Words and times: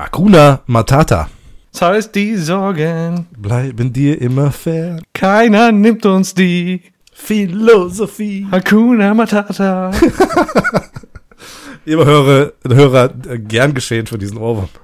Hakuna 0.00 0.60
Matata. 0.66 1.28
Das 1.72 1.82
heißt, 1.82 2.14
die 2.14 2.36
Sorgen, 2.36 3.26
Bleiben 3.36 3.92
dir 3.92 4.20
immer 4.20 4.50
fern. 4.50 5.02
keiner 5.12 5.72
nimmt 5.72 6.06
uns 6.06 6.34
die. 6.34 6.82
Philosophie. 7.12 8.46
Hakuna 8.50 9.12
Matata. 9.12 9.90
Immer 11.84 12.06
Hörer, 12.06 12.52
Hörer 12.66 13.10
äh, 13.28 13.38
gern 13.38 13.74
geschehen 13.74 14.06
für 14.06 14.16
diesen 14.16 14.38
Ohrwurm. 14.38 14.68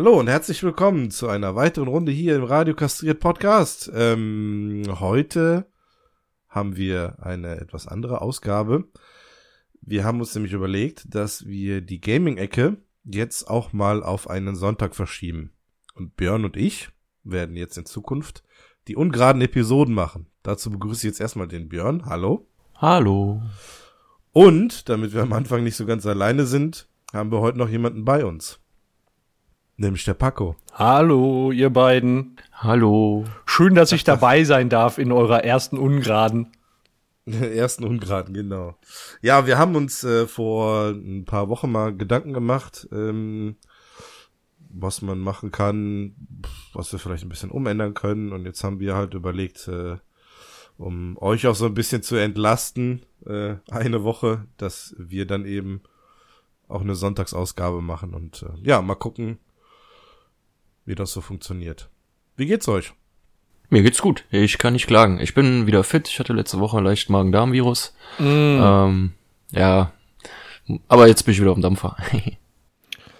Hallo 0.00 0.18
und 0.18 0.28
herzlich 0.28 0.62
willkommen 0.62 1.10
zu 1.10 1.28
einer 1.28 1.56
weiteren 1.56 1.86
Runde 1.86 2.10
hier 2.10 2.34
im 2.34 2.44
Radio 2.44 2.74
Kastriert 2.74 3.20
Podcast. 3.20 3.92
Ähm, 3.94 4.84
heute 4.98 5.66
haben 6.48 6.74
wir 6.76 7.18
eine 7.20 7.60
etwas 7.60 7.86
andere 7.86 8.22
Ausgabe. 8.22 8.84
Wir 9.82 10.04
haben 10.04 10.20
uns 10.20 10.34
nämlich 10.34 10.54
überlegt, 10.54 11.14
dass 11.14 11.44
wir 11.44 11.82
die 11.82 12.00
Gaming-Ecke 12.00 12.78
jetzt 13.04 13.50
auch 13.50 13.74
mal 13.74 14.02
auf 14.02 14.30
einen 14.30 14.56
Sonntag 14.56 14.96
verschieben. 14.96 15.52
Und 15.94 16.16
Björn 16.16 16.46
und 16.46 16.56
ich 16.56 16.88
werden 17.22 17.54
jetzt 17.54 17.76
in 17.76 17.84
Zukunft 17.84 18.42
die 18.88 18.96
ungeraden 18.96 19.42
Episoden 19.42 19.94
machen. 19.94 20.28
Dazu 20.42 20.70
begrüße 20.70 21.00
ich 21.00 21.10
jetzt 21.10 21.20
erstmal 21.20 21.46
den 21.46 21.68
Björn. 21.68 22.06
Hallo. 22.06 22.48
Hallo. 22.76 23.42
Und, 24.32 24.88
damit 24.88 25.12
wir 25.12 25.20
am 25.20 25.34
Anfang 25.34 25.62
nicht 25.62 25.76
so 25.76 25.84
ganz 25.84 26.06
alleine 26.06 26.46
sind, 26.46 26.88
haben 27.12 27.30
wir 27.30 27.40
heute 27.40 27.58
noch 27.58 27.68
jemanden 27.68 28.06
bei 28.06 28.24
uns. 28.24 28.59
Nämlich 29.80 30.04
der 30.04 30.12
Paco. 30.12 30.56
Hallo, 30.74 31.52
ihr 31.52 31.70
beiden. 31.70 32.36
Hallo. 32.52 33.24
Schön, 33.46 33.74
dass 33.74 33.92
ich 33.92 34.04
dabei 34.04 34.44
sein 34.44 34.68
darf 34.68 34.98
in 34.98 35.10
eurer 35.10 35.42
ersten 35.42 35.78
Ungraden. 35.78 36.48
Ersten 37.24 37.84
Ungraden, 37.84 38.34
genau. 38.34 38.76
Ja, 39.22 39.46
wir 39.46 39.56
haben 39.56 39.76
uns 39.76 40.04
äh, 40.04 40.26
vor 40.26 40.90
ein 40.90 41.24
paar 41.24 41.48
Wochen 41.48 41.72
mal 41.72 41.96
Gedanken 41.96 42.34
gemacht, 42.34 42.88
ähm, 42.92 43.56
was 44.68 45.00
man 45.00 45.18
machen 45.18 45.50
kann, 45.50 46.14
was 46.74 46.92
wir 46.92 46.98
vielleicht 46.98 47.24
ein 47.24 47.30
bisschen 47.30 47.50
umändern 47.50 47.94
können. 47.94 48.32
Und 48.32 48.44
jetzt 48.44 48.62
haben 48.62 48.80
wir 48.80 48.94
halt 48.94 49.14
überlegt, 49.14 49.66
äh, 49.66 49.96
um 50.76 51.16
euch 51.22 51.46
auch 51.46 51.54
so 51.54 51.64
ein 51.64 51.74
bisschen 51.74 52.02
zu 52.02 52.16
entlasten, 52.16 53.06
äh, 53.24 53.54
eine 53.70 54.04
Woche, 54.04 54.44
dass 54.58 54.94
wir 54.98 55.26
dann 55.26 55.46
eben 55.46 55.80
auch 56.68 56.82
eine 56.82 56.96
Sonntagsausgabe 56.96 57.80
machen. 57.80 58.12
Und 58.12 58.42
äh, 58.42 58.68
ja, 58.68 58.82
mal 58.82 58.94
gucken, 58.94 59.38
wie 60.90 60.96
das 60.96 61.12
so 61.12 61.20
funktioniert. 61.20 61.88
Wie 62.36 62.46
geht's 62.46 62.66
euch? 62.68 62.92
Mir 63.70 63.82
geht's 63.82 64.02
gut. 64.02 64.24
Ich 64.32 64.58
kann 64.58 64.72
nicht 64.72 64.88
klagen. 64.88 65.20
Ich 65.20 65.34
bin 65.34 65.68
wieder 65.68 65.84
fit. 65.84 66.08
Ich 66.08 66.18
hatte 66.18 66.32
letzte 66.32 66.58
Woche 66.58 66.80
leicht 66.80 67.08
Magen-Darm-Virus. 67.08 67.94
Ähm, 68.18 69.12
ja. 69.52 69.92
Aber 70.88 71.06
jetzt 71.06 71.22
bin 71.22 71.32
ich 71.32 71.40
wieder 71.40 71.52
auf 71.52 71.56
dem 71.56 71.62
Dampfer. 71.62 71.96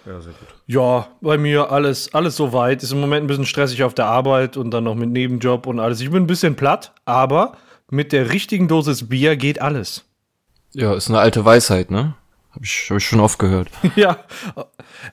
Ja, 0.03 0.19
sehr 0.19 0.33
gut. 0.33 0.47
Ja, 0.65 1.09
bei 1.21 1.37
mir 1.37 1.71
alles, 1.71 2.11
alles 2.15 2.35
soweit. 2.35 2.81
Ist 2.81 2.91
im 2.91 2.99
Moment 3.01 3.23
ein 3.23 3.27
bisschen 3.27 3.45
stressig 3.45 3.83
auf 3.83 3.93
der 3.93 4.07
Arbeit 4.07 4.57
und 4.57 4.71
dann 4.71 4.85
noch 4.85 4.95
mit 4.95 5.11
Nebenjob 5.11 5.67
und 5.67 5.79
alles. 5.79 6.01
Ich 6.01 6.09
bin 6.09 6.23
ein 6.23 6.27
bisschen 6.27 6.55
platt, 6.55 6.91
aber 7.05 7.55
mit 7.91 8.11
der 8.11 8.31
richtigen 8.31 8.67
Dosis 8.67 9.07
Bier 9.09 9.35
geht 9.35 9.61
alles. 9.61 10.05
ja, 10.73 10.95
ist 10.95 11.07
eine 11.09 11.19
alte 11.19 11.45
Weisheit, 11.45 11.91
ne? 11.91 12.15
Hab 12.53 12.63
ich, 12.63 12.87
hab 12.89 12.97
ich 12.97 13.05
schon 13.05 13.19
oft 13.19 13.39
gehört. 13.39 13.69
Ja, 13.95 14.17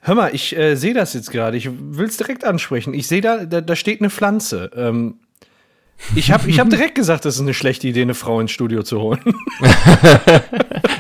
hör 0.02 0.14
mal, 0.14 0.34
ich 0.34 0.56
äh, 0.56 0.76
sehe 0.76 0.94
das 0.94 1.14
jetzt 1.14 1.30
gerade. 1.30 1.56
Ich 1.56 1.68
will 1.70 2.06
es 2.06 2.16
direkt 2.16 2.44
ansprechen. 2.44 2.94
Ich 2.94 3.06
sehe 3.06 3.20
da, 3.20 3.44
da, 3.44 3.60
da 3.60 3.76
steht 3.76 4.00
eine 4.00 4.10
Pflanze. 4.10 4.70
Ähm, 4.74 5.20
ich 6.14 6.30
habe 6.30 6.48
ich 6.48 6.60
hab 6.60 6.70
direkt 6.70 6.94
gesagt, 6.94 7.24
das 7.24 7.34
ist 7.34 7.40
eine 7.40 7.54
schlechte 7.54 7.88
Idee, 7.88 8.02
eine 8.02 8.14
Frau 8.14 8.40
ins 8.40 8.52
Studio 8.52 8.82
zu 8.82 9.00
holen. 9.00 9.20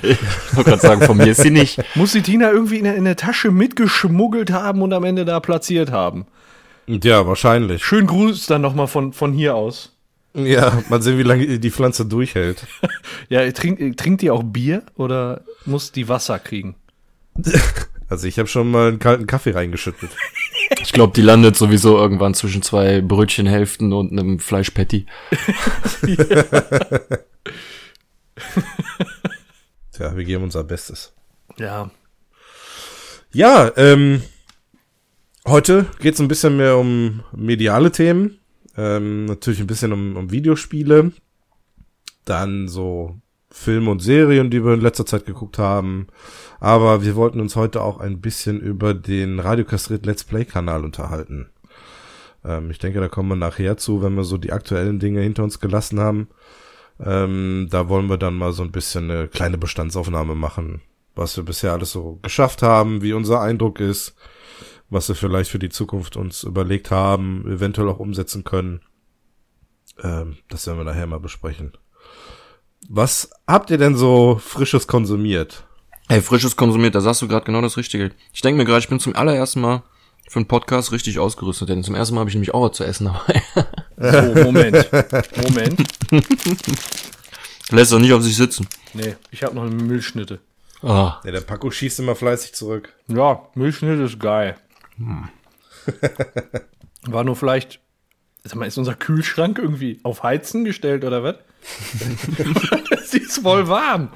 Ich 0.00 0.56
wollte 0.56 0.70
gerade 0.70 0.82
sagen, 0.82 1.02
von 1.02 1.16
mir 1.16 1.26
ist 1.26 1.42
sie 1.42 1.50
nicht. 1.50 1.82
Muss 1.96 2.12
die 2.12 2.22
Tina 2.22 2.50
irgendwie 2.50 2.78
in 2.78 2.84
der, 2.84 2.94
in 2.94 3.04
der 3.04 3.16
Tasche 3.16 3.50
mitgeschmuggelt 3.50 4.52
haben 4.52 4.80
und 4.80 4.92
am 4.92 5.04
Ende 5.04 5.24
da 5.24 5.40
platziert 5.40 5.90
haben. 5.90 6.24
Ja, 6.86 7.26
wahrscheinlich. 7.26 7.84
Schönen 7.84 8.06
Gruß 8.06 8.46
dann 8.46 8.62
nochmal 8.62 8.86
von, 8.86 9.12
von 9.12 9.32
hier 9.32 9.54
aus. 9.54 9.97
Ja, 10.44 10.82
mal 10.88 11.02
sehen, 11.02 11.18
wie 11.18 11.22
lange 11.22 11.58
die 11.58 11.70
Pflanze 11.70 12.06
durchhält. 12.06 12.66
Ja, 13.28 13.50
trinkt, 13.52 13.98
trinkt 13.98 14.22
die 14.22 14.30
auch 14.30 14.42
Bier 14.42 14.82
oder 14.96 15.42
muss 15.66 15.92
die 15.92 16.08
Wasser 16.08 16.38
kriegen? 16.38 16.76
Also 18.10 18.26
ich 18.26 18.38
habe 18.38 18.48
schon 18.48 18.70
mal 18.70 18.88
einen 18.88 18.98
kalten 18.98 19.26
Kaffee 19.26 19.50
reingeschüttet. 19.50 20.08
Ich 20.80 20.92
glaube, 20.94 21.12
die 21.12 21.20
landet 21.20 21.56
sowieso 21.56 21.98
irgendwann 21.98 22.32
zwischen 22.32 22.62
zwei 22.62 23.02
Brötchenhälften 23.02 23.92
und 23.92 24.10
einem 24.10 24.38
Fleischpatty. 24.38 25.04
Tja, 29.92 30.16
wir 30.16 30.24
geben 30.24 30.44
unser 30.44 30.64
Bestes. 30.64 31.12
Ja. 31.58 31.90
Ja, 33.30 33.70
ähm, 33.76 34.22
heute 35.46 35.84
geht's 36.00 36.18
ein 36.18 36.28
bisschen 36.28 36.56
mehr 36.56 36.78
um 36.78 37.24
mediale 37.36 37.92
Themen. 37.92 38.38
Ähm, 38.78 39.24
natürlich 39.24 39.60
ein 39.60 39.66
bisschen 39.66 39.92
um, 39.92 40.16
um 40.16 40.30
Videospiele. 40.30 41.10
Dann 42.24 42.68
so 42.68 43.16
Filme 43.50 43.90
und 43.90 44.00
Serien, 44.00 44.50
die 44.50 44.64
wir 44.64 44.74
in 44.74 44.80
letzter 44.80 45.04
Zeit 45.04 45.26
geguckt 45.26 45.58
haben. 45.58 46.06
Aber 46.60 47.02
wir 47.02 47.16
wollten 47.16 47.40
uns 47.40 47.56
heute 47.56 47.82
auch 47.82 47.98
ein 47.98 48.20
bisschen 48.20 48.60
über 48.60 48.94
den 48.94 49.40
Radiokastriert 49.40 50.06
Let's 50.06 50.22
Play 50.22 50.44
Kanal 50.44 50.84
unterhalten. 50.84 51.50
Ähm, 52.44 52.70
ich 52.70 52.78
denke, 52.78 53.00
da 53.00 53.08
kommen 53.08 53.30
wir 53.30 53.36
nachher 53.36 53.76
zu, 53.76 54.00
wenn 54.00 54.14
wir 54.14 54.24
so 54.24 54.38
die 54.38 54.52
aktuellen 54.52 55.00
Dinge 55.00 55.22
hinter 55.22 55.42
uns 55.42 55.58
gelassen 55.58 55.98
haben. 55.98 56.28
Ähm, 57.04 57.66
da 57.70 57.88
wollen 57.88 58.08
wir 58.08 58.16
dann 58.16 58.36
mal 58.36 58.52
so 58.52 58.62
ein 58.62 58.72
bisschen 58.72 59.10
eine 59.10 59.28
kleine 59.28 59.58
Bestandsaufnahme 59.58 60.36
machen, 60.36 60.82
was 61.16 61.36
wir 61.36 61.44
bisher 61.44 61.72
alles 61.72 61.90
so 61.90 62.18
geschafft 62.22 62.62
haben, 62.62 63.02
wie 63.02 63.12
unser 63.12 63.40
Eindruck 63.40 63.80
ist, 63.80 64.14
was 64.90 65.08
wir 65.08 65.14
vielleicht 65.14 65.50
für 65.50 65.58
die 65.58 65.68
Zukunft 65.68 66.16
uns 66.16 66.42
überlegt 66.44 66.90
haben, 66.90 67.44
eventuell 67.50 67.88
auch 67.88 67.98
umsetzen 67.98 68.44
können. 68.44 68.80
Ähm, 70.02 70.36
das 70.48 70.66
werden 70.66 70.78
wir 70.78 70.84
nachher 70.84 71.06
mal 71.06 71.20
besprechen. 71.20 71.72
Was 72.88 73.30
habt 73.46 73.70
ihr 73.70 73.78
denn 73.78 73.96
so 73.96 74.40
frisches 74.42 74.86
konsumiert? 74.86 75.64
Ey, 76.08 76.22
frisches 76.22 76.56
konsumiert, 76.56 76.94
da 76.94 77.00
sagst 77.00 77.20
du 77.20 77.28
gerade 77.28 77.44
genau 77.44 77.60
das 77.60 77.76
Richtige. 77.76 78.12
Ich 78.32 78.40
denke 78.40 78.56
mir 78.56 78.64
gerade, 78.64 78.78
ich 78.80 78.88
bin 78.88 79.00
zum 79.00 79.14
allerersten 79.14 79.60
Mal 79.60 79.82
für 80.28 80.38
einen 80.38 80.48
Podcast 80.48 80.92
richtig 80.92 81.18
ausgerüstet, 81.18 81.68
denn 81.68 81.82
zum 81.84 81.94
ersten 81.94 82.14
Mal 82.14 82.20
habe 82.20 82.30
ich 82.30 82.34
nämlich 82.34 82.54
auch 82.54 82.68
was 82.70 82.76
zu 82.76 82.84
essen 82.84 83.06
dabei. 83.06 83.42
So, 83.96 84.44
Moment. 84.44 84.88
Moment. 85.42 85.82
Lässt 87.70 87.92
doch 87.92 87.98
nicht 87.98 88.12
auf 88.12 88.22
sich 88.22 88.36
sitzen. 88.36 88.66
Nee, 88.94 89.16
ich 89.30 89.42
habe 89.42 89.54
noch 89.54 89.64
eine 89.64 89.74
Milchschnitte. 89.74 90.38
Ah, 90.82 91.20
Ja, 91.24 91.30
der 91.32 91.40
Paco 91.40 91.70
schießt 91.70 91.98
immer 92.00 92.14
fleißig 92.14 92.54
zurück. 92.54 92.94
Ja, 93.08 93.42
Milchschnitte 93.54 94.04
ist 94.04 94.18
geil. 94.20 94.56
War 97.06 97.24
nur 97.24 97.36
vielleicht, 97.36 97.80
sag 98.44 98.56
mal, 98.56 98.66
ist 98.66 98.78
unser 98.78 98.94
Kühlschrank 98.94 99.58
irgendwie 99.58 100.00
auf 100.02 100.22
Heizen 100.22 100.64
gestellt 100.64 101.04
oder 101.04 101.22
was? 101.22 101.36
Sie 103.10 103.18
ist 103.18 103.38
voll 103.38 103.68
warm. 103.68 104.10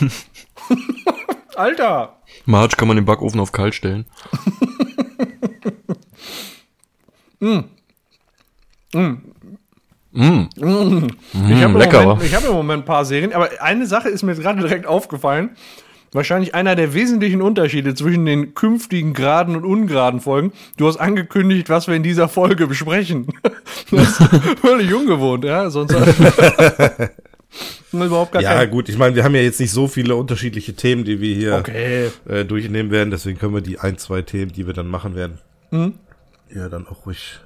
Alter. 1.56 2.20
Marge 2.46 2.76
kann 2.76 2.88
man 2.88 2.96
den 2.96 3.04
Backofen 3.06 3.38
auf 3.40 3.52
kalt 3.52 3.74
stellen. 3.74 4.06
Mm. 7.40 7.60
Ich 8.92 10.20
habe 10.20 10.48
im, 10.52 11.76
lecker, 11.76 12.02
Moment- 12.04 12.20
wa? 12.20 12.24
ich 12.24 12.34
hab 12.34 12.44
im 12.44 12.52
Moment 12.52 12.82
ein 12.82 12.86
paar 12.86 13.04
Serien, 13.04 13.32
aber 13.32 13.50
eine 13.60 13.86
Sache 13.86 14.08
ist 14.08 14.22
mir 14.22 14.34
gerade 14.34 14.60
direkt 14.60 14.86
aufgefallen. 14.86 15.56
Wahrscheinlich 16.14 16.54
einer 16.54 16.76
der 16.76 16.94
wesentlichen 16.94 17.42
Unterschiede 17.42 17.94
zwischen 17.94 18.24
den 18.24 18.54
künftigen 18.54 19.12
geraden 19.14 19.56
und 19.56 19.64
ungeraden 19.64 20.20
Folgen. 20.20 20.52
Du 20.76 20.86
hast 20.86 20.96
angekündigt, 20.96 21.68
was 21.68 21.88
wir 21.88 21.96
in 21.96 22.04
dieser 22.04 22.28
Folge 22.28 22.66
besprechen. 22.66 23.26
Das 23.90 24.08
ist 24.08 24.16
völlig 24.60 24.92
ungewohnt, 24.94 25.44
ja. 25.44 25.68
Sonst 25.70 25.92
überhaupt 27.92 28.32
gar 28.32 28.42
Ja, 28.42 28.54
kein. 28.54 28.70
gut, 28.70 28.88
ich 28.88 28.98
meine, 28.98 29.14
wir 29.14 29.24
haben 29.24 29.34
ja 29.34 29.42
jetzt 29.42 29.60
nicht 29.60 29.70
so 29.72 29.86
viele 29.88 30.16
unterschiedliche 30.16 30.74
Themen, 30.74 31.04
die 31.04 31.20
wir 31.20 31.34
hier 31.34 31.54
Okay. 31.56 32.10
äh, 32.28 32.44
durchnehmen 32.44 32.90
werden, 32.90 33.10
deswegen 33.10 33.38
können 33.38 33.54
wir 33.54 33.60
die 33.60 33.78
ein, 33.78 33.98
zwei 33.98 34.22
Themen, 34.22 34.52
die 34.52 34.66
wir 34.66 34.74
dann 34.74 34.88
machen 34.88 35.14
werden, 35.14 35.38
ja, 36.54 36.68
dann 36.68 36.86
auch 36.86 37.06
ruhig 37.06 37.38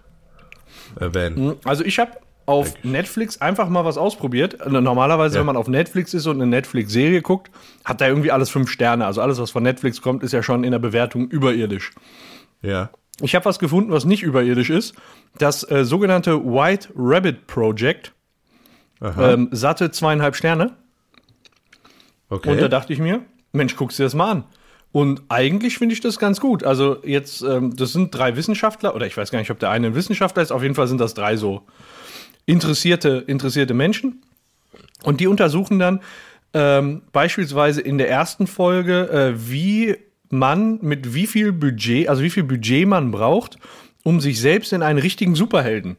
erwähnen. 0.99 1.55
Also 1.65 1.85
ich 1.85 1.99
habe 1.99 2.13
auf 2.49 2.83
Netflix 2.83 3.41
einfach 3.43 3.69
mal 3.69 3.85
was 3.85 3.99
ausprobiert. 3.99 4.59
Normalerweise, 4.67 5.35
Ja. 5.35 5.41
wenn 5.41 5.47
man 5.47 5.57
auf 5.59 5.69
Netflix 5.69 6.15
ist 6.15 6.27
und 6.27 6.37
eine 6.37 6.47
Netflix-Serie 6.47 7.21
guckt, 7.21 7.51
hat 7.85 8.01
da 8.01 8.09
irgendwie 8.09 8.31
alles 8.33 8.49
fünf 8.49 8.71
Sterne. 8.71 9.05
Also 9.05 9.21
alles, 9.21 9.39
was 9.39 9.51
von 9.51 9.63
Netflix 9.63 10.01
kommt, 10.01 10.23
ist 10.23 10.33
ja 10.33 10.43
schon 10.43 10.65
in 10.65 10.71
der 10.73 10.79
Bewertung 10.79 11.29
überirdisch. 11.29 11.93
Ja. 12.63 12.89
Ich 13.21 13.35
habe 13.35 13.45
was 13.45 13.59
gefunden, 13.59 13.91
was 13.93 14.07
nicht 14.07 14.23
überirdisch 14.23 14.71
ist. 14.71 14.95
Das 15.37 15.71
äh, 15.71 15.85
sogenannte 15.85 16.43
White 16.43 16.89
Rabbit 16.97 17.47
Project. 17.47 18.13
Ähm, 19.03 19.49
satte 19.53 19.91
zweieinhalb 19.91 20.35
Sterne. 20.35 20.73
okay. 22.31 22.51
Und 22.51 22.61
da 22.63 22.69
dachte 22.69 22.93
ich 22.95 22.99
mir, 22.99 23.21
Mensch, 23.53 23.77
guckst 23.77 23.99
dir 23.99 24.05
das 24.05 24.15
mal 24.15 24.31
an. 24.31 24.45
Und 24.91 25.23
eigentlich 25.29 25.77
finde 25.77 25.93
ich 25.93 26.01
das 26.01 26.19
ganz 26.19 26.41
gut. 26.41 26.65
Also 26.65 26.97
jetzt, 27.05 27.43
ähm, 27.43 27.77
das 27.77 27.93
sind 27.93 28.15
drei 28.15 28.37
Wissenschaftler, 28.37 28.95
oder 28.95 29.07
ich 29.07 29.17
weiß 29.17 29.31
gar 29.31 29.39
nicht, 29.39 29.51
ob 29.51 29.59
der 29.59 29.69
eine 29.71 29.89
ein 29.89 29.95
Wissenschaftler 29.95 30.43
ist, 30.43 30.51
auf 30.51 30.63
jeden 30.63 30.75
Fall 30.75 30.89
sind 30.89 30.99
das 31.01 31.13
drei 31.13 31.37
so 31.37 31.63
interessierte, 32.49 33.25
interessierte 33.27 33.75
Menschen. 33.75 34.23
Und 35.05 35.21
die 35.21 35.27
untersuchen 35.27 35.79
dann 35.79 36.01
ähm, 36.55 37.03
beispielsweise 37.13 37.81
in 37.81 37.99
der 37.99 38.09
ersten 38.11 38.47
Folge, 38.47 39.09
äh, 39.11 39.51
wie 39.51 39.97
man 40.31 40.79
mit 40.83 41.15
wie 41.15 41.27
viel 41.27 41.53
Budget, 41.53 42.09
also 42.09 42.23
wie 42.23 42.31
viel 42.31 42.43
Budget 42.45 42.87
man 42.89 43.11
braucht, 43.11 43.59
um 44.03 44.21
sich 44.21 44.41
selbst 44.41 44.73
in 44.73 44.83
einen 44.83 44.99
richtigen 44.99 45.35
Superhelden 45.35 45.97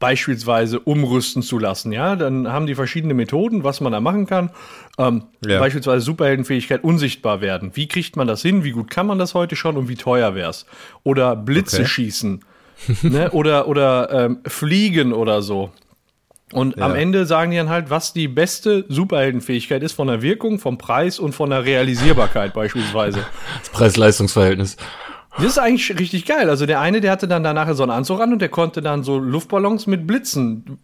beispielsweise 0.00 0.80
umrüsten 0.80 1.42
zu 1.42 1.58
lassen. 1.58 1.90
Ja, 1.92 2.14
dann 2.14 2.48
haben 2.52 2.66
die 2.66 2.74
verschiedene 2.74 3.14
Methoden, 3.14 3.64
was 3.64 3.80
man 3.80 3.92
da 3.92 4.00
machen 4.00 4.26
kann. 4.26 4.50
Ähm, 4.98 5.24
Ja. 5.46 5.58
Beispielsweise 5.60 6.04
Superheldenfähigkeit 6.04 6.84
unsichtbar 6.84 7.40
werden. 7.40 7.70
Wie 7.74 7.88
kriegt 7.88 8.16
man 8.16 8.26
das 8.26 8.42
hin? 8.42 8.64
Wie 8.64 8.72
gut 8.72 8.90
kann 8.90 9.06
man 9.06 9.18
das 9.18 9.32
heute 9.32 9.56
schon 9.56 9.76
und 9.78 9.88
wie 9.88 9.96
teuer 9.96 10.34
wär's? 10.34 10.66
Oder 11.04 11.36
Blitze 11.36 11.76
Okay. 11.78 11.86
schießen. 11.86 12.44
ne? 13.02 13.30
Oder, 13.32 13.68
oder 13.68 14.10
ähm, 14.10 14.38
fliegen 14.46 15.12
oder 15.12 15.42
so. 15.42 15.70
Und 16.52 16.80
am 16.80 16.92
Ja. 16.92 16.96
Ende 16.98 17.26
sagen 17.26 17.50
die 17.50 17.56
dann 17.56 17.68
halt, 17.70 17.90
was 17.90 18.12
die 18.12 18.28
beste 18.28 18.84
Superheldenfähigkeit 18.88 19.82
ist 19.82 19.92
von 19.92 20.06
der 20.06 20.22
Wirkung, 20.22 20.58
vom 20.58 20.78
Preis 20.78 21.18
und 21.18 21.32
von 21.34 21.50
der 21.50 21.64
Realisierbarkeit 21.64 22.54
beispielsweise. 22.54 23.24
Das 23.60 23.70
Preis-Leistungs-Verhältnis. 23.70 24.76
Das 25.36 25.46
ist 25.46 25.58
eigentlich 25.58 25.98
richtig 25.98 26.26
geil. 26.26 26.48
Also 26.48 26.64
der 26.66 26.80
eine, 26.80 27.00
der 27.00 27.10
hatte 27.10 27.26
dann 27.26 27.42
danach 27.42 27.72
so 27.74 27.82
einen 27.82 27.90
Anzug 27.90 28.20
an 28.20 28.32
und 28.32 28.38
der 28.38 28.50
konnte 28.50 28.82
dann 28.82 29.02
so 29.02 29.18
Luftballons 29.18 29.88
mit 29.88 30.06
Blitzen 30.06 30.78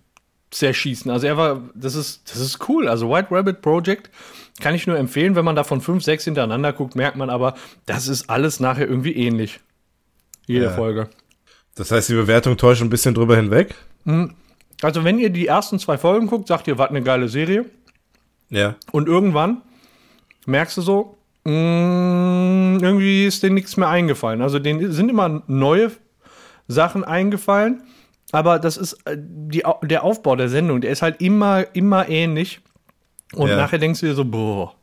zerschießen. 0.50 1.08
Also 1.08 1.28
er 1.28 1.36
war, 1.36 1.60
das 1.76 1.94
ist, 1.94 2.28
das 2.32 2.40
ist 2.40 2.68
cool. 2.68 2.88
Also 2.88 3.08
White 3.08 3.28
Rabbit 3.30 3.62
Project 3.62 4.10
kann 4.60 4.74
ich 4.74 4.88
nur 4.88 4.98
empfehlen. 4.98 5.36
Wenn 5.36 5.44
man 5.44 5.54
davon 5.54 5.80
fünf, 5.80 6.02
sechs 6.02 6.24
hintereinander 6.24 6.72
guckt, 6.72 6.96
merkt 6.96 7.16
man 7.16 7.30
aber, 7.30 7.54
das 7.86 8.08
ist 8.08 8.28
alles 8.28 8.58
nachher 8.58 8.88
irgendwie 8.88 9.12
ähnlich. 9.14 9.60
Jede 10.48 10.64
Ja. 10.64 10.70
Folge. 10.72 11.08
Das 11.74 11.90
heißt, 11.90 12.08
die 12.08 12.14
Bewertung 12.14 12.56
täuscht 12.56 12.82
ein 12.82 12.90
bisschen 12.90 13.14
drüber 13.14 13.36
hinweg. 13.36 13.74
Also 14.82 15.04
wenn 15.04 15.18
ihr 15.18 15.30
die 15.30 15.46
ersten 15.46 15.78
zwei 15.78 15.96
Folgen 15.98 16.26
guckt, 16.26 16.48
sagt 16.48 16.66
ihr, 16.68 16.78
was 16.78 16.90
eine 16.90 17.02
geile 17.02 17.28
Serie. 17.28 17.66
Ja. 18.48 18.74
Und 18.92 19.08
irgendwann 19.08 19.62
merkst 20.46 20.76
du 20.76 20.82
so, 20.82 21.18
mh, 21.44 22.78
irgendwie 22.82 23.26
ist 23.26 23.42
denen 23.42 23.54
nichts 23.54 23.76
mehr 23.76 23.88
eingefallen. 23.88 24.42
Also 24.42 24.58
denen 24.58 24.92
sind 24.92 25.08
immer 25.08 25.42
neue 25.46 25.92
Sachen 26.68 27.04
eingefallen, 27.04 27.82
aber 28.32 28.58
das 28.58 28.76
ist 28.76 28.94
äh, 29.06 29.16
die, 29.18 29.62
der 29.82 30.04
Aufbau 30.04 30.36
der 30.36 30.48
Sendung, 30.48 30.80
der 30.80 30.90
ist 30.90 31.02
halt 31.02 31.20
immer, 31.20 31.66
immer 31.74 32.08
ähnlich. 32.08 32.60
Und 33.34 33.48
Ja. 33.48 33.56
nachher 33.56 33.78
denkst 33.78 34.00
du 34.00 34.06
dir 34.06 34.14
so, 34.14 34.24
boah. 34.24 34.74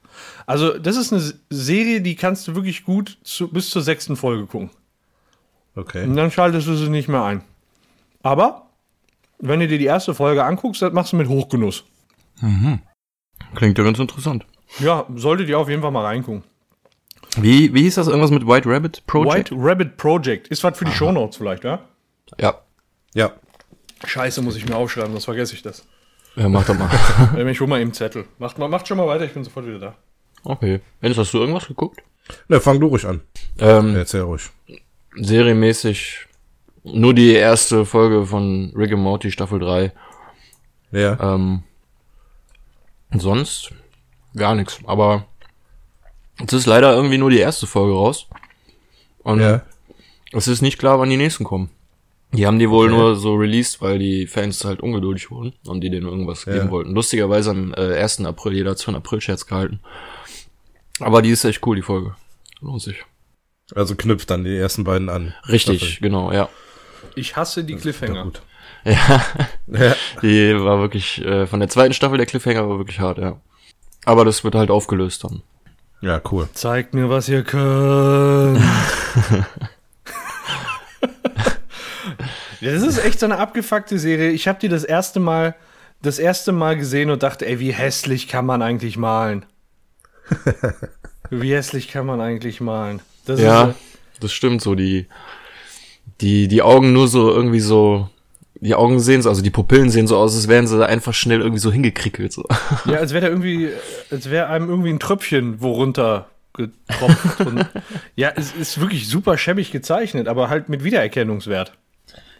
Also 0.45 0.77
das 0.77 0.95
ist 0.97 1.11
eine 1.13 1.21
Serie, 1.49 2.01
die 2.01 2.15
kannst 2.15 2.47
du 2.47 2.55
wirklich 2.55 2.83
gut 2.83 3.17
zu, 3.23 3.49
bis 3.49 3.69
zur 3.69 3.81
sechsten 3.81 4.15
Folge 4.15 4.45
gucken. 4.45 4.69
Okay. 5.77 6.03
Und 6.03 6.15
dann 6.15 6.31
schaltest 6.31 6.67
du 6.67 6.75
sie 6.75 6.89
nicht 6.89 7.07
mehr 7.07 7.23
ein. 7.23 7.41
Aber 8.23 8.63
wenn 9.39 9.59
du 9.59 9.67
dir 9.67 9.77
die 9.77 9.85
erste 9.85 10.13
Folge 10.15 10.43
anguckst, 10.43 10.81
das 10.81 10.91
machst 10.91 11.13
du 11.13 11.17
mit 11.17 11.29
Hochgenuss. 11.29 11.83
Klingt 13.55 13.77
ja 13.77 13.83
ganz 13.83 13.99
interessant. 13.99 14.45
Ja, 14.79 15.05
solltet 15.15 15.47
ihr 15.49 15.59
auf 15.59 15.69
jeden 15.69 15.81
Fall 15.81 15.91
mal 15.91 16.03
reingucken. 16.03 16.43
Wie, 17.39 17.73
wie 17.73 17.83
hieß 17.83 17.95
das? 17.95 18.07
Irgendwas 18.07 18.31
mit 18.31 18.47
White 18.47 18.67
Rabbit 18.67 19.05
Project? 19.05 19.51
White 19.51 19.55
Rabbit 19.57 19.97
Project. 19.97 20.47
Ist 20.47 20.63
was 20.63 20.77
für 20.77 20.85
die 20.85 20.91
Shownotes 20.91 21.37
vielleicht, 21.37 21.63
ja? 21.63 21.79
Ja. 22.39 22.55
Ja. 23.13 23.31
Scheiße, 24.05 24.41
muss 24.41 24.55
ich 24.55 24.67
mir 24.67 24.75
aufschreiben, 24.75 25.11
sonst 25.11 25.25
vergesse 25.25 25.53
ich 25.53 25.61
das. 25.61 25.85
Ja, 26.35 26.49
mach 26.49 26.65
doch 26.65 26.77
mal. 26.77 26.89
Ich 27.49 27.59
hol 27.59 27.67
mal 27.67 27.79
eben 27.81 27.93
Zettel. 27.93 28.25
Macht, 28.39 28.57
mal, 28.57 28.67
macht 28.67 28.87
schon 28.87 28.97
mal 28.97 29.07
weiter, 29.07 29.25
ich 29.25 29.33
bin 29.33 29.43
sofort 29.43 29.67
wieder 29.67 29.79
da. 29.79 29.95
okay. 30.43 30.81
Dennis, 31.01 31.17
hast 31.17 31.33
du 31.33 31.39
irgendwas 31.39 31.67
geguckt? 31.67 32.01
Na, 32.47 32.59
fang 32.59 32.79
du 32.79 32.87
ruhig 32.87 33.05
an. 33.05 33.21
Ähm, 33.59 33.95
Erzähl 33.95 34.21
ruhig. 34.21 34.49
Serienmäßig 35.19 36.27
nur 36.83 37.13
die 37.13 37.33
erste 37.33 37.85
Folge 37.85 38.25
von 38.25 38.71
Rick 38.75 38.93
and 38.93 39.01
Morty 39.01 39.31
Staffel 39.31 39.59
3. 39.59 39.91
Ja. 40.91 41.35
Ähm, 41.35 41.63
sonst 43.13 43.71
gar 44.35 44.55
nichts. 44.55 44.79
Aber 44.85 45.25
es 46.45 46.53
ist 46.53 46.65
leider 46.65 46.93
irgendwie 46.93 47.17
nur 47.17 47.29
die 47.29 47.39
erste 47.39 47.67
Folge 47.67 47.93
raus. 47.93 48.27
Und 49.23 49.41
ja. 49.41 49.63
es 50.31 50.47
ist 50.47 50.61
nicht 50.61 50.77
klar, 50.77 50.99
wann 50.99 51.09
die 51.09 51.17
nächsten 51.17 51.43
kommen. 51.43 51.69
Die 52.33 52.45
haben 52.45 52.59
die 52.59 52.69
wohl 52.69 52.87
Okay. 52.87 52.97
nur 52.97 53.15
so 53.15 53.35
released, 53.35 53.81
weil 53.81 53.99
die 53.99 54.27
Fans 54.27 54.63
halt 54.65 54.81
ungeduldig 54.81 55.31
wurden 55.31 55.53
und 55.65 55.81
die 55.81 55.89
denen 55.89 56.07
irgendwas 56.07 56.45
Ja. 56.45 56.53
geben 56.53 56.71
wollten. 56.71 56.91
Lustigerweise 56.93 57.51
am 57.51 57.73
äh, 57.73 57.97
1. 57.99 58.25
April, 58.25 58.53
jeder 58.53 58.71
hat 58.71 58.77
so 58.79 58.87
einen 58.87 58.97
April-Scherz 58.97 59.45
gehalten. 59.45 59.79
Aber 60.99 61.21
die 61.21 61.29
ist 61.29 61.45
echt 61.45 61.65
cool, 61.65 61.75
die 61.77 61.81
Folge. 61.81 62.15
Lohnt 62.59 62.81
sich. 62.81 63.03
Also 63.75 63.95
knüpft 63.95 64.29
dann 64.29 64.43
die 64.43 64.55
ersten 64.57 64.83
beiden 64.83 65.09
an. 65.09 65.33
Richtig, 65.49 65.81
Staffel. 65.83 66.01
genau, 66.01 66.31
ja. 66.31 66.49
Ich 67.15 67.35
hasse 67.35 67.63
die 67.63 67.75
Cliffhanger. 67.75 68.23
gut. 68.23 68.41
Ja, 68.85 69.25
Ja. 69.67 69.95
die 70.21 70.55
war 70.63 70.79
wirklich, 70.79 71.23
äh, 71.25 71.45
von 71.47 71.59
der 71.59 71.67
zweiten 71.69 71.93
Staffel 71.93 72.17
der 72.17 72.25
Cliffhanger 72.27 72.67
war 72.69 72.77
wirklich 72.77 72.99
hart, 72.99 73.17
ja. 73.17 73.39
Aber 74.05 74.23
das 74.23 74.43
wird 74.43 74.55
halt 74.55 74.69
aufgelöst 74.71 75.23
dann. 75.25 75.41
ja, 76.01 76.21
cool. 76.31 76.47
Zeigt 76.53 76.93
mir, 76.93 77.09
was 77.09 77.27
ihr 77.27 77.43
könnt. 77.43 78.61
ja, 82.61 82.71
das 82.71 82.83
ist 82.83 83.03
echt 83.03 83.19
so 83.19 83.25
eine 83.25 83.37
abgefuckte 83.37 83.99
Serie. 83.99 84.29
Ich 84.31 84.47
habe 84.47 84.59
die 84.59 84.69
das 84.69 84.83
erste 84.83 85.19
Mal, 85.19 85.55
das 86.01 86.19
erste 86.19 86.51
Mal 86.51 86.77
gesehen 86.77 87.09
und 87.09 87.23
dachte, 87.23 87.45
ey, 87.45 87.59
wie 87.59 87.73
hässlich 87.73 88.27
kann 88.27 88.45
man 88.45 88.61
eigentlich 88.61 88.97
malen? 88.97 89.45
wie 91.29 91.53
hässlich 91.53 91.89
kann 91.89 92.05
man 92.05 92.21
eigentlich 92.21 92.61
malen? 92.61 93.01
Das 93.27 93.39
Ja, 93.39 93.65
ist, 93.65 93.77
das 94.21 94.31
stimmt 94.31 94.61
so, 94.61 94.75
die, 94.75 95.07
die, 96.21 96.47
die 96.47 96.61
Augen 96.61 96.93
nur 96.93 97.07
so 97.07 97.29
irgendwie 97.31 97.59
so, 97.59 98.09
die 98.59 98.73
Augen 98.75 98.99
sehen 98.99 99.21
so, 99.21 99.29
also 99.29 99.41
die 99.41 99.49
Pupillen 99.49 99.89
sehen 99.89 100.07
so 100.07 100.17
aus, 100.17 100.35
als 100.35 100.47
wären 100.47 100.67
sie 100.67 100.85
einfach 100.85 101.13
schnell 101.13 101.39
irgendwie 101.39 101.59
so 101.59 101.71
hingekrickelt, 101.71 102.33
so. 102.33 102.45
Ja, 102.85 102.95
als 102.97 103.13
wäre 103.13 103.25
da 103.25 103.27
irgendwie, 103.27 103.69
als 104.09 104.29
wäre 104.29 104.47
einem 104.47 104.69
irgendwie 104.69 104.89
ein 104.89 104.99
Tröpfchen 104.99 105.61
worunter 105.61 106.29
getropft. 106.53 107.41
und, 107.41 107.65
ja, 108.15 108.31
es 108.35 108.53
ist 108.53 108.79
wirklich 108.79 109.07
super 109.07 109.37
schäbig 109.37 109.71
gezeichnet, 109.71 110.27
aber 110.27 110.49
halt 110.49 110.69
mit 110.69 110.83
Wiedererkennungswert. 110.83 111.73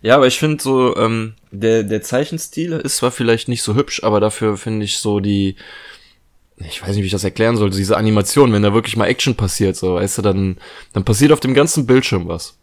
Ja, 0.02 0.16
aber 0.16 0.28
ich 0.28 0.40
finde 0.40 0.62
so, 0.62 0.96
ähm, 0.96 1.34
der, 1.52 1.84
der 1.84 2.02
Zeichenstil 2.02 2.74
ist 2.74 2.98
zwar 2.98 3.12
vielleicht 3.12 3.48
nicht 3.48 3.64
so 3.64 3.76
hübsch, 3.76 4.04
aber 4.04 4.20
dafür 4.20 4.58
finde 4.58 4.86
ich 4.86 5.00
so 5.00 5.20
die, 5.20 5.56
ich 6.58 6.82
weiß 6.82 6.90
nicht, 6.90 7.02
wie 7.04 7.06
ich 7.08 7.12
das 7.12 7.24
erklären 7.24 7.56
soll, 7.56 7.70
diese 7.70 7.98
Animation, 7.98 8.52
wenn 8.52 8.64
da 8.64 8.74
wirklich 8.74 8.98
mal 8.98 9.06
Action 9.06 9.36
passiert, 9.36 9.76
so, 9.76 9.96
weißt 9.96 10.18
du, 10.18 10.22
dann, 10.24 10.58
dann 10.94 11.06
passiert 11.06 11.32
auf 11.32 11.40
dem 11.40 11.54
ganzen 11.54 11.86
Bildschirm 11.86 12.28
was. 12.28 12.58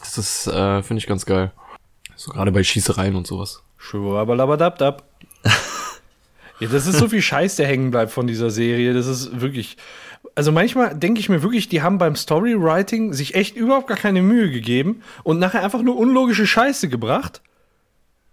Das 0.00 0.18
ist, 0.18 0.46
äh, 0.48 0.82
finde 0.82 0.98
ich 1.00 1.06
ganz 1.06 1.24
geil. 1.24 1.52
So 2.16 2.32
gerade 2.32 2.50
bei 2.52 2.62
Schießereien 2.64 3.14
und 3.14 3.26
sowas. 3.26 3.62
Schwabbalabadabdab. 3.78 5.04
ja, 6.60 6.68
das 6.68 6.86
ist 6.86 6.98
so 6.98 7.08
viel 7.08 7.22
Scheiß, 7.22 7.56
der 7.56 7.66
hängen 7.66 7.90
bleibt 7.90 8.12
von 8.12 8.26
dieser 8.26 8.50
Serie. 8.50 8.94
Das 8.94 9.06
ist 9.06 9.40
wirklich. 9.40 9.76
Also 10.34 10.50
manchmal 10.50 10.96
denke 10.96 11.20
ich 11.20 11.28
mir 11.28 11.42
wirklich, 11.42 11.68
die 11.68 11.82
haben 11.82 11.98
beim 11.98 12.16
Storywriting 12.16 13.12
sich 13.12 13.34
echt 13.34 13.56
überhaupt 13.56 13.86
gar 13.88 13.96
keine 13.96 14.22
Mühe 14.22 14.50
gegeben 14.50 15.02
und 15.24 15.38
nachher 15.38 15.62
einfach 15.62 15.82
nur 15.82 15.96
unlogische 15.96 16.46
Scheiße 16.46 16.88
gebracht, 16.88 17.42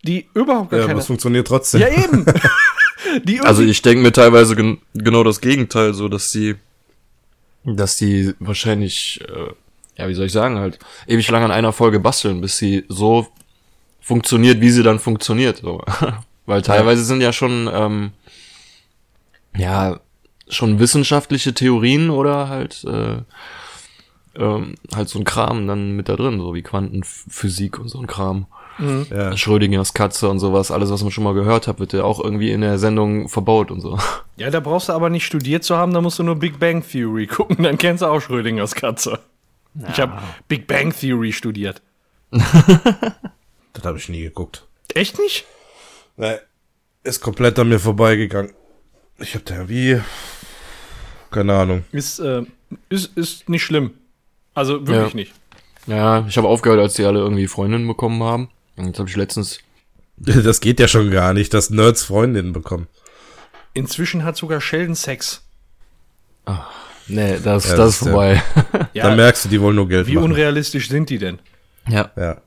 die 0.04 0.30
überhaupt 0.34 0.70
gar 0.70 0.78
Ja, 0.80 0.84
aber 0.86 0.92
keine. 0.94 1.00
es 1.02 1.08
funktioniert 1.08 1.48
trotzdem. 1.48 1.82
Ja, 1.82 1.88
eben. 1.90 2.26
Also 3.46 3.64
ich 3.64 3.82
denke 3.82 4.04
mir 4.04 4.12
teilweise 4.12 4.56
gen 4.56 4.80
genau 4.94 5.24
das 5.24 5.42
Gegenteil, 5.42 5.94
so 5.94 6.08
dass 6.08 6.32
die, 6.32 6.56
dass 7.64 7.98
die 7.98 8.34
wahrscheinlich, 8.40 9.22
äh, 9.28 9.54
ja, 9.98 10.08
wie 10.08 10.14
soll 10.14 10.26
ich 10.26 10.32
sagen, 10.32 10.60
halt 10.60 10.80
ewig 11.08 11.30
lang 11.30 11.44
an 11.44 11.52
einer 11.52 11.74
Folge 11.74 12.00
basteln, 12.00 12.42
bis 12.42 12.58
sie 12.58 12.86
so 12.90 13.28
funktioniert, 14.02 14.62
wie 14.62 14.72
sie 14.72 14.84
dann 14.84 15.00
funktioniert. 15.00 15.58
So. 15.58 15.84
Weil 16.46 16.62
teilweise 16.62 17.04
sind 17.04 17.22
ja 17.22 17.32
schon, 17.32 17.70
ähm, 17.72 18.12
ja, 19.56 20.00
schon 20.48 20.80
wissenschaftliche 20.80 21.54
Theorien 21.54 22.10
oder 22.10 22.50
halt, 22.50 22.84
äh, 22.86 23.22
ähm, 24.36 24.76
halt 24.96 25.10
so 25.10 25.20
ein 25.20 25.26
Kram 25.26 25.68
dann 25.68 25.92
mit 25.92 26.10
da 26.10 26.16
drin, 26.16 26.40
so 26.40 26.56
wie 26.56 26.64
Quantenphysik 26.64 27.78
und 27.78 27.90
so 27.90 28.00
ein 28.00 28.08
Kram. 28.08 28.48
Ja. 29.10 29.36
Schrödingers 29.36 29.94
Katze 29.94 30.30
und 30.30 30.40
sowas, 30.40 30.72
alles, 30.72 30.90
was 30.90 31.02
man 31.04 31.12
schon 31.12 31.24
mal 31.24 31.34
gehört 31.34 31.68
hat, 31.68 31.80
wird 31.80 31.94
ja 31.94 32.04
auch 32.04 32.24
irgendwie 32.24 32.52
in 32.52 32.62
der 32.62 32.78
Sendung 32.80 33.28
verbaut 33.28 33.72
und 33.72 33.82
so. 33.82 33.98
ja, 34.38 34.50
da 34.50 34.60
brauchst 34.60 34.90
du 34.90 34.94
aber 34.94 35.10
nicht 35.10 35.26
studiert 35.26 35.64
zu 35.64 35.76
haben, 35.78 35.94
da 35.94 36.02
musst 36.02 36.18
du 36.20 36.24
nur 36.24 36.36
Big 36.38 36.60
Bang 36.60 36.84
Theory 36.88 37.28
gucken, 37.28 37.64
dann 37.64 37.78
kennst 37.78 38.02
du 38.04 38.08
auch 38.08 38.22
Schrödingers 38.22 38.76
Katze. 38.76 39.20
Ich 39.92 40.00
habe 40.00 40.14
Big 40.48 40.66
Bang 40.68 40.94
Theory 40.98 41.32
studiert. 41.34 41.82
Das 43.74 43.86
habe 43.86 43.98
ich 43.98 44.10
nie 44.10 44.22
geguckt. 44.24 44.66
Echt 44.94 45.20
nicht? 45.20 45.46
Nee, 46.18 46.38
ist 47.04 47.22
komplett 47.22 47.58
an 47.60 47.70
mir 47.70 47.80
vorbeigegangen. 47.80 48.52
Ich 49.20 49.36
hab 49.36 49.46
da 49.46 49.70
wie. 49.70 50.02
Keine 51.32 51.54
Ahnung. 51.54 51.84
Ist, 51.92 52.20
äh, 52.20 52.44
ist, 52.90 53.16
ist 53.16 53.48
nicht 53.48 53.64
schlimm. 53.64 53.92
Also 54.56 54.86
wirklich 54.88 55.14
Ja. 55.14 55.16
nicht. 55.16 55.34
Ja, 55.88 56.26
ich 56.28 56.38
habe 56.38 56.48
aufgehört, 56.48 56.80
als 56.80 56.96
die 56.96 57.06
alle 57.06 57.20
irgendwie 57.20 57.48
Freundinnen 57.48 57.88
bekommen 57.88 58.22
haben. 58.24 58.50
Jetzt 58.80 59.00
habe 59.00 59.10
ich 59.10 59.16
letztens. 59.16 59.60
Das 60.22 60.60
geht 60.60 60.82
ja 60.82 60.90
schon 60.90 61.12
gar 61.12 61.34
nicht, 61.34 61.54
dass 61.54 61.70
Nerds 61.70 62.04
Freundinnen 62.04 62.52
bekommen. 62.52 62.88
Inzwischen 63.74 64.26
hat 64.26 64.36
sogar 64.36 64.60
Sheldon 64.60 64.96
Sex. 64.96 65.44
Nee, 67.08 67.40
das, 67.42 67.70
Ja, 67.70 67.70
das 67.70 67.76
das 67.78 67.90
ist 67.92 67.98
vorbei. 68.00 68.44
Ja, 68.94 69.04
Dann 69.08 69.16
merkst 69.16 69.46
du, 69.46 69.50
die 69.50 69.62
wollen 69.62 69.78
nur 69.78 69.88
Geld 69.88 70.08
wie 70.08 70.16
machen. 70.16 70.26
unrealistisch 70.26 70.90
sind 70.90 71.10
die 71.10 71.20
denn? 71.20 71.40
ja. 71.88 72.12
Ja. 72.18 72.42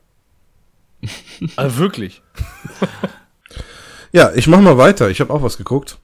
Also 1.55 1.77
wirklich. 1.77 2.21
Ja, 4.15 4.31
ich 4.35 4.45
mach 4.45 4.61
mal 4.61 4.77
weiter. 4.77 5.09
Ich 5.09 5.19
habe 5.21 5.33
auch 5.33 5.41
was 5.41 5.57
geguckt. 5.57 5.97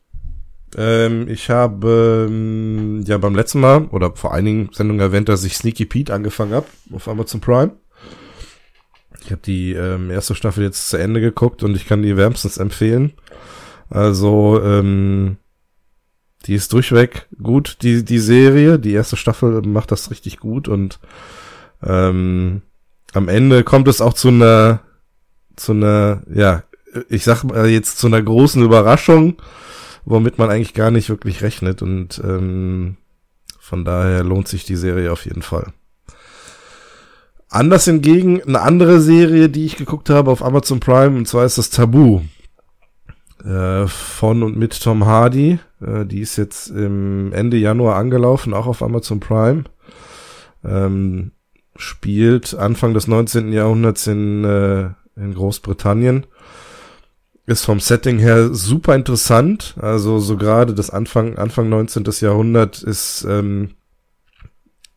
Ähm, 0.75 1.27
ich 1.29 1.51
habe 1.51 2.27
ähm, 2.27 3.03
ja 3.05 3.19
beim 3.19 3.35
letzten 3.35 3.59
Mal 3.59 3.85
oder 3.85 4.15
vor 4.15 4.33
einigen 4.33 4.69
Sendungen 4.73 4.99
erwähnt, 4.99 5.29
dass 5.29 5.43
ich 5.43 5.55
Sneaky 5.55 5.85
Pete 5.85 6.11
angefangen 6.11 6.53
habe 6.53 6.65
auf 6.91 7.07
Amazon 7.07 7.39
Prime. 7.39 7.73
Ich 9.29 9.31
habe 9.31 9.43
die 9.45 9.73
ähm, 9.73 10.09
erste 10.09 10.33
Staffel 10.33 10.63
jetzt 10.63 10.89
zu 10.89 10.97
Ende 10.97 11.21
geguckt 11.21 11.61
und 11.61 11.75
ich 11.75 11.85
kann 11.85 12.01
die 12.01 12.17
wärmstens 12.17 12.57
empfehlen. 12.57 13.13
Also 13.87 14.59
ähm, 14.63 15.37
die 16.47 16.55
ist 16.55 16.73
durchweg 16.73 17.27
gut, 17.39 17.77
die 17.83 18.03
die 18.03 18.17
Serie. 18.17 18.79
Die 18.79 18.91
erste 18.91 19.17
Staffel 19.17 19.61
macht 19.61 19.91
das 19.91 20.09
richtig 20.09 20.39
gut 20.39 20.67
und 20.67 20.99
ähm, 21.83 22.63
am 23.13 23.27
Ende 23.27 23.63
kommt 23.63 23.87
es 23.87 24.01
auch 24.01 24.15
zu 24.15 24.29
einer 24.29 24.79
zu 25.55 25.73
einer 25.73 26.23
ja 26.33 26.63
ich 27.07 27.23
sag 27.23 27.43
mal 27.43 27.69
jetzt 27.69 27.99
zu 27.99 28.07
einer 28.07 28.23
großen 28.23 28.63
Überraschung, 28.63 29.39
womit 30.05 30.39
man 30.39 30.49
eigentlich 30.49 30.73
gar 30.73 30.89
nicht 30.89 31.09
wirklich 31.09 31.43
rechnet 31.43 31.83
und 31.83 32.19
ähm, 32.23 32.97
von 33.59 33.85
daher 33.85 34.23
lohnt 34.23 34.47
sich 34.47 34.65
die 34.65 34.75
Serie 34.75 35.11
auf 35.11 35.25
jeden 35.25 35.43
Fall. 35.43 35.71
Anders 37.49 37.85
hingegen 37.85 38.43
eine 38.43 38.61
andere 38.61 39.01
Serie, 39.01 39.49
die 39.49 39.65
ich 39.65 39.75
geguckt 39.75 40.09
habe 40.09 40.29
auf 40.29 40.43
Amazon 40.43 40.79
Prime, 40.79 41.17
und 41.17 41.27
zwar 41.27 41.45
ist 41.45 41.57
das 41.57 41.71
Tabu 41.71 42.21
äh, 43.43 43.87
von 43.87 44.43
und 44.43 44.57
mit 44.57 44.79
Tom 44.81 45.05
Hardy. 45.05 45.59
Äh, 45.81 46.05
die 46.05 46.21
ist 46.21 46.37
jetzt 46.37 46.69
im 46.69 47.33
Ende 47.33 47.57
Januar 47.57 47.95
angelaufen, 47.95 48.53
auch 48.53 48.67
auf 48.67 48.83
Amazon 48.83 49.19
Prime. 49.19 49.63
Ähm, 50.63 51.31
spielt 51.75 52.53
Anfang 52.53 52.93
des 52.93 53.07
19. 53.07 53.51
Jahrhunderts 53.51 54.05
in, 54.07 54.43
äh, 54.43 54.89
in 55.15 55.33
Großbritannien 55.33 56.25
ist 57.49 57.65
vom 57.65 57.79
Setting 57.79 58.19
her 58.19 58.53
super 58.53 58.93
interessant. 58.95 59.75
Also 59.81 60.19
so 60.19 60.37
gerade 60.37 60.73
das 60.73 60.91
Anfang 60.91 61.37
Anfang 61.37 61.67
19. 61.69 62.03
Jahrhundert 62.19 62.83
ist 62.83 63.25
ähm, 63.27 63.71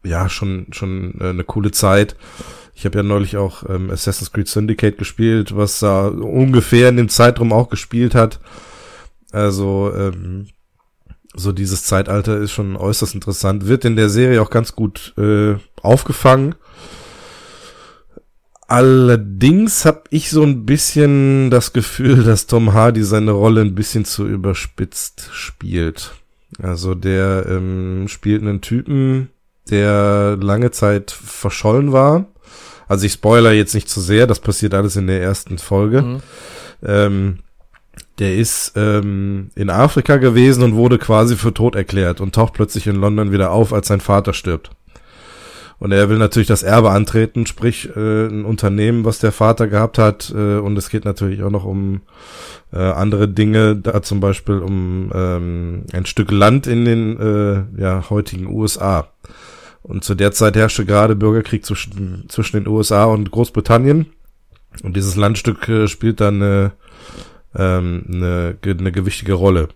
ja 0.04 0.28
schon 0.28 0.66
schon 0.72 1.14
äh, 1.20 1.30
eine 1.30 1.44
coole 1.44 1.70
Zeit. 1.70 2.16
Ich 2.74 2.84
habe 2.84 2.98
ja 2.98 3.02
neulich 3.02 3.36
auch 3.36 3.68
ähm, 3.68 3.90
Assassin's 3.90 4.32
Creed 4.32 4.48
Syndicate 4.48 4.98
gespielt, 4.98 5.56
was 5.56 5.80
da 5.80 6.08
ungefähr 6.08 6.88
in 6.88 6.96
dem 6.96 7.08
Zeitraum 7.08 7.52
auch 7.52 7.68
gespielt 7.68 8.14
hat. 8.14 8.40
Also 9.30 9.92
ähm, 9.94 10.48
so 11.34 11.52
dieses 11.52 11.84
Zeitalter 11.84 12.38
ist 12.38 12.52
schon 12.52 12.76
äußerst 12.76 13.14
interessant. 13.14 13.66
Wird 13.66 13.84
in 13.84 13.96
der 13.96 14.08
Serie 14.08 14.42
auch 14.42 14.50
ganz 14.50 14.74
gut 14.74 15.14
äh, 15.16 15.54
aufgefangen. 15.80 16.54
Allerdings 18.68 19.84
habe 19.84 20.04
ich 20.10 20.30
so 20.30 20.42
ein 20.42 20.64
bisschen 20.64 21.50
das 21.50 21.72
Gefühl, 21.72 22.22
dass 22.24 22.46
Tom 22.46 22.72
Hardy 22.72 23.02
seine 23.02 23.32
Rolle 23.32 23.60
ein 23.60 23.74
bisschen 23.74 24.04
zu 24.04 24.26
überspitzt 24.26 25.28
spielt. 25.32 26.12
Also 26.58 26.94
der 26.94 27.46
ähm, 27.48 28.08
spielt 28.08 28.42
einen 28.42 28.60
Typen, 28.60 29.30
der 29.70 30.36
lange 30.40 30.70
Zeit 30.70 31.10
verschollen 31.10 31.92
war. 31.92 32.26
Also 32.88 33.06
ich 33.06 33.12
spoiler 33.12 33.52
jetzt 33.52 33.74
nicht 33.74 33.88
zu 33.88 34.00
sehr, 34.00 34.26
das 34.26 34.40
passiert 34.40 34.74
alles 34.74 34.96
in 34.96 35.06
der 35.06 35.22
ersten 35.22 35.58
Folge. 35.58 36.02
Mhm. 36.02 36.22
Ähm, 36.84 37.38
der 38.18 38.36
ist 38.36 38.72
ähm, 38.76 39.50
in 39.54 39.70
Afrika 39.70 40.16
gewesen 40.16 40.62
und 40.62 40.74
wurde 40.74 40.98
quasi 40.98 41.36
für 41.36 41.54
tot 41.54 41.74
erklärt 41.74 42.20
und 42.20 42.34
taucht 42.34 42.52
plötzlich 42.52 42.86
in 42.86 42.96
London 42.96 43.32
wieder 43.32 43.50
auf, 43.50 43.72
als 43.72 43.88
sein 43.88 44.00
Vater 44.00 44.34
stirbt. 44.34 44.70
Und 45.82 45.90
er 45.90 46.08
will 46.08 46.18
natürlich 46.18 46.46
das 46.46 46.62
Erbe 46.62 46.90
antreten, 46.90 47.44
sprich 47.44 47.88
äh, 47.96 48.26
ein 48.28 48.44
Unternehmen, 48.44 49.04
was 49.04 49.18
der 49.18 49.32
Vater 49.32 49.66
gehabt 49.66 49.98
hat. 49.98 50.32
Äh, 50.32 50.58
und 50.58 50.78
es 50.78 50.90
geht 50.90 51.04
natürlich 51.04 51.42
auch 51.42 51.50
noch 51.50 51.64
um 51.64 52.02
äh, 52.72 52.78
andere 52.78 53.26
Dinge, 53.26 53.74
da 53.74 54.00
zum 54.00 54.20
Beispiel 54.20 54.58
um 54.58 55.10
ähm, 55.12 55.82
ein 55.92 56.06
Stück 56.06 56.30
Land 56.30 56.68
in 56.68 56.84
den 56.84 57.18
äh, 57.18 57.80
ja, 57.82 58.08
heutigen 58.10 58.46
USA. 58.46 59.08
Und 59.82 60.04
zu 60.04 60.14
der 60.14 60.30
Zeit 60.30 60.54
herrschte 60.54 60.84
gerade 60.84 61.16
Bürgerkrieg 61.16 61.66
zwischen, 61.66 62.26
zwischen 62.28 62.58
den 62.62 62.68
USA 62.68 63.06
und 63.06 63.32
Großbritannien. 63.32 64.06
Und 64.84 64.96
dieses 64.96 65.16
Landstück 65.16 65.68
äh, 65.68 65.88
spielt 65.88 66.20
dann 66.20 66.40
eine, 66.40 66.72
ähm, 67.56 68.04
eine, 68.08 68.56
eine 68.64 68.92
gewichtige 68.92 69.32
Rolle. 69.32 69.66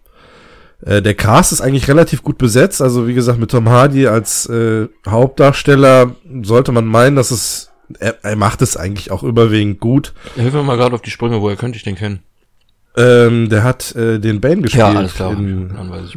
Äh, 0.83 1.03
der 1.03 1.15
Cast 1.15 1.53
ist 1.53 1.61
eigentlich 1.61 1.89
relativ 1.89 2.23
gut 2.23 2.39
besetzt. 2.39 2.83
Also 2.83 3.07
wie 3.07 3.15
gesagt, 3.15 3.39
mit 3.39 3.51
Tom 3.51 3.69
Hardy 3.69 4.07
als 4.07 4.47
äh, 4.49 4.89
Hauptdarsteller 5.09 6.15
sollte 6.43 6.73
man 6.73 6.87
meinen, 6.87 7.17
dass 7.17 7.31
es 7.31 7.71
er, 7.99 8.17
er 8.25 8.37
macht 8.37 8.63
es 8.63 8.77
eigentlich 8.77 9.11
auch 9.11 9.23
überwiegend 9.23 9.81
gut. 9.81 10.13
Hilf 10.35 10.53
mir 10.53 10.63
mal 10.63 10.77
gerade 10.77 10.95
auf 10.95 11.03
die 11.03 11.11
Sprünge, 11.11 11.41
woher 11.41 11.57
könnte 11.57 11.77
ich 11.77 11.85
den 11.85 11.95
kennen? 11.95 12.21
Ähm, 12.97 13.49
der 13.49 13.63
hat 13.63 13.95
äh, 13.95 14.19
den 14.19 14.41
Bane 14.41 14.63
gespielt 14.63 14.81
Ja, 14.81 14.89
alles 14.89 15.15
klar. 15.15 15.33
in 15.33 15.71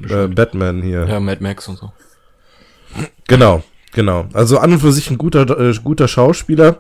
äh. 0.10 0.28
Batman 0.28 0.82
hier. 0.82 1.06
Ja, 1.08 1.20
Mad 1.20 1.44
Max 1.44 1.68
und 1.68 1.78
so. 1.78 1.92
Genau, 3.28 3.64
genau. 3.92 4.28
Also 4.34 4.58
an 4.58 4.74
und 4.74 4.80
für 4.80 4.92
sich 4.92 5.12
ein 5.12 5.18
guter, 5.18 5.60
äh, 5.60 5.74
guter 5.84 6.08
Schauspieler. 6.08 6.78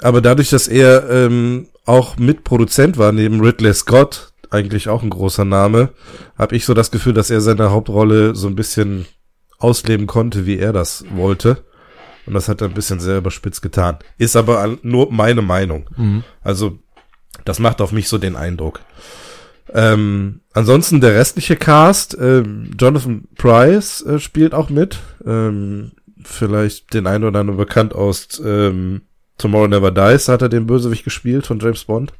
Aber 0.00 0.20
dadurch, 0.20 0.50
dass 0.50 0.68
er 0.68 1.10
ähm, 1.10 1.68
auch 1.84 2.16
Mitproduzent 2.16 2.96
war, 2.96 3.12
neben 3.12 3.40
Ridley 3.40 3.74
Scott, 3.74 4.31
eigentlich 4.52 4.88
auch 4.88 5.02
ein 5.02 5.10
großer 5.10 5.44
Name, 5.44 5.90
habe 6.36 6.54
ich 6.56 6.64
so 6.64 6.74
das 6.74 6.90
Gefühl, 6.90 7.14
dass 7.14 7.30
er 7.30 7.40
seine 7.40 7.70
Hauptrolle 7.70 8.34
so 8.34 8.48
ein 8.48 8.54
bisschen 8.54 9.06
ausleben 9.58 10.06
konnte, 10.06 10.46
wie 10.46 10.58
er 10.58 10.72
das 10.72 11.04
wollte. 11.14 11.64
Und 12.26 12.34
das 12.34 12.48
hat 12.48 12.60
er 12.60 12.68
ein 12.68 12.74
bisschen 12.74 13.00
sehr 13.00 13.18
überspitzt 13.18 13.62
getan. 13.62 13.98
Ist 14.18 14.36
aber 14.36 14.78
nur 14.82 15.10
meine 15.10 15.42
Meinung. 15.42 15.88
Also, 16.42 16.78
das 17.44 17.58
macht 17.58 17.80
auf 17.80 17.90
mich 17.90 18.08
so 18.08 18.18
den 18.18 18.36
Eindruck. 18.36 18.80
Ähm, 19.72 20.40
ansonsten 20.52 21.00
der 21.00 21.14
restliche 21.14 21.56
Cast, 21.56 22.16
ähm, 22.20 22.70
Jonathan 22.78 23.26
Price 23.36 24.02
äh, 24.02 24.18
spielt 24.18 24.54
auch 24.54 24.68
mit. 24.68 24.98
Ähm, 25.24 25.92
vielleicht 26.24 26.94
den 26.94 27.06
einen 27.06 27.24
oder 27.24 27.40
anderen 27.40 27.58
bekannt 27.58 27.94
aus 27.94 28.40
ähm, 28.44 29.02
Tomorrow 29.38 29.68
Never 29.68 29.90
Dies 29.90 30.28
hat 30.28 30.42
er 30.42 30.48
den 30.48 30.66
Bösewicht 30.66 31.04
gespielt 31.04 31.46
von 31.46 31.58
James 31.58 31.84
Bond. 31.84 32.12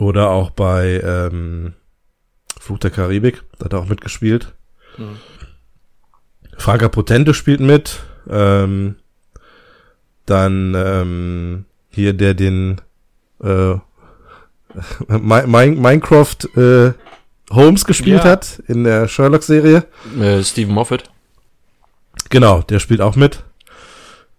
Oder 0.00 0.30
auch 0.30 0.50
bei 0.50 1.00
ähm, 1.04 1.74
Fluch 2.58 2.78
der 2.78 2.90
Karibik, 2.90 3.42
da 3.58 3.66
hat 3.66 3.72
er 3.74 3.80
auch 3.80 3.86
mitgespielt. 3.88 4.54
Mhm. 4.96 5.16
Franka 6.56 6.88
Potente 6.88 7.34
spielt 7.34 7.60
mit. 7.60 8.00
Ähm, 8.28 8.96
dann 10.26 10.74
ähm, 10.76 11.64
hier 11.90 12.12
der 12.14 12.34
den 12.34 12.80
äh, 13.42 13.74
Mi- 15.08 15.46
Mi- 15.46 15.74
Minecraft 15.76 16.36
äh, 16.56 16.92
Holmes 17.50 17.84
gespielt 17.84 18.24
Ja. 18.24 18.30
hat 18.30 18.62
in 18.68 18.84
der 18.84 19.08
Sherlock-Serie. 19.08 19.84
Äh, 20.20 20.42
Stephen 20.44 20.72
Moffat. 20.74 21.10
Genau, 22.28 22.62
der 22.62 22.78
spielt 22.78 23.00
auch 23.00 23.16
mit. 23.16 23.42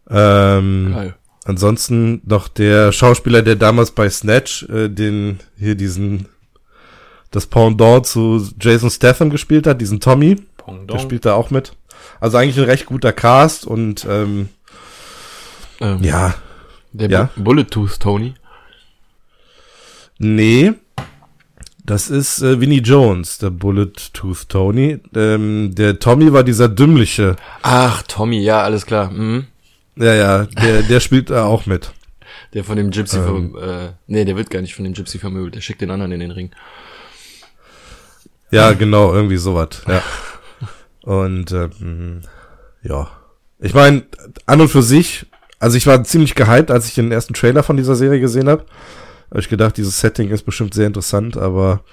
Ähm, 0.10 0.92
Geil. 0.96 1.16
Ansonsten 1.46 2.22
noch 2.26 2.48
der 2.48 2.92
Schauspieler, 2.92 3.42
der 3.42 3.56
damals 3.56 3.92
bei 3.92 4.10
Snatch 4.10 4.64
äh, 4.70 4.90
den 4.90 5.40
hier 5.58 5.76
diesen 5.76 6.28
das 7.32 7.46
Pendant 7.48 8.06
zu 8.06 8.46
Jason 8.60 8.90
Statham 8.90 9.30
gespielt 9.30 9.66
hat, 9.66 9.80
diesen 9.80 10.00
Tommy, 10.02 10.36
der 10.36 10.44
Pendant. 10.66 11.02
spielt 11.02 11.26
da 11.26 11.34
auch 11.36 11.50
mit. 11.50 11.74
Also 12.20 12.38
eigentlich 12.38 12.58
ein 12.58 12.66
recht 12.66 12.86
guter 12.86 13.14
Cast 13.14 13.66
und 13.66 14.06
ähm, 14.10 14.50
Ähm, 15.80 16.04
ja, 16.04 16.36
Der 16.92 17.10
ja. 17.10 17.30
Bu- 17.36 17.44
Bullet 17.44 17.64
Tooth 17.66 18.00
Tony. 18.00 18.34
nee, 20.20 20.74
das 21.86 22.10
ist 22.10 22.42
äh, 22.42 22.60
Vinnie 22.62 22.82
Jones, 22.82 23.40
der 23.40 23.50
Bullet 23.50 23.92
Tooth 24.14 24.48
Tony. 24.50 25.00
Ähm, 25.16 25.74
der 25.74 25.98
Tommy 26.00 26.32
war 26.32 26.44
dieser 26.44 26.70
dümmliche. 26.70 27.36
Ach, 27.64 28.04
Tommy, 28.04 28.40
ja, 28.42 28.62
alles 28.62 28.86
klar. 28.86 29.10
Mhm. 29.10 29.48
Ja, 29.96 30.14
ja, 30.14 30.46
der, 30.46 30.84
der 30.84 31.00
spielt 31.00 31.30
da 31.30 31.46
auch 31.46 31.66
mit. 31.66 31.92
Der 32.54 32.64
von 32.64 32.76
dem 32.78 32.92
Gypsy, 32.92 33.18
Ähm. 33.18 33.56
äh, 33.62 33.90
nee, 34.08 34.26
der 34.26 34.36
wird 34.36 34.50
gar 34.50 34.62
nicht 34.62 34.76
von 34.76 34.84
dem 34.84 34.94
Gypsy 34.94 35.20
vermöbelt. 35.20 35.56
Der 35.56 35.62
schickt 35.62 35.82
den 35.82 35.92
anderen 35.92 36.12
in 36.12 36.20
den 36.20 36.32
Ring. 36.32 36.52
Ja, 38.52 38.74
genau, 38.74 39.14
irgendwie 39.14 39.38
sowas. 39.38 39.82
Ja. 39.88 40.02
Und 41.04 41.52
ähm, 41.52 42.22
ja, 42.84 43.10
ich 43.60 43.74
meine, 43.74 44.04
an 44.46 44.62
und 44.62 44.68
für 44.70 44.84
sich, 44.84 45.26
also 45.60 45.78
ich 45.78 45.88
war 45.88 46.04
ziemlich 46.04 46.36
gehypt, 46.36 46.72
als 46.72 46.88
ich 46.88 46.96
den 46.96 47.12
ersten 47.12 47.34
Trailer 47.34 47.64
von 47.64 47.78
dieser 47.78 47.96
Serie 47.96 48.20
gesehen 48.20 48.50
habe, 48.50 48.66
habe 49.30 49.40
ich 49.40 49.50
gedacht, 49.50 49.78
dieses 49.78 50.00
Setting 50.00 50.30
ist 50.30 50.44
bestimmt 50.44 50.74
sehr 50.74 50.88
interessant, 50.88 51.38
aber 51.38 51.84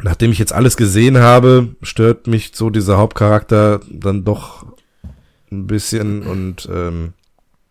nachdem 0.00 0.30
ich 0.30 0.38
jetzt 0.38 0.52
alles 0.52 0.76
gesehen 0.76 1.18
habe, 1.18 1.74
stört 1.82 2.26
mich 2.28 2.52
so 2.54 2.70
dieser 2.70 2.96
Hauptcharakter 2.96 3.80
dann 3.90 4.24
doch 4.24 4.64
ein 5.52 5.66
bisschen 5.66 6.22
und 6.22 6.68
ähm, 6.72 7.12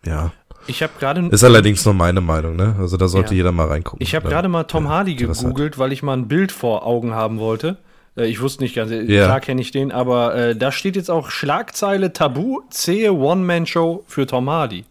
ja. 0.04 0.32
Ich 0.68 0.82
habe 0.82 0.92
gerade 1.00 1.26
Ist 1.26 1.42
allerdings 1.42 1.84
nur 1.84 1.94
meine 1.94 2.20
Meinung, 2.20 2.54
ne? 2.56 2.76
Also 2.78 2.96
da 2.96 3.08
sollte 3.08 3.30
Ja. 3.34 3.38
jeder 3.38 3.52
mal 3.52 3.66
reingucken. 3.66 4.00
ich 4.00 4.14
habe 4.14 4.28
gerade 4.28 4.48
mal 4.48 4.62
Tom 4.64 4.84
Ja, 4.84 4.90
Hardy 4.90 5.16
gegoogelt, 5.16 5.76
weil 5.78 5.92
ich 5.92 6.02
mal 6.04 6.12
ein 6.16 6.28
Bild 6.28 6.52
vor 6.52 6.86
Augen 6.86 7.12
haben 7.14 7.38
wollte. 7.40 7.78
Äh, 8.16 8.26
Ich 8.26 8.40
wusste 8.40 8.62
nicht 8.62 8.76
ganz, 8.76 8.90
äh, 8.92 9.02
Ja. 9.02 9.24
klar 9.26 9.40
kenne 9.40 9.60
ich 9.60 9.72
den, 9.72 9.90
aber 9.90 10.34
äh, 10.34 10.56
da 10.56 10.70
steht 10.70 10.94
jetzt 10.96 11.10
auch 11.10 11.30
Schlagzeile 11.30 12.12
Tabu, 12.12 12.60
zähe 12.70 13.12
One-Man-Show 13.12 14.04
für 14.06 14.26
Tom 14.26 14.48
Hardy. 14.48 14.84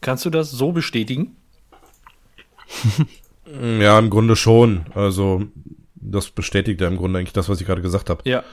Kannst 0.00 0.24
du 0.24 0.30
das 0.30 0.50
so 0.50 0.72
bestätigen? 0.72 1.36
Ja, 3.80 3.98
im 3.98 4.10
Grunde 4.10 4.36
schon. 4.36 4.82
Also 4.94 5.42
das 5.96 6.30
bestätigt 6.30 6.80
ja 6.80 6.86
im 6.88 6.96
Grunde 6.96 7.18
eigentlich 7.18 7.32
das, 7.32 7.48
was 7.48 7.60
ich 7.60 7.66
gerade 7.66 7.82
gesagt 7.82 8.08
habe. 8.08 8.22
Ja. 8.24 8.44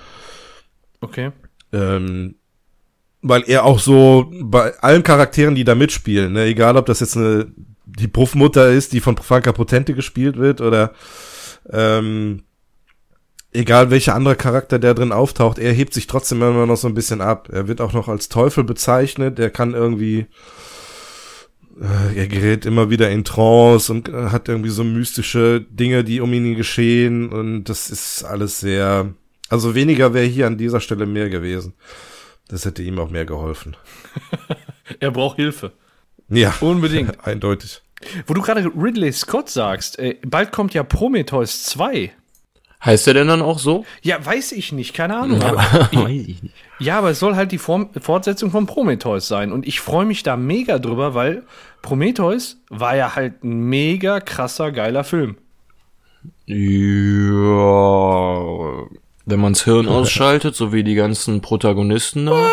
Okay. 1.01 1.31
Ähm, 1.71 2.33
weil 3.21 3.43
er 3.47 3.65
auch 3.65 3.79
so 3.79 4.31
bei 4.41 4.77
allen 4.79 5.03
Charakteren, 5.03 5.55
die 5.55 5.63
da 5.63 5.75
mitspielen, 5.75 6.33
ne, 6.33 6.45
egal 6.45 6.77
ob 6.77 6.85
das 6.85 6.99
jetzt 6.99 7.17
eine 7.17 7.47
die 7.85 8.07
Puffmutter 8.07 8.69
ist, 8.69 8.93
die 8.93 8.99
von 8.99 9.17
Franka 9.17 9.51
Potente 9.51 9.93
gespielt 9.93 10.37
wird 10.37 10.61
oder 10.61 10.93
ähm, 11.71 12.43
egal 13.51 13.89
welcher 13.89 14.13
andere 14.13 14.35
Charakter 14.35 14.77
der 14.77 14.93
drin 14.93 15.11
auftaucht, 15.11 15.57
er 15.57 15.73
hebt 15.73 15.93
sich 15.93 16.05
trotzdem 16.05 16.41
immer 16.41 16.65
noch 16.65 16.77
so 16.77 16.87
ein 16.87 16.93
bisschen 16.93 17.21
ab. 17.21 17.49
Er 17.51 17.67
wird 17.67 17.81
auch 17.81 17.93
noch 17.93 18.07
als 18.07 18.29
Teufel 18.29 18.63
bezeichnet, 18.63 19.37
der 19.37 19.49
kann 19.49 19.73
irgendwie 19.73 20.27
äh, 21.79 22.17
er 22.17 22.27
gerät 22.27 22.65
immer 22.65 22.89
wieder 22.89 23.09
in 23.09 23.23
Trance 23.23 23.91
und 23.91 24.09
äh, 24.09 24.29
hat 24.29 24.49
irgendwie 24.49 24.69
so 24.69 24.83
mystische 24.83 25.65
Dinge, 25.69 26.03
die 26.03 26.21
um 26.21 26.33
ihn 26.33 26.55
geschehen 26.55 27.29
und 27.29 27.65
das 27.65 27.89
ist 27.89 28.23
alles 28.23 28.59
sehr, 28.59 29.13
also 29.49 29.75
weniger 29.75 30.13
wäre 30.13 30.25
hier 30.25 30.47
an 30.47 30.57
dieser 30.57 30.81
Stelle 30.81 31.05
mehr 31.05 31.29
gewesen. 31.29 31.73
Das 32.49 32.65
hätte 32.65 32.83
ihm 32.83 32.99
auch 32.99 33.09
mehr 33.09 33.25
geholfen. 33.25 33.75
Er 35.01 35.11
braucht 35.11 35.35
Hilfe. 35.35 35.73
Ja, 36.29 36.53
Unbedingt. 36.61 37.19
eindeutig. 37.27 37.81
Wo 38.25 38.33
du 38.33 38.41
gerade 38.41 38.71
Ridley 38.73 39.11
Scott 39.11 39.49
sagst, 39.49 39.99
äh, 39.99 40.15
bald 40.25 40.53
kommt 40.53 40.73
ja 40.73 40.83
Prometheus 40.83 41.63
2. 41.63 42.13
Heißt 42.85 43.05
der 43.07 43.15
denn 43.15 43.27
dann 43.27 43.41
auch 43.41 43.59
so? 43.59 43.85
Ja, 44.01 44.23
weiß 44.25 44.53
ich 44.53 44.71
nicht, 44.71 44.93
keine 44.93 45.17
Ahnung. 45.17 45.41
Aber, 45.41 45.57
Weiß 45.91 46.09
ich 46.27 46.41
nicht. 46.43 46.55
ja, 46.79 46.97
aber 46.99 47.09
es 47.09 47.19
soll 47.19 47.35
halt 47.35 47.51
die 47.51 47.57
Form, 47.57 47.89
Fortsetzung 47.99 48.49
von 48.49 48.65
Prometheus 48.65 49.27
sein. 49.27 49.51
Und 49.51 49.67
ich 49.67 49.81
freue 49.81 50.05
mich 50.05 50.23
da 50.23 50.37
mega 50.37 50.79
drüber, 50.79 51.13
weil 51.13 51.43
Prometheus 51.81 52.61
war 52.69 52.95
ja 52.95 53.13
halt 53.15 53.43
ein 53.43 53.59
mega 53.67 54.21
krasser, 54.21 54.71
geiler 54.71 55.03
Film. 55.03 55.35
Ja, 56.45 56.63
wenn 59.27 59.41
man's 59.41 59.65
Hirn 59.65 59.87
ausschaltet, 59.87 60.55
so 60.55 60.71
wie 60.73 60.83
die 60.83 60.95
ganzen 60.95 61.41
Protagonisten 61.41 62.25
da. 62.25 62.49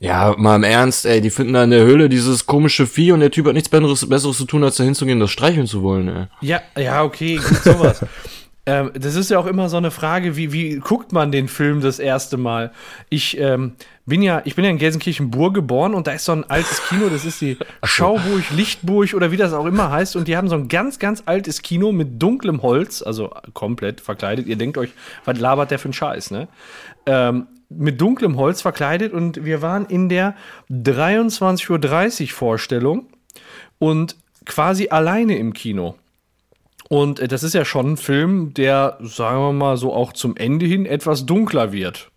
Ja, 0.00 0.34
mal 0.36 0.56
im 0.56 0.64
Ernst, 0.64 1.06
ey, 1.06 1.20
die 1.20 1.30
finden 1.30 1.52
da 1.52 1.62
in 1.62 1.70
der 1.70 1.84
Höhle 1.84 2.08
dieses 2.08 2.46
komische 2.46 2.86
Vieh 2.88 3.12
und 3.12 3.20
der 3.20 3.30
Typ 3.30 3.46
hat 3.46 3.54
nichts 3.54 3.68
Besseres, 3.68 4.08
Besseres 4.08 4.38
zu 4.38 4.46
tun, 4.46 4.64
als 4.64 4.76
da 4.76 4.84
hinzugehen, 4.84 5.20
das 5.20 5.30
streicheln 5.30 5.66
zu 5.68 5.82
wollen, 5.82 6.08
ey. 6.08 6.26
Ja, 6.40 6.60
ja, 6.76 7.04
okay, 7.04 7.36
gut, 7.36 7.62
sowas. 7.62 8.04
ähm, 8.64 8.92
das 8.94 9.16
ist 9.16 9.30
ja 9.30 9.38
auch 9.38 9.46
immer 9.46 9.68
so 9.68 9.76
eine 9.76 9.90
Frage, 9.90 10.36
wie, 10.36 10.52
wie 10.52 10.76
guckt 10.76 11.12
man 11.12 11.32
den 11.32 11.48
Film 11.48 11.80
das 11.80 11.98
erste 11.98 12.36
Mal? 12.36 12.72
Ich 13.08 13.36
ähm, 13.38 13.72
bin 14.06 14.22
ja, 14.22 14.40
ich 14.44 14.54
bin 14.54 14.64
ja 14.64 14.70
in 14.70 14.78
Gelsenkirchen-Burg 14.78 15.52
geboren 15.52 15.94
und 15.94 16.06
da 16.06 16.12
ist 16.12 16.24
so 16.24 16.32
ein 16.32 16.48
altes 16.48 16.80
Kino, 16.88 17.08
das 17.08 17.24
ist 17.24 17.40
die 17.40 17.56
Schauburg, 17.82 18.50
Lichtburg 18.50 19.14
oder 19.14 19.32
wie 19.32 19.36
das 19.36 19.52
auch 19.52 19.66
immer 19.66 19.90
heißt. 19.90 20.14
Und 20.14 20.28
die 20.28 20.36
haben 20.36 20.48
so 20.48 20.54
ein 20.54 20.68
ganz, 20.68 21.00
ganz 21.00 21.24
altes 21.26 21.62
Kino 21.62 21.90
mit 21.90 22.22
dunklem 22.22 22.62
Holz, 22.62 23.02
also 23.02 23.30
komplett 23.52 24.00
verkleidet. 24.00 24.46
Ihr 24.46 24.56
denkt 24.56 24.78
euch, 24.78 24.90
was 25.24 25.40
labert 25.40 25.72
der 25.72 25.80
für 25.80 25.88
ein 25.88 25.92
Scheiß, 25.92 26.30
ne? 26.30 26.46
Ähm, 27.06 27.48
mit 27.68 28.00
dunklem 28.00 28.36
Holz 28.36 28.62
verkleidet 28.62 29.12
und 29.12 29.44
wir 29.44 29.62
waren 29.62 29.86
in 29.86 30.08
der 30.08 30.36
23.30 30.70 32.22
Uhr 32.22 32.28
Vorstellung 32.28 33.06
und 33.78 34.16
quasi 34.44 34.88
alleine 34.90 35.36
im 35.36 35.52
Kino. 35.52 35.96
Und 36.88 37.20
äh, 37.20 37.28
das 37.28 37.42
ist 37.42 37.54
ja 37.54 37.64
schon 37.64 37.92
ein 37.92 37.96
Film, 37.96 38.54
der, 38.54 38.98
sagen 39.00 39.40
wir 39.40 39.52
mal, 39.52 39.76
so 39.76 39.92
auch 39.94 40.12
zum 40.12 40.36
Ende 40.36 40.66
hin 40.66 40.86
etwas 40.86 41.26
dunkler 41.26 41.72
wird. 41.72 42.10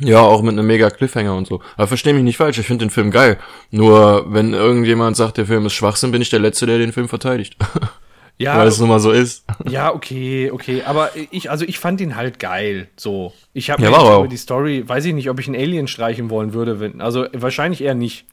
Ja, 0.00 0.20
auch 0.20 0.42
mit 0.42 0.52
einem 0.52 0.66
mega 0.66 0.88
Cliffhanger 0.90 1.36
und 1.36 1.46
so. 1.46 1.60
Aber 1.76 1.86
versteh 1.86 2.12
mich 2.14 2.22
nicht 2.22 2.38
falsch, 2.38 2.58
ich 2.58 2.66
finde 2.66 2.86
den 2.86 2.90
Film 2.90 3.10
geil. 3.10 3.38
Nur, 3.70 4.24
wenn 4.32 4.54
irgendjemand 4.54 5.16
sagt, 5.16 5.36
der 5.36 5.46
Film 5.46 5.66
ist 5.66 5.74
Schwachsinn, 5.74 6.10
bin 6.12 6.22
ich 6.22 6.30
der 6.30 6.40
Letzte, 6.40 6.64
der 6.66 6.78
den 6.78 6.92
Film 6.92 7.08
verteidigt. 7.08 7.56
Ja, 8.38 8.56
Weil 8.58 8.68
es 8.68 8.80
nun 8.80 8.88
mal 8.88 9.00
so 9.00 9.10
ist. 9.12 9.44
ja, 9.68 9.94
okay, 9.94 10.50
okay. 10.50 10.82
Aber 10.86 11.10
ich, 11.30 11.50
also 11.50 11.66
ich 11.66 11.78
fand 11.78 12.00
ihn 12.00 12.16
halt 12.16 12.38
geil. 12.38 12.88
So. 12.96 13.34
Ich 13.52 13.70
habe 13.70 13.82
Ja, 13.82 13.90
auch. 13.90 14.26
die 14.26 14.36
Story, 14.38 14.82
weiß 14.88 15.04
ich 15.04 15.12
nicht, 15.14 15.28
ob 15.28 15.38
ich 15.38 15.46
einen 15.46 15.56
Alien 15.60 15.86
streichen 15.86 16.30
wollen 16.30 16.54
würde. 16.54 16.80
Wenn, 16.80 17.02
also 17.02 17.26
wahrscheinlich 17.34 17.82
eher 17.82 17.94
nicht. 17.94 18.24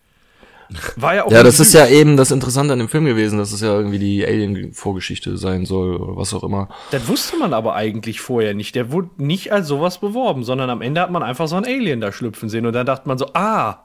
War 0.98 1.16
ja 1.16 1.26
auch 1.26 1.32
Ja, 1.32 1.42
das 1.42 1.60
ist 1.60 1.74
ja 1.74 1.88
eben 1.88 2.16
das 2.16 2.30
Interessante 2.32 2.74
an 2.74 2.80
dem 2.80 2.90
Film 2.90 3.06
gewesen, 3.06 3.40
dass 3.40 3.52
es 3.52 3.62
ja 3.62 3.74
irgendwie 3.74 3.98
die 3.98 4.24
Alien-Vorgeschichte 4.26 5.36
sein 5.38 5.66
soll 5.66 5.96
oder 5.96 6.16
was 6.16 6.34
auch 6.34 6.44
immer. 6.44 6.70
Das 6.92 7.08
wusste 7.08 7.38
man 7.38 7.54
aber 7.54 7.74
eigentlich 7.76 8.22
vorher 8.22 8.54
nicht. 8.54 8.76
Der 8.76 8.92
wurde 8.92 9.10
nicht 9.18 9.52
als 9.52 9.68
sowas 9.68 10.00
beworben, 10.00 10.44
sondern 10.44 10.70
am 10.70 10.82
Ende 10.82 11.02
hat 11.02 11.10
man 11.12 11.24
einfach 11.24 11.48
so 11.48 11.56
ein 11.56 11.66
Alien 11.66 12.02
da 12.02 12.12
schlüpfen 12.12 12.50
sehen 12.50 12.66
und 12.68 12.74
dann 12.74 12.86
dachte 12.86 13.08
man 13.08 13.18
so, 13.18 13.28
ah, 13.34 13.80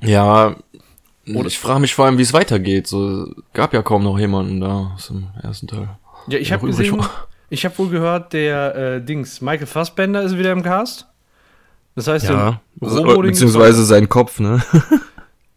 Ja, 0.00 0.54
ich 1.24 1.58
frage 1.58 1.80
mich 1.80 1.94
vor 1.94 2.04
allem, 2.06 2.18
wie 2.18 2.22
es 2.22 2.32
weitergeht. 2.32 2.86
So 2.86 3.26
gab 3.54 3.72
ja 3.74 3.82
kaum 3.82 4.04
noch 4.04 4.18
jemanden 4.18 4.60
da 4.60 4.92
aus 4.94 5.08
dem 5.08 5.28
ersten 5.42 5.66
Teil. 5.66 5.88
Ja, 6.28 6.38
ich 6.38 6.52
habe 6.52 6.66
gesehen, 6.66 7.02
ich 7.50 7.64
habe 7.64 7.76
wohl 7.78 7.88
gehört, 7.88 8.32
der 8.34 8.76
äh, 8.76 9.02
Dings, 9.04 9.40
Michael 9.40 9.66
Fassbender 9.66 10.22
ist 10.22 10.38
wieder 10.38 10.52
im 10.52 10.62
Cast. 10.62 11.06
Das 11.96 12.06
heißt, 12.08 12.26
Ja, 12.28 12.60
Robo-Ding- 12.80 13.22
beziehungsweise 13.32 13.84
sein 13.84 14.08
Kopf, 14.08 14.38
ne? 14.40 14.62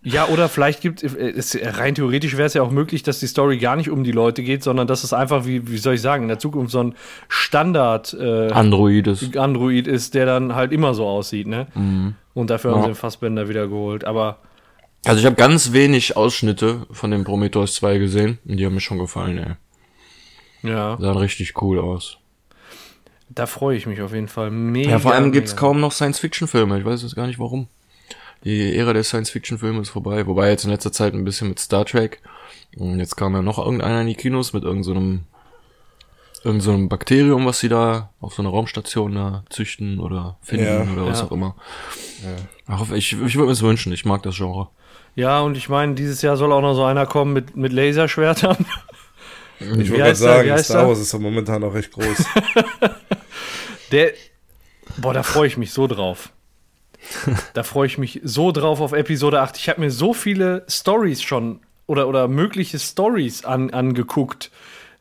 Ja, 0.03 0.27
oder 0.27 0.47
vielleicht 0.47 0.81
gibt 0.81 1.03
äh, 1.03 1.07
es, 1.31 1.57
rein 1.61 1.95
theoretisch 1.95 2.37
wäre 2.37 2.45
es 2.45 2.53
ja 2.53 2.61
auch 2.61 2.71
möglich, 2.71 3.03
dass 3.03 3.19
die 3.19 3.27
Story 3.27 3.57
gar 3.57 3.75
nicht 3.75 3.89
um 3.89 4.03
die 4.03 4.11
Leute 4.11 4.41
geht, 4.43 4.63
sondern 4.63 4.87
dass 4.87 5.03
es 5.03 5.11
einfach, 5.11 5.45
wie, 5.45 5.69
wie 5.69 5.77
soll 5.77 5.95
ich 5.95 6.01
sagen, 6.01 6.23
in 6.23 6.27
der 6.29 6.39
Zukunft 6.39 6.71
so 6.71 6.81
ein 6.81 6.95
Standard 7.27 8.13
äh, 8.13 8.51
Androides. 8.51 9.35
Android 9.35 9.87
ist, 9.87 10.13
der 10.13 10.25
dann 10.25 10.55
halt 10.55 10.71
immer 10.71 10.93
so 10.93 11.05
aussieht, 11.05 11.47
ne? 11.47 11.67
Und 12.33 12.49
dafür 12.49 12.71
haben 12.71 12.77
Ja. 12.77 12.83
sie 12.83 12.89
den 12.91 12.95
Fassbender 12.95 13.49
wieder 13.49 13.67
geholt. 13.67 14.05
Aber 14.05 14.37
Also 15.05 15.19
ich 15.19 15.25
habe 15.25 15.35
ganz 15.35 15.73
wenig 15.73 16.15
Ausschnitte 16.15 16.85
von 16.91 17.11
dem 17.11 17.23
Prometheus 17.25 17.73
2 17.75 17.97
gesehen 17.97 18.37
und 18.45 18.57
die 18.57 18.65
haben 18.65 18.75
mir 18.75 18.81
schon 18.81 18.99
gefallen, 18.99 19.57
ey. 20.63 20.69
ja, 20.69 20.97
Sahen 21.01 21.17
richtig 21.17 21.59
cool 21.61 21.79
aus. 21.79 22.17
da 23.29 23.45
freue 23.45 23.75
ich 23.75 23.87
mich 23.87 24.01
auf 24.01 24.13
jeden 24.13 24.27
Fall 24.29 24.51
mega. 24.51 24.91
Ja, 24.91 24.99
vor 24.99 25.13
allem 25.13 25.31
gibt's 25.31 25.51
mega. 25.51 25.59
kaum 25.59 25.79
noch 25.81 25.91
Science-Fiction-Filme. 25.91 26.79
Ich 26.79 26.85
weiß 26.85 27.01
jetzt 27.01 27.15
gar 27.15 27.27
nicht 27.27 27.39
warum. 27.39 27.67
Die 28.43 28.75
Ära 28.75 28.93
der 28.93 29.03
Science-Fiction-Filme 29.03 29.81
ist 29.81 29.89
vorbei. 29.89 30.25
Wobei 30.27 30.49
jetzt 30.49 30.63
in 30.63 30.71
letzter 30.71 30.91
Zeit 30.91 31.13
ein 31.13 31.25
bisschen 31.25 31.49
mit 31.49 31.59
Star 31.59 31.85
Trek. 31.85 32.21
Und 32.77 32.99
jetzt 32.99 33.15
kam 33.15 33.33
ja 33.33 33.41
noch 33.41 33.57
irgendeiner 33.57 34.01
in 34.01 34.07
die 34.07 34.15
Kinos 34.15 34.53
mit 34.53 34.63
irgendeinem 34.63 35.23
irgend 36.43 36.63
so 36.63 36.71
einem 36.71 36.87
Bakterium, 36.87 37.45
was 37.45 37.59
sie 37.59 37.69
da 37.69 38.11
auf 38.21 38.33
so 38.33 38.41
einer 38.41 38.51
Raumstation 38.51 39.15
da 39.15 39.43
züchten 39.49 39.99
oder 39.99 40.37
finden 40.41 40.65
Ja, 40.65 40.81
oder 40.81 41.05
was 41.05 41.19
ja. 41.19 41.25
auch 41.25 41.31
immer. 41.31 41.55
Ach, 42.67 42.89
ich 42.91 43.13
ich 43.13 43.35
würde 43.35 43.47
mir 43.47 43.51
es 43.51 43.61
wünschen. 43.61 43.91
Ich 43.91 44.05
mag 44.05 44.23
das 44.23 44.37
Genre. 44.37 44.69
Ja, 45.15 45.41
und 45.41 45.57
ich 45.57 45.67
meine, 45.67 45.95
dieses 45.95 46.21
Jahr 46.21 46.37
soll 46.37 46.53
auch 46.53 46.61
noch 46.61 46.75
so 46.75 46.83
einer 46.83 47.05
kommen 47.05 47.33
mit, 47.33 47.55
mit 47.55 47.73
Laserschwertern. 47.73 48.65
Ich 49.59 49.67
wollte 49.69 49.91
gerade 49.91 50.15
sagen, 50.15 50.57
Star? 50.59 50.87
Wars 50.87 50.99
ist 50.99 51.11
ja 51.11 51.19
momentan 51.19 51.63
auch 51.63 51.73
recht 51.73 51.91
groß. 51.91 52.25
Der. 53.91 54.11
Boah, 54.97 55.13
da 55.13 55.23
freue 55.23 55.47
ich 55.47 55.57
mich 55.57 55.73
so 55.73 55.87
drauf. 55.87 56.31
Da 57.53 57.63
freue 57.63 57.87
ich 57.87 57.97
mich 57.97 58.21
so 58.23 58.51
drauf 58.51 58.81
auf 58.81 58.93
Episode 58.93 59.41
8. 59.41 59.57
Ich 59.57 59.69
habe 59.69 59.81
mir 59.81 59.91
so 59.91 60.13
viele 60.13 60.65
Stories 60.67 61.21
schon 61.21 61.59
oder, 61.85 62.07
oder 62.07 62.27
mögliche 62.27 62.79
Stories 62.79 63.45
an, 63.45 63.71
angeguckt. 63.71 64.51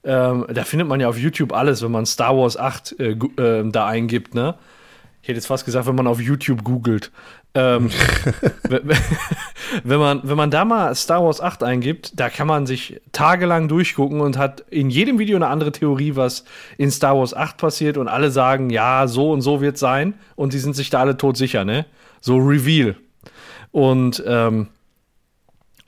Ähm, 0.05 0.47
da 0.49 0.65
findet 0.65 0.89
man 0.89 1.01
ja 1.01 1.09
auf 1.09 1.19
YouTube 1.19 1.53
alles, 1.53 1.83
wenn 1.83 1.91
man 1.91 2.07
Star 2.07 2.37
Wars 2.37 2.57
8 2.57 3.01
äh, 3.01 3.17
ähm, 3.39 3.73
da 3.73 3.87
eingibt, 3.87 4.35
ne? 4.35 4.55
Ich 5.21 5.29
hätte 5.29 5.39
jetzt 5.39 5.49
fast 5.49 5.65
gesagt, 5.65 5.89
wenn 5.89 5.97
man 5.97 6.07
auf 6.07 6.21
YouTube 6.21 6.63
googelt. 6.63 7.11
Ähm, 7.57 7.91
wenn, 9.83 9.99
man, 9.99 10.21
wenn 10.23 10.37
man 10.37 10.51
da 10.51 10.65
mal 10.65 10.95
Star 10.95 11.25
Wars 11.25 11.41
8 11.41 11.63
eingibt, 11.63 12.13
da 12.21 12.29
kann 12.29 12.47
man 12.47 12.67
sich 12.67 13.01
tagelang 13.13 13.67
durchgucken 13.67 14.21
und 14.21 14.37
hat 14.37 14.61
in 14.71 14.91
jedem 14.91 15.19
Video 15.19 15.37
eine 15.37 15.49
andere 15.49 15.73
Theorie, 15.73 16.17
was 16.17 16.45
in 16.77 16.91
Star 16.91 17.17
Wars 17.17 17.35
8 17.35 17.57
passiert 17.57 17.97
und 17.97 18.09
alle 18.09 18.31
sagen, 18.31 18.69
ja, 18.71 19.09
so 19.09 19.33
und 19.33 19.41
so 19.41 19.61
wird 19.63 19.79
sein 19.79 20.15
und 20.37 20.53
die 20.53 20.59
sind 20.59 20.77
sich 20.77 20.91
da 20.91 21.01
alle 21.01 21.17
todsicher, 21.17 21.65
ne? 21.65 21.87
So 22.21 22.37
Reveal. 22.37 22.97
Und 23.73 24.23
ähm, 24.27 24.69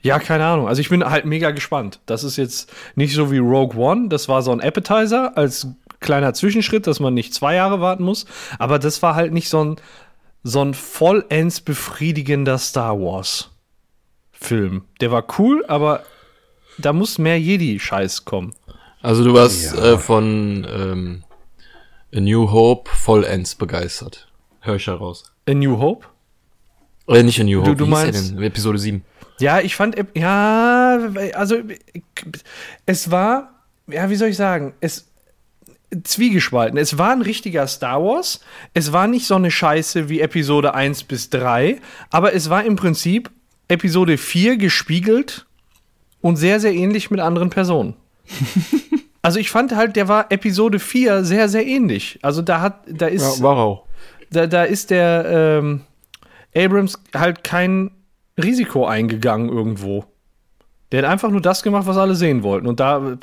ja, 0.01 0.17
keine 0.19 0.45
Ahnung. 0.45 0.67
Also 0.67 0.81
ich 0.81 0.89
bin 0.89 1.03
halt 1.03 1.25
mega 1.25 1.51
gespannt. 1.51 1.99
Das 2.05 2.23
ist 2.23 2.37
jetzt 2.37 2.71
nicht 2.95 3.13
so 3.13 3.31
wie 3.31 3.37
Rogue 3.37 3.77
One. 3.77 4.07
Das 4.09 4.29
war 4.29 4.41
so 4.41 4.51
ein 4.51 4.61
Appetizer 4.61 5.37
als 5.37 5.67
kleiner 5.99 6.33
Zwischenschritt, 6.33 6.87
dass 6.87 6.99
man 6.99 7.13
nicht 7.13 7.33
zwei 7.33 7.55
Jahre 7.55 7.81
warten 7.81 8.03
muss. 8.03 8.25
Aber 8.57 8.79
das 8.79 9.01
war 9.01 9.15
halt 9.15 9.33
nicht 9.33 9.49
so 9.49 9.63
ein, 9.63 9.75
so 10.43 10.63
ein 10.63 10.73
vollends 10.73 11.61
befriedigender 11.61 12.57
Star 12.57 12.99
Wars 12.99 13.49
Film. 14.31 14.83
Der 15.01 15.11
war 15.11 15.25
cool, 15.37 15.65
aber 15.67 16.03
da 16.77 16.93
muss 16.93 17.17
mehr 17.17 17.37
Jedi-Scheiß 17.39 18.23
kommen. 18.25 18.53
Also 19.01 19.23
du 19.25 19.33
warst 19.33 19.73
Ja. 19.75 19.93
äh, 19.93 19.97
von 19.97 20.65
ähm, 20.69 21.23
A 22.15 22.19
New 22.21 22.49
Hope 22.51 22.89
vollends 22.89 23.55
begeistert. 23.55 24.27
Hör 24.61 24.75
ich 24.75 24.87
heraus. 24.87 25.31
A 25.47 25.53
New 25.53 25.77
Hope? 25.79 26.07
Äh, 27.07 27.23
nicht 27.23 27.39
A 27.41 27.43
New 27.43 27.61
Hope, 27.61 27.75
du 27.75 27.85
wie 27.85 27.89
hieß 27.89 27.99
der 28.03 28.11
meinst- 28.13 28.31
denn? 28.31 28.43
Episode 28.43 28.77
7. 28.77 29.03
Ja, 29.41 29.59
ich 29.61 29.75
fand, 29.75 29.95
ja, 30.15 30.99
also 31.33 31.55
es 32.85 33.09
war, 33.11 33.53
ja, 33.87 34.09
wie 34.09 34.15
soll 34.15 34.29
ich 34.29 34.35
sagen, 34.37 34.73
es 34.81 35.08
zwiegespalten. 36.03 36.77
Es 36.77 36.97
war 36.97 37.11
ein 37.11 37.21
richtiger 37.21 37.67
Star 37.67 38.03
Wars. 38.03 38.41
Es 38.73 38.91
war 38.91 39.07
nicht 39.07 39.25
so 39.25 39.35
eine 39.35 39.51
Scheiße 39.51 40.09
wie 40.09 40.21
Episode 40.21 40.73
1 40.73 41.03
bis 41.03 41.29
3, 41.29 41.79
aber 42.09 42.33
es 42.33 42.49
war 42.49 42.63
im 42.63 42.75
Prinzip 42.75 43.29
Episode 43.67 44.17
4 44.17 44.57
gespiegelt 44.57 45.45
und 46.21 46.35
sehr, 46.35 46.59
sehr 46.59 46.73
ähnlich 46.73 47.11
mit 47.11 47.19
anderen 47.19 47.49
Personen. 47.49 47.95
also 49.21 49.39
ich 49.39 49.49
fand 49.49 49.75
halt, 49.75 49.95
der 49.95 50.07
war 50.07 50.31
Episode 50.31 50.79
4 50.79 51.23
sehr, 51.23 51.49
sehr 51.49 51.65
ähnlich. 51.65 52.19
Also 52.21 52.41
da 52.41 52.61
hat, 52.61 52.81
da 52.87 53.07
ist 53.07 53.41
war 53.41 53.57
auch. 53.57 53.85
da, 54.29 54.47
da 54.47 54.63
ist 54.63 54.91
der 54.91 55.59
ähm, 55.59 55.81
Abrams 56.55 56.99
halt 57.15 57.43
kein 57.43 57.91
Risiko 58.41 58.85
eingegangen 58.85 59.49
irgendwo. 59.49 60.05
Der 60.91 61.03
hat 61.03 61.09
einfach 61.09 61.29
nur 61.29 61.41
das 61.41 61.61
gemacht, 61.61 61.85
was 61.85 61.97
alle 61.97 62.15
sehen 62.15 62.41
wollten. 62.41 62.67
Und 62.67 62.79
da, 62.79 63.17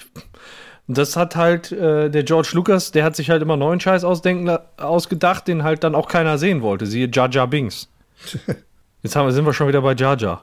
das 0.88 1.16
hat 1.16 1.37
halt 1.37 1.72
äh, 1.72 2.11
der 2.11 2.22
George 2.22 2.51
Lucas, 2.53 2.92
der 2.92 3.05
hat 3.05 3.16
sich 3.16 3.31
halt 3.31 3.42
immer 3.42 3.57
neuen 3.57 3.81
Scheiß 3.81 4.05
ausdenken, 4.05 4.57
ausgedacht, 4.77 5.49
den 5.49 5.62
halt 5.62 5.85
dann 5.85 5.94
auch 5.94 6.09
keiner 6.09 6.38
sehen 6.38 6.62
wollte. 6.62 6.87
Siehe 6.87 7.09
Jar 7.12 7.31
Jar 7.31 7.46
Binks. 7.46 7.88
Jetzt 9.03 9.16
haben 9.16 9.31
sind 9.31 9.44
wir 9.44 9.53
schon 9.53 9.68
wieder 9.68 9.83
bei 9.83 9.94
Jar 9.94 10.16
Jar. 10.16 10.42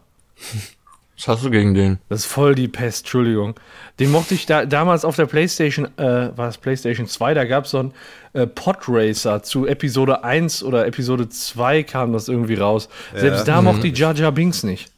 Was 1.15 1.27
hast 1.27 1.45
du 1.45 1.51
gegen 1.51 1.73
den? 1.73 1.99
Das 2.09 2.21
ist 2.21 2.25
voll 2.25 2.55
die 2.55 2.67
Pest, 2.67 3.01
Entschuldigung. 3.01 3.55
Den 3.99 4.11
mochte 4.11 4.33
ich 4.33 4.45
da, 4.45 4.65
damals 4.65 5.05
auf 5.05 5.15
der 5.15 5.27
PlayStation, 5.27 5.87
äh, 5.97 6.35
war 6.35 6.47
es 6.49 6.57
PlayStation 6.57 7.07
2, 7.07 7.33
da 7.33 7.45
gab 7.45 7.65
es 7.65 7.71
so 7.71 7.79
einen 7.79 7.93
äh, 8.33 8.47
Podracer 8.47 9.43
zu 9.43 9.67
Episode 9.67 10.23
1 10.23 10.63
oder 10.63 10.87
Episode 10.87 11.29
2 11.29 11.83
kam 11.83 12.13
das 12.13 12.27
irgendwie 12.27 12.55
raus. 12.55 12.89
Selbst 13.15 13.47
da 13.47 13.61
mochte 13.61 13.87
ich 13.87 13.97
Jar 13.97 14.15
Jar 14.15 14.31
Binks 14.31 14.63
nicht. 14.63 14.91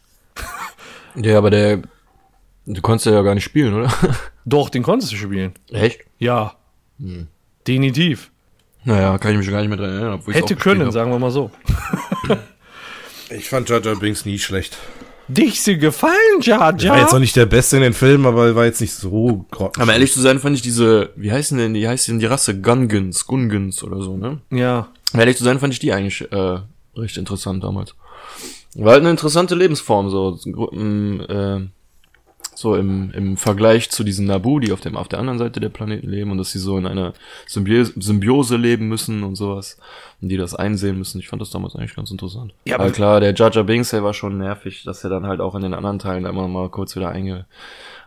Ja, 1.15 1.37
aber 1.37 1.49
der. 1.49 1.81
Du 2.65 2.81
konntest 2.81 3.05
ja 3.05 3.21
gar 3.21 3.35
nicht 3.35 3.43
spielen, 3.43 3.73
oder? 3.73 3.93
Doch, 4.45 4.69
den 4.69 4.83
konntest 4.83 5.11
du 5.11 5.15
spielen. 5.17 5.53
Echt? 5.71 6.01
Ja. 6.17 6.55
Definitiv. 7.67 8.31
Naja, 8.83 9.17
kann 9.17 9.31
ich 9.31 9.37
mich 9.39 9.49
gar 9.49 9.59
nicht 9.59 9.69
mehr 9.69 9.77
dran 9.77 9.91
erinnern. 9.91 10.21
Hätte 10.27 10.55
können, 10.55 10.85
hab. 10.85 10.93
sagen 10.93 11.11
wir 11.11 11.19
mal 11.19 11.31
so. 11.31 11.51
Ich 13.29 13.49
fand 13.49 13.67
Jar 13.69 13.81
Jar 13.81 13.95
Binks 13.95 14.25
nie 14.25 14.37
schlecht. 14.37 14.77
Dich 15.27 15.61
sie 15.61 15.79
gefallen, 15.79 16.13
Jar 16.41 16.59
War 16.59 16.73
jetzt 16.73 16.85
auch 16.85 17.13
Jar? 17.13 17.19
nicht 17.19 17.35
der 17.35 17.47
Beste 17.47 17.77
in 17.77 17.81
den 17.81 17.93
Filmen, 17.93 18.27
aber 18.27 18.53
war 18.55 18.65
jetzt 18.65 18.81
nicht 18.81 18.93
so 18.93 19.47
grottig. 19.49 19.81
Aber 19.81 19.93
ehrlich 19.93 20.13
zu 20.13 20.21
sein, 20.21 20.39
fand 20.39 20.55
ich 20.55 20.61
diese, 20.61 21.09
wie 21.15 21.31
heißen 21.31 21.57
denn, 21.57 21.73
wie 21.73 21.87
heißt 21.87 22.07
denn 22.07 22.19
die 22.19 22.27
Rasse? 22.27 22.61
Gungans, 22.61 23.25
Gungans 23.25 23.83
oder 23.83 24.01
so, 24.01 24.15
ne? 24.17 24.41
Ja. 24.51 24.89
Um 25.13 25.19
ehrlich 25.19 25.37
zu 25.37 25.43
sein, 25.43 25.59
fand 25.59 25.73
ich 25.73 25.79
die 25.79 25.91
eigentlich 25.91 26.31
äh, 26.31 26.59
recht 26.95 27.17
interessant 27.17 27.63
damals. 27.63 27.95
War 28.75 28.91
halt 28.93 29.01
eine 29.01 29.09
interessante 29.09 29.55
Lebensform, 29.55 30.09
so, 30.11 30.37
ähm, 30.71 31.21
äh, 31.27 31.61
so 32.55 32.75
im, 32.75 33.11
im 33.11 33.37
Vergleich 33.37 33.89
zu 33.89 34.03
diesen 34.03 34.25
Nabu, 34.25 34.59
die 34.59 34.71
auf 34.71 34.79
dem 34.81 34.95
auf 34.97 35.07
der 35.07 35.19
anderen 35.19 35.37
Seite 35.39 35.59
der 35.59 35.69
Planeten 35.69 36.09
leben 36.09 36.31
und 36.31 36.37
dass 36.37 36.51
sie 36.51 36.59
so 36.59 36.77
in 36.77 36.87
einer 36.87 37.13
Symbiose, 37.47 37.93
Symbiose 37.97 38.55
leben 38.57 38.87
müssen 38.87 39.23
und 39.23 39.35
sowas 39.35 39.77
und 40.21 40.29
die 40.29 40.37
das 40.37 40.55
einsehen 40.55 40.97
müssen. 40.97 41.19
Ich 41.19 41.27
fand 41.27 41.41
das 41.41 41.49
damals 41.49 41.75
eigentlich 41.75 41.95
ganz 41.95 42.11
interessant. 42.11 42.53
Ja, 42.65 42.75
aber 42.75 42.85
aber- 42.85 42.93
klar, 42.93 43.19
der 43.19 43.33
Jar 43.35 43.51
Binks, 43.63 43.89
der 43.89 44.03
war 44.03 44.13
schon 44.13 44.37
nervig, 44.37 44.83
dass 44.83 45.03
er 45.03 45.09
dann 45.09 45.27
halt 45.27 45.41
auch 45.41 45.53
in 45.55 45.61
den 45.61 45.73
anderen 45.73 45.99
Teilen 45.99 46.25
immer 46.25 46.47
mal 46.47 46.69
kurz 46.69 46.95
wieder 46.95 47.09
einge, 47.09 47.45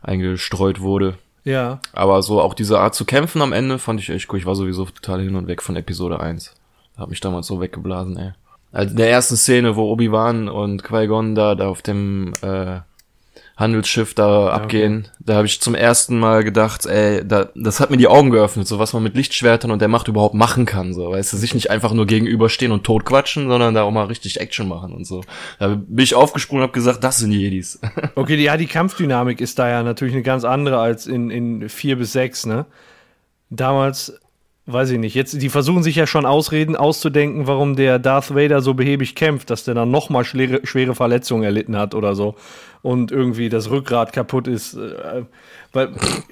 eingestreut 0.03 0.81
wurde. 0.81 1.15
Ja. 1.45 1.81
Aber 1.93 2.23
so 2.23 2.41
auch 2.41 2.55
diese 2.55 2.79
Art 2.79 2.95
zu 2.95 3.05
kämpfen 3.05 3.43
am 3.43 3.53
Ende 3.53 3.79
fand 3.79 4.01
ich 4.01 4.11
echt 4.11 4.33
cool. 4.33 4.39
Ich 4.39 4.47
war 4.47 4.55
sowieso 4.55 4.85
total 4.87 5.21
hin 5.23 5.37
und 5.37 5.47
weg 5.47 5.63
von 5.63 5.77
Episode 5.77 6.21
1. 6.21 6.55
Hat 6.97 7.11
mich 7.11 7.21
damals 7.21 7.47
so 7.47 7.61
weggeblasen, 7.61 8.17
ey. 8.17 8.33
Also 8.73 8.91
in 8.91 8.97
der 8.97 9.11
ersten 9.11 9.37
Szene, 9.37 9.77
wo 9.77 9.91
Obi-Wan 9.91 10.49
und 10.49 10.85
Qui-Gon 10.85 11.35
da, 11.35 11.55
da 11.55 11.69
auf 11.69 11.81
dem 11.81 12.33
äh, 12.43 12.81
Handelsschiff 13.59 14.15
da 14.15 14.51
abgehen, 14.51 15.09
da 15.19 15.35
habe 15.35 15.47
ich 15.47 15.61
zum 15.61 15.75
ersten 15.75 16.17
Mal 16.19 16.45
gedacht, 16.45 16.87
ey, 16.87 17.27
da, 17.27 17.49
das 17.57 17.81
hat 17.81 17.91
mir 17.91 17.97
die 17.97 18.07
Augen 18.07 18.31
geöffnet, 18.31 18.69
so 18.69 18.79
was 18.79 18.93
man 18.93 19.03
mit 19.03 19.17
Lichtschwertern 19.17 19.73
und 19.73 19.81
der 19.83 19.89
Macht 19.89 20.07
überhaupt 20.07 20.35
machen 20.35 20.65
kann, 20.65 20.95
so, 20.95 21.11
weißt 21.11 21.33
du, 21.33 21.37
sich 21.37 21.55
nicht 21.55 21.69
einfach 21.69 21.93
nur 21.93 22.07
gegenüberstehen 22.07 22.71
und 22.71 22.85
tot 22.85 23.05
quatschen, 23.05 23.49
sondern 23.49 23.75
da 23.75 23.83
auch 23.83 23.91
mal 23.91 24.05
richtig 24.07 24.39
Action 24.41 24.69
machen 24.69 24.93
und 24.93 25.05
so. 25.07 25.25
Da 25.59 25.69
bin 25.75 26.05
ich 26.05 26.15
aufgesprungen 26.15 26.63
und 26.63 26.69
hab 26.69 26.73
gesagt, 26.75 27.03
das 27.03 27.19
sind 27.19 27.33
Jedis. 27.33 27.81
Okay, 28.15 28.37
die- 28.37 28.45
ja, 28.45 28.57
die 28.57 28.67
Kampfdynamik 28.67 29.41
ist 29.41 29.59
da 29.59 29.69
ja 29.69 29.83
natürlich 29.83 30.15
eine 30.15 30.23
ganz 30.23 30.45
andere 30.45 30.79
als 30.79 31.07
in, 31.09 31.31
in 31.31 31.69
4 31.69 31.97
bis 31.99 32.13
6, 32.13 32.47
ne? 32.47 32.65
Damals, 33.51 34.13
weiß 34.73 34.91
ich 34.91 34.99
nicht, 34.99 35.15
jetzt, 35.15 35.41
die 35.41 35.49
versuchen 35.49 35.83
sich 35.83 35.97
ja 35.97 36.07
schon 36.07 36.27
Ausreden 36.27 36.77
auszudenken, 36.77 37.47
warum 37.47 37.75
der 37.75 37.99
Darth 37.99 38.35
Vader 38.35 38.61
so 38.61 38.75
behäbig 38.75 39.15
kämpft, 39.15 39.51
dass 39.51 39.65
der 39.65 39.75
dann 39.75 39.91
nochmal 39.91 40.25
schwere, 40.25 40.61
schwere 40.65 40.95
Verletzungen 40.95 41.43
erlitten 41.43 41.77
hat 41.77 41.95
oder 41.95 42.15
so 42.15 42.35
und 42.83 43.11
irgendwie 43.11 43.49
das 43.49 43.71
Rückgrat 43.71 44.13
kaputt 44.13 44.47
ist. 44.47 44.75
äh, 44.75 45.23
Weil, 45.73 45.91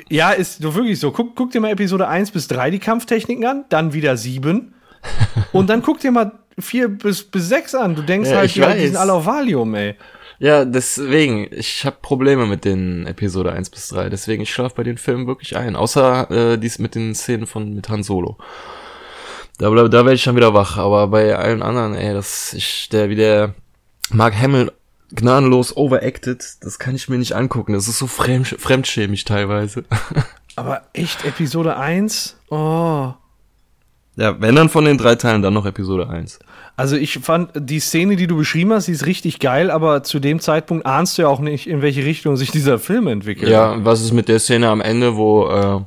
ja, 0.09 0.31
ist 0.31 0.63
so 0.63 0.75
wirklich 0.75 1.01
so. 1.01 1.11
Guck, 1.13 1.35
guck 1.35 1.51
dir 1.51 1.61
mal 1.61 1.71
Episode 1.71 2.09
1 2.09 2.31
bis 2.31 2.47
3 2.49 2.71
die 2.71 2.79
Kampftechniken 2.79 3.45
an, 3.45 3.65
dann 3.69 3.93
wieder 3.93 4.17
7 4.17 4.75
und 5.53 5.71
dann 5.71 5.83
guck 5.83 6.01
dir 6.01 6.11
mal 6.11 6.33
4 6.59 6.89
bis, 6.89 7.25
bis 7.25 7.49
6 7.49 7.75
an. 7.75 7.97
Du 7.97 8.03
denkst 8.03 8.31
Ja, 8.31 8.37
halt, 8.39 8.47
ich 8.47 8.63
die, 8.63 8.87
sind 8.87 8.97
alle 8.97 9.13
auf 9.13 9.27
Valium, 9.27 9.75
ey. 9.75 9.95
Ja, 10.39 10.65
deswegen, 10.65 11.49
ich 11.51 11.87
habe 11.87 11.97
Probleme 12.03 12.47
mit 12.47 12.65
den 12.65 13.07
Episode 13.07 13.53
1 13.53 13.71
bis 13.71 13.89
3, 13.89 14.11
deswegen 14.11 14.43
ich 14.43 14.53
schlaf 14.53 14.75
bei 14.75 14.83
den 14.83 14.99
Filmen 14.99 15.27
wirklich 15.27 15.57
ein, 15.57 15.77
außer 15.77 16.31
äh, 16.31 16.59
dies 16.59 16.79
mit 16.79 16.95
den 16.95 17.15
Szenen 17.15 17.47
von 17.47 17.75
mit 17.75 17.89
Han 17.89 18.03
Solo. 18.03 18.37
Da, 19.59 19.71
da 19.71 19.91
werde 19.91 20.15
ich 20.15 20.23
schon 20.23 20.37
wieder 20.37 20.53
wach, 20.53 20.77
aber 20.77 21.09
bei 21.09 21.35
allen 21.35 21.63
anderen, 21.63 21.95
ey, 21.95 22.13
das 22.13 22.53
ich 22.53 22.91
der 22.91 23.09
wie 23.09 23.17
der 23.17 23.55
Mark 24.11 24.39
Hamill 24.39 24.71
gnadenlos 25.11 25.75
overacted, 25.77 26.45
das 26.61 26.79
kann 26.79 26.95
ich 26.95 27.09
mir 27.09 27.17
nicht 27.17 27.35
angucken, 27.35 27.73
das 27.73 27.89
ist 27.89 27.99
so 27.99 28.07
fremd, 28.07 28.49
fremdschämig 28.49 29.25
teilweise. 29.25 29.85
Aber 30.57 30.83
echt, 30.93 31.25
Episode 31.25 31.77
1? 31.77 32.37
Oh. 32.49 33.13
Ja, 34.17 34.41
wenn 34.41 34.55
dann 34.55 34.71
von 34.71 34.87
den 34.87 34.97
drei 34.97 35.15
Teilen, 35.15 35.43
dann 35.43 35.53
noch 35.53 35.67
Episode 35.67 36.09
1. 36.09 36.39
Also 36.77 36.97
ich 36.97 37.19
fand 37.21 37.51
die 37.55 37.81
Szene, 37.81 38.17
die 38.17 38.27
du 38.27 38.37
beschrieben 38.37 38.73
hast, 38.73 38.87
die 38.87 38.93
ist 38.93 39.07
richtig 39.07 39.39
geil, 39.39 39.71
aber 39.71 40.03
zu 40.03 40.19
dem 40.21 40.41
Zeitpunkt 40.41 40.85
ahnst 40.85 41.17
du 41.17 41.23
ja 41.23 41.29
auch 41.29 41.41
nicht, 41.41 41.67
in 41.67 41.81
welche 41.81 42.05
Richtung 42.05 42.37
sich 42.37 42.51
dieser 42.51 42.79
Film 42.79 43.07
entwickelt. 43.07 43.51
Ja, 43.51 43.83
was 43.85 44.03
ist 44.03 44.13
mit 44.13 44.29
der 44.29 44.39
Szene 44.41 44.69
am 44.69 44.83
Ende, 44.83 45.17
wo 45.17 45.49
äh, 45.49 45.81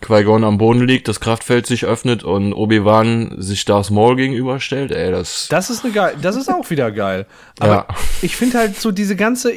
Qui-Gon 0.00 0.44
am 0.44 0.56
Boden 0.58 0.82
liegt, 0.86 1.08
das 1.08 1.18
Kraftfeld 1.18 1.66
sich 1.66 1.84
öffnet 1.84 2.22
und 2.22 2.52
Obi-Wan 2.52 3.34
sich 3.38 3.64
Darth 3.64 3.90
Maul 3.90 4.14
gegenüberstellt? 4.14 4.92
Ey, 4.92 5.10
das... 5.10 5.48
Das 5.50 5.70
ist 5.70 5.84
eine 5.84 5.92
geil, 5.92 6.14
das 6.22 6.36
ist 6.36 6.48
auch 6.48 6.70
wieder 6.70 6.92
geil. 6.92 7.26
Aber 7.58 7.72
Ja. 7.72 7.86
ich 8.22 8.36
finde 8.36 8.58
halt 8.58 8.80
so 8.80 8.92
diese 8.92 9.16
ganze, 9.16 9.50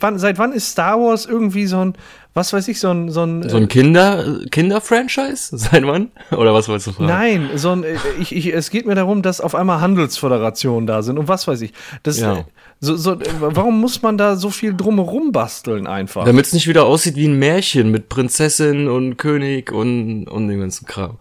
wann, 0.00 0.18
seit 0.18 0.38
wann 0.38 0.52
ist 0.52 0.70
Star 0.70 0.98
Wars 0.98 1.26
irgendwie 1.26 1.66
so 1.66 1.84
ein, 1.84 1.94
was 2.34 2.52
weiß 2.52 2.66
ich, 2.68 2.80
so 2.80 2.90
ein, 2.90 3.10
so 3.10 3.22
ein, 3.22 3.48
So 3.48 3.56
ein 3.56 3.68
Kinder, 3.68 4.40
Kinder-Franchise? 4.50 5.56
Seit 5.56 5.86
wann? 5.86 6.10
Oder 6.32 6.52
was 6.52 6.68
wolltest 6.68 6.88
du 6.88 6.92
fragen? 6.92 7.06
Nein, 7.08 7.50
so 7.54 7.70
ein, 7.70 7.84
äh, 7.84 7.96
ich, 8.20 8.34
ich, 8.34 8.52
es 8.52 8.70
geht 8.70 8.86
mir 8.86 8.96
darum, 8.96 9.22
dass 9.22 9.40
auf 9.40 9.54
einmal 9.54 9.80
Handelsföderationen 9.80 10.86
da 10.86 11.02
sind 11.02 11.16
und 11.18 11.28
was 11.28 11.46
weiß 11.46 11.60
ich. 11.60 11.72
Das, 12.02 12.18
Ja. 12.18 12.38
äh, 12.38 12.44
so, 12.80 12.96
so, 12.96 13.12
äh, 13.12 13.18
warum 13.38 13.80
muss 13.80 14.02
man 14.02 14.18
da 14.18 14.34
so 14.36 14.50
viel 14.50 14.74
drumherum 14.76 15.30
basteln 15.32 15.86
einfach? 15.86 16.24
Damit 16.24 16.46
es 16.46 16.52
nicht 16.52 16.66
wieder 16.66 16.84
aussieht 16.86 17.14
wie 17.16 17.28
ein 17.28 17.38
Märchen 17.38 17.90
mit 17.90 18.08
Prinzessin 18.08 18.88
und 18.88 19.16
König 19.16 19.70
und, 19.72 20.26
und 20.26 20.48
dem 20.48 20.60
ganzen 20.60 20.86
Kram. 20.86 21.18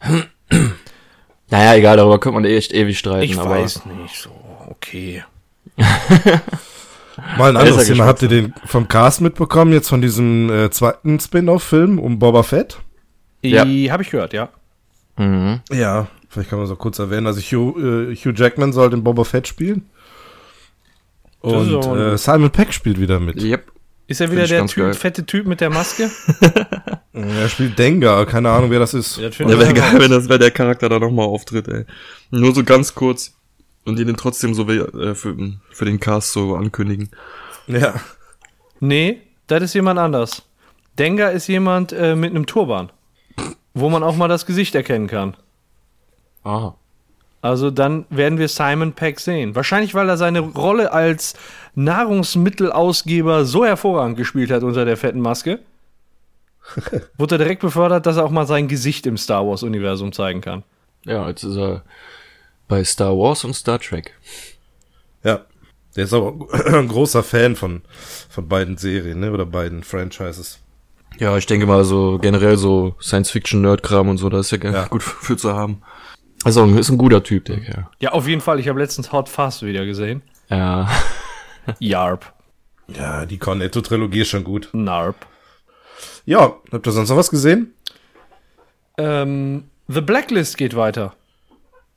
naja, 1.50 1.74
egal, 1.74 1.96
darüber 1.96 2.20
könnte 2.20 2.34
man 2.34 2.44
echt 2.44 2.72
ewig 2.74 2.98
streiten. 2.98 3.24
ich 3.24 3.38
aber 3.38 3.50
weiß 3.50 3.86
nicht, 3.86 4.16
so, 4.22 4.30
okay. 4.68 5.24
Mal 7.38 7.50
ein 7.50 7.56
anderes 7.56 7.88
er 7.88 7.94
Thema. 7.94 8.06
Habt 8.06 8.22
ihr 8.22 8.28
den 8.28 8.54
vom 8.64 8.88
Cast 8.88 9.20
mitbekommen, 9.20 9.72
jetzt 9.72 9.88
von 9.88 10.00
diesem 10.00 10.50
äh, 10.50 10.70
zweiten 10.70 11.20
Spin-off-Film 11.20 11.98
um 11.98 12.18
Boba 12.18 12.42
Fett? 12.42 12.78
Ja. 13.42 13.62
Habe 13.62 14.02
ich 14.02 14.10
gehört, 14.10 14.32
ja. 14.32 14.48
Mhm. 15.16 15.60
Ja, 15.70 16.08
vielleicht 16.28 16.50
kann 16.50 16.58
man 16.58 16.68
so 16.68 16.76
kurz 16.76 16.98
erwähnen. 16.98 17.26
Also 17.26 17.40
Hugh, 17.40 17.78
äh, 17.78 18.16
Hugh 18.16 18.32
Jackman 18.34 18.72
soll 18.72 18.90
den 18.90 19.04
Boba 19.04 19.24
Fett 19.24 19.48
spielen. 19.48 19.90
Und 21.40 21.84
äh, 21.84 22.16
Simon 22.16 22.50
Peck 22.50 22.72
spielt 22.72 23.00
wieder 23.00 23.18
mit. 23.18 23.42
Yep. 23.42 23.72
Ist 24.06 24.20
er 24.20 24.30
wieder 24.30 24.46
der 24.46 24.66
typ, 24.66 24.94
fette 24.94 25.24
Typ 25.24 25.46
mit 25.46 25.60
der 25.60 25.70
Maske? 25.70 26.10
Er 27.14 27.48
spielt 27.50 27.78
Dengar, 27.78 28.24
keine 28.24 28.50
Ahnung, 28.50 28.70
wer 28.70 28.78
das 28.78 28.94
ist. 28.94 29.18
das 29.18 29.36
Ja, 29.36 29.48
wäre 29.48 29.74
geil, 29.74 29.94
wenn 29.98 30.10
das, 30.10 30.30
wenn 30.30 30.40
der 30.40 30.50
Charakter 30.50 30.88
da 30.88 30.98
nochmal 30.98 31.26
auftritt, 31.26 31.68
ey. 31.68 31.84
Nur 32.30 32.54
so 32.54 32.64
ganz 32.64 32.94
kurz. 32.94 33.34
Und 33.84 33.98
die 33.98 34.04
den 34.04 34.16
trotzdem 34.16 34.54
so 34.54 34.68
äh, 34.68 35.14
für, 35.14 35.36
für 35.70 35.84
den 35.84 35.98
Cast 35.98 36.32
so 36.32 36.54
ankündigen. 36.54 37.10
Ja. 37.66 37.94
Nee, 38.80 39.20
das 39.46 39.62
ist 39.62 39.74
jemand 39.74 39.98
anders. 39.98 40.42
Dengar 40.98 41.32
ist 41.32 41.48
jemand 41.48 41.92
äh, 41.92 42.14
mit 42.14 42.30
einem 42.30 42.46
Turban. 42.46 42.90
Wo 43.74 43.88
man 43.88 44.02
auch 44.02 44.16
mal 44.16 44.28
das 44.28 44.46
Gesicht 44.46 44.74
erkennen 44.74 45.06
kann. 45.06 45.36
Ah. 46.44 46.72
Also 47.40 47.72
dann 47.72 48.06
werden 48.08 48.38
wir 48.38 48.48
Simon 48.48 48.92
Peck 48.92 49.18
sehen. 49.18 49.56
Wahrscheinlich, 49.56 49.94
weil 49.94 50.08
er 50.08 50.16
seine 50.16 50.40
Rolle 50.40 50.92
als 50.92 51.34
Nahrungsmittelausgeber 51.74 53.44
so 53.44 53.64
hervorragend 53.64 54.16
gespielt 54.16 54.50
hat 54.52 54.62
unter 54.62 54.84
der 54.84 54.96
fetten 54.96 55.20
Maske. 55.20 55.58
Wurde 57.18 57.34
er 57.34 57.38
direkt 57.38 57.62
befördert, 57.62 58.06
dass 58.06 58.16
er 58.16 58.24
auch 58.24 58.30
mal 58.30 58.46
sein 58.46 58.68
Gesicht 58.68 59.06
im 59.06 59.16
Star 59.16 59.44
Wars-Universum 59.44 60.12
zeigen 60.12 60.40
kann. 60.40 60.62
Ja, 61.04 61.28
jetzt 61.28 61.42
ist 61.42 61.56
er 61.56 61.82
bei 62.72 62.82
Star 62.84 63.12
Wars 63.18 63.44
und 63.44 63.52
Star 63.54 63.78
Trek. 63.78 64.14
Ja. 65.22 65.44
Der 65.94 66.04
ist 66.04 66.14
auch 66.14 66.48
ein 66.72 66.88
großer 66.88 67.22
Fan 67.22 67.54
von, 67.54 67.82
von 68.30 68.48
beiden 68.48 68.78
Serien, 68.78 69.20
ne? 69.20 69.30
Oder 69.30 69.44
beiden 69.44 69.82
Franchises. 69.84 70.58
Ja, 71.18 71.36
ich 71.36 71.44
denke 71.44 71.66
mal 71.66 71.84
so 71.84 72.18
generell 72.18 72.56
so 72.56 72.94
Science-Fiction-Nerd-Kram 72.98 74.08
und 74.08 74.16
so, 74.16 74.30
das 74.30 74.50
ist 74.50 74.62
ja, 74.64 74.70
Ja. 74.70 74.86
gut 74.86 75.02
für 75.26 75.36
zu 75.36 75.52
haben. 75.52 75.82
Also 76.44 76.64
ist 76.76 76.88
ein 76.88 76.96
guter 76.96 77.22
Typ, 77.22 77.44
der 77.44 77.60
Kerl. 77.60 77.88
Ja, 78.00 78.12
auf 78.12 78.26
jeden 78.26 78.40
Fall. 78.40 78.58
Ich 78.58 78.68
habe 78.68 78.80
letztens 78.80 79.12
Hot 79.12 79.28
Fuzz 79.28 79.60
wieder 79.60 79.84
gesehen. 79.84 80.22
Ja. 80.48 80.88
Yarp. 81.78 82.32
Ja, 82.88 83.26
die 83.26 83.38
Cornetto-Trilogie 83.38 84.22
ist 84.22 84.28
schon 84.28 84.44
gut. 84.44 84.70
Narp. 84.72 85.26
Ja, 86.24 86.56
habt 86.72 86.86
ihr 86.86 86.92
sonst 86.92 87.10
noch 87.10 87.18
was 87.18 87.30
gesehen? 87.30 87.74
Ähm, 88.96 89.64
The 89.88 90.00
Blacklist 90.00 90.56
geht 90.56 90.74
weiter. 90.74 91.14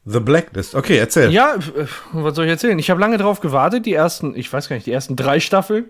The 0.05 0.19
Blacklist. 0.19 0.75
Okay, 0.75 0.97
erzähl. 0.97 1.31
Ja, 1.31 1.55
äh, 1.55 1.85
was 2.13 2.35
soll 2.35 2.45
ich 2.45 2.51
erzählen? 2.51 2.77
Ich 2.77 2.89
habe 2.89 3.01
lange 3.01 3.17
drauf 3.17 3.39
gewartet. 3.39 3.85
Die 3.85 3.93
ersten, 3.93 4.35
ich 4.35 4.51
weiß 4.51 4.69
gar 4.69 4.75
nicht, 4.75 4.85
die 4.85 4.91
ersten 4.91 5.15
drei 5.15 5.39
Staffeln, 5.39 5.85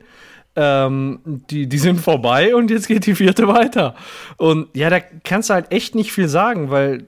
ähm, 0.56 1.20
die, 1.26 1.68
die 1.68 1.78
sind 1.78 2.00
vorbei 2.00 2.56
und 2.56 2.72
jetzt 2.72 2.88
geht 2.88 3.06
die 3.06 3.16
vierte 3.16 3.48
weiter. 3.50 3.96
Und 4.38 4.68
ja, 4.74 4.90
da 4.90 5.02
kannst 5.24 5.50
du 5.50 5.54
halt 5.54 5.72
echt 5.72 5.96
nicht 5.96 6.14
viel 6.14 6.30
sagen, 6.30 6.72
weil 6.72 7.08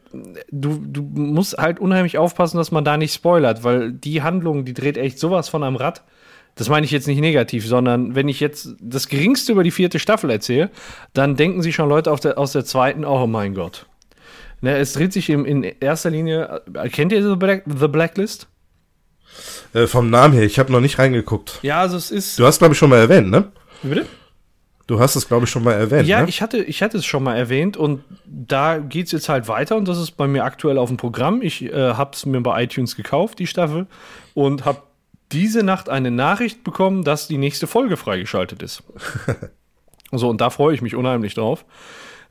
du, 0.51 0.81
du 0.85 1.01
musst 1.01 1.57
halt 1.57 1.79
unheimlich 1.79 2.17
aufpassen, 2.17 2.57
dass 2.57 2.71
man 2.71 2.83
da 2.83 2.97
nicht 2.97 3.13
spoilert, 3.13 3.63
weil 3.63 3.93
die 3.93 4.21
Handlung, 4.21 4.65
die 4.65 4.73
dreht 4.73 4.97
echt 4.97 5.17
sowas 5.17 5.47
von 5.47 5.63
am 5.63 5.77
Rad. 5.77 6.03
Das 6.55 6.69
meine 6.69 6.85
ich 6.85 6.91
jetzt 6.91 7.07
nicht 7.07 7.21
negativ, 7.21 7.67
sondern 7.67 8.15
wenn 8.15 8.27
ich 8.27 8.39
jetzt 8.39 8.75
das 8.81 9.07
Geringste 9.07 9.51
über 9.51 9.63
die 9.63 9.71
vierte 9.71 9.99
Staffel 9.99 10.29
erzähle, 10.29 10.71
dann 11.13 11.35
denken 11.35 11.61
sich 11.61 11.75
schon 11.75 11.87
Leute 11.87 12.13
der, 12.23 12.37
aus 12.37 12.51
der 12.51 12.65
zweiten, 12.65 13.05
oh 13.05 13.27
mein 13.27 13.53
Gott. 13.53 13.85
Ne, 14.61 14.77
es 14.77 14.93
dreht 14.93 15.13
sich 15.13 15.29
im, 15.29 15.45
in 15.45 15.63
erster 15.63 16.09
Linie, 16.09 16.61
kennt 16.91 17.11
ihr 17.11 17.27
The, 17.27 17.35
Black, 17.35 17.63
The 17.67 17.87
Blacklist? 17.87 18.47
Äh, 19.73 19.87
vom 19.87 20.09
Namen 20.09 20.33
her, 20.33 20.43
ich 20.43 20.57
habe 20.57 20.71
noch 20.71 20.79
nicht 20.79 20.97
reingeguckt. 20.97 21.59
Ja, 21.61 21.81
also 21.81 21.97
es 21.97 22.09
ist. 22.09 22.39
Du 22.39 22.45
hast, 22.45 22.59
glaube 22.59 22.73
ich, 22.73 22.79
schon 22.79 22.89
mal 22.89 22.97
erwähnt, 22.97 23.29
ne? 23.29 23.51
Wie 23.83 23.89
bitte? 23.89 24.07
Du 24.87 25.01
hast 25.01 25.17
es, 25.17 25.27
glaube 25.27 25.43
ich, 25.43 25.51
schon 25.51 25.63
mal 25.65 25.73
erwähnt, 25.73 26.07
Ja, 26.07 26.21
ne? 26.21 26.29
ich 26.29 26.41
hatte, 26.41 26.59
ich 26.59 26.81
hatte 26.81 26.97
es 26.97 27.05
schon 27.05 27.21
mal 27.21 27.35
erwähnt 27.35 27.75
und 27.75 28.03
da 28.25 28.77
geht's 28.77 29.11
jetzt 29.11 29.27
halt 29.27 29.49
weiter 29.49 29.75
und 29.75 29.85
das 29.87 29.97
ist 29.99 30.11
bei 30.11 30.27
mir 30.27 30.45
aktuell 30.45 30.77
auf 30.77 30.87
dem 30.87 30.95
Programm. 30.95 31.41
Ich 31.41 31.61
äh, 31.61 31.93
habe 31.93 32.11
es 32.13 32.25
mir 32.25 32.39
bei 32.39 32.63
iTunes 32.63 32.95
gekauft, 32.95 33.37
die 33.39 33.47
Staffel, 33.47 33.87
und 34.33 34.63
habe 34.63 34.83
diese 35.33 35.61
Nacht 35.61 35.89
eine 35.89 36.09
Nachricht 36.09 36.63
bekommen, 36.63 37.03
dass 37.03 37.27
die 37.27 37.37
nächste 37.37 37.67
Folge 37.67 37.97
freigeschaltet 37.97 38.63
ist. 38.63 38.83
so, 40.13 40.29
und 40.29 40.39
da 40.39 40.49
freue 40.49 40.73
ich 40.73 40.81
mich 40.81 40.95
unheimlich 40.95 41.33
drauf. 41.33 41.65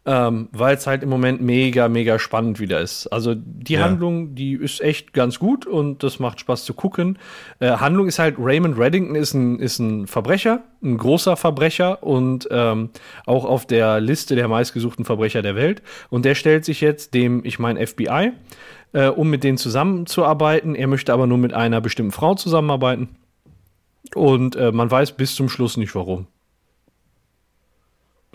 Ähm, 0.09 0.49
weil 0.53 0.77
es 0.77 0.87
halt 0.87 1.03
im 1.03 1.09
Moment 1.09 1.41
mega, 1.41 1.89
mega 1.89 2.21
spannend 2.21 2.61
wieder 2.61 2.81
ist. 2.81 3.09
Also 3.09 3.35
die 3.35 3.73
Ja. 3.73 3.81
Handlung, 3.81 4.37
die 4.37 4.53
ist 4.53 4.81
echt 4.81 5.13
ganz 5.13 5.41
gut 5.41 5.67
und 5.67 6.05
das 6.05 6.21
macht 6.21 6.39
Spaß 6.39 6.65
zu 6.65 6.75
gucken. 6.75 7.19
Äh, 7.59 7.71
Handlung 7.73 8.07
ist 8.07 8.21
halt, 8.21 8.37
Raymond 8.39 8.79
Reddington 8.79 9.17
ist 9.17 9.35
ein, 9.35 9.59
ist 9.59 9.81
ein 9.81 10.07
Verbrecher, 10.07 10.63
ein 10.81 10.97
großer 10.97 11.37
Verbrecher 11.37 12.05
und 12.05 12.47
ähm, 12.53 12.91
auch 13.27 13.45
auf 13.45 13.67
der 13.67 13.99
Liste 14.01 14.37
der 14.37 14.47
meistgesuchten 14.47 15.05
Verbrecher 15.05 15.43
der 15.43 15.57
Welt. 15.57 15.83
Und 16.09 16.25
der 16.25 16.37
stellt 16.37 16.65
sich 16.65 16.81
jetzt 16.81 17.13
dem, 17.13 17.45
ich 17.45 17.59
meine 17.59 17.85
FBI, 17.85 18.31
äh, 18.93 19.09
um 19.09 19.29
mit 19.29 19.43
denen 19.43 19.59
zusammenzuarbeiten. 19.59 20.77
Er 20.77 20.87
möchte 20.87 21.13
aber 21.13 21.27
nur 21.27 21.39
mit 21.39 21.53
einer 21.53 21.81
bestimmten 21.81 22.13
Frau 22.13 22.37
zusammenarbeiten. 22.37 23.09
Und 24.15 24.55
äh, 24.55 24.71
man 24.71 24.89
weiß 24.89 25.17
bis 25.17 25.35
zum 25.35 25.49
Schluss 25.49 25.77
nicht 25.77 25.97
warum. 25.97 26.29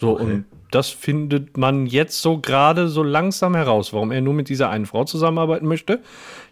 So, 0.02 0.18
und 0.18 0.46
das 0.72 0.90
findet 0.90 1.58
man 1.58 1.86
jetzt 1.86 2.22
so 2.22 2.40
gerade 2.40 2.88
so 2.90 3.04
langsam 3.04 3.56
heraus, 3.56 3.94
warum 3.94 4.12
er 4.12 4.20
nur 4.22 4.34
mit 4.34 4.50
dieser 4.50 4.70
einen 4.70 4.86
Frau 4.88 5.04
zusammenarbeiten 5.06 5.68
möchte. 5.68 6.02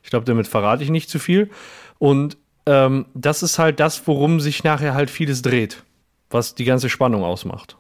Ich 0.04 0.10
glaube, 0.12 0.26
damit 0.26 0.48
verrate 0.48 0.84
ich 0.84 0.90
nicht 0.92 1.10
zu 1.10 1.20
viel. 1.20 1.50
Und 1.98 2.38
ähm, 2.68 3.06
das 3.16 3.42
ist 3.44 3.58
halt 3.60 3.80
das, 3.80 4.08
worum 4.08 4.40
sich 4.40 4.64
nachher 4.64 4.94
halt 4.94 5.10
vieles 5.10 5.42
dreht, 5.42 5.84
was 6.30 6.54
die 6.56 6.64
ganze 6.66 6.90
Spannung 6.90 7.24
ausmacht. 7.24 7.76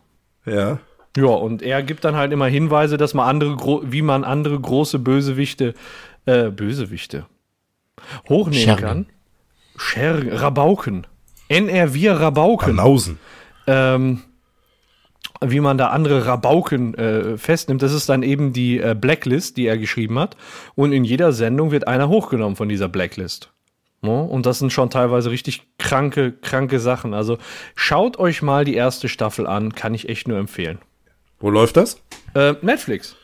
Ja. 0.46 0.80
Ja, 1.16 1.26
und 1.28 1.62
er 1.62 1.84
gibt 1.84 2.04
dann 2.04 2.16
halt 2.16 2.32
immer 2.32 2.48
Hinweise, 2.48 2.98
dass 2.98 3.14
man 3.14 3.28
andere, 3.28 3.56
gro- 3.56 3.84
wie 3.86 4.02
man 4.02 4.24
andere 4.24 4.60
große 4.60 4.98
Bösewichte, 5.00 5.74
äh, 6.26 6.50
Bösewichte 6.50 7.26
hochnehmen 8.28 8.64
Schergen. 8.64 8.82
kann. 8.82 9.06
Schergen, 9.78 10.32
Rabauken. 10.32 11.08
NR 11.48 11.94
wir 11.94 12.14
Rabauken 12.14 12.76
Banausen. 12.76 13.20
ähm, 13.68 14.22
wie 15.42 15.60
man 15.60 15.78
da 15.78 15.90
andere 15.90 16.26
Rabauken 16.26 16.94
äh, 16.96 17.38
festnimmt. 17.38 17.82
Das 17.82 17.94
ist 17.94 18.10
dann 18.10 18.24
eben 18.24 18.54
die 18.54 18.80
äh, 18.80 18.96
Blacklist, 19.00 19.58
die 19.58 19.68
er 19.68 19.78
geschrieben 19.78 20.20
hat. 20.20 20.36
Und 20.76 20.92
in 20.92 21.04
jeder 21.04 21.32
Sendung 21.32 21.72
wird 21.72 21.88
einer 21.88 22.10
hochgenommen 22.10 22.56
von 22.56 22.70
dieser 22.70 22.90
Blacklist. 22.90 23.52
No? 24.02 24.22
Und 24.22 24.46
das 24.46 24.60
sind 24.60 24.72
schon 24.72 24.90
teilweise 24.90 25.30
richtig 25.32 25.64
kranke, 25.78 26.32
kranke 26.32 26.80
Sachen. 26.80 27.14
Also 27.14 27.38
schaut 27.76 28.18
euch 28.18 28.42
mal 28.42 28.66
die 28.66 28.76
erste 28.76 29.10
Staffel 29.10 29.48
an, 29.48 29.74
kann 29.74 29.94
ich 29.94 30.10
echt 30.10 30.28
nur 30.28 30.38
empfehlen. 30.38 30.80
Wo 31.40 31.50
läuft 31.50 31.78
das? 31.78 32.02
Äh, 32.34 32.56
Netflix. 32.62 33.16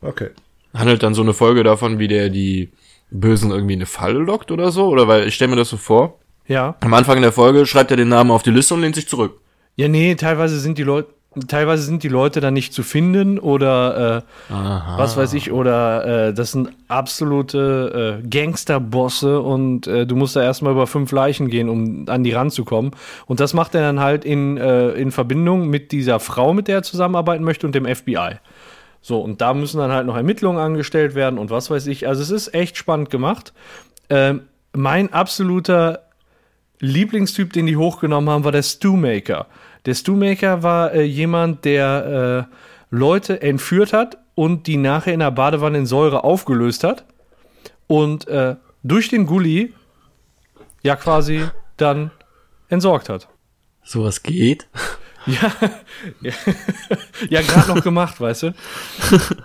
Okay. 0.00 0.30
Handelt 0.74 1.02
dann 1.02 1.14
so 1.14 1.22
eine 1.22 1.34
Folge 1.34 1.64
davon, 1.64 1.98
wie 1.98 2.08
der 2.08 2.28
die 2.28 2.70
Bösen 3.10 3.50
irgendwie 3.50 3.74
in 3.74 3.80
eine 3.80 3.86
Falle 3.86 4.18
lockt 4.18 4.50
oder 4.50 4.70
so? 4.70 4.88
Oder 4.88 5.08
weil 5.08 5.26
ich 5.26 5.34
stelle 5.34 5.50
mir 5.50 5.56
das 5.56 5.70
so 5.70 5.76
vor. 5.76 6.18
Ja. 6.46 6.76
Am 6.80 6.94
Anfang 6.94 7.20
der 7.22 7.32
Folge 7.32 7.66
schreibt 7.66 7.90
er 7.90 7.96
den 7.96 8.08
Namen 8.08 8.30
auf 8.30 8.42
die 8.42 8.50
Liste 8.50 8.74
und 8.74 8.82
lehnt 8.82 8.94
sich 8.94 9.08
zurück. 9.08 9.40
Ja, 9.74 9.88
nee, 9.88 10.14
teilweise 10.14 10.58
sind 10.58 10.78
die 10.78 10.84
Leute. 10.84 11.15
Teilweise 11.48 11.82
sind 11.82 12.02
die 12.02 12.08
Leute 12.08 12.40
dann 12.40 12.54
nicht 12.54 12.72
zu 12.72 12.82
finden 12.82 13.38
oder 13.38 14.24
äh, 14.48 14.52
was 14.96 15.16
weiß 15.16 15.34
ich, 15.34 15.52
oder 15.52 16.28
äh, 16.28 16.34
das 16.34 16.52
sind 16.52 16.70
absolute 16.88 18.20
äh, 18.22 18.26
Gangsterbosse 18.28 19.40
und 19.40 19.86
äh, 19.86 20.06
du 20.06 20.16
musst 20.16 20.36
da 20.36 20.42
erstmal 20.42 20.72
über 20.72 20.86
fünf 20.86 21.12
Leichen 21.12 21.48
gehen, 21.48 21.68
um 21.68 22.06
an 22.08 22.24
die 22.24 22.32
ranzukommen. 22.32 22.92
Und 23.26 23.40
das 23.40 23.54
macht 23.54 23.74
er 23.74 23.82
dann 23.82 24.00
halt 24.00 24.24
in, 24.24 24.56
äh, 24.56 24.90
in 24.92 25.10
Verbindung 25.10 25.68
mit 25.68 25.92
dieser 25.92 26.20
Frau, 26.20 26.54
mit 26.54 26.68
der 26.68 26.76
er 26.76 26.82
zusammenarbeiten 26.82 27.44
möchte 27.44 27.66
und 27.66 27.74
dem 27.74 27.84
FBI. 27.84 28.38
So, 29.02 29.20
und 29.20 29.40
da 29.40 29.54
müssen 29.54 29.78
dann 29.78 29.92
halt 29.92 30.06
noch 30.06 30.16
Ermittlungen 30.16 30.58
angestellt 30.58 31.14
werden 31.14 31.38
und 31.38 31.50
was 31.50 31.70
weiß 31.70 31.86
ich. 31.86 32.08
Also 32.08 32.22
es 32.22 32.30
ist 32.30 32.54
echt 32.54 32.76
spannend 32.76 33.10
gemacht. 33.10 33.52
Ähm, 34.10 34.42
mein 34.72 35.12
absoluter 35.12 36.02
Lieblingstyp, 36.80 37.52
den 37.52 37.66
die 37.66 37.76
hochgenommen 37.76 38.30
haben, 38.30 38.44
war 38.44 38.52
der 38.52 38.62
Stewmaker. 38.62 39.46
Der 39.86 39.94
Stewmaker 39.94 40.62
war 40.62 40.92
äh, 40.92 41.02
jemand, 41.02 41.64
der 41.64 42.48
äh, 42.50 42.54
Leute 42.90 43.40
entführt 43.40 43.92
hat 43.92 44.18
und 44.34 44.66
die 44.66 44.76
nachher 44.76 45.14
in 45.14 45.20
der 45.20 45.30
Badewanne 45.30 45.78
in 45.78 45.86
Säure 45.86 46.24
aufgelöst 46.24 46.84
hat 46.84 47.04
und 47.86 48.26
äh, 48.28 48.56
durch 48.82 49.08
den 49.08 49.26
Gully 49.26 49.72
ja 50.82 50.96
quasi 50.96 51.44
dann 51.76 52.10
entsorgt 52.68 53.08
hat. 53.08 53.28
Sowas 53.82 54.22
geht? 54.22 54.68
Ja, 55.26 55.52
ja, 56.20 56.32
ja 57.28 57.42
gerade 57.42 57.74
noch 57.74 57.82
gemacht, 57.82 58.20
weißt 58.20 58.44
du? 58.44 58.54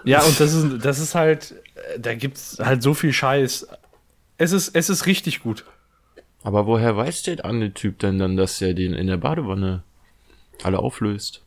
Ja, 0.03 0.21
und 0.21 0.39
das 0.39 0.53
ist, 0.53 0.85
das 0.85 0.99
ist 0.99 1.15
halt, 1.15 1.55
äh, 1.75 1.99
da 1.99 2.13
gibt's 2.13 2.57
halt 2.59 2.83
so 2.83 2.93
viel 2.93 3.13
Scheiß. 3.13 3.67
Es 4.37 4.51
ist, 4.51 4.75
es 4.75 4.89
ist 4.89 5.05
richtig 5.05 5.41
gut. 5.41 5.65
Aber 6.43 6.65
woher 6.65 6.97
weiß 6.97 7.23
der 7.23 7.45
andere 7.45 7.73
Typ 7.73 7.99
denn 7.99 8.17
dann, 8.17 8.37
dass 8.37 8.61
er 8.61 8.73
den 8.73 8.93
in 8.93 9.07
der 9.07 9.17
Badewanne 9.17 9.83
alle 10.63 10.79
auflöst? 10.79 11.43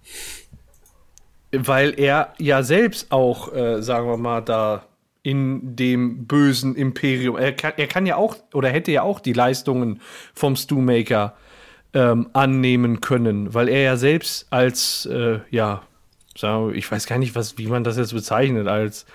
Weil 1.53 1.98
er 1.98 2.35
ja 2.38 2.62
selbst 2.62 3.12
auch, 3.12 3.53
äh, 3.53 3.83
sagen 3.83 4.09
wir 4.09 4.16
mal, 4.16 4.40
da 4.40 4.87
in 5.22 5.74
dem 5.74 6.27
bösen 6.27 6.77
Imperium, 6.77 7.37
er 7.37 7.53
kann, 7.53 7.72
er 7.77 7.87
kann 7.87 8.05
ja 8.05 8.16
auch, 8.16 8.37
oder 8.53 8.68
hätte 8.68 8.92
ja 8.92 9.03
auch 9.03 9.20
die 9.20 9.33
Leistungen 9.33 10.00
vom 10.35 10.55
Stewmaker 10.55 11.35
ähm, 11.94 12.29
annehmen 12.35 13.00
können, 13.00 13.55
weil 13.55 13.68
er 13.68 13.83
ja 13.83 13.96
selbst 13.96 14.46
als, 14.50 15.07
äh, 15.07 15.40
ja, 15.50 15.83
ich 16.74 16.90
weiß 16.90 17.07
gar 17.07 17.18
nicht, 17.18 17.35
was, 17.35 17.57
wie 17.57 17.68
man 17.68 17.85
das 17.85 17.96
jetzt 17.96 18.12
bezeichnet, 18.12 18.66
als, 18.66 19.07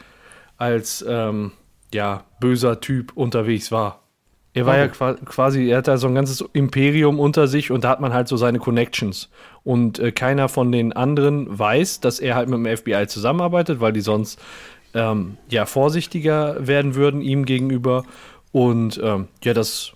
als, 0.57 1.05
ähm, 1.07 1.51
ja, 1.93 2.25
böser 2.39 2.79
Typ 2.79 3.11
unterwegs 3.15 3.71
war. 3.71 4.03
Er 4.53 4.65
war 4.65 4.77
ja 4.77 4.87
qua- 4.87 5.13
quasi, 5.13 5.69
er 5.69 5.77
hat 5.77 5.87
da 5.87 5.97
so 5.97 6.07
ein 6.07 6.15
ganzes 6.15 6.43
Imperium 6.53 7.19
unter 7.19 7.47
sich 7.47 7.69
und 7.71 7.83
da 7.83 7.89
hat 7.89 8.01
man 8.01 8.13
halt 8.13 8.27
so 8.27 8.35
seine 8.35 8.57
Connections. 8.59 9.29
Und 9.63 9.99
äh, 9.99 10.11
keiner 10.11 10.49
von 10.49 10.71
den 10.71 10.91
anderen 10.93 11.47
weiß, 11.57 11.99
dass 11.99 12.19
er 12.19 12.35
halt 12.35 12.49
mit 12.49 12.57
dem 12.57 12.77
FBI 12.77 13.05
zusammenarbeitet, 13.07 13.79
weil 13.79 13.93
die 13.93 14.01
sonst 14.01 14.39
ähm, 14.95 15.37
ja 15.49 15.65
vorsichtiger 15.67 16.65
werden 16.65 16.95
würden 16.95 17.21
ihm 17.21 17.45
gegenüber. 17.45 18.03
Und 18.51 18.99
ähm, 19.03 19.27
ja, 19.43 19.53
das 19.53 19.93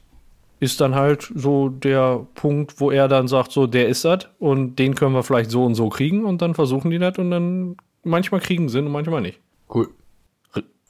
ist 0.60 0.80
dann 0.80 0.94
halt 0.96 1.32
so 1.36 1.70
der 1.70 2.26
Punkt, 2.36 2.80
wo 2.80 2.92
er 2.92 3.08
dann 3.08 3.28
sagt, 3.28 3.52
so, 3.52 3.66
der 3.68 3.88
ist 3.90 4.06
das 4.06 4.30
und 4.40 4.78
den 4.78 4.94
können 4.96 5.14
wir 5.16 5.24
vielleicht 5.24 5.50
so 5.52 5.66
und 5.66 5.74
so 5.76 5.90
kriegen 5.90 6.24
und 6.26 6.42
dann 6.44 6.54
versuchen 6.54 6.92
die 6.92 7.00
das 7.00 7.18
und 7.18 7.32
dann 7.32 7.76
manchmal 8.04 8.40
kriegen 8.40 8.70
sie 8.70 8.80
und 8.80 8.90
manchmal 8.92 9.22
nicht. 9.22 9.40
Cool. 9.74 9.90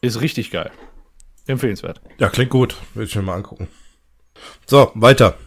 Ist 0.01 0.19
richtig 0.21 0.51
geil. 0.51 0.69
Empfehlenswert. 1.47 2.01
Ja, 2.19 2.29
klingt 2.29 2.51
gut. 2.51 2.77
Will 2.93 3.05
ich 3.05 3.15
mir 3.15 3.21
mal 3.21 3.35
angucken. 3.35 3.67
So, 4.65 4.91
weiter. 4.95 5.37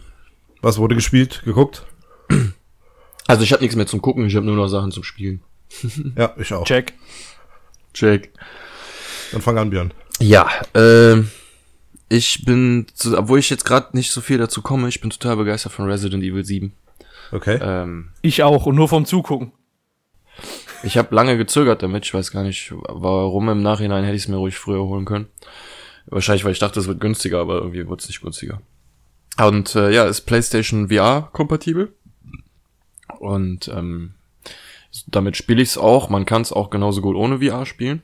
Was 0.61 0.77
wurde 0.77 0.95
gespielt, 0.95 1.41
geguckt? 1.45 1.85
Also 3.27 3.43
ich 3.43 3.51
habe 3.51 3.61
nichts 3.61 3.75
mehr 3.75 3.87
zum 3.87 4.01
Gucken, 4.01 4.25
ich 4.25 4.35
habe 4.35 4.45
nur 4.45 4.55
noch 4.55 4.67
Sachen 4.67 4.91
zum 4.91 5.03
Spielen. 5.03 5.41
Ja, 6.15 6.33
ich 6.37 6.53
auch. 6.53 6.63
Check. 6.63 6.93
Check. 7.93 8.31
Dann 9.31 9.41
fang 9.41 9.57
an, 9.57 9.69
Björn. 9.69 9.93
Ja, 10.19 10.49
äh, 10.73 11.21
ich 12.09 12.45
bin, 12.45 12.85
zu, 12.93 13.17
obwohl 13.17 13.39
ich 13.39 13.49
jetzt 13.49 13.65
gerade 13.65 13.95
nicht 13.95 14.11
so 14.11 14.21
viel 14.21 14.37
dazu 14.37 14.61
komme, 14.61 14.87
ich 14.87 15.01
bin 15.01 15.09
total 15.09 15.35
begeistert 15.35 15.73
von 15.73 15.85
Resident 15.89 16.23
Evil 16.23 16.45
7. 16.45 16.73
Okay. 17.31 17.59
Ähm, 17.61 18.09
Ich 18.21 18.43
auch 18.43 18.65
und 18.65 18.75
nur 18.75 18.87
vom 18.87 19.05
Zugucken. 19.05 19.51
ich 20.83 20.97
habe 20.97 21.13
lange 21.13 21.37
gezögert 21.37 21.83
damit, 21.83 22.05
ich 22.05 22.13
weiß 22.13 22.31
gar 22.31 22.43
nicht, 22.43 22.71
warum 22.87 23.49
im 23.49 23.61
Nachhinein 23.61 24.05
hätte 24.05 24.15
ich 24.15 24.23
es 24.23 24.27
mir 24.29 24.37
ruhig 24.37 24.57
früher 24.57 24.83
holen 24.83 25.05
können. 25.05 25.27
Wahrscheinlich, 26.07 26.45
weil 26.45 26.53
ich 26.53 26.59
dachte, 26.59 26.79
es 26.79 26.87
wird 26.87 27.01
günstiger, 27.01 27.39
aber 27.39 27.55
irgendwie 27.55 27.87
wurde 27.87 28.01
es 28.01 28.07
nicht 28.07 28.21
günstiger. 28.21 28.61
Und 29.37 29.75
äh, 29.75 29.91
ja, 29.91 30.05
ist 30.05 30.21
PlayStation 30.21 30.89
VR 30.89 31.29
kompatibel. 31.33 31.93
Und 33.19 33.67
ähm, 33.67 34.13
damit 35.07 35.37
spiele 35.37 35.61
ich 35.61 35.69
es 35.69 35.77
auch. 35.77 36.09
Man 36.09 36.25
kann 36.25 36.41
es 36.41 36.53
auch 36.53 36.69
genauso 36.69 37.01
gut 37.01 37.15
ohne 37.15 37.39
VR 37.39 37.65
spielen. 37.65 38.01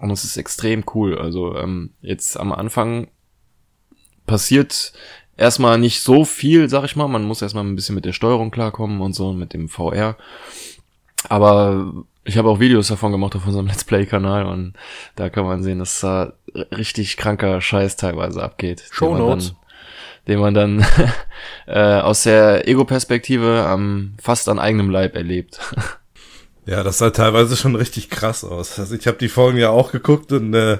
Und 0.00 0.10
es 0.10 0.24
ist 0.24 0.36
extrem 0.36 0.84
cool. 0.94 1.18
Also 1.18 1.56
ähm, 1.56 1.90
jetzt 2.02 2.38
am 2.38 2.52
Anfang 2.52 3.08
passiert 4.26 4.92
erstmal 5.36 5.78
nicht 5.78 6.00
so 6.00 6.24
viel, 6.24 6.68
sag 6.68 6.84
ich 6.84 6.96
mal. 6.96 7.08
Man 7.08 7.24
muss 7.24 7.42
erstmal 7.42 7.64
ein 7.64 7.76
bisschen 7.76 7.94
mit 7.94 8.04
der 8.04 8.12
Steuerung 8.12 8.50
klarkommen 8.50 9.00
und 9.00 9.14
so, 9.14 9.32
mit 9.32 9.52
dem 9.52 9.68
VR. 9.68 10.16
Aber 11.28 11.92
ich 12.24 12.38
habe 12.38 12.48
auch 12.48 12.60
Videos 12.60 12.88
davon 12.88 13.12
gemacht 13.12 13.34
auf 13.36 13.46
unserem 13.46 13.66
Let's 13.68 13.84
Play-Kanal 13.84 14.46
und 14.46 14.74
da 15.16 15.28
kann 15.30 15.44
man 15.44 15.62
sehen, 15.62 15.78
dass 15.78 16.00
da 16.00 16.32
richtig 16.76 17.16
kranker 17.16 17.60
Scheiß 17.60 17.96
teilweise 17.96 18.42
abgeht. 18.42 18.80
den 18.80 19.08
man 19.08 19.18
Shownotes. 19.18 19.46
dann- 19.48 19.56
Den 20.26 20.40
man 20.40 20.54
dann 20.54 20.86
äh, 21.66 22.00
aus 22.00 22.22
der 22.22 22.66
Ego-Perspektive 22.66 23.64
am 23.66 24.14
fast 24.22 24.48
an 24.48 24.58
eigenem 24.58 24.90
Leib 24.90 25.14
erlebt. 25.16 25.60
Ja, 26.66 26.82
das 26.82 26.96
sah 26.96 27.10
teilweise 27.10 27.58
schon 27.58 27.76
richtig 27.76 28.08
krass 28.08 28.42
aus. 28.42 28.78
Also 28.78 28.94
ich 28.94 29.06
habe 29.06 29.18
die 29.18 29.28
Folgen 29.28 29.58
ja 29.58 29.68
auch 29.68 29.92
geguckt 29.92 30.32
und 30.32 30.54
äh, 30.54 30.78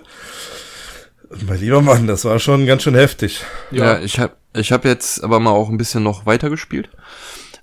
mein 1.46 1.60
lieber 1.60 1.82
Mann, 1.82 2.06
das 2.06 2.24
war 2.24 2.38
schon 2.38 2.64
ganz 2.64 2.84
schön 2.84 2.94
heftig. 2.94 3.42
Ja, 3.70 3.98
ich 4.00 4.18
habe 4.18 4.32
ich 4.54 4.72
hab 4.72 4.86
jetzt 4.86 5.22
aber 5.22 5.40
mal 5.40 5.50
auch 5.50 5.68
ein 5.68 5.76
bisschen 5.76 6.02
noch 6.02 6.24
weiter 6.24 6.48
gespielt. 6.48 6.88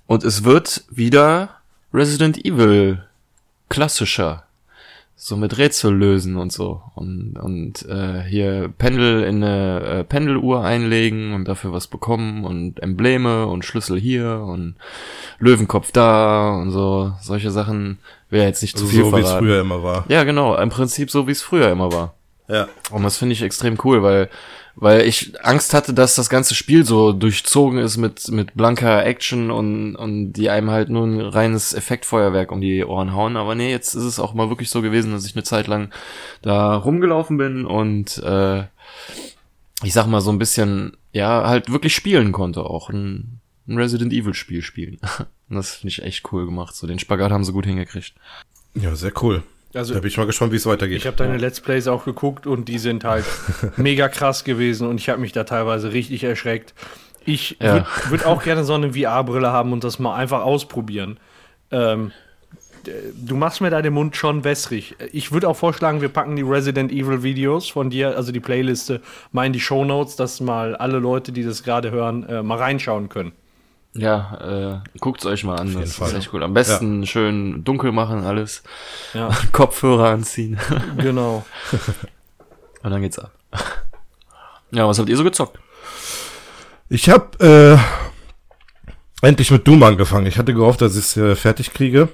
Und 0.06 0.22
es 0.22 0.44
wird 0.44 0.84
wieder 0.88 1.61
Resident 1.92 2.44
Evil 2.44 3.02
klassischer. 3.68 4.44
So 5.14 5.36
mit 5.36 5.56
Rätsel 5.56 5.94
lösen 5.94 6.36
und 6.36 6.52
so. 6.52 6.82
Und, 6.96 7.38
und 7.38 7.88
äh, 7.88 8.22
hier 8.22 8.72
Pendel 8.76 9.22
in 9.22 9.44
eine 9.44 9.80
äh, 9.80 10.04
Pendeluhr 10.04 10.64
einlegen 10.64 11.32
und 11.34 11.46
dafür 11.46 11.72
was 11.72 11.86
bekommen 11.86 12.44
und 12.44 12.82
Embleme 12.82 13.46
und 13.46 13.64
Schlüssel 13.64 14.00
hier 14.00 14.40
und 14.44 14.74
Löwenkopf 15.38 15.92
da 15.92 16.50
und 16.56 16.72
so. 16.72 17.12
Solche 17.20 17.52
Sachen 17.52 17.98
wäre 18.30 18.46
jetzt 18.46 18.62
nicht 18.62 18.74
Also 18.74 18.86
zu 18.86 18.92
viel 18.92 19.04
so 19.04 19.16
wie 19.16 19.20
es 19.20 19.30
früher 19.30 19.60
immer 19.60 19.84
war. 19.84 20.04
Ja, 20.08 20.24
genau. 20.24 20.56
Im 20.56 20.70
Prinzip 20.70 21.08
so, 21.08 21.28
wie 21.28 21.32
es 21.32 21.42
früher 21.42 21.70
immer 21.70 21.92
war. 21.92 22.14
Ja. 22.48 22.68
Und 22.90 23.04
das 23.04 23.16
finde 23.16 23.34
ich 23.34 23.42
extrem 23.42 23.78
cool, 23.84 24.02
weil, 24.02 24.28
weil 24.74 25.06
ich 25.06 25.44
Angst 25.44 25.74
hatte, 25.74 25.92
dass 25.92 26.14
das 26.14 26.30
ganze 26.30 26.54
Spiel 26.54 26.84
so 26.84 27.12
durchzogen 27.12 27.78
ist 27.78 27.96
mit, 27.96 28.28
mit 28.28 28.54
blanker 28.54 29.04
Action 29.04 29.50
und, 29.50 29.96
und 29.96 30.32
die 30.32 30.50
einem 30.50 30.70
halt 30.70 30.88
nur 30.88 31.06
ein 31.06 31.20
reines 31.20 31.74
Effektfeuerwerk 31.74 32.50
um 32.50 32.60
die 32.60 32.84
Ohren 32.84 33.12
hauen. 33.14 33.36
Aber 33.36 33.54
nee, 33.54 33.70
jetzt 33.70 33.94
ist 33.94 34.04
es 34.04 34.18
auch 34.18 34.34
mal 34.34 34.48
wirklich 34.48 34.70
so 34.70 34.82
gewesen, 34.82 35.12
dass 35.12 35.26
ich 35.26 35.34
eine 35.34 35.44
Zeit 35.44 35.66
lang 35.66 35.90
da 36.40 36.76
rumgelaufen 36.76 37.36
bin 37.36 37.66
und 37.66 38.18
äh, 38.18 38.64
ich 39.82 39.92
sag 39.92 40.06
mal 40.06 40.20
so 40.20 40.30
ein 40.30 40.38
bisschen, 40.38 40.96
ja, 41.12 41.46
halt 41.46 41.70
wirklich 41.70 41.94
spielen 41.94 42.32
konnte 42.32 42.64
auch. 42.64 42.88
Ein, 42.88 43.40
ein 43.68 43.78
Resident 43.78 44.12
Evil 44.12 44.34
Spiel 44.34 44.62
spielen. 44.62 44.98
Das 45.48 45.74
finde 45.74 45.88
ich 45.90 46.02
echt 46.02 46.32
cool 46.32 46.46
gemacht. 46.46 46.74
So 46.74 46.86
den 46.86 46.98
Spagat 46.98 47.30
haben 47.30 47.44
sie 47.44 47.52
gut 47.52 47.66
hingekriegt. 47.66 48.14
Ja, 48.74 48.96
sehr 48.96 49.12
cool. 49.22 49.42
Also 49.74 49.94
Da 49.94 50.00
bin 50.00 50.08
ich 50.08 50.16
mal 50.18 50.26
gespannt, 50.26 50.52
wie 50.52 50.56
es 50.56 50.66
weitergeht. 50.66 50.98
Ich 50.98 51.06
habe 51.06 51.16
deine 51.16 51.38
Let's 51.38 51.60
Plays 51.60 51.86
auch 51.88 52.04
geguckt 52.04 52.46
und 52.46 52.68
die 52.68 52.78
sind 52.78 53.04
halt 53.04 53.24
mega 53.76 54.08
krass 54.08 54.44
gewesen 54.44 54.86
und 54.88 54.98
ich 55.00 55.08
habe 55.08 55.20
mich 55.20 55.32
da 55.32 55.44
teilweise 55.44 55.92
richtig 55.92 56.24
erschreckt. 56.24 56.74
Ich 57.24 57.56
Ja. 57.60 57.74
würde 57.74 57.86
würd 58.08 58.26
auch 58.26 58.42
gerne 58.42 58.64
so 58.64 58.74
eine 58.74 58.92
VR-Brille 58.94 59.50
haben 59.52 59.72
und 59.72 59.84
das 59.84 59.98
mal 59.98 60.14
einfach 60.14 60.42
ausprobieren. 60.42 61.18
Ähm, 61.70 62.12
du 63.14 63.36
machst 63.36 63.60
mir 63.60 63.70
da 63.70 63.80
den 63.80 63.92
Mund 63.94 64.16
schon 64.16 64.44
wässrig. 64.44 64.96
Ich 65.12 65.32
würde 65.32 65.48
auch 65.48 65.56
vorschlagen, 65.56 66.00
wir 66.00 66.08
packen 66.08 66.36
die 66.36 66.42
Resident 66.42 66.90
Evil 66.92 67.22
Videos 67.22 67.68
von 67.68 67.90
dir, 67.90 68.16
also 68.16 68.32
die 68.32 68.40
Playliste, 68.40 69.00
mal 69.30 69.46
in 69.46 69.52
die 69.52 69.60
Show 69.60 69.84
Notes, 69.84 70.16
dass 70.16 70.40
mal 70.40 70.74
alle 70.76 70.98
Leute, 70.98 71.32
die 71.32 71.44
das 71.44 71.62
gerade 71.62 71.90
hören, 71.92 72.24
äh, 72.28 72.42
mal 72.42 72.58
reinschauen 72.58 73.08
können. 73.08 73.32
Ja, 73.94 74.80
äh, 74.82 74.98
guckt's 75.00 75.26
euch 75.26 75.44
mal 75.44 75.56
an. 75.58 75.68
jeden 75.68 75.80
Das 75.82 75.94
Fall. 75.96 76.08
ist 76.08 76.14
echt 76.14 76.32
cool. 76.32 76.42
Am 76.42 76.54
besten 76.54 77.06
schön 77.06 77.62
dunkel 77.62 77.92
machen 77.92 78.24
alles. 78.24 78.62
Ja, 79.12 79.28
Kopfhörer 79.52 80.08
anziehen. 80.08 80.58
genau. 80.96 81.44
Und 82.82 82.90
dann 82.90 83.02
geht's 83.02 83.18
ab. 83.18 83.32
Ja, 84.74 84.88
was 84.88 84.98
habt 84.98 85.10
ihr 85.10 85.16
so 85.18 85.22
gezockt? 85.24 85.58
Ich 86.88 87.10
habe 87.10 87.78
äh, 89.22 89.26
endlich 89.26 89.50
mit 89.50 89.68
Doom 89.68 89.82
angefangen. 89.82 90.24
Ich 90.24 90.38
hatte 90.38 90.54
gehofft, 90.54 90.80
dass 90.80 90.92
ich 90.96 91.00
es 91.04 91.16
äh, 91.18 91.36
fertig 91.36 91.74
kriege. 91.74 92.08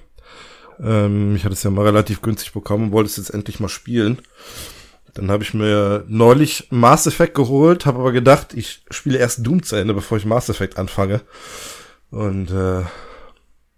Ähm, 0.83 1.37
ich 1.37 1.45
hatte 1.45 1.53
es 1.53 1.63
ja 1.63 1.71
mal 1.71 1.85
relativ 1.85 2.21
günstig 2.21 2.53
bekommen 2.53 2.87
und 2.87 2.93
wollte 2.93 3.11
es 3.11 3.17
jetzt 3.17 3.31
endlich 3.31 3.61
mal 3.61 3.69
spielen. 3.69 4.19
Dann 5.19 5.33
habe 5.33 5.43
ich 5.43 5.53
mir 5.53 6.05
neulich 6.07 6.69
Mass 6.71 7.09
Effect 7.09 7.35
geholt, 7.35 7.87
habe 7.87 7.99
aber 7.99 8.13
gedacht, 8.13 8.55
ich 8.55 8.83
spiele 8.89 9.19
erst 9.19 9.45
Doom 9.45 9.65
zu 9.65 9.75
Ende, 9.75 9.93
bevor 9.93 10.17
ich 10.17 10.25
Mass 10.25 10.49
Effect 10.49 10.79
anfange. 10.79 11.23
Und 12.13 12.53
äh, 12.53 12.83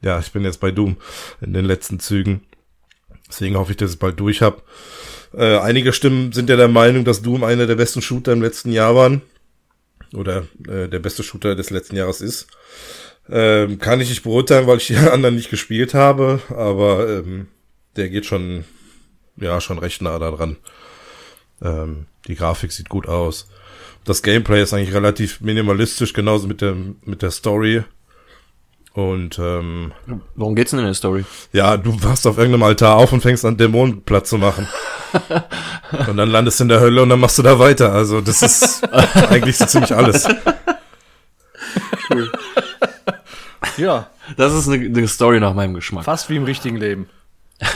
ja, 0.03 0.19
ich 0.19 0.33
bin 0.33 0.45
jetzt 0.45 0.61
bei 0.61 0.71
Doom 0.71 0.99
in 1.41 1.55
den 1.55 1.65
letzten 1.65 1.99
Zügen. 1.99 2.43
Deswegen 3.27 3.57
hoffe 3.57 3.71
ich, 3.71 3.79
dass 3.79 3.89
ich 3.89 3.95
es 3.95 3.99
bald 3.99 4.21
durch 4.21 4.43
habe. 4.43 4.61
Äh, 5.33 5.57
einige 5.57 5.95
Stimmen 5.95 6.33
sind 6.33 6.51
ja 6.51 6.57
der 6.57 6.69
Meinung, 6.69 7.07
dass 7.07 7.23
Doom 7.23 7.43
einer 7.43 7.67
der 7.67 7.77
besten 7.77 8.03
Shooter 8.03 8.35
im 8.35 8.43
letzten 8.43 8.71
Jahr 8.71 8.95
waren 8.95 9.23
oder 10.13 10.47
äh, 10.69 10.89
der 10.89 10.99
beste 10.99 11.23
Shooter 11.23 11.57
des 11.57 11.71
letzten 11.71 11.97
Jahres 11.97 12.21
ist. 12.21 12.49
Ähm, 13.31 13.79
kann 13.79 14.03
ich 14.03 14.11
nicht 14.11 14.25
beurteilen, 14.25 14.67
weil 14.67 14.77
ich 14.77 14.89
die 14.89 14.97
anderen 15.11 15.37
nicht 15.37 15.49
gespielt 15.49 15.95
habe, 15.95 16.43
aber 16.51 17.09
ähm, 17.09 17.49
der 17.97 18.11
geht 18.11 18.27
schon, 18.27 18.65
ja, 19.37 19.59
schon 19.63 19.79
recht 19.79 20.03
nah 20.03 20.19
da 20.19 20.31
dran. 20.31 20.59
Ähm, 21.63 22.07
die 22.27 22.35
Grafik 22.35 22.73
sieht 22.73 22.89
gut 22.89 23.07
aus. 23.09 23.49
Das 24.05 24.23
Gameplay 24.23 24.63
ist 24.63 24.73
eigentlich 24.73 24.95
relativ 24.95 25.41
minimalistisch, 25.41 26.13
genauso 26.13 26.47
mit 26.49 26.61
der, 26.61 26.75
mit 27.05 27.23
der 27.23 27.31
Story. 27.31 27.85
Und 28.93 29.39
ähm, 29.39 29.93
Worum 30.35 30.57
geht's 30.57 30.71
denn 30.73 30.81
in 30.81 30.87
der 30.87 30.95
Story? 30.95 31.25
ja, 31.53 31.77
du 31.77 32.03
wachst 32.03 32.27
auf 32.27 32.39
irgendeinem 32.39 32.65
Altar 32.65 32.97
auf 32.97 33.13
und 33.13 33.21
fängst 33.21 33.45
an, 33.45 33.57
Dämonen 33.57 34.03
platt 34.03 34.27
zu 34.27 34.37
machen. 34.39 34.67
und 36.09 36.17
dann 36.17 36.29
landest 36.31 36.59
du 36.61 36.65
in 36.65 36.69
der 36.71 36.81
Hölle 36.81 37.03
und 37.03 37.09
dann 37.09 37.21
machst 37.21 37.39
du 37.39 37.43
da 37.43 37.59
weiter. 37.59 37.93
Also 37.93 38.21
das 38.21 38.43
ist 38.43 38.83
eigentlich 39.31 39.57
so 39.59 39.67
ziemlich 39.67 39.95
alles. 39.95 40.27
Ja, 43.77 44.11
Das 44.37 44.53
ist 44.55 44.69
eine, 44.69 44.85
eine 44.85 45.09
Story 45.09 45.41
nach 45.41 45.55
meinem 45.55 45.75
Geschmack. 45.75 46.05
fast 46.05 46.29
wie 46.31 46.37
im 46.37 46.45
richtigen 46.45 46.77
Leben. 46.77 47.09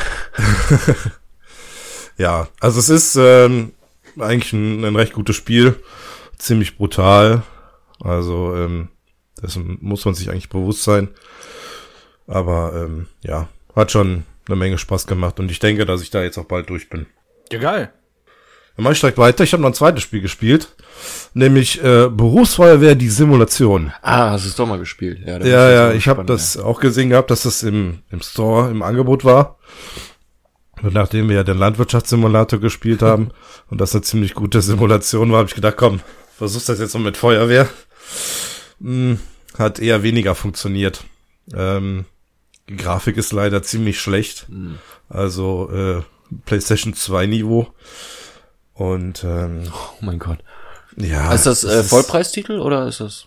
Ja, 2.16 2.48
also 2.61 2.79
es 2.79 2.88
ist 2.88 3.16
ähm, 3.16 3.72
eigentlich 4.18 4.53
ein, 4.53 4.85
ein 4.85 4.96
recht 4.96 5.12
gutes 5.12 5.37
Spiel. 5.37 5.77
Ziemlich 6.38 6.77
brutal. 6.77 7.42
Also 8.00 8.55
ähm, 8.57 8.88
dessen 9.42 9.79
muss 9.81 10.05
man 10.05 10.14
sich 10.14 10.31
eigentlich 10.31 10.48
bewusst 10.48 10.83
sein. 10.85 11.09
Aber 12.27 12.72
ähm, 12.74 13.07
ja, 13.22 13.48
hat 13.74 13.92
schon 13.92 14.24
eine 14.46 14.57
Menge 14.57 14.79
Spaß 14.79 15.07
gemacht 15.07 15.40
und 15.40 15.50
ich 15.50 15.59
denke, 15.59 15.87
dass 15.87 16.03
ich 16.03 16.11
da 16.11 16.22
jetzt 16.22 16.38
auch 16.38 16.44
bald 16.44 16.70
durch 16.70 16.88
bin. 16.90 17.07
Ja, 17.50 17.59
geil. 17.59 17.92
Dann 18.77 18.85
mach 18.85 18.90
ich 18.90 19.00
direkt 19.00 19.18
weiter. 19.18 19.44
Ich 19.44 19.53
habe 19.53 19.62
noch 19.62 19.70
ein 19.70 19.74
zweites 19.74 20.03
Spiel 20.03 20.20
gespielt, 20.20 20.74
nämlich 21.33 21.83
äh, 21.83 22.09
Berufsfeuerwehr 22.09 22.96
die 22.96 23.09
Simulation. 23.09 23.92
Ah, 24.03 24.31
hast 24.31 24.44
du 24.44 24.48
es 24.48 24.57
doch 24.57 24.66
mal 24.66 24.79
gespielt. 24.79 25.20
Ja, 25.24 25.38
Ja, 25.38 25.70
ja, 25.70 25.92
ich 25.92 26.09
habe 26.09 26.24
das 26.24 26.57
auch 26.57 26.81
gesehen 26.81 27.11
gehabt, 27.11 27.31
dass 27.31 27.44
das 27.44 27.62
im, 27.62 28.00
im 28.11 28.20
Store 28.20 28.70
im 28.70 28.83
Angebot 28.83 29.24
war. 29.24 29.59
Und 30.85 30.93
nachdem 30.93 31.28
wir 31.30 31.37
ja 31.37 31.45
den 31.45 31.57
Landwirtschaftssimulator 31.57 32.61
gespielt 32.61 33.01
haben 33.01 33.30
und 33.70 33.80
das 33.80 33.95
eine 33.95 34.03
ziemlich 34.03 34.35
gute 34.35 34.61
Simulation 34.61 35.32
war, 35.32 35.39
habe 35.39 35.49
ich 35.49 35.55
gedacht, 35.55 35.76
komm, 35.76 36.01
versuch's 36.37 36.66
das 36.66 36.78
jetzt 36.78 36.95
noch 36.95 37.01
mit 37.01 37.16
Feuerwehr. 37.16 37.68
Hm, 38.80 39.18
hat 39.59 39.78
eher 39.78 40.03
weniger 40.03 40.35
funktioniert. 40.35 41.05
Ähm, 41.55 42.05
die 42.68 42.76
Grafik 42.76 43.16
ist 43.16 43.32
leider 43.32 43.62
ziemlich 43.62 43.99
schlecht. 43.99 44.47
Also 45.09 45.70
äh, 45.70 46.03
PlayStation 46.45 46.95
2 46.95 47.26
Niveau. 47.26 47.68
Und 48.74 49.24
ähm, 49.24 49.62
Oh 49.72 50.05
mein 50.05 50.18
Gott. 50.18 50.39
ja. 50.97 51.32
ist 51.32 51.47
das 51.47 51.64
äh, 51.64 51.82
Vollpreistitel 51.82 52.59
oder 52.59 52.87
ist 52.89 53.01
das? 53.01 53.26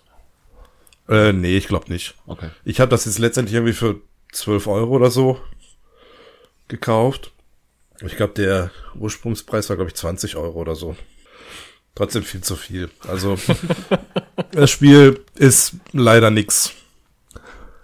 Äh, 1.09 1.33
nee, 1.33 1.57
ich 1.57 1.67
glaube 1.67 1.91
nicht. 1.91 2.15
Okay. 2.27 2.49
Ich 2.65 2.79
habe 2.79 2.89
das 2.89 3.05
jetzt 3.05 3.17
letztendlich 3.17 3.55
irgendwie 3.55 3.73
für 3.73 4.01
12 4.33 4.67
Euro 4.67 4.95
oder 4.95 5.09
so 5.09 5.39
gekauft. 6.67 7.31
Ich 8.05 8.15
glaube, 8.15 8.33
der 8.33 8.71
Ursprungspreis 8.95 9.69
war, 9.69 9.75
glaube 9.75 9.89
ich, 9.89 9.95
20 9.95 10.35
Euro 10.35 10.59
oder 10.59 10.75
so. 10.75 10.95
trotzdem 11.95 12.23
viel 12.23 12.41
zu 12.41 12.55
viel. 12.55 12.89
Also 13.07 13.37
das 14.51 14.69
Spiel 14.69 15.21
ist 15.35 15.73
leider 15.93 16.29
nix. 16.29 16.71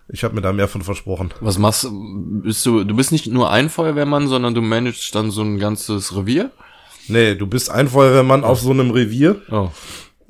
Ich 0.10 0.24
habe 0.24 0.36
mir 0.36 0.42
da 0.42 0.54
mehr 0.54 0.68
von 0.68 0.84
versprochen. 0.84 1.34
Was 1.40 1.58
machst 1.58 1.88
bist 1.90 2.66
du? 2.66 2.84
Du 2.84 2.96
bist 2.96 3.12
nicht 3.12 3.26
nur 3.28 3.50
ein 3.50 3.70
Feuerwehrmann, 3.70 4.28
sondern 4.28 4.54
du 4.54 4.62
managst 4.62 5.16
dann 5.16 5.32
so 5.32 5.42
ein 5.42 5.58
ganzes 5.58 6.16
Revier? 6.16 6.52
Nee, 7.08 7.36
du 7.36 7.48
bist 7.48 7.72
ein 7.72 7.88
Feuerwehrmann 7.88 8.44
auf 8.44 8.60
so 8.60 8.72
einem 8.72 8.92
Revier. 8.92 9.42
Oh. 9.50 9.70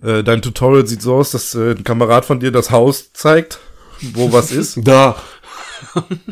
Äh, 0.02 0.24
dein 0.24 0.42
Tutorial 0.42 0.88
sieht 0.88 1.02
so 1.02 1.16
aus, 1.16 1.32
dass 1.32 1.54
äh, 1.56 1.72
ein 1.72 1.84
Kamerad 1.84 2.24
von 2.26 2.40
dir 2.40 2.52
das 2.52 2.72
Haus 2.72 3.12
zeigt, 3.14 3.60
wo 4.14 4.32
was 4.32 4.52
ist. 4.52 4.78
Da. 4.84 5.18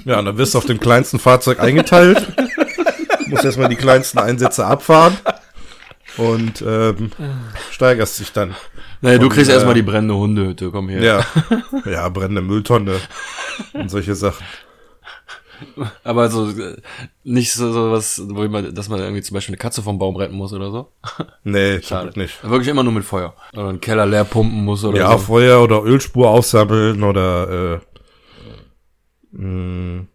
Ja, 0.05 0.19
und 0.19 0.25
dann 0.25 0.37
wirst 0.37 0.53
du 0.53 0.57
auf 0.57 0.65
dem 0.65 0.79
kleinsten 0.79 1.19
Fahrzeug 1.19 1.59
eingeteilt. 1.59 2.25
musst 3.31 3.45
erstmal 3.45 3.69
die 3.69 3.75
kleinsten 3.75 4.19
Einsätze 4.19 4.65
abfahren. 4.65 5.17
Und 6.17 6.61
ähm, 6.67 7.11
steigerst 7.71 8.19
dich 8.19 8.33
dann. 8.33 8.53
Naja, 8.99 9.17
du 9.17 9.29
kriegst 9.29 9.49
äh, 9.49 9.53
erstmal 9.53 9.75
die 9.75 9.81
brennende 9.81 10.15
Hundehütte, 10.15 10.69
komm 10.69 10.89
her. 10.89 11.01
Ja. 11.01 11.25
Ja, 11.89 12.09
brennende 12.09 12.41
Mülltonne 12.41 12.99
und 13.73 13.89
solche 13.89 14.13
Sachen. 14.15 14.45
Aber 16.03 16.29
so 16.29 16.49
äh, 16.49 16.75
nicht 17.23 17.53
so, 17.53 17.71
so 17.71 17.91
was, 17.91 18.21
wo 18.27 18.45
man, 18.47 18.73
dass 18.73 18.89
man 18.89 18.99
irgendwie 18.99 19.21
zum 19.21 19.35
Beispiel 19.35 19.53
eine 19.53 19.59
Katze 19.61 19.81
vom 19.83 19.99
Baum 19.99 20.15
retten 20.15 20.35
muss 20.35 20.51
oder 20.53 20.69
so. 20.71 20.91
Nee, 21.43 21.81
Schade. 21.83 22.11
nicht. 22.19 22.43
Wirklich 22.43 22.67
immer 22.69 22.83
nur 22.83 22.93
mit 22.93 23.05
Feuer. 23.05 23.33
Oder 23.53 23.69
einen 23.69 23.79
Keller 23.79 24.05
leer 24.05 24.25
pumpen 24.25 24.65
muss 24.65 24.83
oder 24.83 24.97
Ja, 24.97 25.11
so. 25.13 25.17
Feuer 25.19 25.61
oder 25.61 25.83
Ölspur 25.83 26.29
aufsammeln 26.29 27.03
oder 27.03 27.79
äh, 29.33 29.37
mh, 29.37 30.05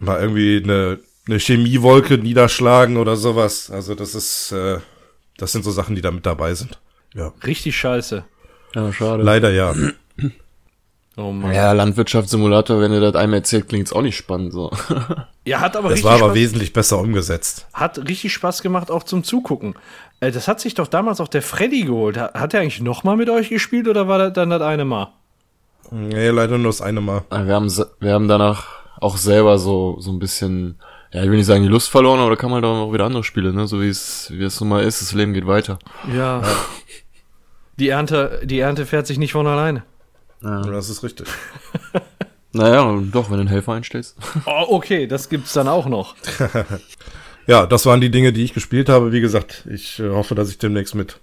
mal 0.00 0.20
irgendwie 0.20 0.60
eine, 0.62 0.98
eine 1.30 1.38
Chemiewolke 1.38 2.18
niederschlagen 2.18 2.96
oder 2.96 3.16
sowas. 3.16 3.70
Also 3.70 3.94
das 3.94 4.14
ist, 4.14 4.52
äh, 4.52 4.78
das 5.36 5.52
sind 5.52 5.64
so 5.64 5.70
Sachen, 5.70 5.94
die 5.94 6.02
da 6.02 6.10
mit 6.10 6.26
dabei 6.26 6.54
sind. 6.54 6.78
Ja. 7.14 7.32
Richtig 7.44 7.76
scheiße. 7.76 8.24
Ja, 8.74 8.92
schade. 8.92 9.22
Leider 9.22 9.50
ja. 9.50 9.74
Oh 11.16 11.32
Mann. 11.32 11.52
Ja, 11.52 11.72
Landwirtschaftssimulator, 11.72 12.80
wenn 12.80 12.92
ihr 12.92 13.00
das 13.00 13.14
einem 13.14 13.34
erzählt, 13.34 13.68
klingt's 13.68 13.92
auch 13.92 14.02
nicht 14.02 14.16
spannend 14.16 14.52
so. 14.52 14.70
Ja, 15.46 15.60
hat 15.60 15.74
aber 15.74 15.88
Das 15.88 15.96
richtig 15.96 16.04
war 16.04 16.16
aber 16.16 16.26
Spaß, 16.26 16.34
wesentlich 16.34 16.72
besser 16.74 16.98
umgesetzt. 16.98 17.66
hat 17.72 17.98
richtig 17.98 18.32
Spaß 18.34 18.60
gemacht, 18.62 18.90
auch 18.90 19.02
zum 19.04 19.24
Zugucken. 19.24 19.74
Äh, 20.20 20.30
das 20.32 20.48
hat 20.48 20.60
sich 20.60 20.74
doch 20.74 20.86
damals 20.86 21.18
auch 21.20 21.28
der 21.28 21.40
Freddy 21.42 21.84
geholt. 21.84 22.18
Hat, 22.18 22.54
er 22.54 22.60
eigentlich 22.60 22.82
noch 22.82 23.04
mal 23.04 23.16
mit 23.16 23.30
euch 23.30 23.48
gespielt 23.48 23.88
oder 23.88 24.06
war 24.06 24.18
das 24.18 24.34
dann 24.34 24.50
das 24.50 24.60
eine 24.60 24.84
Mal? 24.84 25.12
Nee, 25.90 26.28
leider 26.28 26.58
nur 26.58 26.68
das 26.68 26.82
eine 26.82 27.00
Mal. 27.00 27.22
Wir 27.30 27.54
haben, 27.54 27.72
wir 28.00 28.12
haben 28.12 28.28
danach 28.28 28.66
auch 29.00 29.16
selber 29.16 29.58
so, 29.58 29.96
so 29.98 30.12
ein 30.12 30.18
bisschen, 30.18 30.78
ja, 31.12 31.22
ich 31.24 31.30
will 31.30 31.36
nicht 31.36 31.46
sagen 31.46 31.62
die 31.62 31.68
Lust 31.68 31.88
verloren, 31.90 32.20
aber 32.20 32.30
da 32.30 32.36
kann 32.36 32.50
man 32.50 32.62
doch 32.62 32.74
auch 32.86 32.92
wieder 32.92 33.04
andere 33.06 33.24
Spiele, 33.24 33.52
ne, 33.52 33.66
so 33.66 33.80
wie 33.80 33.88
es, 33.88 34.30
wie 34.30 34.44
es 34.44 34.60
nun 34.60 34.68
mal 34.68 34.82
ist, 34.84 35.00
das 35.00 35.12
Leben 35.12 35.32
geht 35.32 35.46
weiter. 35.46 35.78
Ja. 36.14 36.42
Die 37.78 37.88
Ernte, 37.88 38.40
die 38.44 38.58
Ernte 38.60 38.86
fährt 38.86 39.06
sich 39.06 39.18
nicht 39.18 39.32
von 39.32 39.46
alleine. 39.46 39.82
Das 40.40 40.88
ist 40.90 41.02
richtig. 41.02 41.28
Naja, 42.52 43.00
doch, 43.12 43.30
wenn 43.30 43.36
du 43.36 43.40
einen 43.42 43.48
Helfer 43.48 43.74
einstellst. 43.74 44.16
Oh, 44.44 44.64
okay, 44.70 45.06
das 45.06 45.28
gibt's 45.28 45.52
dann 45.52 45.68
auch 45.68 45.86
noch. 45.86 46.16
Ja, 47.46 47.66
das 47.66 47.86
waren 47.86 48.00
die 48.00 48.10
Dinge, 48.10 48.32
die 48.32 48.42
ich 48.44 48.54
gespielt 48.54 48.88
habe. 48.88 49.12
Wie 49.12 49.20
gesagt, 49.20 49.66
ich 49.70 49.98
äh, 50.00 50.08
hoffe, 50.10 50.34
dass 50.34 50.50
ich 50.50 50.58
demnächst 50.58 50.94
mit 50.96 51.18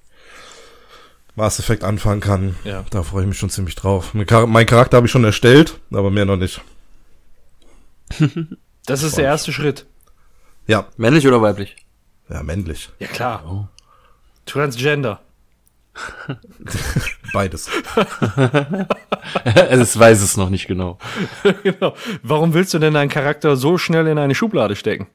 Mass 1.35 1.59
Effect 1.59 1.83
anfangen 1.83 2.21
kann. 2.21 2.55
Ja. 2.63 2.83
Da 2.89 3.03
freue 3.03 3.21
ich 3.23 3.27
mich 3.27 3.37
schon 3.37 3.49
ziemlich 3.49 3.75
drauf. 3.75 4.13
Mein 4.13 4.25
Char- 4.25 4.47
Mein 4.47 4.65
Charakter 4.65 4.97
habe 4.97 5.07
ich 5.07 5.11
schon 5.11 5.23
erstellt, 5.25 5.79
aber 5.91 6.09
mehr 6.11 6.25
noch 6.25 6.35
nicht. 6.37 6.61
Das 8.87 9.03
ist 9.03 9.17
der 9.17 9.25
erste 9.25 9.51
Schritt. 9.51 9.85
Ja, 10.65 10.87
Männlich 10.97 11.27
oder 11.27 11.41
weiblich? 11.41 11.75
ja, 12.29 12.41
männlich. 12.41 12.89
Ja, 12.99 13.07
klar. 13.07 13.69
Transgender. 14.45 15.21
Beides. 17.33 17.69
es 19.43 19.99
weiß 19.99 20.21
es 20.21 20.37
noch 20.37 20.49
nicht 20.49 20.67
genau. 20.67 20.97
genau. 21.63 21.95
Warum 22.23 22.53
willst 22.53 22.73
du 22.73 22.79
denn 22.79 22.93
deinen 22.93 23.09
Charakter 23.09 23.55
so 23.57 23.77
schnell 23.77 24.07
in 24.07 24.17
eine 24.17 24.35
Schublade 24.35 24.75
stecken? 24.75 25.07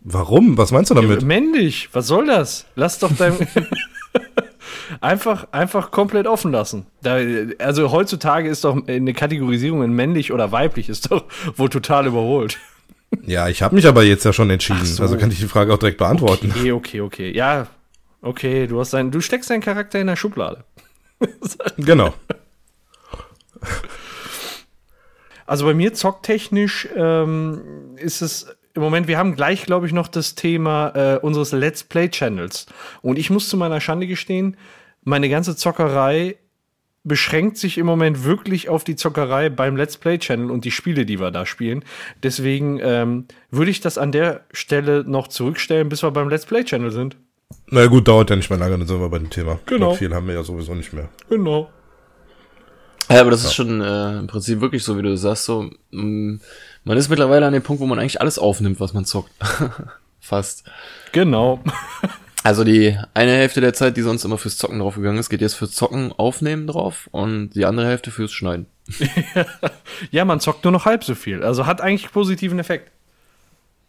Warum? 0.00 0.56
Was 0.56 0.70
meinst 0.70 0.90
du 0.90 0.94
damit? 0.94 1.22
Männlich, 1.22 1.90
was 1.92 2.06
soll 2.06 2.26
das? 2.26 2.66
Lass 2.74 2.98
doch 2.98 3.10
dein. 3.16 3.36
einfach, 5.00 5.48
einfach 5.52 5.90
komplett 5.90 6.26
offen 6.26 6.52
lassen. 6.52 6.86
Da, 7.02 7.18
also 7.58 7.90
heutzutage 7.90 8.48
ist 8.48 8.64
doch 8.64 8.86
eine 8.86 9.12
Kategorisierung 9.14 9.82
in 9.82 9.92
männlich 9.92 10.32
oder 10.32 10.52
weiblich 10.52 10.88
ist 10.88 11.10
doch 11.10 11.24
wohl 11.56 11.68
total 11.70 12.06
überholt. 12.06 12.58
Ja, 13.26 13.48
ich 13.48 13.62
habe 13.62 13.74
mich 13.74 13.86
aber 13.86 14.02
jetzt 14.02 14.24
ja 14.24 14.32
schon 14.32 14.50
entschieden. 14.50 14.84
So. 14.84 15.02
Also 15.02 15.16
kann 15.16 15.30
ich 15.30 15.38
die 15.38 15.46
Frage 15.46 15.72
auch 15.72 15.78
direkt 15.78 15.98
beantworten. 15.98 16.52
Okay, 16.56 16.72
okay, 16.72 17.00
okay. 17.00 17.32
Ja, 17.32 17.68
okay, 18.22 18.66
du 18.66 18.80
hast 18.80 18.92
dein, 18.92 19.10
du 19.10 19.20
steckst 19.20 19.50
deinen 19.50 19.60
Charakter 19.60 20.00
in 20.00 20.06
der 20.06 20.16
Schublade. 20.16 20.64
Genau. 21.76 22.12
Also 25.46 25.64
bei 25.64 25.74
mir 25.74 25.94
zocktechnisch 25.94 26.88
ähm, 26.96 27.96
ist 27.96 28.20
es 28.20 28.46
im 28.74 28.82
Moment, 28.82 29.06
wir 29.06 29.18
haben 29.18 29.36
gleich, 29.36 29.64
glaube 29.66 29.86
ich, 29.86 29.92
noch 29.92 30.08
das 30.08 30.34
Thema 30.34 30.88
äh, 30.94 31.18
unseres 31.18 31.52
Let's 31.52 31.84
Play 31.84 32.08
Channels. 32.08 32.66
Und 33.02 33.18
ich 33.18 33.30
muss 33.30 33.48
zu 33.48 33.56
meiner 33.56 33.80
Schande 33.80 34.06
gestehen, 34.06 34.56
meine 35.04 35.28
ganze 35.28 35.54
Zockerei 35.54 36.36
beschränkt 37.04 37.58
sich 37.58 37.78
im 37.78 37.86
Moment 37.86 38.24
wirklich 38.24 38.68
auf 38.68 38.82
die 38.82 38.96
Zockerei 38.96 39.50
beim 39.50 39.76
Let's 39.76 39.98
Play 39.98 40.18
Channel 40.18 40.50
und 40.50 40.64
die 40.64 40.70
Spiele, 40.70 41.04
die 41.04 41.20
wir 41.20 41.30
da 41.30 41.44
spielen. 41.44 41.84
Deswegen 42.22 42.80
ähm, 42.82 43.26
würde 43.50 43.70
ich 43.70 43.80
das 43.80 43.98
an 43.98 44.10
der 44.10 44.40
Stelle 44.52 45.04
noch 45.06 45.28
zurückstellen, 45.28 45.88
bis 45.90 46.02
wir 46.02 46.10
beim 46.10 46.28
Let's 46.28 46.46
Play 46.46 46.64
Channel 46.64 46.90
sind. 46.90 47.16
Na 47.66 47.86
gut, 47.86 48.08
dauert 48.08 48.30
ja 48.30 48.36
nicht 48.36 48.48
mehr 48.50 48.58
lange, 48.58 48.78
dann 48.78 48.86
sind 48.86 49.00
wir 49.00 49.08
bei 49.08 49.18
dem 49.18 49.30
Thema. 49.30 49.60
Genau. 49.66 49.90
Und 49.90 49.98
viel 49.98 50.14
haben 50.14 50.26
wir 50.26 50.34
ja 50.34 50.42
sowieso 50.42 50.74
nicht 50.74 50.92
mehr. 50.92 51.08
Genau. 51.28 51.70
Ja, 53.10 53.20
aber 53.20 53.30
das 53.30 53.44
ist 53.44 53.54
schon 53.54 53.82
äh, 53.82 54.18
im 54.18 54.26
Prinzip 54.26 54.62
wirklich 54.62 54.82
so, 54.82 54.96
wie 54.96 55.02
du 55.02 55.14
sagst, 55.16 55.44
so, 55.44 55.70
mh, 55.90 56.38
man 56.84 56.96
ist 56.96 57.10
mittlerweile 57.10 57.46
an 57.46 57.52
dem 57.52 57.62
Punkt, 57.62 57.82
wo 57.82 57.86
man 57.86 57.98
eigentlich 57.98 58.20
alles 58.20 58.38
aufnimmt, 58.38 58.80
was 58.80 58.94
man 58.94 59.04
zockt. 59.04 59.30
Fast. 60.20 60.64
Genau. 61.12 61.62
Also 62.44 62.62
die 62.62 62.96
eine 63.14 63.32
Hälfte 63.32 63.62
der 63.62 63.72
Zeit, 63.72 63.96
die 63.96 64.02
sonst 64.02 64.22
immer 64.24 64.36
fürs 64.36 64.58
Zocken 64.58 64.78
draufgegangen 64.78 65.18
ist, 65.18 65.30
geht 65.30 65.40
jetzt 65.40 65.54
fürs 65.54 65.72
Zocken 65.72 66.12
aufnehmen 66.12 66.66
drauf 66.66 67.08
und 67.10 67.50
die 67.50 67.64
andere 67.64 67.86
Hälfte 67.86 68.10
fürs 68.10 68.32
Schneiden. 68.32 68.66
Ja, 70.10 70.26
man 70.26 70.40
zockt 70.40 70.62
nur 70.64 70.72
noch 70.72 70.84
halb 70.84 71.04
so 71.04 71.14
viel. 71.14 71.42
Also 71.42 71.64
hat 71.64 71.80
eigentlich 71.80 72.12
positiven 72.12 72.58
Effekt, 72.58 72.92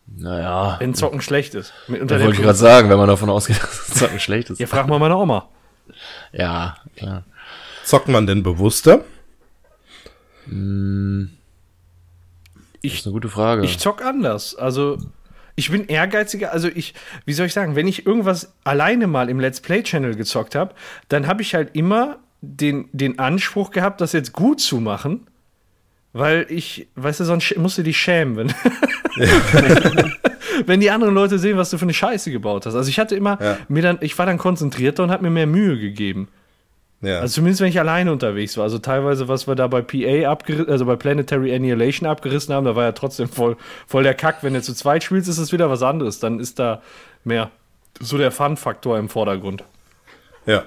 Naja, 0.08 0.78
wenn 0.80 0.94
Zocken 0.94 1.20
schlecht 1.22 1.54
ist. 1.54 1.74
Wollte 1.88 2.32
ich 2.32 2.42
gerade 2.42 2.54
sagen, 2.58 2.90
wenn 2.90 2.98
man 2.98 3.10
davon 3.10 3.30
ausgeht, 3.30 3.58
dass 3.62 3.88
das 3.88 3.98
Zocken 3.98 4.20
schlecht 4.22 4.50
ist. 4.52 4.60
Ja, 4.60 4.68
frag 4.68 4.88
mal 4.88 5.00
meine 5.00 5.18
Oma. 5.18 5.50
Ja, 6.32 6.78
klar. 6.96 7.26
Zockt 7.84 8.08
man 8.08 8.26
denn 8.26 8.42
bewusster? 8.42 9.04
Das 10.46 10.54
ist 12.82 13.06
eine 13.06 13.14
gute 13.14 13.30
Frage. 13.30 13.66
Ich 13.66 13.80
zock 13.80 14.02
anders. 14.04 14.56
Also, 14.56 14.98
ich 15.56 15.72
bin 15.72 15.86
ehrgeiziger. 15.88 16.52
Also, 16.52 16.68
ich, 16.68 16.94
wie 17.26 17.34
soll 17.34 17.46
ich 17.48 17.54
sagen, 17.54 17.76
wenn 17.76 17.88
ich 17.88 18.06
irgendwas 18.06 18.54
alleine 18.64 19.08
mal 19.08 19.30
im 19.30 19.40
Let's 19.40 19.62
Play 19.62 19.84
Channel 19.84 20.16
gezockt 20.16 20.56
habe, 20.56 20.74
dann 21.10 21.28
habe 21.28 21.42
ich 21.42 21.56
halt 21.56 21.70
immer 21.76 22.18
den, 22.42 22.90
den 22.92 23.20
Anspruch 23.20 23.72
gehabt, 23.72 24.02
das 24.02 24.12
jetzt 24.14 24.34
gut 24.34 24.60
zu 24.60 24.80
machen. 24.80 25.28
Weil 26.14 26.46
ich, 26.50 26.88
weißt 26.96 27.20
du, 27.20 27.24
sonst 27.26 27.58
musst 27.58 27.78
du 27.78 27.84
dich 27.84 27.98
schämen, 27.98 28.38
wenn, 28.38 28.54
wenn 30.66 30.80
die 30.80 30.90
anderen 30.92 31.14
Leute 31.14 31.40
sehen, 31.40 31.58
was 31.58 31.70
du 31.70 31.78
für 31.78 31.84
eine 31.86 31.94
Scheiße 31.94 32.32
gebaut 32.32 32.66
hast. 32.66 32.76
Also 32.76 32.90
ich 32.90 33.00
hatte 33.00 33.16
immer, 33.16 33.38
Ja. 33.42 33.58
mir 33.68 33.82
dann, 33.84 33.98
ich 34.02 34.18
war 34.18 34.26
dann 34.26 34.38
konzentrierter 34.38 35.04
und 35.04 35.12
habe 35.12 35.24
mir 35.24 35.30
mehr 35.30 35.48
Mühe 35.48 35.78
gegeben. 35.78 36.30
Ja. 37.06 37.20
Also 37.20 37.36
zumindest 37.36 37.62
wenn 37.62 37.70
ich 37.70 37.80
alleine 37.80 38.12
unterwegs 38.12 38.58
war. 38.58 38.64
Also 38.64 38.80
teilweise, 38.80 39.28
was 39.28 39.48
wir 39.48 39.56
da 39.56 39.68
bei 39.68 39.82
PA 39.82 40.30
abgerissen, 40.30 40.70
also 40.70 40.86
bei 40.86 40.96
Planetary 40.96 41.54
Annihilation 41.54 42.10
abgerissen 42.10 42.54
haben, 42.54 42.66
da 42.66 42.76
war 42.76 42.84
ja 42.84 42.92
trotzdem 42.94 43.30
voll, 43.30 43.58
voll 43.88 44.04
der 44.04 44.16
Kack. 44.16 44.40
Wenn 44.42 44.54
du 44.54 44.62
zu 44.62 44.74
zweit 44.74 45.04
spielst, 45.04 45.30
ist 45.30 45.38
es 45.38 45.52
wieder 45.52 45.70
was 45.70 45.84
anderes. 45.84 46.20
Dann 46.20 46.40
ist 46.40 46.58
da 46.58 46.82
mehr 47.24 47.52
so 48.00 48.18
der 48.18 48.32
Fun-Faktor 48.32 48.98
im 48.98 49.10
Vordergrund. 49.10 49.64
ja. 50.46 50.66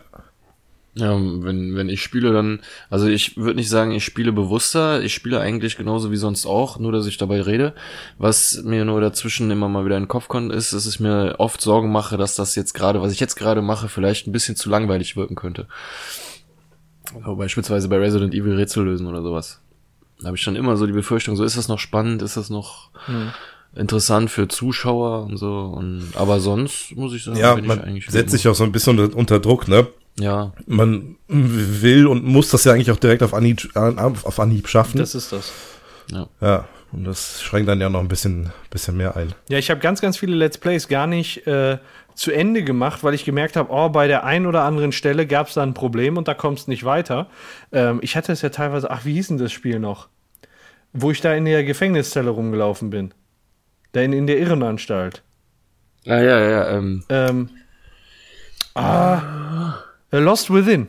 Ja, 0.98 1.16
wenn, 1.16 1.76
wenn 1.76 1.88
ich 1.88 2.02
spiele, 2.02 2.32
dann, 2.32 2.60
also 2.90 3.06
ich 3.06 3.36
würde 3.36 3.54
nicht 3.54 3.68
sagen, 3.68 3.92
ich 3.92 4.04
spiele 4.04 4.32
bewusster, 4.32 5.00
ich 5.00 5.14
spiele 5.14 5.38
eigentlich 5.38 5.76
genauso 5.76 6.10
wie 6.10 6.16
sonst 6.16 6.44
auch, 6.44 6.80
nur 6.80 6.90
dass 6.90 7.06
ich 7.06 7.18
dabei 7.18 7.40
rede. 7.40 7.72
Was 8.18 8.62
mir 8.64 8.84
nur 8.84 9.00
dazwischen 9.00 9.48
immer 9.52 9.68
mal 9.68 9.84
wieder 9.84 9.96
in 9.96 10.04
den 10.04 10.08
Kopf 10.08 10.26
kommt, 10.26 10.52
ist, 10.52 10.72
dass 10.72 10.86
ich 10.88 10.98
mir 10.98 11.36
oft 11.38 11.60
Sorgen 11.60 11.92
mache, 11.92 12.16
dass 12.16 12.34
das 12.34 12.56
jetzt 12.56 12.72
gerade, 12.72 13.00
was 13.00 13.12
ich 13.12 13.20
jetzt 13.20 13.36
gerade 13.36 13.62
mache, 13.62 13.88
vielleicht 13.88 14.26
ein 14.26 14.32
bisschen 14.32 14.56
zu 14.56 14.70
langweilig 14.70 15.14
wirken 15.16 15.36
könnte. 15.36 15.66
So, 17.24 17.36
beispielsweise 17.36 17.88
bei 17.88 17.96
Resident 17.98 18.34
Evil 18.34 18.54
Rätsel 18.54 18.84
lösen 18.84 19.06
oder 19.06 19.22
sowas. 19.22 19.60
Da 20.20 20.26
habe 20.26 20.36
ich 20.36 20.42
schon 20.42 20.56
immer 20.56 20.76
so 20.76 20.86
die 20.86 20.92
Befürchtung, 20.92 21.36
so 21.36 21.44
ist 21.44 21.56
das 21.56 21.68
noch 21.68 21.78
spannend, 21.78 22.22
ist 22.22 22.36
das 22.36 22.50
noch 22.50 22.90
interessant 23.74 24.30
für 24.30 24.48
Zuschauer 24.48 25.24
und 25.24 25.36
so. 25.36 25.72
Und, 25.76 26.10
aber 26.16 26.40
sonst 26.40 26.94
muss 26.96 27.12
ich 27.14 27.24
sagen, 27.24 27.38
Ja, 27.38 27.54
bin 27.54 27.64
ich 27.64 27.68
man 27.68 27.80
eigentlich 27.80 28.06
setzt 28.10 28.32
sich 28.32 28.48
auch 28.48 28.54
so 28.54 28.64
ein 28.64 28.72
bisschen 28.72 28.98
unter, 28.98 29.38
Druck, 29.38 29.68
ne? 29.68 29.86
ja, 30.18 30.52
Man 30.66 31.16
will 31.28 32.06
und 32.06 32.24
muss 32.24 32.50
das 32.50 32.64
ja 32.64 32.72
eigentlich 32.72 32.90
auch 32.90 32.96
direkt 32.96 33.22
auf 33.22 33.34
Anhieb, 33.34 33.68
auf 33.76 34.40
Anhieb 34.40 34.68
schaffen. 34.68 34.98
Das 34.98 35.14
ist 35.14 35.32
das. 35.32 35.52
ja, 36.40 36.68
und 36.90 37.04
das 37.04 37.42
schränkt 37.42 37.68
dann 37.68 37.80
ja 37.80 37.88
noch 37.88 38.00
ein 38.00 38.08
bisschen, 38.08 38.50
bisschen 38.70 38.96
mehr 38.96 39.16
ein. 39.16 39.34
Ja, 39.48 39.58
ich 39.58 39.70
habe 39.70 39.80
ganz, 39.80 40.00
ganz 40.00 40.16
viele 40.16 40.34
Let's 40.34 40.58
Plays 40.58 40.88
gar 40.88 41.06
nicht 41.06 41.46
äh, 41.46 41.78
zu 42.18 42.32
Ende 42.32 42.64
gemacht, 42.64 43.04
weil 43.04 43.14
ich 43.14 43.24
gemerkt 43.24 43.54
habe, 43.54 43.72
oh, 43.72 43.88
bei 43.90 44.08
der 44.08 44.24
einen 44.24 44.46
oder 44.46 44.64
anderen 44.64 44.90
Stelle 44.90 45.24
gab 45.24 45.46
es 45.46 45.54
da 45.54 45.62
ein 45.62 45.72
Problem 45.72 46.16
und 46.16 46.26
da 46.26 46.34
kommst 46.34 46.66
nicht 46.66 46.84
weiter. 46.84 47.28
Ähm, 47.70 48.00
ich 48.02 48.16
hatte 48.16 48.32
es 48.32 48.42
ja 48.42 48.48
teilweise, 48.48 48.90
ach, 48.90 49.04
wie 49.04 49.14
hieß 49.14 49.28
denn 49.28 49.38
das 49.38 49.52
Spiel 49.52 49.78
noch? 49.78 50.08
Wo 50.92 51.12
ich 51.12 51.20
da 51.20 51.32
in 51.34 51.44
der 51.44 51.62
Gefängniszelle 51.62 52.30
rumgelaufen 52.30 52.90
bin. 52.90 53.14
Da 53.92 54.00
in, 54.00 54.12
in 54.12 54.26
der 54.26 54.38
Irrenanstalt. 54.38 55.22
Ah, 56.06 56.18
ja, 56.18 56.40
ja, 56.40 56.68
ähm. 56.70 57.04
Ähm, 57.08 57.50
ah, 58.74 59.74
Lost 60.10 60.52
Within. 60.52 60.88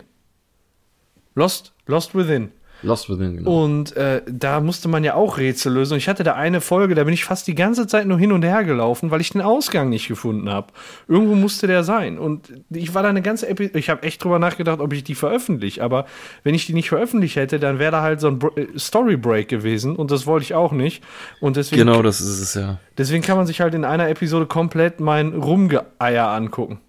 Lost, 1.36 1.74
Lost 1.86 2.16
Within. 2.16 2.52
Lost 2.82 3.10
Within, 3.10 3.38
genau. 3.38 3.64
Und 3.64 3.96
äh, 3.98 4.22
da 4.26 4.62
musste 4.62 4.88
man 4.88 5.04
ja 5.04 5.16
auch 5.16 5.38
Rätsel 5.38 5.74
lösen. 5.74 5.94
Und 5.94 5.98
ich 5.98 6.08
hatte 6.08 6.24
da 6.24 6.34
eine 6.34 6.62
Folge, 6.62 6.96
da 6.96 7.04
bin 7.04 7.14
ich 7.14 7.26
fast 7.26 7.48
die 7.48 7.56
ganze 7.56 7.88
Zeit 7.88 8.08
nur 8.08 8.18
hin 8.18 8.32
und 8.32 8.44
her 8.44 8.64
gelaufen, 8.64 9.12
weil 9.12 9.22
ich 9.22 9.32
den 9.32 9.42
Ausgang 9.42 9.90
nicht 9.90 10.08
gefunden 10.08 10.50
habe. 10.50 10.68
Irgendwo 11.08 11.36
musste 11.36 11.68
der 11.68 11.84
sein. 11.84 12.18
Und 12.18 12.54
ich 12.70 12.94
war 12.94 13.04
da 13.04 13.10
eine 13.10 13.22
ganze 13.22 13.50
Episode, 13.50 13.78
ich 13.80 13.90
habe 13.90 14.04
echt 14.04 14.24
drüber 14.24 14.40
nachgedacht, 14.40 14.80
ob 14.80 14.94
ich 14.94 15.04
die 15.04 15.16
veröffentliche. 15.16 15.84
Aber 15.84 16.06
wenn 16.44 16.56
ich 16.56 16.66
die 16.66 16.74
nicht 16.74 16.90
veröffentlicht 16.90 17.36
hätte, 17.36 17.60
dann 17.60 17.80
wäre 17.80 17.92
da 17.92 18.02
halt 18.02 18.22
so 18.22 18.28
ein 18.28 18.40
äh, 18.56 18.68
Story 18.78 19.18
Break 19.18 19.50
gewesen. 19.50 19.96
Und 19.96 20.12
das 20.12 20.26
wollte 20.26 20.44
ich 20.44 20.54
auch 20.54 20.72
nicht. 20.72 21.04
Und 21.42 21.58
deswegen, 21.58 21.86
Genau, 21.86 22.02
das 22.02 22.22
ist 22.22 22.40
es 22.40 22.54
ja. 22.54 22.80
deswegen 22.98 23.24
kann 23.24 23.38
man 23.38 23.46
sich 23.46 23.62
halt 23.62 23.74
in 23.74 23.84
einer 23.84 24.10
Episode 24.10 24.46
komplett 24.46 25.00
mein 25.00 25.34
Rumgeeier 25.34 26.28
angucken. 26.30 26.80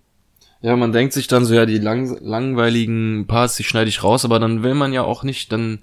Ja, 0.63 0.77
man 0.77 0.93
denkt 0.93 1.15
sich 1.15 1.27
dann 1.27 1.45
so, 1.47 1.55
ja, 1.55 1.65
die 1.67 1.79
lang, 1.79 2.19
langweiligen 2.23 3.27
Parts, 3.27 3.57
die 3.57 3.65
schneide 3.65 3.89
ich 3.89 4.03
raus, 4.05 4.25
aber 4.25 4.39
dann 4.39 4.63
will 4.63 4.75
man 4.75 4.93
ja 4.93 5.03
auch 5.03 5.23
nicht, 5.23 5.53
dann, 5.53 5.79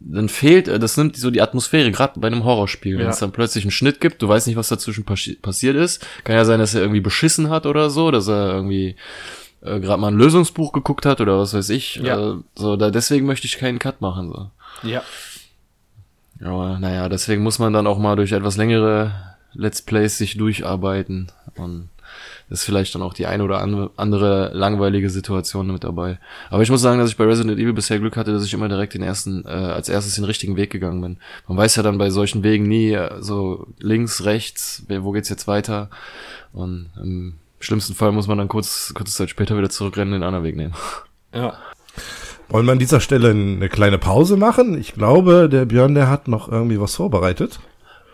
dann 0.00 0.28
fehlt, 0.28 0.66
äh, 0.66 0.78
das 0.80 0.96
nimmt 0.96 1.16
so 1.16 1.30
die 1.30 1.40
Atmosphäre, 1.42 1.90
gerade 1.92 2.18
bei 2.18 2.26
einem 2.26 2.44
Horrorspiel. 2.44 2.96
Wenn 2.98 3.04
Ja. 3.04 3.10
es 3.10 3.20
dann 3.20 3.30
plötzlich 3.32 3.62
einen 3.64 3.70
Schnitt 3.70 4.00
gibt, 4.00 4.20
du 4.22 4.28
weißt 4.28 4.46
nicht, 4.48 4.56
was 4.56 4.68
dazwischen 4.68 5.04
passi 5.04 5.34
passiert 5.34 5.76
ist. 5.76 6.04
Kann 6.24 6.34
ja 6.36 6.44
sein, 6.44 6.58
dass 6.58 6.74
er 6.74 6.80
irgendwie 6.80 7.00
beschissen 7.00 7.50
hat 7.50 7.66
oder 7.66 7.88
so, 7.88 8.10
dass 8.10 8.26
er 8.26 8.52
irgendwie 8.52 8.96
äh, 9.62 9.78
gerade 9.80 10.00
mal 10.00 10.08
ein 10.08 10.18
Lösungsbuch 10.18 10.72
geguckt 10.72 11.06
hat 11.06 11.20
oder 11.20 11.38
was 11.38 11.54
weiß 11.54 11.70
ich. 11.70 11.96
Ja. 11.96 12.32
Äh, 12.32 12.36
so, 12.56 12.76
da, 12.76 12.90
deswegen 12.90 13.26
möchte 13.26 13.46
ich 13.46 13.58
keinen 13.58 13.78
Cut 13.78 14.00
machen. 14.00 14.32
So. 14.32 14.88
Ja. 14.88 15.02
Aber 16.44 16.78
naja, 16.78 17.08
deswegen 17.08 17.42
muss 17.42 17.58
man 17.58 17.72
dann 17.72 17.86
auch 17.86 17.98
mal 17.98 18.16
durch 18.16 18.32
etwas 18.32 18.56
längere 18.56 19.12
Let's 19.54 19.80
Plays 19.82 20.18
sich 20.18 20.36
durcharbeiten. 20.36 21.32
Und 21.56 21.88
ist 22.48 22.64
vielleicht 22.64 22.94
dann 22.94 23.02
auch 23.02 23.14
die 23.14 23.26
eine 23.26 23.42
oder 23.42 23.60
andere- 23.60 23.90
andere 23.96 24.50
langweilige 24.54 25.10
Situation 25.10 25.66
mit 25.66 25.84
dabei. 25.84 26.18
Aber 26.50 26.62
ich 26.62 26.70
muss 26.70 26.80
sagen, 26.80 26.98
dass 27.00 27.10
ich 27.10 27.16
bei 27.16 27.24
Resident 27.24 27.58
Evil 27.58 27.72
bisher 27.72 27.98
Glück 27.98 28.16
hatte, 28.16 28.32
dass 28.32 28.44
ich 28.44 28.54
immer 28.54 28.68
direkt 28.68 28.94
den 28.94 29.02
ersten, 29.02 29.44
äh, 29.44 29.48
als 29.48 29.88
erstes 29.88 30.14
den 30.14 30.24
richtigen 30.24 30.56
Weg 30.56 30.70
gegangen 30.70 31.00
bin. 31.00 31.16
Man 31.48 31.58
weiß 31.58 31.76
ja 31.76 31.82
dann 31.82 31.98
bei 31.98 32.10
solchen 32.10 32.42
Wegen 32.42 32.68
nie, 32.68 32.92
äh, 32.92 33.20
so 33.20 33.66
links, 33.78 34.24
rechts, 34.24 34.84
wo 34.88 35.10
geht's 35.12 35.28
jetzt 35.28 35.48
weiter? 35.48 35.90
Und 36.52 36.90
im 37.02 37.34
schlimmsten 37.58 37.94
Fall 37.94 38.12
muss 38.12 38.28
man 38.28 38.38
dann 38.38 38.48
kurz, 38.48 38.92
kurze 38.94 39.12
Zeit 39.12 39.30
später 39.30 39.56
wieder 39.56 39.70
zurückrennen 39.70 40.14
und 40.14 40.20
den 40.20 40.26
anderen 40.26 40.44
Weg 40.44 40.56
nehmen. 40.56 40.74
Ja. 41.34 41.54
Wollen 42.48 42.66
wir 42.66 42.72
an 42.72 42.78
dieser 42.78 43.00
Stelle 43.00 43.30
eine 43.30 43.68
kleine 43.68 43.98
Pause 43.98 44.36
machen? 44.36 44.78
Ich 44.78 44.94
glaube, 44.94 45.48
der 45.48 45.64
Björn, 45.64 45.94
der 45.94 46.08
hat 46.08 46.28
noch 46.28 46.48
irgendwie 46.48 46.80
was 46.80 46.94
vorbereitet. 46.94 47.58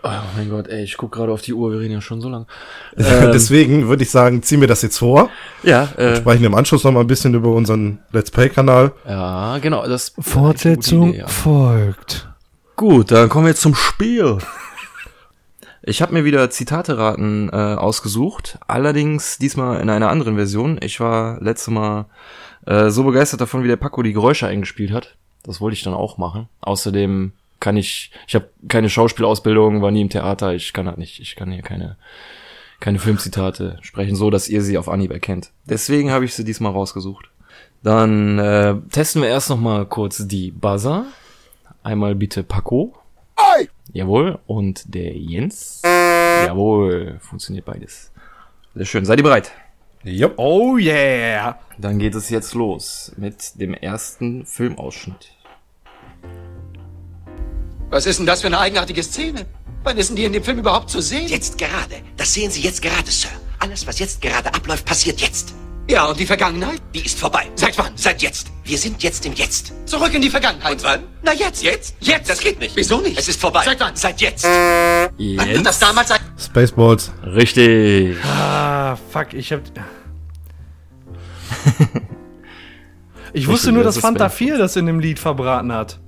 Oh 0.05 0.09
mein 0.35 0.49
Gott, 0.49 0.67
ey, 0.67 0.83
ich 0.83 0.97
guck 0.97 1.13
gerade 1.13 1.31
auf 1.31 1.41
die 1.41 1.53
Uhr, 1.53 1.71
wir 1.71 1.79
reden 1.79 1.93
ja 1.93 2.01
schon 2.01 2.19
so 2.19 2.27
lang. 2.27 2.45
Deswegen 2.97 3.87
würde 3.87 4.03
ich 4.03 4.11
sagen, 4.11 4.43
ziehen 4.43 4.59
wir 4.59 4.67
das 4.67 4.81
jetzt 4.81 4.97
vor. 4.97 5.29
Ja, 5.63 5.87
äh, 5.95 6.17
Sprechen 6.17 6.43
im 6.43 6.53
Anschluss 6.55 6.83
noch 6.83 6.91
mal 6.91 6.99
ein 6.99 7.07
bisschen 7.07 7.33
über 7.33 7.53
unseren 7.53 7.99
Let's 8.11 8.29
Play-Kanal. 8.29 8.91
ja, 9.07 9.57
genau, 9.59 9.87
das 9.87 10.13
Fortsetzung 10.19 11.09
Idee, 11.09 11.19
ja. 11.19 11.27
folgt. 11.27 12.27
Gut, 12.75 13.11
dann 13.11 13.29
kommen 13.29 13.45
wir 13.45 13.55
zum 13.55 13.75
Spiel. 13.75 14.39
Ich 15.83 16.01
habe 16.01 16.13
mir 16.13 16.25
wieder 16.25 16.49
Zitate 16.49 16.97
raten 16.97 17.49
äh, 17.49 17.55
ausgesucht, 17.55 18.57
allerdings 18.67 19.37
diesmal 19.37 19.79
in 19.79 19.89
einer 19.89 20.09
anderen 20.09 20.35
Version. 20.35 20.79
Ich 20.81 20.99
war 20.99 21.41
letztes 21.41 21.73
Mal 21.73 22.07
äh, 22.65 22.89
so 22.89 23.03
begeistert 23.03 23.41
davon, 23.41 23.63
wie 23.63 23.67
der 23.67 23.77
Paco 23.77 24.01
die 24.01 24.13
Geräusche 24.13 24.47
eingespielt 24.47 24.91
hat. 24.91 25.15
Das 25.43 25.61
wollte 25.61 25.75
ich 25.75 25.83
dann 25.83 25.93
auch 25.93 26.17
machen. 26.17 26.47
Außerdem 26.61 27.33
kann 27.63 27.77
ich, 27.77 28.11
ich 28.27 28.35
habe 28.35 28.49
keine 28.67 28.89
Schauspielausbildung, 28.89 29.81
war 29.81 29.89
nie 29.89 30.01
im 30.01 30.09
Theater, 30.09 30.53
ich 30.53 30.73
kann 30.73 30.85
halt 30.85 30.97
nicht, 30.97 31.21
ich 31.21 31.37
kann 31.37 31.49
hier 31.49 31.61
keine 31.61 31.95
keine 32.81 32.99
Filmzitate 32.99 33.77
sprechen, 33.79 34.17
so 34.17 34.29
dass 34.29 34.49
ihr 34.49 34.61
sie 34.61 34.77
auf 34.77 34.89
Anhieb 34.89 35.11
erkennt. 35.11 35.51
Deswegen 35.63 36.11
habe 36.11 36.25
ich 36.25 36.33
sie 36.33 36.43
diesmal 36.43 36.73
rausgesucht. 36.73 37.29
Dann 37.81 38.37
äh, 38.37 38.75
testen 38.91 39.21
wir 39.21 39.29
erst 39.29 39.49
noch 39.49 39.59
mal 39.59 39.85
kurz 39.85 40.27
die 40.27 40.51
Buzzer. 40.51 41.05
Einmal 41.81 42.15
bitte 42.15 42.43
Paco. 42.43 42.93
Jawohl. 43.93 44.39
Und 44.45 44.93
der 44.93 45.15
Jens. 45.15 45.81
Jawohl. 45.85 47.19
Funktioniert 47.21 47.63
beides. 47.63 48.11
Sehr 48.75 48.85
schön. 48.85 49.05
Seid 49.05 49.19
ihr 49.19 49.23
bereit? 49.23 49.53
Jupp. 50.03 50.33
Oh 50.35 50.77
yeah. 50.77 51.57
Dann 51.77 51.99
geht 51.99 52.15
es 52.15 52.29
jetzt 52.29 52.53
los 52.53 53.13
mit 53.15 53.61
dem 53.61 53.73
ersten 53.73 54.45
Filmausschnitt. 54.45 55.32
Was 57.89 58.05
ist 58.05 58.17
denn 58.19 58.25
das 58.25 58.41
für 58.41 58.47
eine 58.47 58.59
eigenartige 58.59 59.03
Szene? 59.03 59.45
Wann 59.83 59.97
ist 59.97 60.09
denn 60.09 60.15
die 60.15 60.23
in 60.25 60.33
dem 60.33 60.43
Film 60.43 60.59
überhaupt 60.59 60.89
zu 60.89 61.01
sehen? 61.01 61.27
Jetzt 61.27 61.57
gerade. 61.57 61.97
Das 62.17 62.33
sehen 62.33 62.49
Sie 62.49 62.61
jetzt 62.61 62.81
gerade, 62.81 63.09
Sir. 63.11 63.29
Alles, 63.59 63.85
was 63.85 63.99
jetzt 63.99 64.21
gerade 64.21 64.53
abläuft, 64.53 64.85
passiert 64.85 65.21
jetzt. 65.21 65.53
Ja, 65.89 66.05
und 66.05 66.17
die 66.17 66.25
Vergangenheit? 66.25 66.81
Die 66.93 67.05
ist 67.05 67.19
vorbei. 67.19 67.45
Seit 67.55 67.77
wann? 67.77 67.91
Seit 67.95 68.21
jetzt. 68.21 68.47
Wir 68.63 68.77
sind 68.77 69.03
jetzt 69.03 69.25
im 69.25 69.33
Jetzt. 69.33 69.73
Zurück 69.85 70.13
in 70.13 70.21
die 70.21 70.29
Vergangenheit. 70.29 70.71
Und 70.71 70.83
wann? 70.83 71.03
Na 71.21 71.33
jetzt. 71.33 71.61
Jetzt? 71.61 71.95
Jetzt. 71.99 72.29
Das 72.29 72.39
geht 72.39 72.59
nicht. 72.59 72.75
Wieso 72.75 73.01
nicht? 73.01 73.19
Es 73.19 73.27
ist 73.27 73.39
vorbei. 73.39 73.63
Seit 73.65 73.79
wann? 73.81 73.95
Seit 73.95 74.21
jetzt. 74.21 74.45
Wann 74.45 75.17
wird 75.17 75.65
das 75.65 75.79
damals 75.79 76.07
sein? 76.07 76.19
Spaceballs. 76.39 77.11
Richtig. 77.25 78.15
Ah, 78.23 78.95
fuck, 79.11 79.33
ich 79.33 79.51
hab. 79.51 79.61
Ich 83.35 83.47
wusste 83.47 83.71
nur, 83.71 83.83
das 83.83 83.95
dass 83.95 84.01
Fanta 84.03 84.29
fair. 84.29 84.49
4 84.49 84.57
das 84.59 84.75
in 84.75 84.85
dem 84.85 84.99
Lied 84.99 85.17
verbraten 85.17 85.73
hat. 85.73 85.99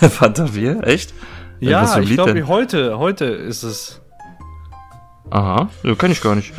Fanta 0.10 0.46
4? 0.46 0.86
Echt? 0.86 1.12
Ja, 1.60 1.98
ich 1.98 2.10
glaube, 2.10 2.46
heute, 2.46 2.98
heute 2.98 3.24
ist 3.24 3.62
es. 3.64 4.00
Aha. 5.30 5.68
Ja, 5.82 5.94
kenn 5.94 6.12
ich 6.12 6.20
gar 6.20 6.34
nicht. 6.36 6.52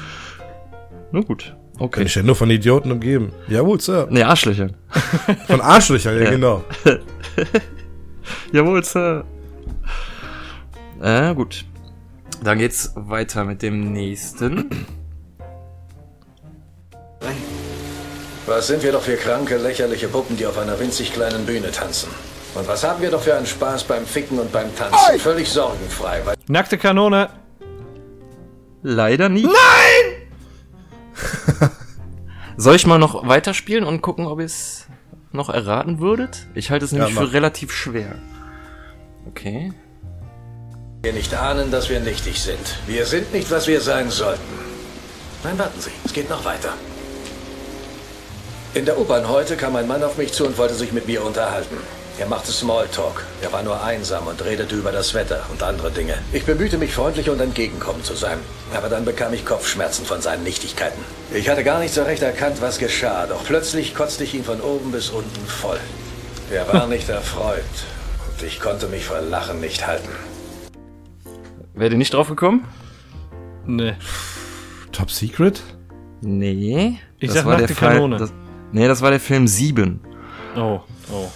Na 1.11 1.21
gut. 1.21 1.55
Bin 1.73 1.81
Okay. 1.85 2.03
ich 2.03 2.13
ja 2.15 2.23
nur 2.23 2.35
von 2.35 2.49
Idioten 2.49 2.91
umgeben. 2.91 3.31
Jawohl, 3.47 3.79
Sir. 3.79 4.07
Nee, 4.09 4.23
Arschlöcher. 4.23 4.67
Von 5.47 5.61
Arschlöchern, 5.61 6.17
ja, 6.17 6.23
Ja. 6.25 6.29
genau. 6.31 6.63
Jawohl, 8.51 8.83
Sir. 8.83 9.23
Äh, 11.01 11.33
gut. 11.35 11.63
Dann 12.43 12.57
geht's 12.57 12.91
weiter 12.95 13.45
mit 13.45 13.61
dem 13.61 13.93
nächsten. 13.93 14.69
Was 18.45 18.67
sind 18.67 18.83
wir 18.83 18.91
doch 18.91 19.03
für 19.03 19.15
kranke, 19.15 19.55
lächerliche 19.57 20.09
Puppen, 20.09 20.35
die 20.35 20.45
auf 20.47 20.57
einer 20.57 20.77
winzig 20.79 21.13
kleinen 21.13 21.45
Bühne 21.45 21.71
tanzen? 21.71 22.09
Und 22.55 22.67
was 22.67 22.83
haben 22.83 23.01
wir 23.01 23.11
doch 23.11 23.21
für 23.21 23.35
einen 23.35 23.45
Spaß 23.45 23.83
beim 23.83 24.05
Ficken 24.05 24.39
und 24.39 24.51
beim 24.51 24.75
Tanzen? 24.75 25.19
Völlig 25.19 25.49
sorgenfrei, 25.49 26.21
weil 26.25 26.35
Nackte 26.47 26.77
Kanone. 26.77 27.29
Leider 28.81 29.29
nicht. 29.29 29.45
Nein! 29.45 30.29
Soll 32.57 32.75
ich 32.75 32.85
mal 32.87 32.97
noch 32.97 33.27
weiterspielen 33.27 33.83
und 33.83 34.01
gucken, 34.01 34.25
ob 34.25 34.39
ihr 34.39 34.45
es 34.45 34.87
noch 35.31 35.49
erraten 35.49 35.99
würdet? 35.99 36.47
Ich 36.55 36.71
halte 36.71 36.85
es 36.85 36.91
nämlich 36.91 37.13
mach. 37.13 37.23
für 37.23 37.33
relativ 37.33 37.71
schwer. 37.71 38.15
Okay. 39.27 39.73
wir 41.03 41.13
nicht 41.13 41.33
ahnen, 41.35 41.71
dass 41.71 41.89
wir 41.89 41.99
nichtig 41.99 42.41
sind. 42.41 42.77
Wir 42.87 43.05
sind 43.05 43.31
nicht, 43.33 43.51
was 43.51 43.67
wir 43.67 43.79
sein 43.79 44.09
sollten. 44.09 44.41
Nein, 45.43 45.57
warten 45.59 45.79
Sie, 45.79 45.91
es 46.03 46.13
geht 46.13 46.29
noch 46.29 46.43
weiter. 46.43 46.73
In 48.73 48.85
der 48.85 48.99
U-Bahn 48.99 49.27
heute 49.27 49.55
kam 49.55 49.75
ein 49.75 49.87
Mann 49.87 50.03
auf 50.03 50.17
mich 50.17 50.33
zu 50.33 50.45
und 50.45 50.57
wollte 50.57 50.73
sich 50.73 50.91
mit 50.91 51.07
mir 51.07 51.23
unterhalten. 51.23 51.77
Er 52.19 52.27
machte 52.27 52.51
Smalltalk. 52.51 53.23
Er 53.41 53.53
war 53.53 53.63
nur 53.63 53.81
einsam 53.81 54.27
und 54.27 54.43
redete 54.43 54.75
über 54.75 54.91
das 54.91 55.13
Wetter 55.13 55.41
und 55.51 55.63
andere 55.63 55.89
Dinge. 55.89 56.15
Ich 56.33 56.43
bemühte 56.45 56.77
mich, 56.77 56.93
freundlich 56.93 57.29
und 57.29 57.39
entgegenkommend 57.39 58.05
zu 58.05 58.13
sein. 58.15 58.37
Aber 58.75 58.89
dann 58.89 59.05
bekam 59.05 59.33
ich 59.33 59.45
Kopfschmerzen 59.45 60.05
von 60.05 60.19
seinen 60.21 60.43
Nichtigkeiten. 60.43 60.99
Ich 61.33 61.47
hatte 61.47 61.63
gar 61.63 61.79
nicht 61.79 61.93
so 61.93 62.03
recht 62.03 62.21
erkannt, 62.21 62.57
was 62.61 62.77
geschah, 62.77 63.25
doch 63.25 63.45
plötzlich 63.45 63.95
kotzte 63.95 64.25
ich 64.25 64.33
ihn 64.33 64.43
von 64.43 64.59
oben 64.59 64.91
bis 64.91 65.09
unten 65.09 65.45
voll. 65.47 65.79
Er 66.51 66.71
war 66.73 66.87
nicht 66.87 67.07
erfreut 67.07 67.63
und 68.37 68.45
ich 68.45 68.59
konnte 68.59 68.87
mich 68.87 69.05
vor 69.05 69.21
Lachen 69.21 69.61
nicht 69.61 69.87
halten. 69.87 70.09
Ihr 71.79 71.89
nicht 71.95 72.13
drauf 72.13 72.27
gekommen? 72.27 72.67
Nee. 73.65 73.93
Top 74.91 75.09
Secret? 75.09 75.61
Nee. 76.19 76.99
Ich 77.17 77.27
das 77.29 77.37
sag 77.37 77.45
war 77.45 77.53
der 77.53 77.61
nackte 77.61 77.75
Fall- 77.75 77.93
Kanone. 77.93 78.17
Das, 78.17 78.33
nee, 78.73 78.87
das 78.87 79.01
war 79.01 79.11
der 79.11 79.21
Film 79.21 79.47
7. 79.47 80.01
Oh, 80.57 80.81
oh, 81.11 81.29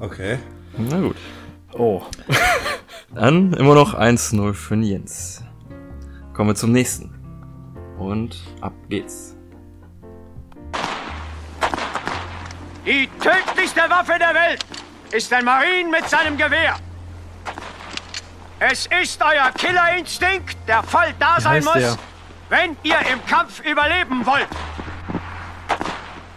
Okay. 0.00 0.38
Na 0.76 1.00
gut. 1.00 1.16
oh. 1.74 2.02
Dann 3.14 3.52
immer 3.54 3.74
noch 3.74 3.94
1-0 3.94 4.52
für 4.54 4.74
den 4.74 4.82
Jens. 4.82 5.42
Kommen 6.34 6.50
wir 6.50 6.54
zum 6.54 6.72
nächsten. 6.72 7.10
Und 7.98 8.36
ab 8.60 8.72
geht's. 8.88 9.34
Die 12.86 13.08
tödlichste 13.20 13.80
Waffe 13.88 14.12
der 14.18 14.34
Welt 14.34 14.64
ist 15.10 15.32
ein 15.32 15.44
Marine 15.44 15.90
mit 15.90 16.08
seinem 16.08 16.36
Gewehr. 16.36 16.76
Es 18.60 18.86
ist 19.02 19.20
euer 19.22 19.50
Killerinstinkt, 19.52 20.56
der 20.66 20.82
voll 20.82 21.14
da 21.18 21.36
Wie 21.38 21.42
sein 21.42 21.64
muss. 21.64 21.74
der? 21.74 21.98
wenn 22.50 22.76
ihr 22.82 22.98
im 23.12 23.24
Kampf 23.26 23.60
überleben 23.60 24.24
wollt. 24.24 24.48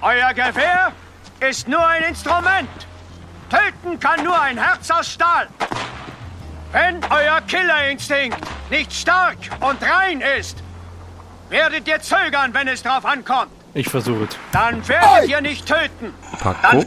Euer 0.02 0.34
Gewehr 0.34 0.92
ist 1.40 1.68
nur 1.68 1.86
ein 1.86 2.04
Instrument. 2.04 2.70
Töten 3.52 4.00
kann 4.00 4.24
nur 4.24 4.40
ein 4.40 4.58
Herz 4.58 4.90
aus 4.90 5.12
Stahl. 5.12 5.48
Wenn 6.72 6.96
euer 7.10 7.42
Killerinstinkt 7.42 8.40
nicht 8.70 8.94
stark 8.94 9.38
und 9.60 9.78
rein 9.82 10.22
ist, 10.40 10.58
werdet 11.50 11.86
ihr 11.86 12.00
zögern, 12.00 12.54
wenn 12.54 12.70
es 12.70 12.82
drauf 12.82 13.04
ankommt. 13.04 13.52
Ich 13.74 13.90
versuche 13.90 14.24
es. 14.24 14.38
Dann 14.54 14.88
werdet 14.88 15.30
ihr 15.30 15.42
nicht 15.42 15.66
töten. 15.66 16.14
Paco. 16.40 16.86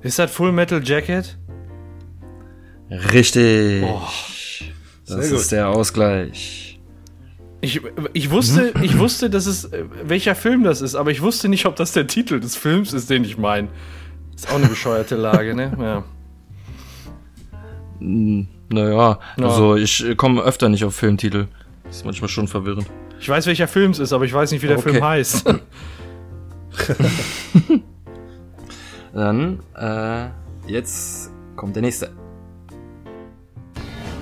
Ist 0.00 0.18
das 0.18 0.30
Full 0.30 0.52
Metal 0.52 0.82
Jacket? 0.82 1.36
Richtig. 2.90 3.84
das 5.06 5.16
Sehr 5.16 5.30
gut. 5.30 5.40
ist 5.40 5.52
der 5.52 5.68
Ausgleich. 5.68 6.80
Ich, 7.60 7.80
ich 8.12 8.30
wusste, 8.30 8.74
ich 8.82 8.98
wusste, 8.98 9.30
dass 9.30 9.46
es 9.46 9.64
äh, 9.64 9.84
welcher 10.02 10.34
Film 10.34 10.64
das 10.64 10.82
ist, 10.82 10.94
aber 10.94 11.10
ich 11.10 11.22
wusste 11.22 11.48
nicht, 11.48 11.64
ob 11.64 11.76
das 11.76 11.92
der 11.92 12.06
Titel 12.06 12.40
des 12.40 12.56
Films 12.56 12.92
ist, 12.92 13.08
den 13.08 13.24
ich 13.24 13.38
meine. 13.38 13.68
Ist 14.34 14.50
auch 14.50 14.56
eine 14.56 14.66
bescheuerte 14.66 15.16
Lage, 15.16 15.54
ne? 15.54 15.72
Ja. 15.78 16.02
Naja, 18.00 19.18
Ja. 19.36 19.46
also 19.46 19.76
ich 19.76 20.04
äh, 20.04 20.14
komme 20.16 20.42
öfter 20.42 20.68
nicht 20.68 20.84
auf 20.84 20.94
Filmtitel. 20.94 21.46
Das 21.84 21.96
ist 21.96 22.04
manchmal 22.04 22.28
schon 22.28 22.48
verwirrend. 22.48 22.86
Ich 23.20 23.28
weiß, 23.28 23.46
welcher 23.46 23.68
Film 23.68 23.92
es 23.92 23.98
ist, 24.00 24.12
aber 24.12 24.24
ich 24.24 24.32
weiß 24.34 24.50
nicht, 24.50 24.62
wie 24.62 24.66
der 24.68 24.78
Okay. 24.78 24.90
Film 24.92 25.04
heißt. 25.04 25.44
Dann, 29.14 29.60
äh, 29.76 30.26
jetzt 30.70 31.30
kommt 31.56 31.76
der 31.76 31.82
nächste. 31.82 32.10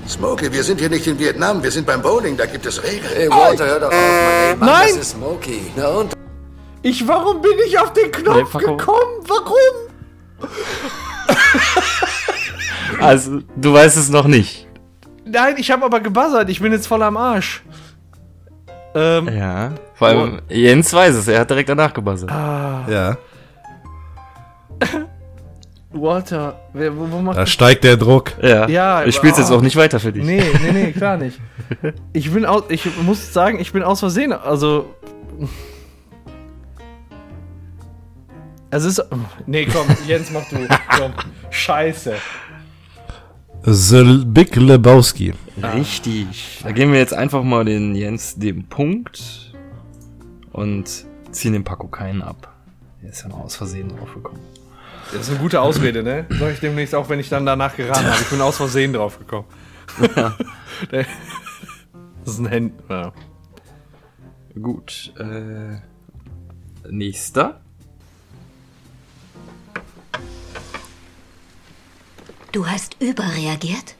Smokey, 0.06 0.52
wir 0.52 0.62
sind 0.62 0.80
hier 0.80 0.90
nicht 0.90 1.06
in 1.06 1.18
Vietnam, 1.18 1.62
wir 1.62 1.70
sind 1.70 1.86
beim 1.86 2.02
Bowling, 2.02 2.36
da 2.36 2.44
gibt 2.44 2.66
es 2.66 2.82
Regeln. 2.82 3.12
Ey, 3.16 3.30
Walter, 3.30 3.66
hör 3.66 3.80
doch 3.80 3.86
auf, 3.86 3.92
Mann. 3.92 4.00
Ey, 4.02 4.56
Mann, 4.56 4.68
Nein! 4.68 4.88
das 4.88 4.96
ist 4.98 5.10
Smokey. 5.12 5.60
Na 5.76 5.86
und? 5.88 6.12
Ich, 6.82 7.06
warum 7.08 7.40
bin 7.40 7.52
ich 7.66 7.78
auf 7.78 7.92
den 7.92 8.10
Knopf 8.10 8.52
Nee, 8.54 8.60
gekommen? 8.60 9.22
Warum? 9.28 9.81
Also, 13.00 13.40
du 13.56 13.72
weißt 13.72 13.96
es 13.96 14.08
noch 14.10 14.26
nicht. 14.26 14.66
Nein, 15.24 15.54
ich 15.56 15.70
habe 15.70 15.84
aber 15.84 16.00
gebuzzert. 16.00 16.48
Ich 16.50 16.60
bin 16.60 16.72
jetzt 16.72 16.86
voll 16.86 17.02
am 17.02 17.16
Arsch. 17.16 17.62
Ähm, 18.94 19.28
Ja. 19.28 19.72
Vor 19.94 20.08
allem, 20.08 20.40
Jens 20.48 20.92
weiß 20.92 21.14
es, 21.16 21.28
er 21.28 21.40
hat 21.40 21.50
direkt 21.50 21.68
danach 21.68 21.92
gebuzzert. 21.94 22.30
Ja, 22.30 23.16
Walter, 25.92 26.54
wer, 26.72 26.96
wo, 26.96 27.10
wo 27.10 27.20
macht 27.20 27.36
da 27.36 27.46
steigt 27.46 27.84
der 27.84 27.96
Druck. 27.96 28.32
Ja. 28.42 28.66
Ja, 28.68 29.04
ich 29.04 29.14
spiel's 29.14 29.34
aber- 29.34 29.42
jetzt 29.42 29.50
auch 29.52 29.60
nicht 29.60 29.76
weiter 29.76 30.00
für 30.00 30.12
dich. 30.12 30.24
Nee, 30.24 30.42
nee, 30.62 30.72
nee, 30.72 30.92
klar 30.92 31.16
nicht. 31.16 31.38
Ich 32.12 32.30
bin 32.32 32.44
aus, 32.44 32.64
ich 32.68 32.86
muss 33.02 33.32
sagen, 33.32 33.58
ich 33.60 33.72
bin 33.72 33.82
aus 33.82 34.00
Versehen, 34.00 34.32
also. 34.32 34.94
Es 38.72 38.84
ist. 38.84 39.04
Nee, 39.46 39.66
komm, 39.66 39.86
Jens, 40.06 40.30
mach 40.30 40.48
du. 40.48 40.56
Komm. 40.98 41.12
Scheiße. 41.50 42.14
The 43.64 44.22
Big 44.24 44.56
Lebowski. 44.56 45.34
Richtig. 45.62 46.60
Da 46.64 46.72
geben 46.72 46.92
wir 46.92 46.98
jetzt 46.98 47.14
einfach 47.14 47.42
mal 47.44 47.64
den 47.64 47.94
Jens 47.94 48.34
den 48.36 48.66
Punkt 48.68 49.52
und 50.52 51.04
ziehen 51.30 51.52
dem 51.52 51.64
Paco 51.64 51.86
keinen 51.86 52.22
ab. 52.22 52.52
Der 53.02 53.10
ist 53.10 53.22
ja 53.22 53.28
noch 53.28 53.40
aus 53.40 53.56
Versehen 53.56 53.90
draufgekommen. 53.90 54.40
Das 55.12 55.22
ist 55.22 55.30
eine 55.30 55.38
gute 55.38 55.60
Ausrede, 55.60 56.02
ne? 56.02 56.24
Sag 56.30 56.52
ich 56.54 56.60
demnächst 56.60 56.94
auch, 56.94 57.08
wenn 57.10 57.20
ich 57.20 57.28
dann 57.28 57.44
danach 57.44 57.76
geraten 57.76 58.06
habe. 58.06 58.20
Ich 58.22 58.30
bin 58.30 58.40
aus 58.40 58.56
Versehen 58.56 58.94
drauf 58.94 59.18
gekommen. 59.18 59.44
Der- 60.00 60.34
das 62.24 62.38
ist 62.38 62.46
ein. 62.46 62.72
Ja. 62.88 63.12
Gut. 64.60 65.12
Äh, 65.18 65.76
nächster. 66.90 67.60
Du 72.52 72.66
hast 72.66 72.96
überreagiert? 73.00 73.94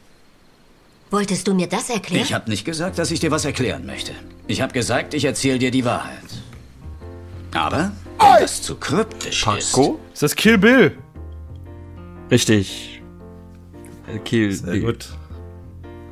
Wolltest 1.11 1.49
du 1.49 1.55
mir 1.55 1.67
das 1.67 1.89
erklären? 1.91 2.23
Ich 2.23 2.35
habe 2.35 2.51
nicht 2.51 2.65
gesagt, 2.65 2.99
dass 2.99 3.11
ich 3.11 3.21
dir 3.21 3.31
was 3.31 3.45
erklären 3.45 3.87
möchte. 3.87 4.13
Ich 4.47 4.61
habe 4.61 4.73
gesagt, 4.73 5.15
ich 5.15 5.25
erzähle 5.25 5.59
dir 5.59 5.71
die 5.71 5.85
Wahrheit. 5.85 6.23
Aber 7.55 7.93
wenn 8.19 8.43
das 8.43 8.63
zu 8.63 8.77
kryptisch 8.77 9.47
ist, 9.47 9.73
Paco. 9.73 10.01
Ist 10.13 10.23
das 10.23 10.37
Kill 10.37 10.59
Bill? 10.59 10.99
Richtig. 12.31 13.03
Äh, 14.07 14.19
Kill. 14.19 14.53
Sehr 14.53 14.81
gut. 14.81 15.11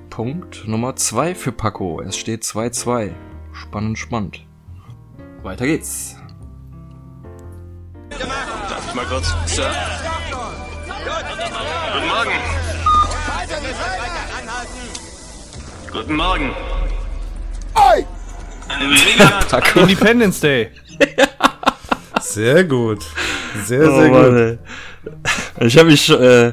Punkt 0.09 0.67
Nummer 0.67 0.97
2 0.97 1.35
für 1.35 1.53
Paco. 1.53 2.01
Es 2.01 2.17
steht 2.17 2.43
2-2. 2.43 3.13
Spannend, 3.53 3.99
spannend. 3.99 4.45
Weiter 5.43 5.67
geht's. 5.67 6.17
Mal 8.95 9.07
kurz. 9.07 9.35
Sir? 9.47 9.71
Guten 11.05 12.07
Morgen. 12.09 12.33
Guten 15.93 16.15
Morgen. 16.17 16.51
Paco. 19.49 19.81
Independence 19.89 20.41
Day. 20.41 20.71
Sehr 22.21 22.65
gut. 22.65 23.05
Sehr, 23.65 23.91
Oh, 23.91 24.01
sehr 24.01 24.11
Mann, 24.11 24.25
gut. 24.31 24.59
ey. 25.59 25.67
Ich 25.67 25.77
habe 25.79 25.91
mich 25.91 26.09
äh, 26.11 26.53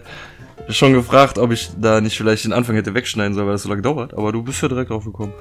schon 0.70 0.94
gefragt, 0.94 1.38
ob 1.38 1.52
ich 1.52 1.70
da 1.78 2.02
nicht 2.02 2.18
vielleicht 2.18 2.46
den 2.46 2.54
Anfang 2.54 2.76
hätte 2.76 2.94
wegschneiden 2.96 3.34
sollen, 3.36 3.46
weil 3.48 3.54
das 3.54 3.64
so 3.64 3.70
lange 3.70 3.82
dauert. 3.84 4.14
Aber 4.14 4.32
du 4.32 4.42
bist 4.44 4.62
ja 4.62 4.68
direkt 4.70 4.90
drauf 4.90 5.04
gekommen. 5.06 5.34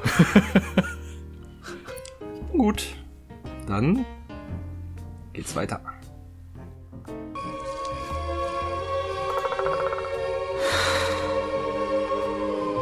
Gut. 2.53 2.85
Dann 3.67 4.05
geht's 5.33 5.55
weiter. 5.57 5.81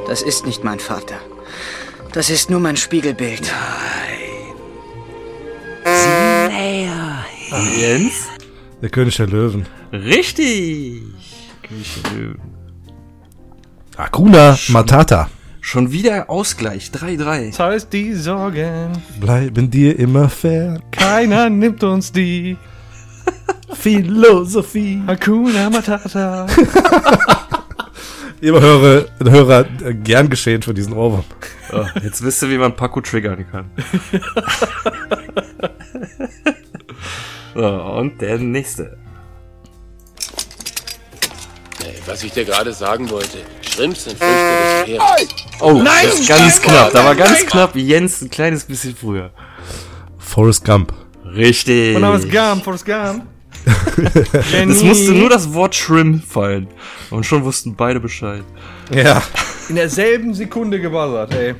Das 0.06 0.22
ist 0.22 0.46
nicht 0.46 0.64
mein 0.64 0.80
Vater. 0.80 1.16
Das 2.12 2.30
ist 2.30 2.50
nur 2.50 2.60
mein 2.60 2.76
Spiegelbild. 2.76 3.52
Jens? 7.78 8.28
Der 8.82 8.88
König 8.88 9.16
der 9.16 9.26
Löwen. 9.26 9.66
Richtig. 9.92 11.02
König 11.62 12.02
der 12.02 12.12
Löwen. 12.12 12.40
Hakuna 13.96 14.58
Matata. 14.68 15.28
Schon 15.60 15.92
wieder 15.92 16.28
Ausgleich. 16.28 16.90
3-3. 16.92 17.50
Das 17.50 17.58
heißt, 17.58 17.92
die 17.92 18.14
Sorgen. 18.14 18.92
Bleiben 19.20 19.70
dir 19.70 19.98
immer 19.98 20.28
fern. 20.28 20.82
Keiner 20.90 21.48
nimmt 21.48 21.82
uns 21.82 22.12
die. 22.12 22.56
Philosophie. 23.72 25.02
Hakuna 25.06 25.70
Matata. 25.70 26.46
Lieber 28.44 28.60
Hörer, 28.60 29.06
Hörer 29.24 29.64
gern 29.64 30.28
geschehen 30.28 30.60
für 30.60 30.74
diesen 30.74 30.92
Ohrwurm. 30.92 31.24
Oh, 31.72 31.86
jetzt 32.02 32.22
wisst 32.22 32.42
ihr, 32.42 32.50
wie 32.50 32.58
man 32.58 32.76
Paco 32.76 33.00
triggern 33.00 33.46
kann. 33.50 33.70
so, 37.54 37.64
und 37.64 38.20
der 38.20 38.36
nächste. 38.36 38.98
Ey, 41.82 41.94
was 42.04 42.22
ich 42.22 42.32
dir 42.32 42.44
gerade 42.44 42.74
sagen 42.74 43.08
wollte. 43.08 43.38
Shrimps 43.62 44.04
sind 44.04 44.18
Früchte 44.18 44.34
des 44.36 44.88
Meeres. 44.88 45.28
Oh, 45.60 45.72
Nein, 45.72 46.08
ganz 46.28 46.60
knapp. 46.60 46.92
Da 46.92 47.02
war 47.02 47.14
ganz 47.14 47.46
knapp 47.46 47.74
Jens 47.74 48.20
ein 48.20 48.28
kleines 48.28 48.64
bisschen 48.64 48.94
früher. 48.94 49.30
Forrest 50.18 50.66
Gump. 50.66 50.92
Richtig. 51.24 51.94
Mein 51.94 52.02
Name 52.02 52.18
ist 52.18 52.30
Gum, 52.30 52.60
Forrest 52.60 52.84
Gump. 52.84 53.24
Es 54.68 54.82
musste 54.82 55.12
nur 55.12 55.28
das 55.30 55.52
Wort 55.54 55.74
Shrimp 55.74 56.24
fallen. 56.24 56.68
Und 57.10 57.24
schon 57.24 57.44
wussten 57.44 57.74
beide 57.74 58.00
Bescheid. 58.00 58.44
Ja. 58.92 59.22
In 59.68 59.76
derselben 59.76 60.34
Sekunde 60.34 60.80
gebuzzert, 60.80 61.34
ey. 61.34 61.54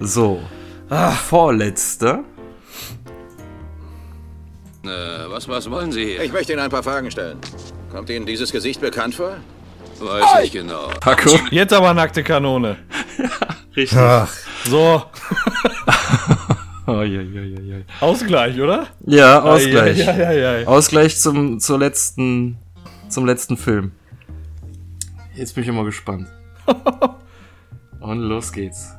So. 0.00 0.40
Vorletzter. 1.28 2.24
Äh, 4.84 4.88
was, 5.28 5.46
was 5.48 5.70
wollen 5.70 5.92
Sie 5.92 6.04
hier? 6.04 6.22
Ich 6.22 6.32
möchte 6.32 6.52
Ihnen 6.52 6.62
ein 6.62 6.70
paar 6.70 6.82
Fragen 6.82 7.10
stellen. 7.10 7.38
Kommt 7.90 8.08
Ihnen 8.10 8.26
dieses 8.26 8.50
Gesicht 8.52 8.80
bekannt 8.80 9.14
vor? 9.14 9.36
Weiß 10.00 10.40
nicht 10.40 10.52
genau. 10.52 10.88
Paco. 11.00 11.38
Jetzt 11.50 11.72
aber 11.72 11.92
nackte 11.92 12.22
Kanone. 12.22 12.76
Richtig. 13.76 13.98
Ach, 13.98 14.28
So, 14.64 15.02
Ausgleich, 18.00 18.60
oder? 18.60 18.86
Ja, 19.06 19.42
Ausgleich. 19.42 19.98
Ja, 19.98 20.32
ja, 20.32 20.58
ja. 20.58 20.66
Ausgleich 20.66 21.18
zum, 21.18 21.60
zur 21.60 21.78
letzten, 21.78 22.58
zum 23.08 23.26
letzten 23.26 23.56
Film. 23.56 23.92
Jetzt 25.34 25.54
bin 25.54 25.62
ich 25.62 25.68
immer 25.68 25.84
gespannt. 25.84 26.28
Und 28.00 28.20
los 28.20 28.52
geht's. 28.52 28.94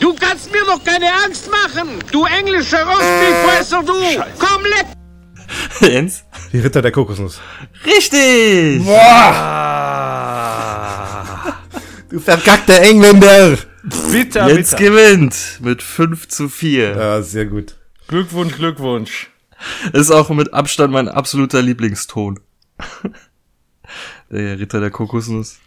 Du 0.00 0.14
kannst 0.14 0.52
mir 0.52 0.64
doch 0.66 0.82
keine 0.82 1.06
Angst 1.24 1.48
machen, 1.50 1.88
du 2.10 2.24
englische 2.24 2.76
Rostbeefresser, 2.76 3.82
du! 3.84 3.92
Komm, 4.38 4.62
leck! 4.64 4.86
Jens? 5.92 6.24
die 6.52 6.58
Ritter 6.58 6.82
der 6.82 6.92
Kokosnuss. 6.92 7.40
Richtig! 7.84 8.82
Du 12.08 12.20
verkackter 12.20 12.80
Engländer! 12.82 13.58
Bitter, 14.10 14.48
Jens 14.48 14.70
bitter. 14.70 14.82
gewinnt 14.82 15.60
mit 15.62 15.82
5 15.82 16.28
zu 16.28 16.48
4. 16.48 16.96
Ja, 16.96 17.22
sehr 17.22 17.46
gut. 17.46 17.76
Glückwunsch, 18.08 18.56
Glückwunsch. 18.56 19.30
Ist 19.92 20.10
auch 20.10 20.28
mit 20.30 20.52
Abstand 20.52 20.92
mein 20.92 21.08
absoluter 21.08 21.62
Lieblingston. 21.62 22.40
Der 24.30 24.58
Ritter 24.58 24.80
der 24.80 24.90
Kokosnuss. 24.90 25.58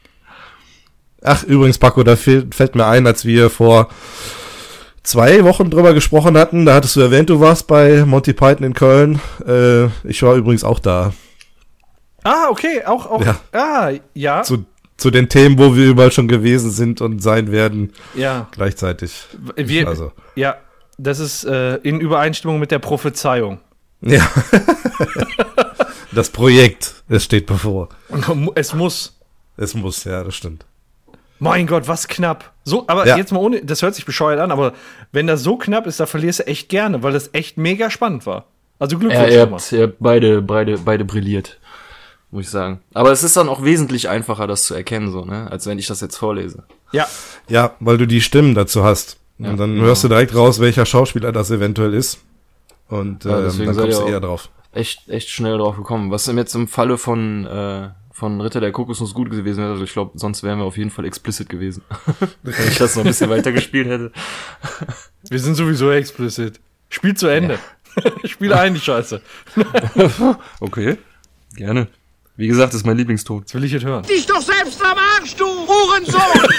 Ach, 1.23 1.43
übrigens, 1.43 1.77
Paco, 1.77 2.03
da 2.03 2.15
fällt, 2.17 2.53
fällt 2.53 2.75
mir 2.75 2.85
ein, 2.85 3.07
als 3.07 3.23
wir 3.25 3.49
vor 3.49 3.89
zwei 5.03 5.43
Wochen 5.45 5.69
drüber 5.69 5.93
gesprochen 5.93 6.37
hatten, 6.37 6.65
da 6.65 6.75
hattest 6.75 6.95
du 6.97 6.99
erwähnt, 7.01 7.29
du 7.29 7.39
warst 7.39 7.67
bei 7.67 8.05
Monty 8.05 8.33
Python 8.33 8.65
in 8.65 8.73
Köln. 8.73 9.19
Äh, 9.47 9.85
ich 10.07 10.21
war 10.23 10.35
übrigens 10.35 10.63
auch 10.65 10.79
da. 10.79 11.13
Ah, 12.23 12.47
okay, 12.49 12.83
auch, 12.85 13.05
auch, 13.09 13.25
Ja. 13.25 13.39
ah, 13.53 13.91
ja. 14.13 14.43
Zu, 14.43 14.65
zu 14.99 15.09
den 15.11 15.29
Themen, 15.29 15.57
wo 15.57 15.75
wir 15.75 15.85
überall 15.87 16.11
schon 16.11 16.27
gewesen 16.27 16.71
sind 16.71 17.01
und 17.01 17.21
sein 17.23 17.51
werden. 17.51 17.93
Ja. 18.15 18.47
Gleichzeitig. 18.51 19.23
Wir, 19.55 19.87
also. 19.87 20.11
Ja, 20.35 20.57
das 20.97 21.19
ist 21.19 21.43
äh, 21.45 21.75
in 21.77 21.99
Übereinstimmung 22.01 22.59
mit 22.59 22.71
der 22.71 22.79
Prophezeiung. 22.79 23.59
Ja. 24.01 24.29
das 26.11 26.29
Projekt, 26.29 26.95
es 27.09 27.23
steht 27.23 27.45
bevor. 27.45 27.89
Es 28.55 28.73
muss. 28.73 29.17
Es 29.57 29.73
muss, 29.73 30.03
ja, 30.05 30.23
das 30.23 30.35
stimmt. 30.35 30.65
Mein 31.39 31.67
Gott, 31.67 31.87
was 31.87 32.07
knapp. 32.07 32.51
So, 32.65 32.83
aber 32.87 33.07
Ja. 33.07 33.17
jetzt 33.17 33.31
mal 33.31 33.39
ohne, 33.39 33.63
das 33.63 33.81
hört 33.81 33.95
sich 33.95 34.05
bescheuert 34.05 34.39
an, 34.39 34.51
aber 34.51 34.73
wenn 35.11 35.25
das 35.27 35.41
so 35.41 35.57
knapp 35.57 35.87
ist, 35.87 35.99
da 35.99 36.05
verlierst 36.05 36.39
du 36.39 36.47
echt 36.47 36.69
gerne, 36.69 37.01
weil 37.03 37.13
das 37.13 37.29
echt 37.33 37.57
mega 37.57 37.89
spannend 37.89 38.25
war. 38.25 38.45
Also 38.77 38.95
Ja, 38.95 38.99
Glückwunsch 38.99 39.31
ihr 39.31 39.39
schon 39.41 39.49
mal. 39.51 39.57
habt, 39.59 39.71
ihr 39.71 39.83
habt 39.83 39.95
beide, 39.99 40.41
beide, 40.41 40.77
beide 40.79 41.05
brilliert. 41.05 41.59
Muss 42.31 42.45
ich 42.45 42.49
sagen. 42.51 42.81
Aber 42.93 43.11
es 43.11 43.23
ist 43.23 43.35
dann 43.37 43.49
auch 43.49 43.63
wesentlich 43.63 44.07
einfacher, 44.09 44.45
das 44.45 44.63
zu 44.63 44.75
erkennen, 44.75 45.11
so, 45.11 45.25
ne? 45.25 45.49
Als 45.49 45.65
wenn 45.65 45.79
ich 45.79 45.87
das 45.87 46.01
jetzt 46.01 46.15
vorlese. 46.17 46.63
Ja. 46.91 47.07
Ja, 47.47 47.75
weil 47.79 47.97
du 47.97 48.05
die 48.05 48.21
Stimmen 48.21 48.53
dazu 48.53 48.83
hast. 48.83 49.17
Ja, 49.39 49.49
und 49.51 49.57
dann 49.57 49.73
genau. 49.73 49.85
hörst 49.85 50.03
du 50.03 50.09
direkt 50.09 50.35
raus, 50.35 50.59
welcher 50.59 50.85
Schauspieler 50.85 51.31
das 51.31 51.49
eventuell 51.49 51.93
ist. 51.93 52.19
Und 52.87 53.23
Ja, 53.23 53.39
ähm, 53.39 53.45
deswegen 53.45 53.73
dann 53.73 53.77
kommst 53.77 53.99
du 53.99 54.05
eher 54.05 54.19
drauf. 54.19 54.49
Echt, 54.71 55.09
echt 55.09 55.29
schnell 55.29 55.57
drauf 55.57 55.75
gekommen. 55.77 56.11
Was 56.11 56.27
jetzt 56.27 56.53
im 56.55 56.67
Falle 56.67 56.97
von, 56.97 57.45
äh, 57.47 57.89
von 58.11 58.41
Ritter 58.41 58.59
der 58.59 58.71
Kokosnuss 58.71 59.13
gut 59.13 59.31
gewesen 59.31 59.59
wäre, 59.59 59.71
also 59.71 59.83
ich 59.83 59.93
glaube, 59.93 60.11
sonst 60.15 60.43
wären 60.43 60.59
wir 60.59 60.65
auf 60.65 60.77
jeden 60.77 60.91
Fall 60.91 61.05
explicit 61.05 61.49
gewesen. 61.49 61.83
Wenn 62.43 62.67
ich 62.67 62.77
das 62.77 62.95
noch 62.95 63.03
ein 63.03 63.07
bisschen 63.07 63.29
weiter 63.29 63.51
gespielt 63.51 63.87
hätte. 63.87 64.11
Wir 65.29 65.39
sind 65.39 65.55
sowieso 65.55 65.89
explicit. 65.89 66.59
Spiel 66.89 67.15
zu 67.15 67.27
Ende. 67.27 67.57
Spiel 68.25 68.53
ein, 68.53 68.73
die 68.73 68.79
Scheiße. 68.79 69.21
Okay, 70.59 70.97
gerne. 71.55 71.87
Wie 72.39 72.47
gesagt, 72.47 72.71
das 72.71 72.79
ist 72.79 72.85
mein 72.85 72.95
Lieblingston. 72.95 73.43
Das 73.43 73.53
will 73.53 73.65
ich 73.65 73.73
jetzt 73.73 73.83
hören. 73.83 74.01
Dich 74.03 74.25
doch 74.25 74.41
selbst 74.41 74.81
am 74.81 74.97
Arsch, 74.97 75.35
du 75.35 75.45
Hurensohn! 75.45 76.21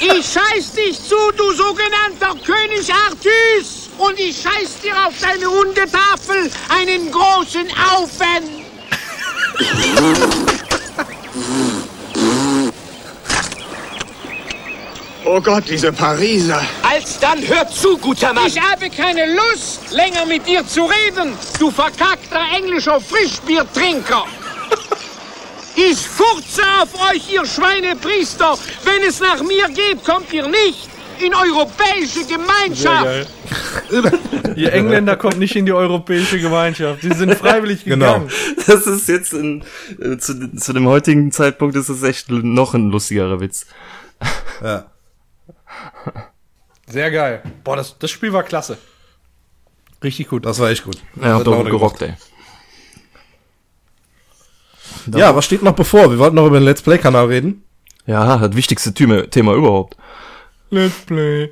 Ich 0.00 0.26
scheiß 0.32 0.72
dich 0.74 1.02
zu, 1.02 1.16
du 1.36 1.52
sogenannter 1.52 2.36
König 2.44 2.88
Artus! 2.92 3.90
Und 3.98 4.16
ich 4.20 4.40
scheiß 4.40 4.80
dir 4.80 4.92
auf 4.94 5.14
deine 5.20 5.46
Hundetafel 5.46 6.48
einen 6.68 7.10
großen 7.10 7.66
Aufen! 7.92 8.44
Oh 15.24 15.40
Gott, 15.40 15.64
diese 15.68 15.92
Pariser. 15.92 16.62
Alsdann 16.82 17.38
hör 17.44 17.66
zu, 17.68 17.98
guter 17.98 18.32
Mann! 18.32 18.46
Ich 18.46 18.60
habe 18.60 18.88
keine 18.88 19.34
Lust, 19.34 19.90
länger 19.90 20.26
mit 20.26 20.46
dir 20.46 20.64
zu 20.64 20.84
reden, 20.84 21.32
du 21.58 21.72
verkackter 21.72 22.40
englischer 22.54 23.00
Frischbiertrinker! 23.00 24.26
Ich 25.76 25.98
furze 26.06 26.62
auf 26.80 26.94
euch, 27.10 27.32
ihr 27.32 27.44
Schweinepriester! 27.44 28.56
Wenn 28.84 29.02
es 29.08 29.20
nach 29.20 29.42
mir 29.42 29.68
geht, 29.68 30.04
kommt 30.04 30.32
ihr 30.32 30.46
nicht 30.46 30.88
in 31.20 31.34
europäische 31.34 32.24
Gemeinschaft! 32.26 33.28
Ihr 34.56 34.72
Engländer 34.72 35.16
kommt 35.16 35.38
nicht 35.38 35.56
in 35.56 35.66
die 35.66 35.72
europäische 35.72 36.38
Gemeinschaft. 36.38 37.02
Die 37.02 37.12
sind 37.12 37.34
freiwillig 37.34 37.84
Genau. 37.84 38.20
gegangen. 38.20 38.30
Das 38.66 38.86
ist 38.86 39.08
jetzt 39.08 39.32
in, 39.32 39.64
äh, 40.00 40.16
zu, 40.18 40.54
zu 40.56 40.72
dem 40.72 40.86
heutigen 40.86 41.32
Zeitpunkt 41.32 41.74
ist 41.76 41.88
es 41.88 42.02
echt 42.02 42.30
noch 42.30 42.74
ein 42.74 42.90
lustigerer 42.90 43.40
Witz. 43.40 43.66
Ja. 44.62 44.86
Sehr 46.86 47.10
geil. 47.10 47.42
Boah, 47.64 47.76
das, 47.76 47.98
das 47.98 48.10
Spiel 48.10 48.32
war 48.32 48.42
klasse. 48.44 48.78
Richtig 50.02 50.28
gut. 50.28 50.46
Das 50.46 50.60
war 50.60 50.70
echt 50.70 50.84
gut. 50.84 50.98
Ja, 51.20 51.38
Hat 51.38 51.46
doch 51.46 51.64
gerockt, 51.64 52.02
ey. 52.02 52.14
Ja, 55.14 55.34
was 55.34 55.44
steht 55.44 55.62
noch 55.62 55.74
bevor? 55.74 56.10
Wir 56.10 56.18
wollten 56.18 56.36
noch 56.36 56.46
über 56.46 56.58
den 56.60 56.64
Let's 56.64 56.82
Play-Kanal 56.82 57.26
reden. 57.26 57.62
Ja, 58.06 58.36
das 58.38 58.54
wichtigste 58.56 58.92
Thema, 58.94 59.28
Thema 59.30 59.54
überhaupt. 59.54 59.96
Let's 60.70 61.00
play. 61.06 61.50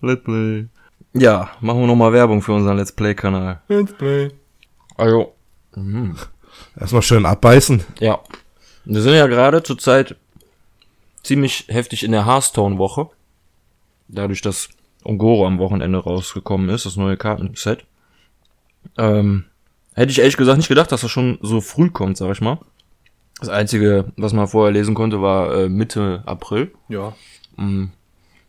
Let's 0.00 0.24
Play. 0.24 0.66
Ja, 1.14 1.50
machen 1.60 1.80
wir 1.80 1.86
nochmal 1.86 2.12
Werbung 2.12 2.42
für 2.42 2.52
unseren 2.52 2.76
Let's 2.76 2.92
Play-Kanal. 2.92 3.60
Let's 3.68 3.92
play. 3.92 4.30
Also, 4.96 5.34
Erstmal 6.78 7.02
schön 7.02 7.26
abbeißen. 7.26 7.82
ja. 8.00 8.20
Wir 8.84 9.00
sind 9.00 9.14
ja 9.14 9.28
gerade 9.28 9.62
zurzeit 9.62 10.16
ziemlich 11.22 11.66
heftig 11.68 12.02
in 12.02 12.10
der 12.10 12.26
Hearthstone-Woche. 12.26 13.10
Dadurch, 14.08 14.40
dass 14.42 14.70
Ongoro 15.04 15.46
am 15.46 15.60
Wochenende 15.60 15.98
rausgekommen 15.98 16.68
ist, 16.68 16.84
das 16.84 16.96
neue 16.96 17.16
Kartenset. 17.16 17.84
Ähm, 18.98 19.44
hätte 19.94 20.10
ich 20.10 20.18
ehrlich 20.18 20.36
gesagt 20.36 20.56
nicht 20.56 20.66
gedacht, 20.68 20.90
dass 20.90 21.02
das 21.02 21.12
schon 21.12 21.38
so 21.42 21.60
früh 21.60 21.90
kommt, 21.90 22.16
sag 22.16 22.32
ich 22.32 22.40
mal. 22.40 22.58
Das 23.42 23.50
Einzige, 23.50 24.04
was 24.16 24.32
man 24.32 24.46
vorher 24.46 24.72
lesen 24.72 24.94
konnte, 24.94 25.20
war 25.20 25.52
äh, 25.52 25.68
Mitte 25.68 26.22
April. 26.26 26.70
Ja. 26.88 27.12
Mm. 27.56 27.86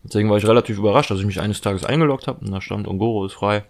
Deswegen 0.03 0.29
war 0.29 0.37
ich 0.37 0.45
relativ 0.45 0.77
überrascht, 0.77 1.09
dass 1.09 1.19
ich 1.19 1.25
mich 1.25 1.41
eines 1.41 1.61
Tages 1.61 1.83
eingeloggt 1.83 2.27
habe 2.27 2.45
und 2.45 2.51
da 2.51 2.61
stand 2.61 2.87
Ongoro 2.87 3.25
ist 3.25 3.33
frei. 3.33 3.63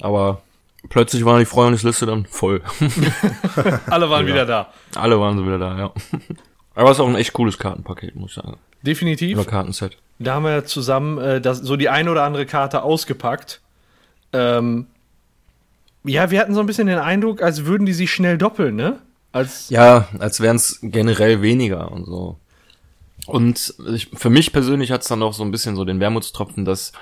Aber 0.00 0.42
plötzlich 0.88 1.24
war 1.24 1.38
die 1.38 1.44
Freundesliste 1.44 2.06
dann 2.06 2.26
voll. 2.26 2.60
Alle 3.86 4.10
waren 4.10 4.26
wieder 4.26 4.46
da. 4.46 4.72
Alle 4.96 5.20
waren 5.20 5.38
so 5.38 5.46
wieder 5.46 5.58
da, 5.58 5.78
ja. 5.78 5.92
Aber 6.74 6.90
es 6.90 6.96
ist 6.96 7.00
auch 7.00 7.08
ein 7.08 7.14
echt 7.14 7.34
cooles 7.34 7.56
Kartenpaket, 7.58 8.16
muss 8.16 8.30
ich 8.30 8.42
sagen. 8.42 8.56
Definitiv. 8.82 9.38
Oder 9.38 9.48
Kartenset. 9.48 9.96
Da 10.18 10.34
haben 10.34 10.44
wir 10.44 10.52
ja 10.52 10.64
zusammen 10.64 11.18
äh, 11.18 11.40
das, 11.40 11.58
so 11.58 11.76
die 11.76 11.88
eine 11.88 12.10
oder 12.10 12.24
andere 12.24 12.46
Karte 12.46 12.82
ausgepackt. 12.82 13.60
Ähm, 14.32 14.86
ja, 16.02 16.30
wir 16.30 16.40
hatten 16.40 16.54
so 16.54 16.60
ein 16.60 16.66
bisschen 16.66 16.88
den 16.88 16.98
Eindruck, 16.98 17.42
als 17.42 17.64
würden 17.64 17.86
die 17.86 17.92
sich 17.92 18.12
schnell 18.12 18.38
doppeln, 18.38 18.74
ne? 18.74 18.98
Als, 19.34 19.68
Ja, 19.68 20.06
als 20.20 20.38
wären 20.38 20.56
es 20.56 20.78
generell 20.80 21.42
weniger 21.42 21.90
und 21.90 22.04
so. 22.04 22.38
Und 23.26 23.74
ich, 23.92 24.08
für 24.14 24.30
mich 24.30 24.52
persönlich 24.52 24.92
hat 24.92 25.02
es 25.02 25.08
dann 25.08 25.24
auch 25.24 25.32
so 25.32 25.42
ein 25.42 25.50
bisschen 25.50 25.74
so 25.74 25.84
den 25.84 25.98
Wermutstropfen, 25.98 26.64
dass 26.64 26.92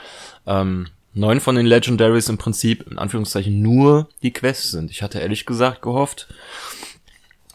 ähm, 0.47 0.87
neun 1.13 1.41
von 1.41 1.57
den 1.57 1.67
Legendaries 1.67 2.31
im 2.31 2.39
Prinzip 2.39 2.91
in 2.91 2.99
Anführungszeichen 2.99 3.61
nur 3.61 4.09
die 4.23 4.33
Quests 4.33 4.71
sind. 4.71 4.91
Ich 4.91 5.03
hatte 5.03 5.19
ehrlich 5.19 5.45
gesagt 5.45 5.83
gehofft 5.83 6.29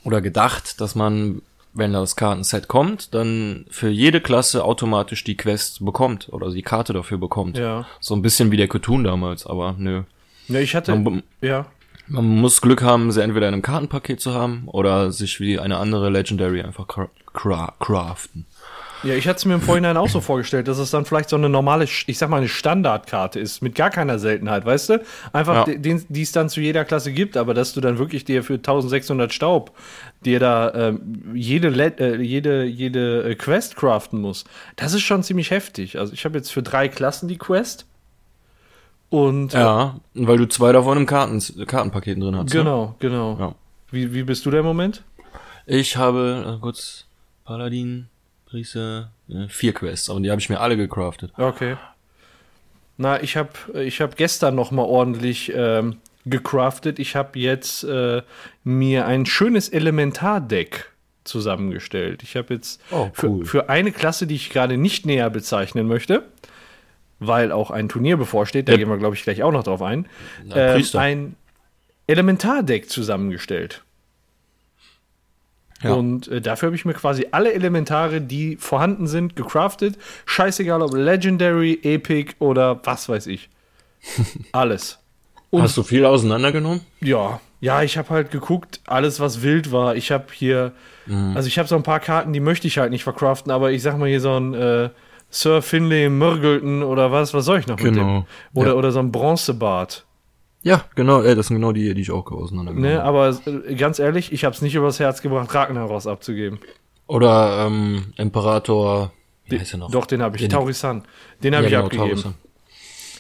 oder 0.03 0.21
gedacht, 0.21 0.80
dass 0.80 0.93
man, 0.93 1.41
wenn 1.73 1.93
das 1.93 2.15
Kartenset 2.15 2.67
kommt, 2.67 3.15
dann 3.15 3.65
für 3.71 3.89
jede 3.89 4.21
Klasse 4.21 4.63
automatisch 4.63 5.23
die 5.23 5.38
Quest 5.38 5.84
bekommt 5.84 6.30
oder 6.32 6.51
die 6.51 6.61
Karte 6.61 6.93
dafür 6.93 7.17
bekommt. 7.17 7.57
Ja. 7.57 7.88
So 7.99 8.15
ein 8.15 8.21
bisschen 8.21 8.51
wie 8.51 8.57
der 8.57 8.67
Cthulhu 8.67 9.01
damals, 9.01 9.47
aber 9.47 9.75
nö. 9.75 10.03
ja, 10.49 10.59
ich 10.59 10.75
hatte, 10.75 10.95
Man, 10.95 11.23
ja. 11.41 11.65
Man 12.08 12.26
muss 12.26 12.62
Glück 12.62 12.82
haben, 12.82 13.12
sie 13.12 13.22
entweder 13.24 13.47
in 13.47 13.53
einem 13.53 13.62
Kartenpaket 13.64 14.20
zu 14.22 14.34
haben 14.34 14.64
oder 14.68 15.12
sich 15.12 15.39
wie 15.39 15.60
eine 15.60 15.78
andere 15.78 16.10
Legendary 16.10 16.62
einfach 16.62 16.88
cra 16.88 17.10
cra 17.34 17.74
craften. 17.80 18.45
Ja, 19.03 19.14
ich 19.14 19.28
hatte 19.28 19.38
es 19.38 19.45
mir 19.45 19.53
im 19.53 19.62
Vorhinein 19.62 19.95
auch 19.95 20.10
so 20.10 20.22
vorgestellt, 20.22 20.68
dass 20.68 20.80
es 20.80 20.89
dann 20.89 21.05
vielleicht 21.05 21.30
so 21.30 21.36
eine 21.36 21.49
normale, 21.49 21.84
ich 21.86 22.18
sag 22.18 22.30
mal, 22.32 22.38
eine 22.38 22.47
Standardkarte 22.47 23.39
ist, 23.39 23.62
mit 23.62 23.76
gar 23.76 23.91
keiner 23.91 24.18
Seltenheit, 24.18 24.66
weißt 24.66 24.89
du? 24.89 25.01
Einfach, 25.34 25.68
Ja. 25.68 25.76
den, 25.76 26.03
die 26.10 26.24
es 26.24 26.32
dann 26.32 26.49
zu 26.49 26.62
jeder 26.62 26.84
Klasse 26.84 27.14
gibt, 27.14 27.38
aber 27.38 27.53
dass 27.53 27.74
du 27.74 27.80
dann 27.80 27.99
wirklich 27.99 28.26
dir 28.26 28.43
für 28.43 28.55
1600 28.55 29.32
Staub 29.32 29.72
dir 30.26 30.39
da 30.39 30.74
ähm, 30.74 31.32
jede, 31.36 31.70
Le 31.70 31.93
äh, 31.99 32.20
jede, 32.24 32.64
jede 32.64 33.22
äh, 33.30 33.36
Quest 33.36 33.76
craften 33.76 34.20
musst. 34.20 34.47
Das 34.78 34.93
ist 34.93 35.03
schon 35.03 35.22
ziemlich 35.22 35.51
heftig. 35.51 35.99
Also 35.99 36.14
ich 36.14 36.26
habe 36.26 36.36
jetzt 36.36 36.51
für 36.51 36.64
drei 36.64 36.88
Klassen 36.88 37.28
die 37.28 37.38
Quest. 37.38 37.86
Und 39.10 39.53
Ja, 39.53 39.99
weil 40.14 40.38
du 40.38 40.47
zwei 40.47 40.72
davon 40.72 40.97
im 40.97 41.05
Karten 41.05 41.41
Kartenpaketen 41.66 42.22
drin 42.22 42.36
hast. 42.36 42.53
Ne? 42.53 42.60
genau, 42.60 42.95
genau. 42.99 43.38
Ja. 43.39 43.55
Wie, 43.91 44.14
wie 44.14 44.24
bist 44.24 44.45
du 44.45 44.51
da 44.51 44.60
im 44.60 44.66
Moment? 44.66 45.03
Ich 45.66 45.95
habe 45.97 46.55
äh, 46.58 46.62
kurz 46.62 47.05
Paladin, 47.45 48.08
Priester, 48.45 49.12
äh, 49.30 49.47
vier 49.47 49.74
Quests, 49.74 50.10
aber 50.10 50.20
die 50.20 50.30
habe 50.30 50.41
ich 50.41 50.49
mir 50.49 50.60
alle 50.60 50.76
gecraftet. 50.76 51.32
Okay. 51.38 51.78
Na, 52.97 53.22
ich 53.22 53.38
habe 53.38 53.49
ich 53.76 54.01
hab 54.01 54.18
gestern 54.18 54.55
noch 54.55 54.72
mal 54.72 54.84
ordentlich 54.84 55.51
ähm, 55.55 55.97
gecraftet. 56.26 56.99
Ich 56.99 57.16
habe 57.16 57.38
jetzt 57.39 57.84
äh, 57.86 58.22
mir 58.64 59.05
ein 59.05 59.26
schönes 59.26 59.70
Elementardeck 59.70 60.91
zusammengestellt. 61.24 62.24
Ich 62.24 62.36
habe 62.36 62.53
jetzt 62.55 62.82
Oh, 62.91 63.10
cool. 63.22 63.45
für, 63.45 63.45
für 63.45 63.70
eine 63.70 63.91
Klasse, 63.91 64.28
die 64.28 64.36
ich 64.36 64.49
gerade 64.49 64.78
nicht 64.78 65.05
näher 65.05 65.30
bezeichnen 65.30 65.88
möchte, 65.88 66.24
weil 67.20 67.51
auch 67.51 67.72
ein 67.72 67.89
Turnier 67.89 68.18
bevorsteht, 68.18 68.68
da 68.68 68.74
Ja. 68.74 68.78
gehen 68.78 68.89
wir, 68.89 68.97
glaube 68.97 69.15
ich, 69.15 69.24
gleich 69.24 69.43
auch 69.43 69.51
noch 69.51 69.63
drauf 69.63 69.82
ein, 69.82 70.07
Na, 70.45 70.76
ähm, 70.76 70.84
ein 70.93 71.36
Elementardeck 72.07 72.89
zusammengestellt. 72.89 73.84
Ja. 75.84 75.93
Und 75.93 76.28
äh, 76.30 76.41
dafür 76.41 76.68
habe 76.68 76.76
ich 76.76 76.86
mir 76.86 76.93
quasi 76.93 77.28
alle 77.32 77.53
Elementare, 77.53 78.20
die 78.20 78.55
vorhanden 78.55 79.05
sind, 79.07 79.36
gecraftet. 79.36 79.95
Scheißegal, 80.26 80.82
ob 80.82 80.93
Legendary, 80.95 81.80
Epic 81.84 82.34
oder 82.39 82.80
was 82.84 83.07
weiß 83.09 83.28
ich. 83.28 83.49
Alles. 84.53 84.97
Und 85.49 85.61
Hast 85.61 85.78
du 85.78 85.84
viel 85.84 86.03
auseinandergenommen? 86.05 86.82
ja, 86.99 87.39
ja, 87.59 87.82
ich 87.82 87.97
habe 87.97 88.09
halt 88.11 88.30
geguckt, 88.30 88.82
alles 88.86 89.20
was 89.20 89.41
wild 89.41 89.72
war. 89.72 89.95
Ich 89.95 90.11
habe 90.11 90.26
hier, 90.32 90.74
Mhm. 91.07 91.36
also 91.36 91.47
ich 91.47 91.57
habe 91.57 91.68
so 91.68 91.76
ein 91.76 91.82
paar 91.84 91.99
Karten, 91.99 92.32
die 92.34 92.39
möchte 92.39 92.68
ich 92.68 92.78
halt 92.78 92.91
nicht 92.91 93.03
verkraften, 93.03 93.51
aber 93.51 93.72
ich 93.72 93.82
sag 93.82 93.97
mal 93.97 94.07
hier 94.09 94.20
so 94.22 94.36
ein 94.38 94.53
äh, 94.53 94.89
Sir 95.30 95.61
Finlay 95.61 96.09
Mürgelton 96.09 96.84
oder 96.84 97.11
was, 97.11 97.34
was 97.34 97.45
soll 97.45 97.59
ich 97.59 97.67
noch 97.67 97.78
mit 97.78 97.86
dem? 97.88 97.93
Genau, 97.95 98.25
Oder, 98.53 98.69
ja. 98.71 98.73
oder 98.75 98.91
so 98.91 98.99
ein 98.99 99.11
Bronzebart. 99.11 100.05
Ja, 100.63 100.86
genau, 100.95 101.21
das 101.21 101.47
sind 101.47 101.57
genau 101.57 101.71
die, 101.71 101.93
die 101.93 102.01
ich 102.01 102.11
auch 102.11 102.30
auseinandergenommen 102.32 102.91
Ne, 102.95 103.01
habe. 103.03 103.07
aber 103.07 103.39
äh, 103.69 103.75
ganz 103.75 103.99
ehrlich, 103.99 104.32
ich 104.32 104.43
habe 104.45 104.55
es 104.55 104.61
nicht 104.61 104.75
übers 104.75 104.99
Herz 104.99 105.21
gebracht, 105.21 105.53
Ragnaros 105.53 106.07
abzugeben. 106.07 106.59
Oder 107.07 107.65
ähm, 107.67 108.13
Imperator, 108.17 109.11
wie 109.47 109.59
heißt 109.59 109.73
er 109.75 109.80
noch? 109.80 109.91
Doch, 109.91 110.05
den 110.05 110.21
habe 110.21 110.36
ich. 110.36 110.41
Den- 110.41 110.49
Taurisan. 110.51 111.03
Den 111.43 111.55
habe 111.55 111.63
Ja, 111.63 111.67
ich 111.84 111.89
genau, 111.89 112.03
abgegeben. 112.03 112.09
Taurisan. 112.21 112.34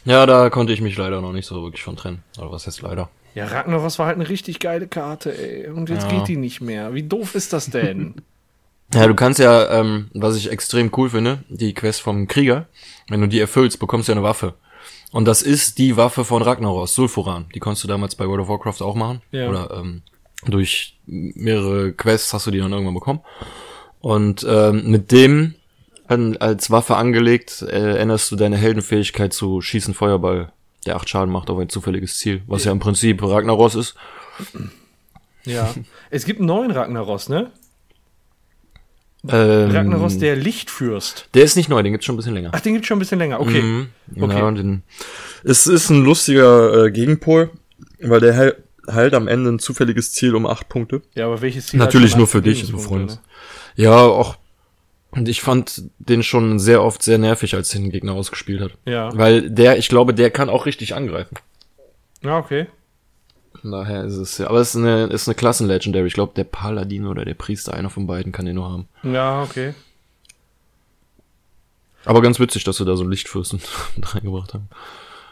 Ja, 0.05 0.25
da 0.25 0.49
konnte 0.49 0.73
ich 0.73 0.81
mich 0.81 0.97
leider 0.97 1.21
noch 1.21 1.33
nicht 1.33 1.45
so 1.45 1.63
wirklich 1.63 1.83
von 1.83 1.95
trennen. 1.95 2.23
Oder 2.37 2.51
was 2.51 2.67
heißt 2.67 2.81
leider? 2.81 3.09
Ja, 3.35 3.45
Ragnaros 3.45 3.99
war 3.99 4.07
halt 4.07 4.15
eine 4.15 4.27
richtig 4.29 4.59
geile 4.59 4.87
Karte, 4.87 5.37
ey. 5.37 5.69
Und 5.69 5.89
jetzt 5.89 6.09
Ja. 6.11 6.17
geht 6.19 6.27
die 6.29 6.37
nicht 6.37 6.59
mehr. 6.61 6.93
Wie 6.93 7.03
doof 7.03 7.35
ist 7.35 7.53
das 7.53 7.69
denn? 7.69 8.15
Ja, 8.93 9.05
du 9.07 9.15
kannst 9.15 9.39
ja, 9.39 9.79
ähm, 9.79 10.09
was 10.13 10.37
ich 10.37 10.49
extrem 10.51 10.91
cool 10.95 11.09
finde, 11.09 11.43
die 11.49 11.73
Quest 11.73 12.01
vom 12.01 12.27
Krieger, 12.27 12.67
wenn 13.09 13.19
du 13.21 13.27
die 13.27 13.39
erfüllst, 13.39 13.79
bekommst 13.79 14.07
du 14.07 14.13
ja 14.13 14.17
eine 14.17 14.23
Waffe. 14.25 14.53
Und 15.11 15.25
das 15.25 15.41
ist 15.41 15.77
die 15.77 15.97
Waffe 15.97 16.23
von 16.25 16.41
Ragnaros, 16.41 16.93
Sulfuran. 16.95 17.45
Die 17.53 17.59
konntest 17.59 17.83
du 17.83 17.87
damals 17.87 18.15
bei 18.15 18.25
World 18.27 18.41
of 18.41 18.49
Warcraft 18.49 18.81
auch 18.81 18.95
machen. 18.95 19.21
Ja. 19.31 19.49
Oder 19.49 19.71
ähm, 19.77 20.01
durch 20.45 20.97
mehrere 21.05 21.91
Quests 21.93 22.33
hast 22.33 22.47
du 22.47 22.51
die 22.51 22.59
dann 22.59 22.71
irgendwann 22.71 22.93
bekommen. 22.93 23.21
Und 23.99 24.45
ähm, 24.47 24.89
mit 24.89 25.11
dem 25.11 25.55
an- 26.07 26.37
als 26.37 26.71
Waffe 26.71 26.95
angelegt, 26.95 27.61
äh, 27.63 27.97
änderst 27.97 28.31
du 28.31 28.35
deine 28.37 28.57
Heldenfähigkeit 28.57 29.33
zu 29.33 29.61
Schießen 29.61 29.93
Feuerball, 29.93 30.51
der 30.85 30.95
acht 30.95 31.09
Schaden 31.09 31.31
macht 31.31 31.49
auf 31.49 31.57
ein 31.59 31.69
zufälliges 31.69 32.17
Ziel, 32.17 32.41
was 32.47 32.63
ja 32.63 32.71
im 32.71 32.79
Prinzip 32.79 33.21
Ragnaros 33.21 33.75
ist. 33.75 33.95
ja. 35.45 35.73
Es 36.09 36.25
gibt 36.25 36.39
einen 36.39 36.47
neuen 36.47 36.71
Ragnaros, 36.71 37.27
ne? 37.29 37.51
Ähm, 39.27 39.71
Ragnaros, 39.71 40.17
der 40.19 40.35
Lichtfürst. 40.35 41.29
Der 41.33 41.43
ist 41.43 41.55
nicht 41.55 41.69
neu, 41.69 41.81
den 41.83 41.91
gibt's 41.91 42.05
schon 42.05 42.15
ein 42.15 42.17
bisschen 42.17 42.33
länger. 42.33 42.51
Ach, 42.53 42.59
den 42.59 42.73
gibt's 42.73 42.87
schon 42.87 42.97
ein 42.97 42.99
bisschen 42.99 43.19
länger. 43.19 43.39
Okay. 43.39 43.61
Mhm, 43.61 43.87
Okay. 44.15 44.19
genau, 44.35 44.51
den, 44.51 44.83
es 45.43 45.67
ist 45.67 45.89
ein 45.89 46.03
lustiger 46.03 46.85
äh, 46.85 46.91
Gegenpol, 46.91 47.49
weil 47.99 48.19
der 48.21 48.35
heil, 48.37 48.55
heilt 48.89 49.13
am 49.13 49.27
Ende 49.27 49.51
ein 49.51 49.59
zufälliges 49.59 50.13
Ziel 50.13 50.35
um 50.35 50.45
acht 50.45 50.69
Punkte. 50.69 51.01
Ja, 51.15 51.25
aber 51.25 51.41
welches 51.41 51.67
Ziel 51.67 51.79
Natürlich 51.79 52.15
nur 52.15 52.27
für 52.27 52.41
dich, 52.41 52.61
du 52.61 52.67
Lebenspunkte, 52.67 53.15
Freund. 53.15 53.21
Ja, 53.75 53.97
auch. 53.97 54.37
Und 55.11 55.27
ich 55.27 55.41
fand 55.41 55.83
den 55.99 56.21
schon 56.21 56.59
sehr 56.59 56.83
oft 56.83 57.01
sehr 57.01 57.17
nervig, 57.17 57.55
als 57.55 57.69
den 57.69 57.89
Gegner 57.89 58.13
ausgespielt 58.13 58.61
hat. 58.61 58.71
Ja. 58.85 59.09
Weil 59.17 59.49
der, 59.49 59.77
ich 59.77 59.89
glaube, 59.89 60.13
der 60.13 60.29
kann 60.31 60.49
auch 60.49 60.65
richtig 60.65 60.95
angreifen. 60.95 61.35
Ne? 62.21 62.29
Ja, 62.29 62.37
okay. 62.37 62.67
Von 63.67 63.71
daher 63.73 64.05
ist 64.05 64.15
es 64.15 64.37
ja. 64.37 64.47
Aber 64.47 64.59
es 64.61 64.69
ist 64.69 64.77
eine, 64.77 65.07
ist 65.07 65.27
eine 65.27 65.35
Klassen-Legendary. 65.35 66.07
Ich 66.07 66.13
glaube, 66.13 66.31
der 66.37 66.45
Paladin 66.45 67.05
oder 67.05 67.25
der 67.25 67.33
Priester, 67.33 67.73
einer 67.73 67.89
von 67.89 68.07
beiden 68.07 68.31
kann 68.31 68.45
den 68.45 68.55
nur 68.55 68.69
haben. 68.71 68.87
Ja, 69.03 69.43
okay. 69.43 69.73
Aber 72.05 72.21
ganz 72.21 72.39
witzig, 72.39 72.63
dass 72.63 72.77
sie 72.77 72.85
da 72.85 72.95
so 72.95 73.03
einen 73.03 73.11
Lichtfürsten 73.11 73.59
mit 73.97 74.15
reingebracht 74.15 74.53
haben. 74.53 74.69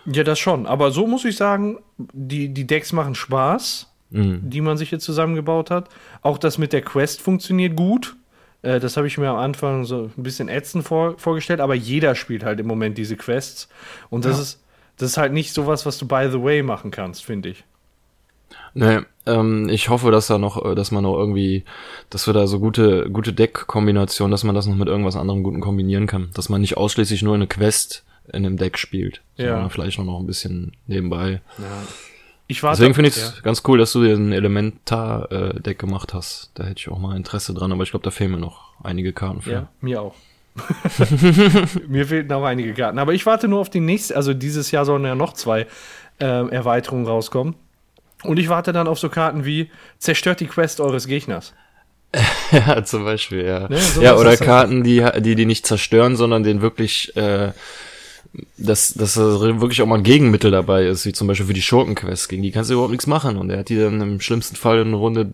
Ja, 0.06 0.26
das 0.26 0.38
schon. 0.38 0.66
Aber 0.66 0.92
so 0.92 1.08
muss 1.08 1.24
ich 1.24 1.38
sagen, 1.38 1.78
die, 1.98 2.50
die 2.54 2.68
Decks 2.68 2.92
machen 2.94 3.16
Spaß, 3.16 3.90
Mhm. 4.12 4.42
die 4.50 4.62
man 4.62 4.78
sich 4.78 4.92
jetzt 4.92 5.04
zusammengebaut 5.06 5.72
hat. 5.72 5.90
Auch 6.22 6.38
das 6.38 6.58
mit 6.60 6.74
der 6.74 6.82
Quest 6.84 7.22
funktioniert 7.22 7.76
gut. 7.76 8.16
Äh, 8.62 8.80
das 8.80 8.98
habe 8.98 9.08
ich 9.08 9.18
mir 9.18 9.30
am 9.30 9.38
Anfang 9.38 9.84
so 9.86 10.12
ein 10.16 10.24
bisschen 10.24 10.48
ätzend 10.48 10.86
vor, 10.86 11.18
vorgestellt, 11.18 11.60
aber 11.60 11.74
jeder 11.74 12.14
spielt 12.16 12.44
halt 12.44 12.60
im 12.60 12.68
Moment 12.68 12.98
diese 13.00 13.16
Quests. 13.16 13.68
Und 14.12 14.24
das 14.26 14.36
Ja. 14.38 14.44
ist, 14.44 14.62
das 14.98 15.10
ist 15.12 15.18
halt 15.18 15.34
nicht 15.34 15.54
sowas, 15.54 15.86
was 15.88 15.98
du 15.98 16.06
by 16.08 16.28
the 16.32 16.42
way 16.42 16.62
machen 16.62 16.92
kannst, 16.92 17.26
finde 17.26 17.50
ich. 17.50 17.64
Nee, 18.74 19.00
ähm, 19.26 19.70
ich 19.70 19.90
hoffe, 19.90 20.12
dass 20.12 20.28
da 20.28 20.38
noch, 20.38 20.64
äh, 20.66 20.76
dass 20.76 20.92
man 20.92 21.04
noch 21.04 21.16
irgendwie, 21.18 21.64
dass 22.10 22.28
wir 22.28 22.34
da 22.34 22.46
so 22.48 22.60
gute, 22.60 23.10
gute 23.10 23.34
Deck-Kombinationen, 23.34 24.32
dass 24.32 24.44
man 24.44 24.54
das 24.56 24.68
noch 24.68 24.76
mit 24.76 24.88
irgendwas 24.88 25.16
anderem 25.16 25.44
Guten 25.44 25.62
kombinieren 25.62 26.08
kann. 26.08 26.30
Dass 26.34 26.50
man 26.50 26.62
nicht 26.62 26.78
ausschließlich 26.78 27.22
nur 27.24 27.36
eine 27.36 27.48
Quest 27.48 28.04
in 28.28 28.46
einem 28.46 28.58
Deck 28.58 28.78
spielt, 28.78 29.22
Ja. 29.38 29.50
sondern 29.54 29.70
vielleicht 29.70 30.00
noch 30.00 30.20
ein 30.20 30.26
bisschen 30.28 30.74
nebenbei. 30.88 31.42
Ja. 31.58 31.66
Ich 32.48 32.62
warte- 32.64 32.78
Deswegen 32.80 32.94
finde 32.96 33.10
ich 33.10 33.18
es 33.18 33.34
ja. 33.38 33.42
ganz 33.42 33.64
cool, 33.68 33.78
dass 33.80 33.92
du 33.94 34.04
dir 34.04 34.14
ein 34.16 34.32
Elementar-Deck 34.32 35.80
gemacht 35.80 36.14
hast. 36.14 36.52
Da 36.56 36.64
hätte 36.66 36.80
ich 36.80 36.90
auch 36.90 37.00
mal 37.00 37.16
Interesse 37.16 37.54
dran, 37.54 37.72
aber 37.72 37.84
ich 37.84 37.92
glaube, 37.92 38.04
da 38.04 38.12
fehlen 38.12 38.32
mir 38.32 38.38
noch 38.40 38.74
einige 38.84 39.14
Karten 39.14 39.42
für. 39.42 39.52
Ja, 39.52 39.68
mir 39.82 40.02
auch. 40.02 40.16
mir 41.88 42.06
fehlten 42.06 42.32
auch 42.34 42.44
einige 42.44 42.74
Karten. 42.74 43.00
Aber 43.00 43.14
ich 43.14 43.26
warte 43.26 43.48
nur 43.48 43.60
auf 43.60 43.70
die 43.70 43.80
nächste. 43.80 44.16
Also 44.16 44.34
dieses 44.34 44.72
Jahr 44.72 44.86
sollen 44.86 45.04
ja 45.04 45.16
noch 45.16 45.34
zwei 45.34 45.68
ähm, 46.20 46.50
Erweiterungen 46.50 47.06
rauskommen. 47.08 47.56
Und 48.28 48.38
ich 48.38 48.50
warte 48.50 48.74
dann 48.74 48.88
auf 48.88 49.00
so 49.00 49.10
Karten 49.10 49.46
wie 49.46 49.70
Zerstört 50.00 50.40
die 50.40 50.48
Quest 50.48 50.80
eures 50.82 51.08
Gegners. 51.08 51.54
ja, 52.52 52.84
zum 52.84 53.04
Beispiel, 53.04 53.46
ja. 53.46 53.68
Ne, 53.68 53.78
sowas 53.78 54.04
ja, 54.04 54.16
oder 54.16 54.30
halt- 54.30 54.42
Karten, 54.42 54.84
die, 54.84 55.06
die 55.20 55.36
die 55.36 55.46
nicht 55.46 55.66
zerstören, 55.66 56.16
sondern 56.16 56.44
den 56.44 56.62
wirklich, 56.62 57.16
äh, 57.18 57.52
dass, 58.58 58.94
dass 58.94 59.16
da 59.16 59.40
wirklich 59.60 59.82
auch 59.82 59.86
mal 59.86 59.98
ein 59.98 60.04
Gegenmittel 60.04 60.52
dabei 60.52 60.86
ist, 60.86 61.06
wie 61.06 61.14
zum 61.14 61.28
Beispiel 61.28 61.48
für 61.48 61.54
die 61.54 61.62
Schurkenquest. 61.62 62.30
Gegen 62.30 62.44
die 62.44 62.52
kannst 62.52 62.70
du 62.70 62.76
überhaupt 62.76 62.92
nichts 62.92 63.08
machen. 63.08 63.38
Und 63.38 63.50
er 63.50 63.60
hat 63.60 63.70
die 63.70 63.78
dann 63.78 64.00
im 64.02 64.22
schlimmsten 64.22 64.56
Fall 64.56 64.80
in 64.80 64.94
Runde 64.94 65.34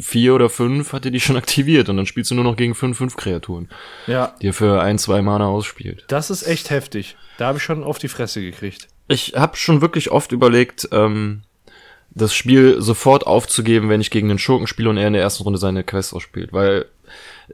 vier 0.00 0.34
oder 0.34 0.48
fünf 0.48 0.92
hat 0.92 1.04
er 1.04 1.10
die 1.10 1.20
schon 1.20 1.36
aktiviert 1.36 1.88
und 1.88 1.96
dann 1.96 2.06
spielst 2.06 2.30
du 2.30 2.34
nur 2.34 2.44
noch 2.44 2.56
gegen 2.56 2.74
fünf, 2.74 2.98
fünf 2.98 3.16
Kreaturen. 3.16 3.68
Ja. 4.06 4.34
Die 4.40 4.48
er 4.48 4.52
für 4.52 4.80
ein, 4.80 4.98
zwei 4.98 5.22
Mana 5.22 5.46
ausspielt. 5.46 6.04
Das 6.08 6.30
ist 6.30 6.46
echt 6.46 6.70
heftig. 6.70 7.16
Da 7.36 7.46
habe 7.46 7.58
ich 7.58 7.64
schon 7.64 7.82
auf 7.84 7.98
die 7.98 8.08
Fresse 8.08 8.40
gekriegt. 8.40 8.88
Ich 9.08 9.34
habe 9.36 9.56
schon 9.56 9.80
wirklich 9.80 10.10
oft 10.10 10.32
überlegt, 10.32 10.88
ähm, 10.92 11.42
das 12.18 12.34
Spiel 12.34 12.80
sofort 12.80 13.26
aufzugeben, 13.26 13.88
wenn 13.88 14.00
ich 14.00 14.10
gegen 14.10 14.28
den 14.28 14.38
Schurken 14.38 14.66
spiele 14.66 14.90
und 14.90 14.96
er 14.96 15.06
in 15.06 15.14
der 15.14 15.22
ersten 15.22 15.44
Runde 15.44 15.58
seine 15.58 15.84
Quest 15.84 16.14
ausspielt, 16.14 16.52
weil 16.52 16.86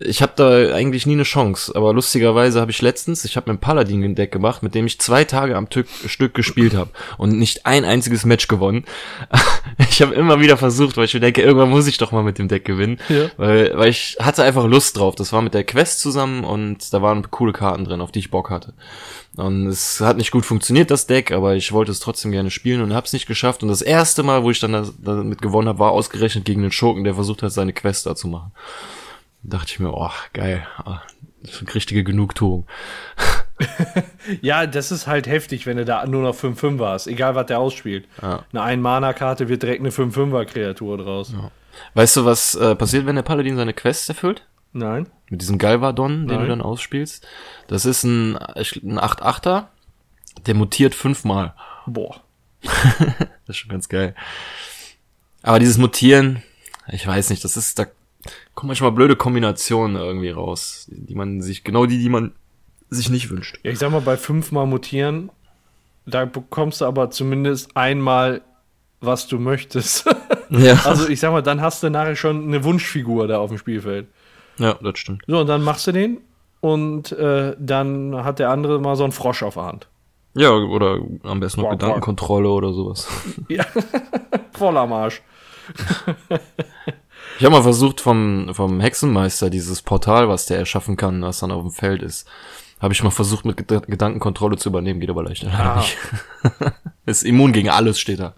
ich 0.00 0.22
habe 0.22 0.32
da 0.36 0.74
eigentlich 0.74 1.06
nie 1.06 1.12
eine 1.12 1.22
Chance. 1.22 1.72
Aber 1.74 1.92
lustigerweise 1.92 2.60
habe 2.60 2.70
ich 2.70 2.82
letztens, 2.82 3.24
ich 3.24 3.36
habe 3.36 3.50
mir 3.50 3.56
ein 3.56 3.60
Paladin-Deck 3.60 4.32
gemacht, 4.32 4.62
mit 4.62 4.74
dem 4.74 4.86
ich 4.86 4.98
zwei 5.00 5.24
Tage 5.24 5.56
am 5.56 5.70
Tück, 5.70 5.86
Stück 6.06 6.34
gespielt 6.34 6.74
habe 6.74 6.90
und 7.16 7.38
nicht 7.38 7.64
ein 7.66 7.84
einziges 7.84 8.24
Match 8.24 8.48
gewonnen. 8.48 8.84
Ich 9.90 10.02
habe 10.02 10.14
immer 10.14 10.40
wieder 10.40 10.56
versucht, 10.56 10.96
weil 10.96 11.04
ich 11.04 11.14
mir 11.14 11.20
denke, 11.20 11.40
irgendwann 11.42 11.70
muss 11.70 11.86
ich 11.86 11.98
doch 11.98 12.10
mal 12.12 12.22
mit 12.22 12.38
dem 12.38 12.48
Deck 12.48 12.64
gewinnen, 12.64 12.98
Ja. 13.08 13.30
weil, 13.36 13.72
weil 13.76 13.88
ich 13.88 14.16
hatte 14.20 14.42
einfach 14.42 14.66
Lust 14.66 14.96
drauf. 14.98 15.14
Das 15.14 15.32
war 15.32 15.40
mit 15.42 15.54
der 15.54 15.64
Quest 15.64 16.00
zusammen 16.00 16.44
und 16.44 16.92
da 16.92 17.00
waren 17.00 17.30
coole 17.30 17.52
Karten 17.52 17.84
drin, 17.84 18.00
auf 18.00 18.10
die 18.12 18.18
ich 18.18 18.30
Bock 18.30 18.50
hatte. 18.50 18.74
Und 19.36 19.66
es 19.68 20.00
hat 20.00 20.16
nicht 20.16 20.30
gut 20.32 20.44
funktioniert, 20.44 20.90
das 20.90 21.06
Deck, 21.06 21.32
aber 21.32 21.54
ich 21.54 21.72
wollte 21.72 21.92
es 21.92 22.00
trotzdem 22.00 22.30
gerne 22.32 22.50
spielen 22.50 22.82
und 22.82 22.92
habe 22.94 23.06
es 23.06 23.12
nicht 23.12 23.26
geschafft. 23.26 23.62
Und 23.62 23.68
das 23.68 23.82
erste 23.82 24.22
Mal, 24.22 24.42
wo 24.42 24.50
ich 24.50 24.60
dann 24.60 24.72
das, 24.72 24.92
damit 24.98 25.40
gewonnen 25.42 25.68
habe, 25.68 25.78
war 25.78 25.92
ausgerechnet 25.92 26.44
gegen 26.44 26.62
den 26.62 26.72
Schurken, 26.72 27.04
der 27.04 27.14
versucht 27.14 27.42
hat, 27.42 27.52
seine 27.52 27.72
Quest 27.72 28.06
da 28.06 28.14
zu 28.14 28.28
machen. 28.28 28.52
Da 29.44 29.58
dachte 29.58 29.72
ich 29.72 29.80
mir, 29.80 29.92
oh, 29.92 30.10
geil, 30.32 30.66
ah, 30.78 31.02
das 31.42 31.54
ist 31.54 31.60
eine 31.62 31.74
richtige 31.74 32.04
Genugtuung. 32.04 32.66
Ja, 34.40 34.66
das 34.66 34.90
ist 34.90 35.06
halt 35.06 35.28
heftig, 35.28 35.64
wenn 35.66 35.76
du 35.76 35.84
da 35.84 36.04
nur 36.06 36.22
noch 36.22 36.34
5-5 36.34 36.78
warst. 36.78 37.06
Egal, 37.06 37.36
was 37.36 37.46
der 37.46 37.60
ausspielt. 37.60 38.08
Ja. 38.20 38.44
Eine 38.52 38.62
Ein-Mana-Karte 38.62 39.48
wird 39.48 39.62
direkt 39.62 39.80
eine 39.80 39.90
5-5er-Kreatur 39.90 40.98
draus. 40.98 41.32
Weißt 41.94 42.16
du, 42.16 42.24
was 42.24 42.56
äh, 42.56 42.74
passiert, 42.74 43.06
wenn 43.06 43.14
der 43.14 43.22
Paladin 43.22 43.56
seine 43.56 43.72
Quest 43.72 44.08
erfüllt? 44.08 44.46
Nein. 44.72 45.08
Mit 45.30 45.40
diesem 45.40 45.58
Galvadon, 45.58 46.26
den 46.26 46.36
Nein. 46.36 46.40
du 46.40 46.48
dann 46.48 46.62
ausspielst. 46.62 47.26
Das 47.68 47.84
ist 47.84 48.02
ein, 48.02 48.36
ein 48.36 48.98
8-8er, 48.98 49.66
der 50.46 50.54
mutiert 50.54 50.94
fünfmal. 50.94 51.54
Boah. 51.86 52.22
das 52.62 53.28
ist 53.48 53.56
schon 53.58 53.70
ganz 53.70 53.88
geil. 53.88 54.16
Aber 55.42 55.60
dieses 55.60 55.78
Mutieren, 55.78 56.42
ich 56.88 57.06
weiß 57.06 57.30
nicht, 57.30 57.44
das 57.44 57.56
ist, 57.56 57.78
da 57.78 57.86
kommen 58.54 58.68
manchmal 58.68 58.92
blöde 58.92 59.16
Kombinationen 59.16 59.96
irgendwie 59.96 60.30
raus, 60.30 60.86
die 60.88 61.14
man 61.14 61.40
sich, 61.40 61.64
genau 61.64 61.86
die, 61.86 61.98
die 61.98 62.08
man 62.08 62.32
sich 62.90 63.10
nicht 63.10 63.30
wünscht. 63.30 63.58
Ja, 63.62 63.70
ich 63.70 63.78
sag 63.78 63.90
mal, 63.90 64.00
bei 64.00 64.16
fünfmal 64.16 64.66
mutieren, 64.66 65.30
da 66.06 66.24
bekommst 66.24 66.80
du 66.80 66.84
aber 66.86 67.10
zumindest 67.10 67.76
einmal, 67.76 68.42
was 69.00 69.26
du 69.26 69.38
möchtest. 69.38 70.06
Ja. 70.50 70.74
Also 70.84 71.08
ich 71.08 71.18
sag 71.18 71.32
mal, 71.32 71.42
dann 71.42 71.62
hast 71.62 71.82
du 71.82 71.90
nachher 71.90 72.14
schon 72.14 72.44
eine 72.44 72.62
Wunschfigur 72.62 73.26
da 73.26 73.38
auf 73.38 73.48
dem 73.48 73.58
Spielfeld. 73.58 74.06
Ja, 74.58 74.74
das 74.74 74.98
stimmt. 74.98 75.22
So, 75.26 75.40
und 75.40 75.46
dann 75.48 75.62
machst 75.62 75.86
du 75.86 75.92
den 75.92 76.18
und 76.60 77.10
äh, 77.12 77.56
dann 77.58 78.14
hat 78.22 78.38
der 78.38 78.50
andere 78.50 78.78
mal 78.78 78.94
so 78.94 79.04
einen 79.04 79.12
Frosch 79.12 79.42
auf 79.42 79.54
der 79.54 79.64
Hand. 79.64 79.88
Ja, 80.34 80.50
oder 80.50 80.98
am 81.22 81.40
besten 81.40 81.62
noch 81.62 81.70
Gedankenkontrolle 81.70 82.48
oder 82.48 82.72
sowas. 82.72 83.08
Ja, 83.48 83.64
voll 84.52 84.76
am 84.76 84.92
Arsch. 84.92 85.22
Ich 87.38 87.44
habe 87.44 87.54
mal 87.56 87.62
versucht 87.62 88.00
vom, 88.00 88.50
vom 88.54 88.80
Hexenmeister 88.80 89.50
dieses 89.50 89.82
Portal, 89.82 90.28
was 90.28 90.46
der 90.46 90.58
erschaffen 90.58 90.96
kann, 90.96 91.22
was 91.22 91.40
dann 91.40 91.50
auf 91.50 91.62
dem 91.62 91.70
Feld 91.72 92.02
ist, 92.02 92.28
habe 92.80 92.92
ich 92.94 93.02
mal 93.02 93.10
versucht 93.10 93.44
mit 93.44 93.56
Geda- 93.58 93.84
Gedankenkontrolle 93.86 94.56
zu 94.56 94.68
übernehmen, 94.68 95.00
geht 95.00 95.10
aber 95.10 95.24
leider 95.24 95.48
Ah. 95.52 95.76
nicht. 95.76 95.96
ist 97.06 97.24
immun 97.24 97.52
gegen 97.52 97.70
alles, 97.70 97.98
steht 97.98 98.20
da. 98.20 98.34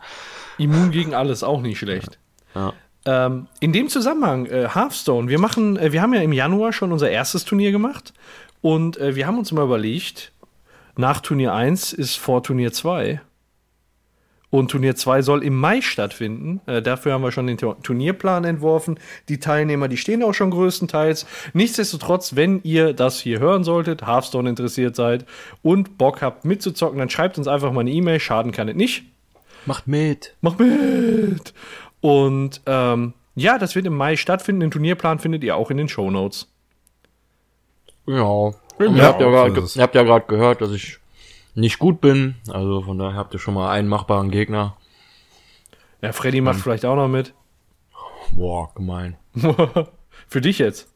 Immun 0.58 0.90
gegen 0.90 1.14
alles, 1.14 1.42
auch 1.42 1.60
nicht 1.60 1.78
schlecht. 1.78 2.18
Ja. 2.54 2.72
Ähm, 3.04 3.46
in 3.60 3.72
dem 3.72 3.88
Zusammenhang, 3.88 4.46
äh, 4.46 4.68
Hearthstone, 4.74 5.28
wir 5.28 5.38
machen, 5.38 5.76
äh, 5.76 5.92
wir 5.92 6.00
haben 6.02 6.14
ja 6.14 6.22
im 6.22 6.32
Januar 6.32 6.72
schon 6.72 6.90
unser 6.92 7.10
erstes 7.10 7.44
Turnier 7.44 7.72
gemacht 7.72 8.12
und 8.62 8.96
äh, 8.96 9.14
wir 9.14 9.26
haben 9.26 9.38
uns 9.38 9.52
mal 9.52 9.64
überlegt, 9.64 10.32
nach 10.96 11.20
Turnier 11.20 11.52
1 11.52 11.92
ist 11.92 12.16
vor 12.16 12.42
Turnier 12.42 12.72
2. 12.72 13.20
Und 14.48 14.70
Turnier 14.70 14.94
2 14.94 15.22
soll 15.22 15.42
im 15.42 15.58
Mai 15.58 15.80
stattfinden. 15.80 16.60
Äh, 16.66 16.80
dafür 16.80 17.12
haben 17.12 17.22
wir 17.22 17.32
schon 17.32 17.48
den 17.48 17.58
Tu- 17.58 17.74
Turnierplan 17.82 18.44
entworfen. 18.44 18.98
Die 19.28 19.40
Teilnehmer, 19.40 19.88
die 19.88 19.96
stehen 19.96 20.22
auch 20.22 20.34
schon 20.34 20.50
größtenteils. 20.50 21.26
Nichtsdestotrotz, 21.52 22.36
wenn 22.36 22.60
ihr 22.62 22.92
das 22.92 23.18
hier 23.20 23.40
hören 23.40 23.64
solltet, 23.64 24.06
Hearthstone 24.06 24.48
interessiert 24.48 24.94
seid 24.94 25.26
und 25.62 25.98
Bock 25.98 26.22
habt 26.22 26.44
mitzuzocken, 26.44 26.98
dann 26.98 27.10
schreibt 27.10 27.38
uns 27.38 27.48
einfach 27.48 27.72
mal 27.72 27.80
eine 27.80 27.90
E-Mail. 27.90 28.20
Schaden 28.20 28.52
kann 28.52 28.68
es 28.68 28.76
nicht. 28.76 29.02
Macht 29.66 29.88
mit. 29.88 30.36
Macht 30.42 30.60
mit. 30.60 31.52
Und 32.00 32.60
ähm, 32.66 33.14
ja, 33.34 33.58
das 33.58 33.74
wird 33.74 33.84
im 33.86 33.96
Mai 33.96 34.16
stattfinden. 34.16 34.60
Den 34.60 34.70
Turnierplan 34.70 35.18
findet 35.18 35.42
ihr 35.42 35.56
auch 35.56 35.70
in 35.72 35.76
den 35.76 35.88
Show 35.88 36.08
Notes. 36.10 36.46
Ja. 38.06 38.50
Ihr 39.74 39.82
habt 39.84 39.94
ja 39.94 40.02
gerade 40.04 40.24
gehört, 40.26 40.60
dass 40.60 40.70
ich 40.70 40.98
nicht 41.56 41.78
gut 41.78 42.00
bin. 42.00 42.36
Also 42.48 42.82
von 42.82 42.98
daher 42.98 43.16
habt 43.16 43.34
ihr 43.34 43.40
schon 43.40 43.54
mal 43.54 43.70
einen 43.70 43.88
machbaren 43.88 44.30
Gegner. 44.30 44.76
Ja, 46.02 46.12
Freddy 46.12 46.40
macht 46.40 46.60
vielleicht 46.60 46.84
auch 46.84 46.94
noch 46.94 47.08
mit. 47.08 47.34
Boah, 48.32 48.72
gemein. 48.74 49.16
Für 50.28 50.40
dich 50.40 50.58
jetzt. 50.58 50.88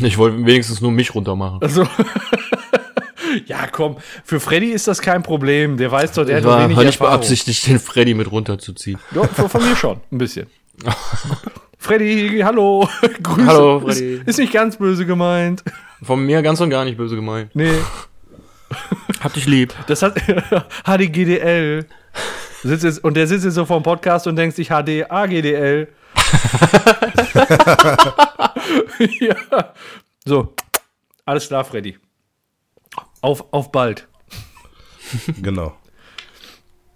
Ich 0.00 0.18
wollte 0.18 0.44
wenigstens 0.44 0.80
nur 0.80 0.90
mich 0.90 1.14
runtermachen. 1.14 1.62
Also. 1.62 1.86
ja, 3.46 3.66
komm. 3.68 3.96
Für 4.24 4.40
Freddy 4.40 4.72
ist 4.72 4.88
das 4.88 5.00
kein 5.00 5.22
Problem. 5.22 5.76
Der 5.76 5.90
weiß 5.90 6.12
doch, 6.12 6.26
der 6.26 6.36
hat 6.38 6.44
wenig 6.44 6.76
war 6.76 6.84
nicht 6.84 7.00
Erfahrung. 7.00 7.12
beabsichtigt, 7.12 7.66
den 7.66 7.78
Freddy 7.78 8.14
mit 8.14 8.30
runterzuziehen. 8.30 8.98
Von, 9.12 9.48
von 9.48 9.62
mir 9.62 9.76
schon. 9.76 10.00
Ein 10.10 10.18
bisschen. 10.18 10.48
Freddy, 11.78 12.40
hallo. 12.42 12.88
Grüße. 13.22 13.46
Hallo, 13.46 13.80
Freddy. 13.80 14.14
Ist, 14.14 14.28
ist 14.28 14.38
nicht 14.38 14.52
ganz 14.52 14.76
böse 14.76 15.06
gemeint. 15.06 15.62
Von 16.02 16.26
mir 16.26 16.42
ganz 16.42 16.60
und 16.60 16.70
gar 16.70 16.84
nicht 16.84 16.96
böse 16.96 17.14
gemeint. 17.14 17.54
Nee. 17.54 17.70
Hab 19.22 19.32
dich 19.34 19.46
lieb. 19.46 19.74
Das 19.86 20.02
hat 20.02 20.20
HDGDL. 20.84 21.86
Sitzt 22.62 22.84
jetzt, 22.84 23.04
und 23.04 23.14
der 23.16 23.26
sitzt 23.26 23.44
jetzt 23.44 23.54
so 23.54 23.64
vor 23.64 23.78
dem 23.80 23.82
Podcast 23.82 24.26
und 24.26 24.36
denkt 24.36 24.56
sich 24.56 24.68
HDAGDL. 24.68 25.88
ja. 29.20 29.36
So. 30.24 30.54
Alles 31.26 31.48
klar, 31.48 31.64
Freddy. 31.64 31.98
Auf, 33.20 33.44
auf 33.52 33.70
bald. 33.72 34.08
Genau. 35.42 35.74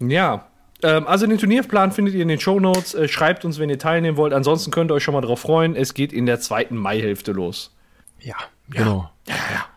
Ja. 0.00 0.48
Ähm, 0.82 1.06
also 1.06 1.26
den 1.26 1.38
Turnierplan 1.38 1.92
findet 1.92 2.14
ihr 2.14 2.22
in 2.22 2.28
den 2.28 2.40
Shownotes. 2.40 2.94
Äh, 2.94 3.08
schreibt 3.08 3.44
uns, 3.44 3.58
wenn 3.58 3.68
ihr 3.68 3.78
teilnehmen 3.78 4.16
wollt. 4.16 4.32
Ansonsten 4.32 4.70
könnt 4.70 4.90
ihr 4.90 4.94
euch 4.94 5.02
schon 5.02 5.14
mal 5.14 5.20
drauf 5.20 5.40
freuen. 5.40 5.76
Es 5.76 5.94
geht 5.94 6.12
in 6.12 6.26
der 6.26 6.40
zweiten 6.40 6.76
Maihälfte 6.76 7.32
los. 7.32 7.76
Ja, 8.20 8.36
genau. 8.70 9.10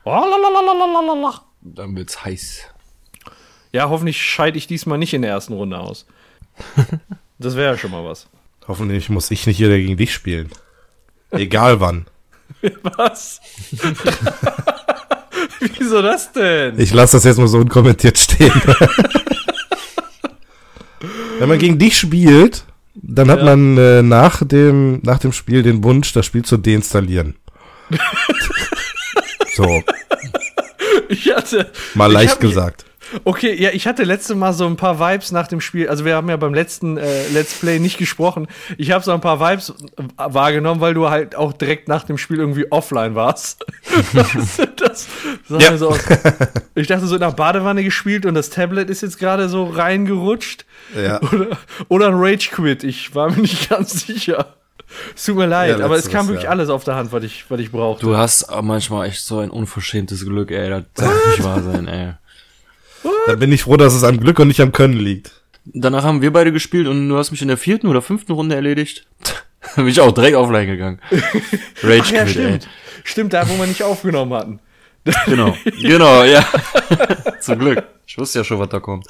Oh, 0.04 0.12
lalalalalalala. 0.12 1.51
Dann 1.62 1.96
wird's 1.96 2.24
heiß. 2.26 2.62
Ja, 3.72 3.90
hoffentlich 3.90 4.22
scheide 4.22 4.58
ich 4.58 4.68
diesmal 4.68 4.98
nicht 4.98 5.14
in 5.14 5.22
der 5.22 5.32
ersten 5.32 5.54
Runde 5.54 5.80
aus. 5.80 6.06
Das 7.40 7.56
wäre 7.56 7.72
ja 7.74 7.78
schon 7.80 7.90
mal 7.90 8.06
was. 8.06 8.28
Hoffentlich 8.68 9.10
muss 9.10 9.32
ich 9.32 9.48
nicht 9.48 9.60
wieder 9.60 9.76
gegen 9.76 9.98
dich 9.98 10.14
spielen. 10.14 10.52
Egal 11.32 11.80
wann. 11.80 12.06
Was? 12.84 13.42
Wieso 15.80 16.04
das 16.04 16.32
denn? 16.34 16.80
Ich 16.80 16.94
lasse 16.94 17.18
das 17.18 17.24
jetzt 17.24 17.38
mal 17.40 17.48
so 17.48 17.58
unkommentiert 17.58 18.20
stehen. 18.20 18.52
Wenn 21.40 21.50
man 21.50 21.58
gegen 21.58 21.80
dich 21.80 21.98
spielt, 21.98 22.64
dann 22.94 23.32
hat 23.32 23.40
Ja. 23.40 23.46
man 23.46 23.78
äh, 23.80 24.04
nach, 24.04 24.44
dem, 24.46 25.00
nach 25.02 25.18
dem 25.18 25.32
Spiel 25.34 25.64
den 25.64 25.84
Wunsch, 25.84 26.14
das 26.14 26.28
Spiel 26.28 26.44
zu 26.46 26.58
deinstallieren. 26.58 27.36
so, 29.56 29.82
Ich 31.12 31.34
hatte. 31.36 31.72
mal 31.94 32.08
ich 32.08 32.14
leicht 32.14 32.40
gesagt. 32.40 32.86
Okay, 33.26 33.54
ja, 33.62 33.72
ich 33.72 33.88
hatte 33.88 34.04
letzte 34.04 34.36
Mal 34.36 34.54
so 34.54 34.66
ein 34.66 34.78
paar 34.78 34.98
Vibes 35.00 35.34
nach 35.34 35.48
dem 35.48 35.60
Spiel. 35.60 35.90
Also 35.90 36.06
wir 36.06 36.16
haben 36.16 36.30
ja 36.30 36.38
beim 36.38 36.54
letzten 36.54 36.96
äh, 36.98 37.28
Let's 37.34 37.56
Play 37.56 37.80
nicht 37.80 37.98
gesprochen. 37.98 38.48
Ich 38.78 38.92
habe 38.92 39.04
so 39.04 39.12
ein 39.12 39.20
paar 39.20 39.40
Vibes 39.42 39.72
äh, 39.98 40.04
wahrgenommen, 40.16 40.80
weil 40.80 40.94
du 40.94 41.10
halt 41.10 41.36
auch 41.36 41.52
direkt 41.52 41.90
nach 41.90 42.04
dem 42.06 42.18
Spiel 42.18 42.38
irgendwie 42.38 42.72
offline 42.72 43.14
warst. 43.16 43.66
das, 44.14 44.62
das 44.78 45.08
Ja. 45.50 45.78
so. 45.78 45.98
Ich 46.76 46.88
dachte 46.88 47.06
so 47.06 47.16
in 47.16 47.22
der 47.22 47.32
Badewanne 47.32 47.84
gespielt 47.84 48.26
und 48.26 48.34
das 48.34 48.50
Tablet 48.50 48.90
ist 48.90 49.02
jetzt 49.02 49.20
gerade 49.20 49.50
so 49.50 49.66
reingerutscht. 49.66 50.66
Ja. 50.96 51.20
Oder, 51.22 51.58
oder 51.90 52.08
ein 52.08 52.16
Rage 52.16 52.50
Quit. 52.52 52.84
Ich 52.86 53.14
war 53.14 53.30
mir 53.30 53.42
nicht 53.42 53.70
ganz 53.70 54.06
sicher. 54.06 54.54
Es 55.16 55.26
tut 55.26 55.36
mir 55.38 55.46
leid, 55.48 55.80
Ja, 55.80 55.86
aber 55.86 55.96
es 55.96 56.10
kam 56.10 56.28
wirklich 56.28 56.44
ja. 56.46 56.50
alles 56.50 56.70
auf 56.70 56.84
der 56.84 56.96
Hand, 56.96 57.12
was 57.12 57.24
ich, 57.24 57.46
was 57.50 57.60
ich 57.60 57.72
brauchte. 57.72 58.06
Du 58.06 58.18
hast 58.18 58.48
manchmal 58.62 59.08
echt 59.08 59.22
so 59.22 59.40
ein 59.40 59.50
unverschämtes 59.50 60.26
Glück, 60.26 60.52
ey. 60.52 60.70
Das 60.70 60.84
darf 60.96 61.28
nicht 61.28 61.44
wahr 61.44 61.62
sein, 61.62 61.88
ey. 61.88 62.14
Dann 63.28 63.40
bin 63.40 63.52
ich 63.52 63.64
froh, 63.64 63.78
dass 63.78 63.94
es 63.94 64.04
am 64.04 64.20
Glück 64.20 64.40
und 64.40 64.48
nicht 64.48 64.62
am 64.62 64.72
Können 64.72 64.98
liegt. 64.98 65.32
Danach 65.66 66.04
haben 66.04 66.22
wir 66.22 66.34
beide 66.34 66.52
gespielt 66.52 66.88
und 66.88 67.08
du 67.08 67.18
hast 67.18 67.32
mich 67.32 67.42
in 67.42 67.48
der 67.48 67.58
vierten 67.58 67.88
oder 67.88 68.02
fünften 68.02 68.32
Runde 68.34 68.56
erledigt. 68.56 69.06
bin 69.76 69.88
ich 69.88 70.02
auch 70.02 70.12
direkt 70.12 70.36
offline 70.36 70.68
gegangen. 70.68 71.00
Rage 71.84 72.02
Ach 72.04 72.12
ja, 72.12 72.24
Quit, 72.24 72.28
ey. 72.28 72.30
stimmt. 72.30 72.68
Stimmt, 73.04 73.34
da, 73.34 73.48
wo 73.48 73.58
wir 73.58 73.68
nicht 73.68 73.84
aufgenommen 73.84 74.34
hatten. 74.34 74.60
Genau, 75.26 75.56
genau, 75.82 76.24
ja. 76.24 76.46
Zum 77.40 77.58
Glück. 77.60 77.84
Ich 78.06 78.18
wusste 78.18 78.40
ja 78.40 78.44
schon, 78.44 78.60
was 78.60 78.70
da 78.70 78.80
kommt. 78.80 79.08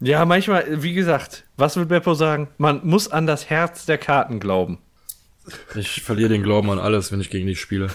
Ja, 0.00 0.24
manchmal, 0.24 0.82
wie 0.82 0.92
gesagt, 0.92 1.44
was 1.56 1.76
wird 1.76 1.88
Beppo 1.88 2.14
sagen? 2.14 2.48
Man 2.58 2.80
muss 2.84 3.08
an 3.08 3.26
das 3.26 3.48
Herz 3.48 3.86
der 3.86 3.98
Karten 3.98 4.40
glauben. 4.40 4.78
Ich 5.74 6.02
verliere 6.02 6.30
den 6.30 6.42
Glauben 6.42 6.70
an 6.70 6.78
alles, 6.78 7.12
wenn 7.12 7.20
ich 7.20 7.30
gegen 7.30 7.46
dich 7.46 7.60
spiele. 7.60 7.88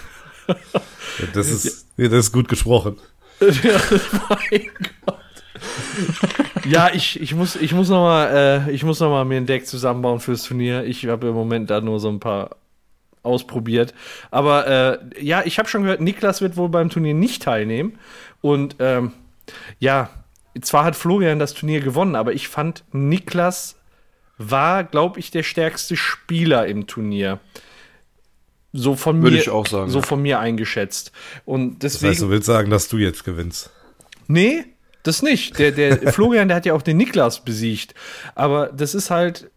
Das 1.33 1.49
ist, 1.49 1.85
das 1.97 2.13
ist 2.13 2.31
gut 2.31 2.47
gesprochen. 2.47 2.97
mein 3.39 4.69
Gott. 5.05 5.19
Ja, 6.65 6.91
ich, 6.93 7.19
ich 7.19 7.35
muss, 7.35 7.55
ich 7.55 7.73
muss 7.73 7.89
noch 7.89 8.01
mal, 8.01 8.65
äh, 8.67 8.71
ich 8.71 8.83
muss 8.83 8.99
noch 8.99 9.09
mal 9.09 9.25
mir 9.25 9.37
ein 9.37 9.45
Deck 9.45 9.67
zusammenbauen 9.67 10.19
fürs 10.19 10.43
Turnier. 10.43 10.85
Ich 10.85 11.05
habe 11.07 11.27
im 11.27 11.33
Moment 11.33 11.69
da 11.69 11.81
nur 11.81 11.99
so 11.99 12.09
ein 12.09 12.19
paar 12.19 12.55
ausprobiert. 13.21 13.93
Aber 14.31 14.67
äh, 14.67 15.23
ja, 15.23 15.43
ich 15.45 15.59
habe 15.59 15.67
schon 15.67 15.83
gehört, 15.83 16.01
Niklas 16.01 16.41
wird 16.41 16.57
wohl 16.57 16.69
beim 16.69 16.89
Turnier 16.89 17.13
nicht 17.13 17.43
teilnehmen. 17.43 17.99
Und 18.41 18.77
ähm, 18.79 19.11
ja, 19.79 20.09
zwar 20.61 20.83
hat 20.85 20.95
Florian 20.95 21.39
das 21.39 21.53
Turnier 21.53 21.79
gewonnen, 21.81 22.15
aber 22.15 22.33
ich 22.33 22.47
fand, 22.47 22.83
Niklas 22.91 23.75
war, 24.37 24.83
glaube 24.83 25.19
ich, 25.19 25.31
der 25.31 25.43
stärkste 25.43 25.95
Spieler 25.95 26.65
im 26.67 26.87
Turnier. 26.87 27.39
So 28.71 28.95
von 28.95 29.21
Würde 29.21 29.35
mir, 29.35 29.41
ich 29.41 29.49
auch 29.49 29.65
sagen, 29.67 29.89
so 29.89 29.99
ja. 29.99 30.05
von 30.05 30.21
mir 30.21 30.39
eingeschätzt. 30.39 31.11
Und 31.45 31.83
Das 31.83 31.93
deswegen. 31.93 32.11
heißt, 32.11 32.21
du 32.21 32.29
willst 32.29 32.45
sagen, 32.45 32.69
dass 32.69 32.87
du 32.87 32.97
jetzt 32.97 33.23
gewinnst. 33.25 33.71
Nee, 34.27 34.63
das 35.03 35.21
nicht. 35.23 35.57
Der, 35.57 35.71
der 35.71 35.97
Florian, 36.13 36.47
der 36.47 36.57
hat 36.57 36.65
ja 36.67 36.73
auch 36.73 36.81
den 36.83 36.97
Niklas 36.97 37.43
besiegt. 37.43 37.95
Aber 38.35 38.67
das 38.67 38.93
ist 38.93 39.09
halt. 39.09 39.49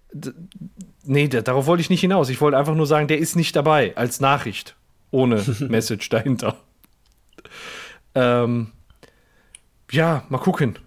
Nee, 1.05 1.29
da- 1.29 1.43
darauf 1.43 1.67
wollte 1.67 1.83
ich 1.83 1.91
nicht 1.91 2.01
hinaus. 2.01 2.29
Ich 2.31 2.41
wollte 2.41 2.57
einfach 2.57 2.75
nur 2.75 2.87
sagen, 2.87 3.07
der 3.09 3.19
ist 3.19 3.37
nicht 3.37 3.55
dabei 3.55 3.95
als 3.97 4.21
Nachricht. 4.21 4.77
Ohne 5.11 5.45
Message 5.61 6.09
dahinter. 6.09 6.57
Ähm, 8.15 8.73
ja, 9.91 10.25
mal 10.31 10.39
gucken. 10.39 10.79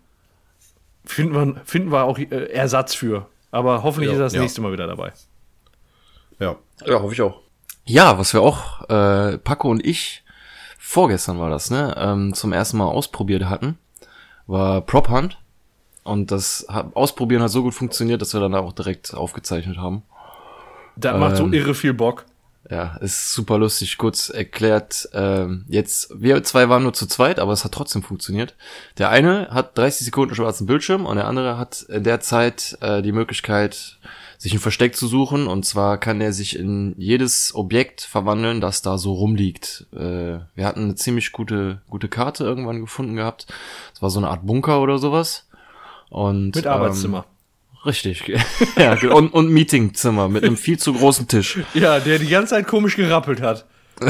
Finden 1.06 1.34
wir, 1.34 1.62
finden 1.66 1.92
wir 1.92 2.04
auch 2.04 2.18
äh, 2.18 2.52
Ersatz 2.52 2.94
für. 2.94 3.28
Aber 3.52 3.84
hoffentlich 3.84 4.10
Ja, 4.10 4.14
ist 4.14 4.20
er 4.20 4.24
das 4.26 4.34
ja. 4.34 4.42
nächste 4.42 4.62
Mal 4.62 4.72
wieder 4.74 4.88
dabei. 4.88 5.14
Ja. 6.40 6.56
Ja, 6.86 7.02
hoffe 7.02 7.14
ich 7.14 7.22
auch. 7.22 7.42
Ja, 7.86 8.18
was 8.18 8.34
wir 8.34 8.42
auch, 8.42 8.82
äh, 8.90 9.38
Paco 9.38 9.70
und 9.70 9.86
ich, 9.86 10.24
vorgestern 10.78 11.40
war 11.40 11.50
das, 11.50 11.70
ne, 11.70 11.96
ähm, 11.98 12.34
zum 12.34 12.52
ersten 12.52 12.78
Mal 12.78 12.88
ausprobiert 12.88 13.46
hatten, 13.46 13.78
war 14.48 14.82
Prop 14.82 15.10
Hunt. 15.10 15.38
Und 16.04 16.32
das 16.32 16.66
hat, 16.70 16.96
Ausprobieren 16.96 17.42
hat 17.42 17.50
so 17.50 17.64
gut 17.64 17.74
funktioniert, 17.74 18.22
dass 18.22 18.34
wir 18.34 18.40
dann 18.42 18.54
auch 18.54 18.74
direkt 18.74 19.14
aufgezeichnet 19.14 19.78
haben. 19.78 20.04
Das 20.96 21.18
macht 21.18 21.38
so 21.38 21.44
Ähm, 21.46 21.54
irre 21.54 21.74
viel 21.74 21.94
Bock. 21.94 22.26
Ja, 22.70 22.98
ist 22.98 23.32
super 23.32 23.60
lustig. 23.60 23.98
Kurz 23.98 24.30
erklärt, 24.30 25.08
ähm, 25.14 25.66
jetzt, 25.68 26.10
wir 26.20 26.44
zwei 26.44 26.68
waren 26.68 26.82
nur 26.82 26.94
zu 26.94 27.06
zweit, 27.06 27.40
aber 27.40 27.54
es 27.54 27.64
hat 27.64 27.74
trotzdem 27.74 28.02
funktioniert. 28.02 28.56
Der 28.98 29.10
eine 29.10 29.50
hat 29.52 29.78
30 29.78 30.06
Sekunden 30.06 30.34
schwarzen 30.34 30.66
Bildschirm 30.66 31.06
und 31.06 31.18
der 31.18 31.28
andere 31.28 31.60
hat 31.60 31.84
in 31.84 32.04
der 32.04 32.22
Zeit 32.22 32.78
äh, 32.82 33.04
die 33.04 33.12
Möglichkeit, 33.12 34.00
sich 34.40 34.54
ein 34.54 34.60
Versteck 34.60 34.96
zu 34.96 35.08
suchen. 35.08 35.48
Und 35.48 35.66
zwar 35.66 36.00
kann 36.00 36.22
er 36.22 36.34
sich 36.34 36.58
in 36.58 36.96
jedes 36.98 37.54
Objekt 37.54 38.02
verwandeln, 38.02 38.62
das 38.62 38.82
da 38.82 38.98
so 38.98 39.14
rumliegt. 39.14 39.86
Äh, 39.94 40.40
wir 40.56 40.66
hatten 40.66 40.84
eine 40.84 40.96
ziemlich 40.96 41.32
gute, 41.32 41.82
gute 41.90 42.08
Karte 42.08 42.44
irgendwann 42.44 42.82
gefunden 42.82 43.16
gehabt. 43.16 43.46
Es 43.94 44.02
war 44.02 44.10
so 44.10 44.20
eine 44.20 44.30
Art 44.30 44.46
Bunker 44.46 44.82
oder 44.82 44.98
sowas. 44.98 45.48
Und, 46.10 46.56
Mit 46.56 46.66
Arbeitszimmer. 46.66 47.26
Ähm, 47.28 47.35
richtig. 47.86 48.24
ja, 48.78 48.98
und, 49.12 49.34
und 49.34 49.50
Meetingzimmer 49.50 50.30
mit 50.30 50.44
einem 50.44 50.58
viel 50.58 50.78
zu 50.80 50.94
großen 50.94 51.28
Tisch. 51.28 51.60
Ja, 51.74 52.00
der 52.00 52.20
die 52.20 52.28
ganze 52.28 52.56
Zeit 52.56 52.68
komisch 52.68 52.96
gerappelt 52.96 53.42
hat. 53.42 53.66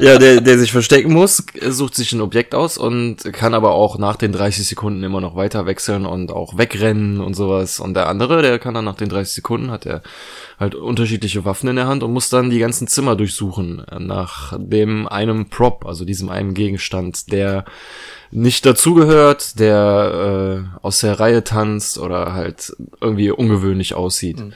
ja, 0.00 0.18
der, 0.18 0.40
der 0.40 0.58
sich 0.58 0.72
verstecken 0.72 1.12
muss, 1.12 1.44
sucht 1.60 1.94
sich 1.94 2.12
ein 2.12 2.22
Objekt 2.22 2.54
aus 2.54 2.78
und 2.78 3.22
kann 3.34 3.52
aber 3.52 3.72
auch 3.72 3.98
nach 3.98 4.16
den 4.16 4.32
30 4.32 4.66
Sekunden 4.66 5.02
immer 5.02 5.20
noch 5.20 5.36
weiter 5.36 5.66
wechseln 5.66 6.06
und 6.06 6.32
auch 6.32 6.56
wegrennen 6.56 7.20
und 7.20 7.34
sowas. 7.34 7.80
Und 7.80 7.94
der 7.94 8.08
andere, 8.08 8.40
der 8.40 8.58
kann 8.58 8.72
dann 8.72 8.86
nach 8.86 8.96
den 8.96 9.10
30 9.10 9.34
Sekunden, 9.34 9.70
hat 9.70 9.84
er 9.84 10.02
halt 10.58 10.74
unterschiedliche 10.74 11.44
Waffen 11.44 11.68
in 11.68 11.76
der 11.76 11.86
Hand 11.86 12.02
und 12.02 12.12
muss 12.12 12.30
dann 12.30 12.48
die 12.48 12.58
ganzen 12.60 12.88
Zimmer 12.88 13.14
durchsuchen 13.14 13.84
nach 13.98 14.56
dem 14.58 15.06
einem 15.06 15.50
Prop, 15.50 15.84
also 15.84 16.06
diesem 16.06 16.30
einen 16.30 16.54
Gegenstand, 16.54 17.30
der 17.30 17.64
nicht 18.34 18.66
dazugehört, 18.66 19.60
der 19.60 20.66
äh, 20.74 20.78
aus 20.84 21.00
der 21.00 21.20
Reihe 21.20 21.44
tanzt 21.44 21.98
oder 21.98 22.34
halt 22.34 22.76
irgendwie 23.00 23.30
ungewöhnlich 23.30 23.94
aussieht. 23.94 24.38
Mhm. 24.38 24.52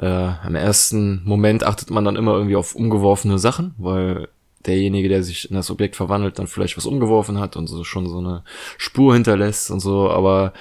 Äh, 0.00 0.46
Im 0.46 0.54
ersten 0.54 1.22
Moment 1.24 1.62
achtet 1.62 1.90
man 1.90 2.04
dann 2.04 2.16
immer 2.16 2.34
irgendwie 2.34 2.56
auf 2.56 2.74
umgeworfene 2.74 3.38
Sachen, 3.38 3.74
weil 3.78 4.28
derjenige, 4.64 5.08
der 5.08 5.22
sich 5.22 5.48
in 5.50 5.56
das 5.56 5.70
Objekt 5.70 5.94
verwandelt, 5.94 6.38
dann 6.38 6.46
vielleicht 6.46 6.76
was 6.76 6.86
umgeworfen 6.86 7.38
hat 7.38 7.56
und 7.56 7.66
so 7.66 7.84
schon 7.84 8.08
so 8.08 8.18
eine 8.18 8.42
Spur 8.78 9.14
hinterlässt 9.14 9.70
und 9.70 9.80
so, 9.80 10.10
aber 10.10 10.52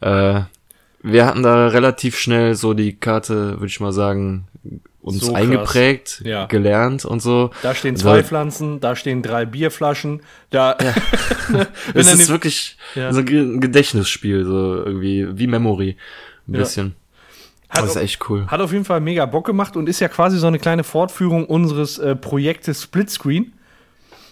äh, 0.00 0.40
wir 1.02 1.24
hatten 1.24 1.42
da 1.44 1.68
relativ 1.68 2.18
schnell 2.18 2.56
so 2.56 2.74
die 2.74 2.96
Karte, 2.96 3.52
würde 3.52 3.66
ich 3.66 3.80
mal 3.80 3.92
sagen, 3.92 4.48
uns 5.06 5.20
so 5.20 5.34
eingeprägt, 5.34 6.22
ja. 6.24 6.46
gelernt 6.46 7.04
und 7.04 7.22
so. 7.22 7.50
Da 7.62 7.74
stehen 7.74 7.96
zwei 7.96 8.16
also, 8.16 8.28
Pflanzen, 8.28 8.80
da 8.80 8.96
stehen 8.96 9.22
drei 9.22 9.46
Bierflaschen, 9.46 10.20
da. 10.50 10.76
Ja. 10.82 11.66
es 11.94 12.12
ist 12.12 12.28
wirklich 12.28 12.76
ja. 12.96 13.12
so 13.12 13.20
ein 13.20 13.60
Gedächtnisspiel, 13.60 14.44
so 14.44 14.84
irgendwie 14.84 15.28
wie 15.38 15.46
Memory, 15.46 15.96
ein 16.48 16.52
bisschen. 16.52 16.96
Hat 17.68 17.82
das 17.82 17.90
ist 17.90 18.02
echt 18.02 18.28
cool. 18.28 18.46
Hat 18.48 18.60
auf 18.60 18.72
jeden 18.72 18.84
Fall 18.84 19.00
mega 19.00 19.26
Bock 19.26 19.46
gemacht 19.46 19.76
und 19.76 19.88
ist 19.88 20.00
ja 20.00 20.08
quasi 20.08 20.38
so 20.38 20.46
eine 20.48 20.58
kleine 20.58 20.82
Fortführung 20.82 21.46
unseres 21.46 21.98
äh, 21.98 22.16
Projektes 22.16 22.82
Splitscreen. 22.82 23.52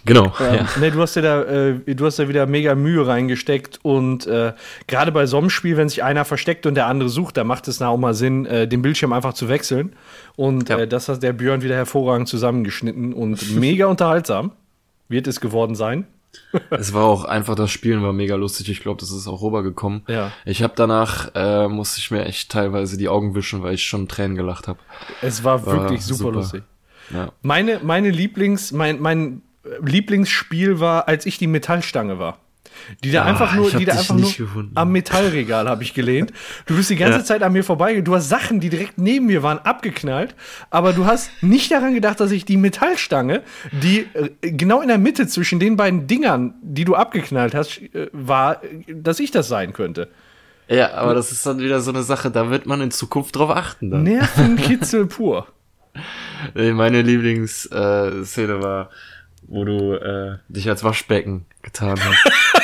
Genau. 0.04 0.32
Ähm, 0.40 0.54
ja. 0.54 0.80
ne, 0.80 0.90
du 0.90 1.00
hast 1.00 1.14
ja 1.16 1.22
da, 1.22 1.42
äh, 1.42 1.94
du 1.94 2.04
hast 2.04 2.18
da 2.18 2.28
wieder 2.28 2.46
mega 2.46 2.74
Mühe 2.74 3.06
reingesteckt 3.06 3.80
und 3.82 4.26
äh, 4.26 4.52
gerade 4.86 5.12
bei 5.12 5.26
so 5.26 5.38
einem 5.38 5.50
Spiel, 5.50 5.76
wenn 5.76 5.88
sich 5.88 6.02
einer 6.02 6.24
versteckt 6.24 6.66
und 6.66 6.74
der 6.74 6.86
andere 6.86 7.08
sucht, 7.08 7.36
da 7.36 7.44
macht 7.44 7.68
es 7.68 7.80
auch 7.80 7.96
mal 7.96 8.14
Sinn, 8.14 8.46
äh, 8.46 8.68
den 8.68 8.82
Bildschirm 8.82 9.12
einfach 9.12 9.34
zu 9.34 9.48
wechseln. 9.48 9.94
Und 10.36 10.68
ja. 10.68 10.78
äh, 10.78 10.88
das 10.88 11.08
hat 11.08 11.22
der 11.22 11.32
Björn 11.32 11.62
wieder 11.62 11.74
hervorragend 11.74 12.28
zusammengeschnitten 12.28 13.14
und 13.14 13.54
mega 13.56 13.86
unterhaltsam 13.86 14.52
wird 15.08 15.26
es 15.26 15.40
geworden 15.40 15.74
sein. 15.74 16.06
es 16.70 16.92
war 16.92 17.04
auch 17.04 17.24
einfach, 17.24 17.54
das 17.54 17.70
Spielen 17.70 18.02
war 18.02 18.12
mega 18.12 18.34
lustig. 18.34 18.68
Ich 18.68 18.80
glaube, 18.80 19.00
das 19.00 19.10
ist 19.10 19.28
auch 19.28 19.40
rübergekommen. 19.42 20.02
Ja. 20.08 20.32
Ich 20.44 20.62
habe 20.62 20.74
danach, 20.76 21.30
äh, 21.34 21.68
musste 21.68 22.00
ich 22.00 22.10
mir 22.10 22.24
echt 22.24 22.50
teilweise 22.50 22.96
die 22.96 23.08
Augen 23.08 23.34
wischen, 23.34 23.62
weil 23.62 23.74
ich 23.74 23.84
schon 23.84 24.08
Tränen 24.08 24.36
gelacht 24.36 24.66
habe. 24.68 24.80
Es 25.22 25.44
war, 25.44 25.64
war 25.64 25.82
wirklich 25.82 26.02
super, 26.02 26.18
super, 26.18 26.32
lustig. 26.32 26.62
Ja. 27.10 27.32
Meine, 27.42 27.80
meine 27.82 28.10
Lieblings, 28.10 28.72
mein, 28.72 29.00
mein 29.00 29.42
Lieblingsspiel 29.84 30.80
war, 30.80 31.08
als 31.08 31.26
ich 31.26 31.38
die 31.38 31.46
Metallstange 31.46 32.18
war. 32.18 32.38
Die 33.02 33.12
da 33.12 33.22
ah, 33.22 33.26
einfach 33.26 33.54
nur, 33.54 33.70
die 33.70 33.84
da 33.84 33.92
einfach 33.92 34.14
nur 34.14 34.32
gefunden. 34.32 34.72
am 34.74 34.92
Metallregal 34.92 35.68
habe 35.68 35.82
ich 35.82 35.94
gelehnt. 35.94 36.32
Du 36.66 36.76
bist 36.76 36.90
die 36.90 36.96
ganze 36.96 37.18
ja. 37.18 37.24
Zeit 37.24 37.42
an 37.42 37.52
mir 37.52 37.64
vorbei. 37.64 38.00
Du 38.00 38.14
hast 38.14 38.28
Sachen, 38.28 38.60
die 38.60 38.68
direkt 38.68 38.98
neben 38.98 39.26
mir 39.26 39.42
waren, 39.42 39.58
abgeknallt. 39.58 40.34
Aber 40.70 40.92
du 40.92 41.06
hast 41.06 41.30
nicht 41.42 41.70
daran 41.70 41.94
gedacht, 41.94 42.20
dass 42.20 42.30
ich 42.30 42.44
die 42.44 42.56
Metallstange, 42.56 43.42
die 43.70 44.06
äh, 44.14 44.30
genau 44.42 44.80
in 44.80 44.88
der 44.88 44.98
Mitte 44.98 45.26
zwischen 45.26 45.60
den 45.60 45.76
beiden 45.76 46.06
Dingern, 46.06 46.54
die 46.62 46.84
du 46.84 46.94
abgeknallt 46.94 47.54
hast, 47.54 47.80
äh, 47.80 48.08
war, 48.12 48.60
dass 48.88 49.20
ich 49.20 49.30
das 49.30 49.48
sein 49.48 49.72
könnte. 49.72 50.08
Ja, 50.68 50.94
aber 50.94 51.14
das 51.14 51.30
ist 51.30 51.44
dann 51.44 51.58
wieder 51.58 51.80
so 51.80 51.90
eine 51.90 52.02
Sache, 52.02 52.30
da 52.30 52.50
wird 52.50 52.64
man 52.66 52.80
in 52.80 52.90
Zukunft 52.90 53.36
drauf 53.36 53.50
achten. 53.50 53.90
Dann. 53.90 54.02
Nervenkitzel 54.02 55.06
pur. 55.06 55.46
Meine 56.54 57.02
Lieblingsszene 57.02 58.62
war, 58.62 58.90
wo 59.54 59.64
du 59.64 59.94
äh, 59.94 60.38
dich 60.48 60.68
als 60.68 60.82
Waschbecken 60.82 61.46
getan 61.62 61.98
hast. 61.98 62.54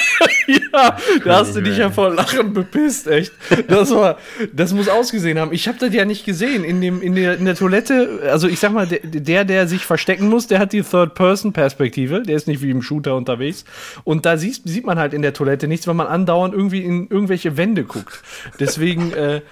ja, 0.47 0.97
da 1.24 1.36
hast 1.36 1.55
du 1.55 1.62
dich 1.62 1.78
ja 1.78 1.91
vor 1.91 2.11
Lachen 2.11 2.53
bepisst, 2.53 3.07
echt. 3.07 3.32
Das 3.68 3.91
war, 3.93 4.18
das 4.53 4.72
muss 4.72 4.88
ausgesehen 4.88 5.38
haben. 5.38 5.53
Ich 5.53 5.68
habe 5.68 5.78
das 5.78 5.95
ja 5.95 6.05
nicht 6.05 6.24
gesehen 6.24 6.64
in 6.64 6.80
dem 6.80 7.01
in 7.01 7.14
der 7.14 7.36
in 7.36 7.45
der 7.45 7.55
Toilette. 7.55 8.20
Also 8.30 8.49
ich 8.49 8.59
sag 8.59 8.72
mal, 8.72 8.86
der 8.86 9.45
der 9.45 9.68
sich 9.68 9.86
verstecken 9.86 10.28
muss, 10.28 10.47
der 10.49 10.59
hat 10.59 10.72
die 10.72 10.82
Third-Person-Perspektive. 10.82 12.22
Der 12.22 12.36
ist 12.36 12.49
nicht 12.49 12.62
wie 12.62 12.70
im 12.70 12.82
Shooter 12.82 13.14
unterwegs. 13.14 13.64
Und 14.05 14.26
da 14.26 14.36
sieht 14.36 14.62
sieht 14.64 14.84
man 14.84 14.99
halt 14.99 15.14
in 15.14 15.22
der 15.22 15.32
Toilette 15.32 15.68
nichts, 15.68 15.86
weil 15.86 15.95
man 15.95 16.09
andauernd 16.09 16.55
irgendwie 16.55 16.82
in 16.82 17.09
irgendwelche 17.09 17.57
Wände 17.57 17.84
guckt. 17.84 18.22
Deswegen, 18.59 19.12
äh, 19.12 19.43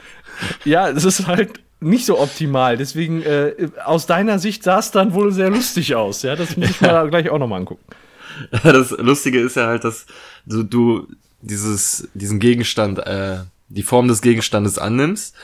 ja, 0.65 0.93
das 0.93 1.05
ist 1.05 1.27
halt 1.27 1.61
nicht 1.81 2.07
so 2.07 2.19
optimal. 2.19 2.77
Deswegen, 2.77 3.23
äh, 3.23 3.69
aus 3.85 4.07
deiner 4.07 4.39
Sicht 4.39 4.63
sah 4.63 4.79
es 4.79 4.91
dann 4.91 5.15
wohl 5.15 5.33
sehr 5.33 5.51
lustig 5.51 5.95
aus. 5.95 6.23
Ja, 6.23 6.37
das 6.37 6.57
muss 6.57 6.71
ich 6.71 6.81
mir 6.81 7.09
gleich 7.09 7.31
auch 7.31 7.39
nochmal 7.39 7.61
angucken. 7.61 7.85
Das 8.63 8.91
Lustige 8.93 9.41
ist 9.41 9.57
ja 9.57 9.67
halt, 9.67 9.83
dass 9.83 10.07
du, 10.47 10.63
du 10.63 11.09
dieses, 11.41 12.09
diesen 12.15 12.39
Gegenstand, 12.39 13.01
äh, 13.01 13.39
die 13.69 13.83
Form 13.83 14.07
des 14.07 14.23
Gegenstandes 14.23 14.79
annimmst. 14.79 15.35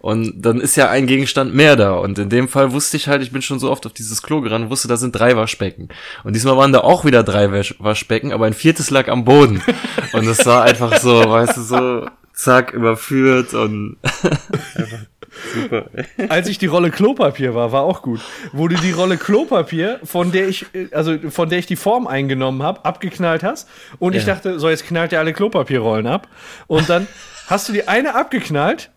Und 0.00 0.42
dann 0.42 0.60
ist 0.60 0.76
ja 0.76 0.90
ein 0.90 1.06
Gegenstand 1.06 1.54
mehr 1.54 1.76
da. 1.76 1.94
Und 1.94 2.18
in 2.18 2.28
dem 2.28 2.48
Fall 2.48 2.72
wusste 2.72 2.96
ich 2.96 3.06
halt, 3.08 3.22
ich 3.22 3.30
bin 3.30 3.40
schon 3.40 3.60
so 3.60 3.70
oft 3.70 3.86
auf 3.86 3.92
dieses 3.92 4.20
Klo 4.22 4.40
gerannt, 4.40 4.68
wusste, 4.68 4.88
da 4.88 4.96
sind 4.96 5.12
drei 5.12 5.36
Waschbecken. 5.36 5.88
Und 6.24 6.34
diesmal 6.34 6.56
waren 6.56 6.72
da 6.72 6.80
auch 6.80 7.04
wieder 7.04 7.22
drei 7.22 7.50
Waschbecken, 7.78 8.32
aber 8.32 8.46
ein 8.46 8.52
viertes 8.52 8.90
lag 8.90 9.08
am 9.08 9.24
Boden. 9.24 9.62
Und 10.12 10.26
es 10.26 10.44
war 10.44 10.64
einfach 10.64 10.98
so, 10.98 11.30
weißt 11.30 11.56
du, 11.56 11.62
so, 11.62 12.06
zack, 12.32 12.72
überführt 12.72 13.54
und 13.54 13.96
Super. 15.52 15.86
Als 16.28 16.48
ich 16.48 16.58
die 16.58 16.66
Rolle 16.66 16.90
Klopapier 16.90 17.54
war, 17.54 17.72
war 17.72 17.82
auch 17.82 18.02
gut. 18.02 18.20
Wurde 18.52 18.76
die 18.76 18.92
Rolle 18.92 19.16
Klopapier, 19.16 20.00
von 20.04 20.32
der 20.32 20.48
ich, 20.48 20.66
also 20.92 21.18
von 21.30 21.48
der 21.48 21.58
ich 21.58 21.66
die 21.66 21.76
Form 21.76 22.06
eingenommen 22.06 22.62
habe, 22.62 22.84
abgeknallt 22.84 23.42
hast. 23.42 23.68
Und 23.98 24.14
ja. 24.14 24.20
ich 24.20 24.26
dachte, 24.26 24.58
so 24.58 24.68
jetzt 24.68 24.86
knallt 24.86 25.12
ihr 25.12 25.18
alle 25.18 25.32
Klopapierrollen 25.32 26.06
ab. 26.06 26.28
Und 26.66 26.88
dann 26.88 27.06
hast 27.46 27.68
du 27.68 27.72
die 27.72 27.88
eine 27.88 28.14
abgeknallt 28.14 28.90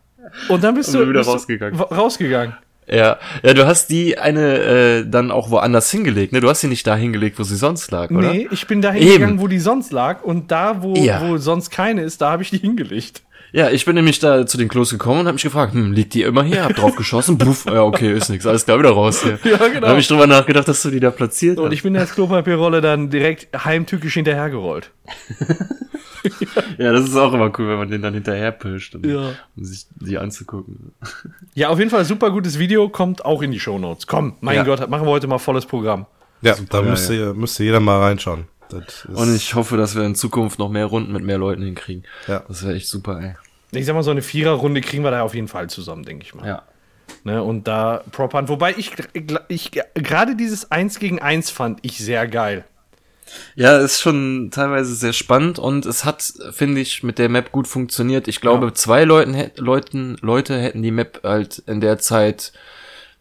und 0.50 0.64
dann 0.64 0.76
bist 0.76 0.90
und 0.96 1.02
du 1.02 1.10
wieder 1.10 1.20
bist 1.20 1.30
rausgegangen. 1.30 1.80
rausgegangen. 1.80 2.56
Ja, 2.88 3.18
ja, 3.42 3.54
du 3.56 3.66
hast 3.66 3.90
die 3.90 4.20
eine 4.20 4.58
äh, 4.60 5.10
dann 5.10 5.32
auch 5.32 5.50
woanders 5.50 5.90
hingelegt, 5.90 6.34
ne? 6.34 6.40
Du 6.40 6.50
hast 6.50 6.62
sie 6.62 6.68
nicht 6.68 6.86
da 6.86 6.96
hingelegt, 6.96 7.40
wo 7.40 7.44
sie 7.44 7.56
sonst 7.56 7.90
lag, 7.90 8.12
oder? 8.12 8.32
Nee, 8.32 8.48
ich 8.52 8.68
bin 8.68 8.82
da 8.82 8.92
hingegangen, 8.92 9.40
wo 9.40 9.48
die 9.48 9.60
sonst 9.60 9.92
lag 9.92 10.24
und 10.24 10.52
da, 10.52 10.84
wo, 10.84 10.94
ja. 10.94 11.28
wo 11.28 11.38
sonst 11.38 11.72
keine 11.72 12.04
ist, 12.04 12.22
da 12.22 12.32
habe 12.32 12.44
ich 12.44 12.52
die 12.52 12.60
hingelegt. 12.60 13.24
Ja, 13.56 13.70
ich 13.70 13.86
bin 13.86 13.96
nämlich 13.96 14.20
da 14.20 14.46
zu 14.46 14.58
den 14.58 14.68
Klos 14.68 14.90
gekommen 14.90 15.22
und 15.22 15.28
habe 15.28 15.36
mich 15.36 15.44
gefragt, 15.44 15.74
hm, 15.74 15.94
liegt 15.94 16.14
die 16.14 16.24
immer 16.24 16.44
hier? 16.44 16.66
Hab 16.66 16.76
drauf 16.76 16.98
geschossen, 16.98 17.38
buff, 17.38 17.66
ja, 17.66 17.84
okay, 17.84 18.12
ist 18.12 18.28
nix, 18.28 18.46
alles 18.46 18.66
klar, 18.66 18.80
wieder 18.80 18.90
raus 18.90 19.24
hier. 19.24 19.40
Ja, 19.50 19.70
genau. 19.70 19.80
Da 19.80 19.88
habe 19.88 20.00
ich 20.02 20.10
drüber 20.10 20.28
nachgedacht, 20.28 20.68
dass 20.68 20.82
du 20.82 20.90
die 20.90 21.00
da 21.00 21.10
platziert 21.10 21.58
Und 21.58 21.68
hast. 21.68 21.74
ich 21.74 21.82
bin 21.82 21.96
als 21.96 22.14
Klopapierrolle 22.14 22.82
dann 22.82 23.10
direkt 23.10 23.48
heimtückisch 23.64 24.16
hinterhergerollt. 24.16 24.92
ja, 26.78 26.92
das 26.92 27.06
ist 27.06 27.16
auch 27.16 27.32
immer 27.32 27.50
cool, 27.58 27.70
wenn 27.70 27.78
man 27.78 27.90
den 27.90 28.02
dann 28.02 28.14
hinterher 28.14 28.52
pischt, 28.52 28.94
und, 28.94 29.06
ja. 29.06 29.32
um 29.56 29.64
sich 29.64 29.86
die 30.02 30.18
anzugucken. 30.18 30.92
Ja, 31.54 31.70
auf 31.70 31.80
jeden 31.80 31.92
Fall 31.92 32.04
super 32.04 32.32
gutes 32.32 32.60
Video, 32.60 32.90
kommt 32.90 33.24
auch 33.24 33.42
in 33.42 33.52
die 33.52 33.62
Shownotes. 33.62 34.06
Komm, 34.06 34.36
mein 34.42 34.58
ja. 34.58 34.64
Gott, 34.66 34.90
machen 34.90 35.08
wir 35.08 35.12
heute 35.12 35.28
mal 35.28 35.38
volles 35.38 35.66
Programm. 35.66 36.08
Ja, 36.42 36.56
super, 36.56 36.82
da 36.82 36.90
müsste, 36.90 37.16
ja. 37.16 37.34
müsste 37.34 37.64
jeder 37.64 37.80
mal 37.80 38.02
reinschauen. 38.02 38.50
Und 38.72 39.36
ich 39.36 39.56
hoffe, 39.56 39.78
dass 39.78 39.96
wir 39.96 40.04
in 40.04 40.16
Zukunft 40.16 40.60
noch 40.60 40.70
mehr 40.70 40.86
Runden 40.86 41.12
mit 41.12 41.24
mehr 41.24 41.38
Leuten 41.38 41.62
hinkriegen. 41.62 42.04
Ja. 42.28 42.44
Das 42.48 42.64
wäre 42.64 42.76
echt 42.76 42.88
super, 42.88 43.20
ey. 43.22 43.36
Ich 43.78 43.86
sag 43.86 43.94
mal, 43.94 44.04
so 44.04 44.12
eine 44.12 44.22
Viererrunde 44.22 44.82
kriegen 44.82 45.04
wir 45.04 45.12
da 45.12 45.22
auf 45.22 45.36
jeden 45.36 45.48
Fall 45.48 45.70
zusammen, 45.70 46.04
denke 46.04 46.26
ich 46.26 46.34
mal. 46.34 46.48
Ja. 46.48 46.64
Ne, 47.24 47.42
und 47.44 47.68
da 47.68 48.04
Prop 48.12 48.34
Hunt. 48.34 48.50
Wobei 48.50 48.76
ich, 48.78 48.92
ich 49.48 49.72
gerade 49.94 50.36
dieses 50.36 50.72
1 50.72 51.00
gegen 51.00 51.20
1 51.20 51.50
fand 51.50 51.80
ich 51.82 51.98
sehr 51.98 52.28
geil. 52.28 52.66
Ja, 53.56 53.78
ist 53.80 54.02
schon 54.02 54.52
teilweise 54.52 54.94
sehr 54.96 55.14
spannend 55.14 55.58
und 55.58 55.86
es 55.86 56.06
hat, 56.06 56.34
finde 56.52 56.82
ich, 56.82 57.02
mit 57.02 57.18
der 57.18 57.30
Map 57.30 57.52
gut 57.52 57.68
funktioniert. 57.68 58.28
Ich 58.28 58.42
glaube, 58.42 58.68
ja. 58.68 58.74
zwei 58.74 59.04
Leuten, 59.04 59.52
Leuten, 59.56 60.18
Leute 60.22 60.60
hätten 60.60 60.84
die 60.84 60.92
Map 60.92 61.22
halt 61.24 61.60
in 61.66 61.82
der 61.82 61.98
Zeit 61.98 62.54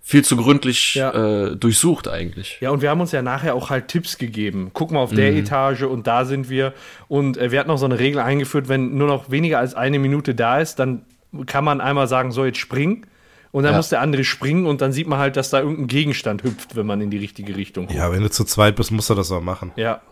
viel 0.06 0.22
zu 0.22 0.36
gründlich 0.36 0.96
ja. 0.96 1.46
äh, 1.46 1.56
durchsucht 1.56 2.08
eigentlich. 2.08 2.58
Ja, 2.60 2.70
und 2.70 2.82
wir 2.82 2.90
haben 2.90 3.00
uns 3.00 3.10
ja 3.10 3.22
nachher 3.22 3.54
auch 3.54 3.70
halt 3.70 3.88
Tipps 3.88 4.18
gegeben. 4.18 4.70
Guck 4.74 4.90
mal 4.90 5.00
auf 5.00 5.14
der 5.14 5.32
mhm. 5.32 5.38
Etage 5.38 5.84
und 5.84 6.06
da 6.06 6.26
sind 6.26 6.50
wir. 6.50 6.74
Und 7.08 7.38
äh, 7.38 7.50
wir 7.50 7.58
hatten 7.58 7.70
auch 7.70 7.78
so 7.78 7.86
eine 7.86 7.98
Regel 7.98 8.20
eingeführt, 8.20 8.68
wenn 8.68 8.98
nur 8.98 9.08
noch 9.08 9.30
weniger 9.30 9.58
als 9.58 9.74
eine 9.74 9.98
Minute 9.98 10.34
da 10.34 10.58
ist, 10.58 10.78
dann 10.78 11.06
kann 11.46 11.64
man 11.64 11.80
einmal 11.80 12.06
sagen, 12.06 12.32
so 12.32 12.44
jetzt 12.44 12.58
springen. 12.58 13.06
Und 13.50 13.62
dann 13.62 13.72
ja. 13.72 13.78
muss 13.78 13.88
der 13.88 14.02
andere 14.02 14.24
springen 14.24 14.66
und 14.66 14.82
dann 14.82 14.92
sieht 14.92 15.06
man 15.06 15.18
halt, 15.18 15.36
dass 15.36 15.48
da 15.48 15.60
irgendein 15.60 15.86
Gegenstand 15.86 16.42
hüpft, 16.42 16.76
wenn 16.76 16.86
man 16.86 17.00
in 17.00 17.08
die 17.08 17.18
richtige 17.18 17.56
Richtung 17.56 17.86
guckt. 17.86 17.96
Ja, 17.96 18.12
wenn 18.12 18.20
du 18.20 18.30
zu 18.30 18.44
zweit 18.44 18.76
bist, 18.76 18.90
musst 18.90 19.08
du 19.08 19.14
das 19.14 19.32
auch 19.32 19.40
machen. 19.40 19.72
Ja. 19.76 20.02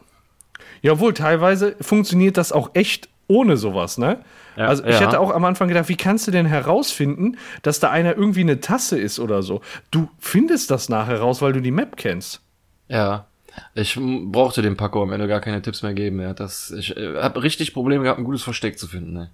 Ja, 0.81 0.93
obwohl 0.93 1.12
teilweise 1.12 1.77
funktioniert 1.81 2.39
das 2.39 2.51
auch 2.51 2.70
echt 2.73 3.10
ohne 3.33 3.57
sowas, 3.57 3.99
ne? 3.99 4.19
Ja, 4.57 4.67
also 4.67 4.85
ich 4.85 5.01
ja. 5.01 5.07
hatte 5.07 5.19
auch 5.19 5.31
am 5.31 5.45
Anfang 5.45 5.69
gedacht, 5.69 5.89
wie 5.89 5.97
kannst 5.97 6.27
du 6.27 6.31
denn 6.31 6.45
herausfinden, 6.45 7.39
dass 7.63 7.81
da 7.81 7.91
einer 7.91 8.17
irgendwie 8.17 8.43
eine 8.43 8.61
Tasse 8.61 8.99
ist 8.99 9.19
oder 9.19 9.43
so? 9.43 9.63
Du 9.91 10.11
findest 10.19 10.71
das 10.71 10.89
nachher 10.89 11.21
raus, 11.21 11.41
weil 11.41 11.53
du 11.53 11.61
die 11.61 11.71
Map 11.71 11.97
kennst. 11.97 12.43
Ja. 12.89 13.27
Ich 13.75 13.99
brauchte 13.99 14.63
dem 14.63 14.77
Paco 14.77 15.03
am 15.03 15.13
Ende 15.13 15.29
gar 15.29 15.41
keine 15.41 15.63
Tipps 15.63 15.83
mehr 15.83 15.95
geben. 15.95 16.27
Hat 16.27 16.41
das, 16.41 16.71
ich 16.71 16.97
äh, 16.97 17.21
habe 17.21 17.43
richtig 17.43 17.73
Probleme 17.73 18.05
gehabt, 18.05 18.19
ein 18.19 18.25
gutes 18.25 18.43
Versteck 18.43 18.79
zu 18.79 18.87
finden. 18.87 19.13
Ne? 19.13 19.31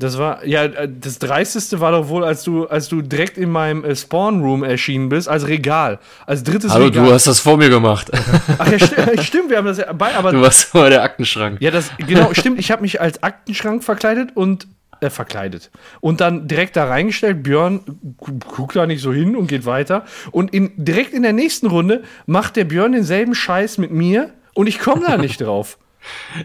Das 0.00 0.18
war, 0.18 0.44
ja, 0.46 0.64
äh, 0.64 0.88
das 1.00 1.18
Dreisteste 1.18 1.78
war 1.80 1.92
doch 1.92 2.08
wohl, 2.08 2.24
als 2.24 2.42
du, 2.42 2.66
als 2.66 2.88
du 2.88 3.02
direkt 3.02 3.38
in 3.38 3.50
meinem 3.50 3.84
äh, 3.84 3.94
Spawn-Room 3.94 4.64
erschienen 4.64 5.08
bist, 5.10 5.28
als 5.28 5.46
Regal. 5.46 5.98
Als 6.26 6.42
drittes 6.42 6.72
Hallo, 6.72 6.86
Regal. 6.86 7.04
du 7.06 7.12
hast 7.12 7.26
das 7.26 7.38
vor 7.38 7.56
mir 7.58 7.68
gemacht. 7.68 8.10
Ach 8.58 8.70
ja, 8.70 8.78
sti 8.78 9.22
stimmt, 9.22 9.50
wir 9.50 9.58
haben 9.58 9.66
das 9.66 9.78
ja 9.78 9.92
bei, 9.92 10.14
aber. 10.14 10.32
Du 10.32 10.40
warst 10.40 10.74
mal 10.74 10.90
der 10.90 11.02
Aktenschrank. 11.02 11.60
Ja, 11.60 11.70
das, 11.70 11.90
genau, 11.98 12.32
stimmt. 12.34 12.58
Ich 12.58 12.70
habe 12.72 12.82
mich 12.82 13.00
als 13.00 13.22
Aktenschrank 13.22 13.84
verkleidet 13.84 14.30
und, 14.34 14.66
äh, 15.00 15.10
verkleidet. 15.10 15.70
Und 16.00 16.20
dann 16.20 16.48
direkt 16.48 16.76
da 16.76 16.84
reingestellt. 16.84 17.42
Björn 17.42 17.80
gu- 18.16 18.38
guckt 18.54 18.76
da 18.76 18.86
nicht 18.86 19.02
so 19.02 19.12
hin 19.12 19.36
und 19.36 19.48
geht 19.48 19.66
weiter. 19.66 20.04
Und 20.30 20.52
in, 20.54 20.72
direkt 20.76 21.12
in 21.12 21.22
der 21.22 21.32
nächsten 21.34 21.66
Runde 21.66 22.02
macht 22.26 22.56
der 22.56 22.64
Björn 22.64 22.92
denselben 22.92 23.34
Scheiß 23.34 23.78
mit 23.78 23.90
mir 23.90 24.30
und 24.54 24.66
ich 24.66 24.78
komme 24.78 25.02
da 25.06 25.16
nicht 25.18 25.40
drauf. 25.40 25.76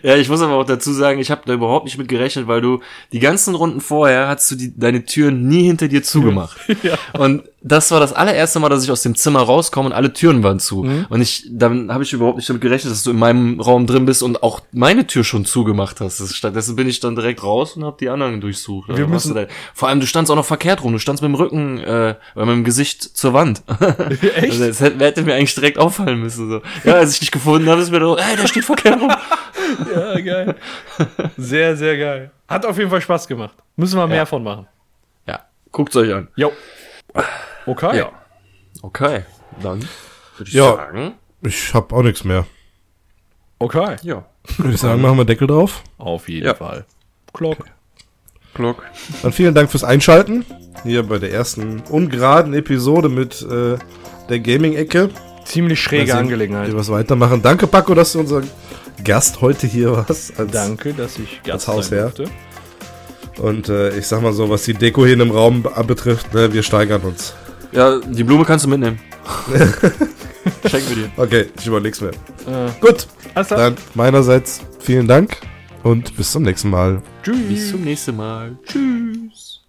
Ja, 0.04 0.16
ich 0.16 0.30
muss 0.30 0.42
aber 0.42 0.54
auch 0.54 0.66
dazu 0.66 0.92
sagen, 0.94 1.20
ich 1.20 1.32
habe 1.32 1.42
da 1.46 1.54
überhaupt 1.54 1.86
nicht 1.86 1.98
mit 1.98 2.08
gerechnet, 2.08 2.48
weil 2.48 2.62
du 2.62 2.82
die 3.12 3.20
ganzen 3.20 3.56
Runden 3.56 3.82
vorher 3.82 4.28
hast 4.28 4.50
du 4.52 4.56
die, 4.56 4.78
deine 4.78 5.06
Türen 5.06 5.48
nie 5.48 5.64
hinter 5.64 5.88
dir 5.88 6.04
zugemacht. 6.04 6.58
Ja. 6.84 6.98
Und 7.18 7.44
das 7.62 7.90
war 7.90 8.00
das 8.00 8.14
allererste 8.14 8.60
Mal, 8.60 8.70
dass 8.70 8.84
ich 8.84 8.92
aus 8.92 9.02
dem 9.02 9.16
Zimmer 9.16 9.40
rauskomme 9.42 9.88
und 9.88 9.94
alle 9.94 10.14
Türen 10.14 10.44
waren 10.44 10.60
zu. 10.60 10.84
Mhm. 10.84 11.06
Und 11.10 11.22
ich, 11.22 11.48
dann 11.50 11.92
habe 11.92 12.04
ich 12.04 12.14
überhaupt 12.14 12.38
nicht 12.38 12.48
damit 12.48 12.62
gerechnet, 12.62 12.92
dass 12.92 13.02
du 13.04 13.10
in 13.12 13.18
meinem 13.18 13.60
Raum 13.60 13.88
drin 13.88 14.06
bist 14.06 14.22
und 14.22 14.44
auch 14.44 14.60
meine 14.72 15.08
Tür 15.08 15.24
schon 15.24 15.46
zugemacht 15.46 16.00
hast. 16.00 16.36
Stattdessen 16.36 16.76
bin 16.76 16.88
ich 16.88 17.00
dann 17.00 17.16
direkt 17.16 17.42
raus 17.44 17.76
und 17.76 17.84
habe 17.84 17.98
die 18.00 18.10
anderen 18.10 18.40
durchsucht. 18.42 18.90
Wir 18.96 19.08
müssen- 19.08 19.36
Vor 19.74 19.88
allem, 19.88 20.00
du 20.00 20.06
standst 20.06 20.32
auch 20.32 20.36
noch 20.36 20.46
verkehrt 20.46 20.84
rum. 20.84 20.92
Du 20.92 21.00
standst 21.00 21.24
mit 21.24 21.30
dem 21.30 21.36
Rücken, 21.36 21.80
äh, 21.80 22.16
mit 22.36 22.48
dem 22.50 22.64
Gesicht 22.66 23.02
zur 23.18 23.34
Wand. 23.34 23.64
Echt? 24.36 24.52
Also 24.52 24.68
das 24.68 24.80
hätte, 24.82 25.04
hätte 25.04 25.22
mir 25.24 25.34
eigentlich 25.34 25.56
direkt 25.56 25.80
auffallen 25.80 26.20
müssen. 26.20 26.50
So. 26.50 26.62
Ja, 26.84 26.96
als 26.96 27.14
ich 27.14 27.20
dich 27.20 27.32
gefunden 27.32 27.68
habe, 27.70 27.82
ist 27.82 27.90
mir 27.92 28.00
doch, 28.00 28.18
ey, 28.18 28.36
der 28.36 28.48
steht 28.48 28.66
verkehrt 28.66 29.02
rum. 29.02 29.12
Ja, 29.94 30.20
geil. 30.20 30.56
Sehr, 31.38 31.76
sehr 31.76 31.98
geil. 31.98 32.32
Hat 32.48 32.66
auf 32.66 32.78
jeden 32.78 32.90
Fall 32.90 33.02
Spaß 33.02 33.28
gemacht. 33.28 33.56
Müssen 33.76 33.98
wir 33.98 34.08
mehr 34.08 34.26
von 34.26 34.44
machen. 34.44 34.68
Ja, 35.28 35.42
guckt's 35.72 35.96
euch 35.96 36.14
an. 36.14 36.28
Jo. 36.36 36.52
Okay. 37.66 37.98
Ja. 37.98 38.12
Okay, 38.82 39.24
dann 39.62 39.80
würde 40.38 40.50
ich 40.50 40.54
Ja. 40.54 40.76
sagen. 40.76 41.14
Ich 41.42 41.74
hab 41.74 41.92
auch 41.94 42.04
nichts 42.04 42.24
mehr. 42.24 42.46
Okay. 43.60 43.96
Ja. 44.04 44.26
Würde 44.58 44.74
ich 44.74 44.80
sagen, 44.80 45.02
machen 45.02 45.18
wir 45.18 45.26
Deckel 45.26 45.48
drauf. 45.48 45.82
Auf 45.98 46.28
jeden 46.30 46.46
Ja. 46.46 46.54
Fall. 46.54 46.86
Glock. 47.34 47.66
Glock. 48.54 48.84
Dann 49.22 49.32
vielen 49.34 49.54
Dank 49.56 49.72
fürs 49.72 49.84
Einschalten. 49.84 50.46
Hier 50.84 51.04
bei 51.04 51.18
der 51.18 51.32
ersten 51.34 51.82
ungeraden 51.90 52.54
Episode 52.54 53.10
mit 53.10 53.42
äh, 53.42 53.78
der 54.30 54.40
Gaming-Ecke. 54.40 55.10
Ziemlich 55.46 55.82
schräge 55.82 56.16
Angelegenheit. 56.16 56.68
Wir 56.68 56.76
was 56.76 56.90
weitermachen. 56.90 57.42
Danke, 57.42 57.68
Paco, 57.68 57.94
dass 57.96 58.14
du 58.14 58.20
unser 58.20 58.42
Gast 59.04 59.42
heute 59.42 59.68
hier 59.68 59.92
warst. 59.92 60.38
Als, 60.40 60.52
Danke, 60.52 60.94
dass 60.94 61.18
ich 61.20 61.42
Gast 61.44 61.50
Als 61.54 61.66
sein 61.66 61.76
Hausherr. 61.76 62.10
durfte. 62.12 62.32
Und 63.42 63.68
äh, 63.70 63.98
ich 63.98 64.08
sag 64.08 64.22
mal 64.22 64.32
so, 64.34 64.50
was 64.50 64.64
die 64.64 64.74
Deko 64.74 65.04
hier 65.04 65.14
in 65.14 65.20
dem 65.20 65.32
Raum 65.32 65.62
be- 65.64 65.84
betrifft, 65.86 66.34
ne, 66.34 66.54
wir 66.54 66.64
steigern 66.64 67.02
uns. 67.02 67.34
Ja, 67.74 68.00
die 68.00 68.24
Blume 68.24 68.46
kannst 68.46 68.64
du 68.66 68.70
mitnehmen. 68.70 69.00
Schenken 70.70 70.90
wir 70.90 70.96
dir. 70.96 71.12
Okay, 71.18 71.46
ich 71.60 71.68
überleg's 71.68 72.00
mir. 72.00 72.10
Äh, 72.12 72.72
Gut, 72.80 73.08
alles 73.34 73.48
klar. 73.48 73.60
dann 73.60 73.76
meinerseits 73.96 74.62
vielen 74.80 75.08
Dank 75.08 75.38
und 75.84 76.16
bis 76.16 76.32
zum 76.32 76.44
nächsten 76.44 76.70
Mal. 76.70 77.02
Tschüss. 77.24 77.38
Bis 77.50 77.72
zum 77.72 77.82
nächsten 77.84 78.16
Mal. 78.16 78.58
Tschüss. 78.66 79.62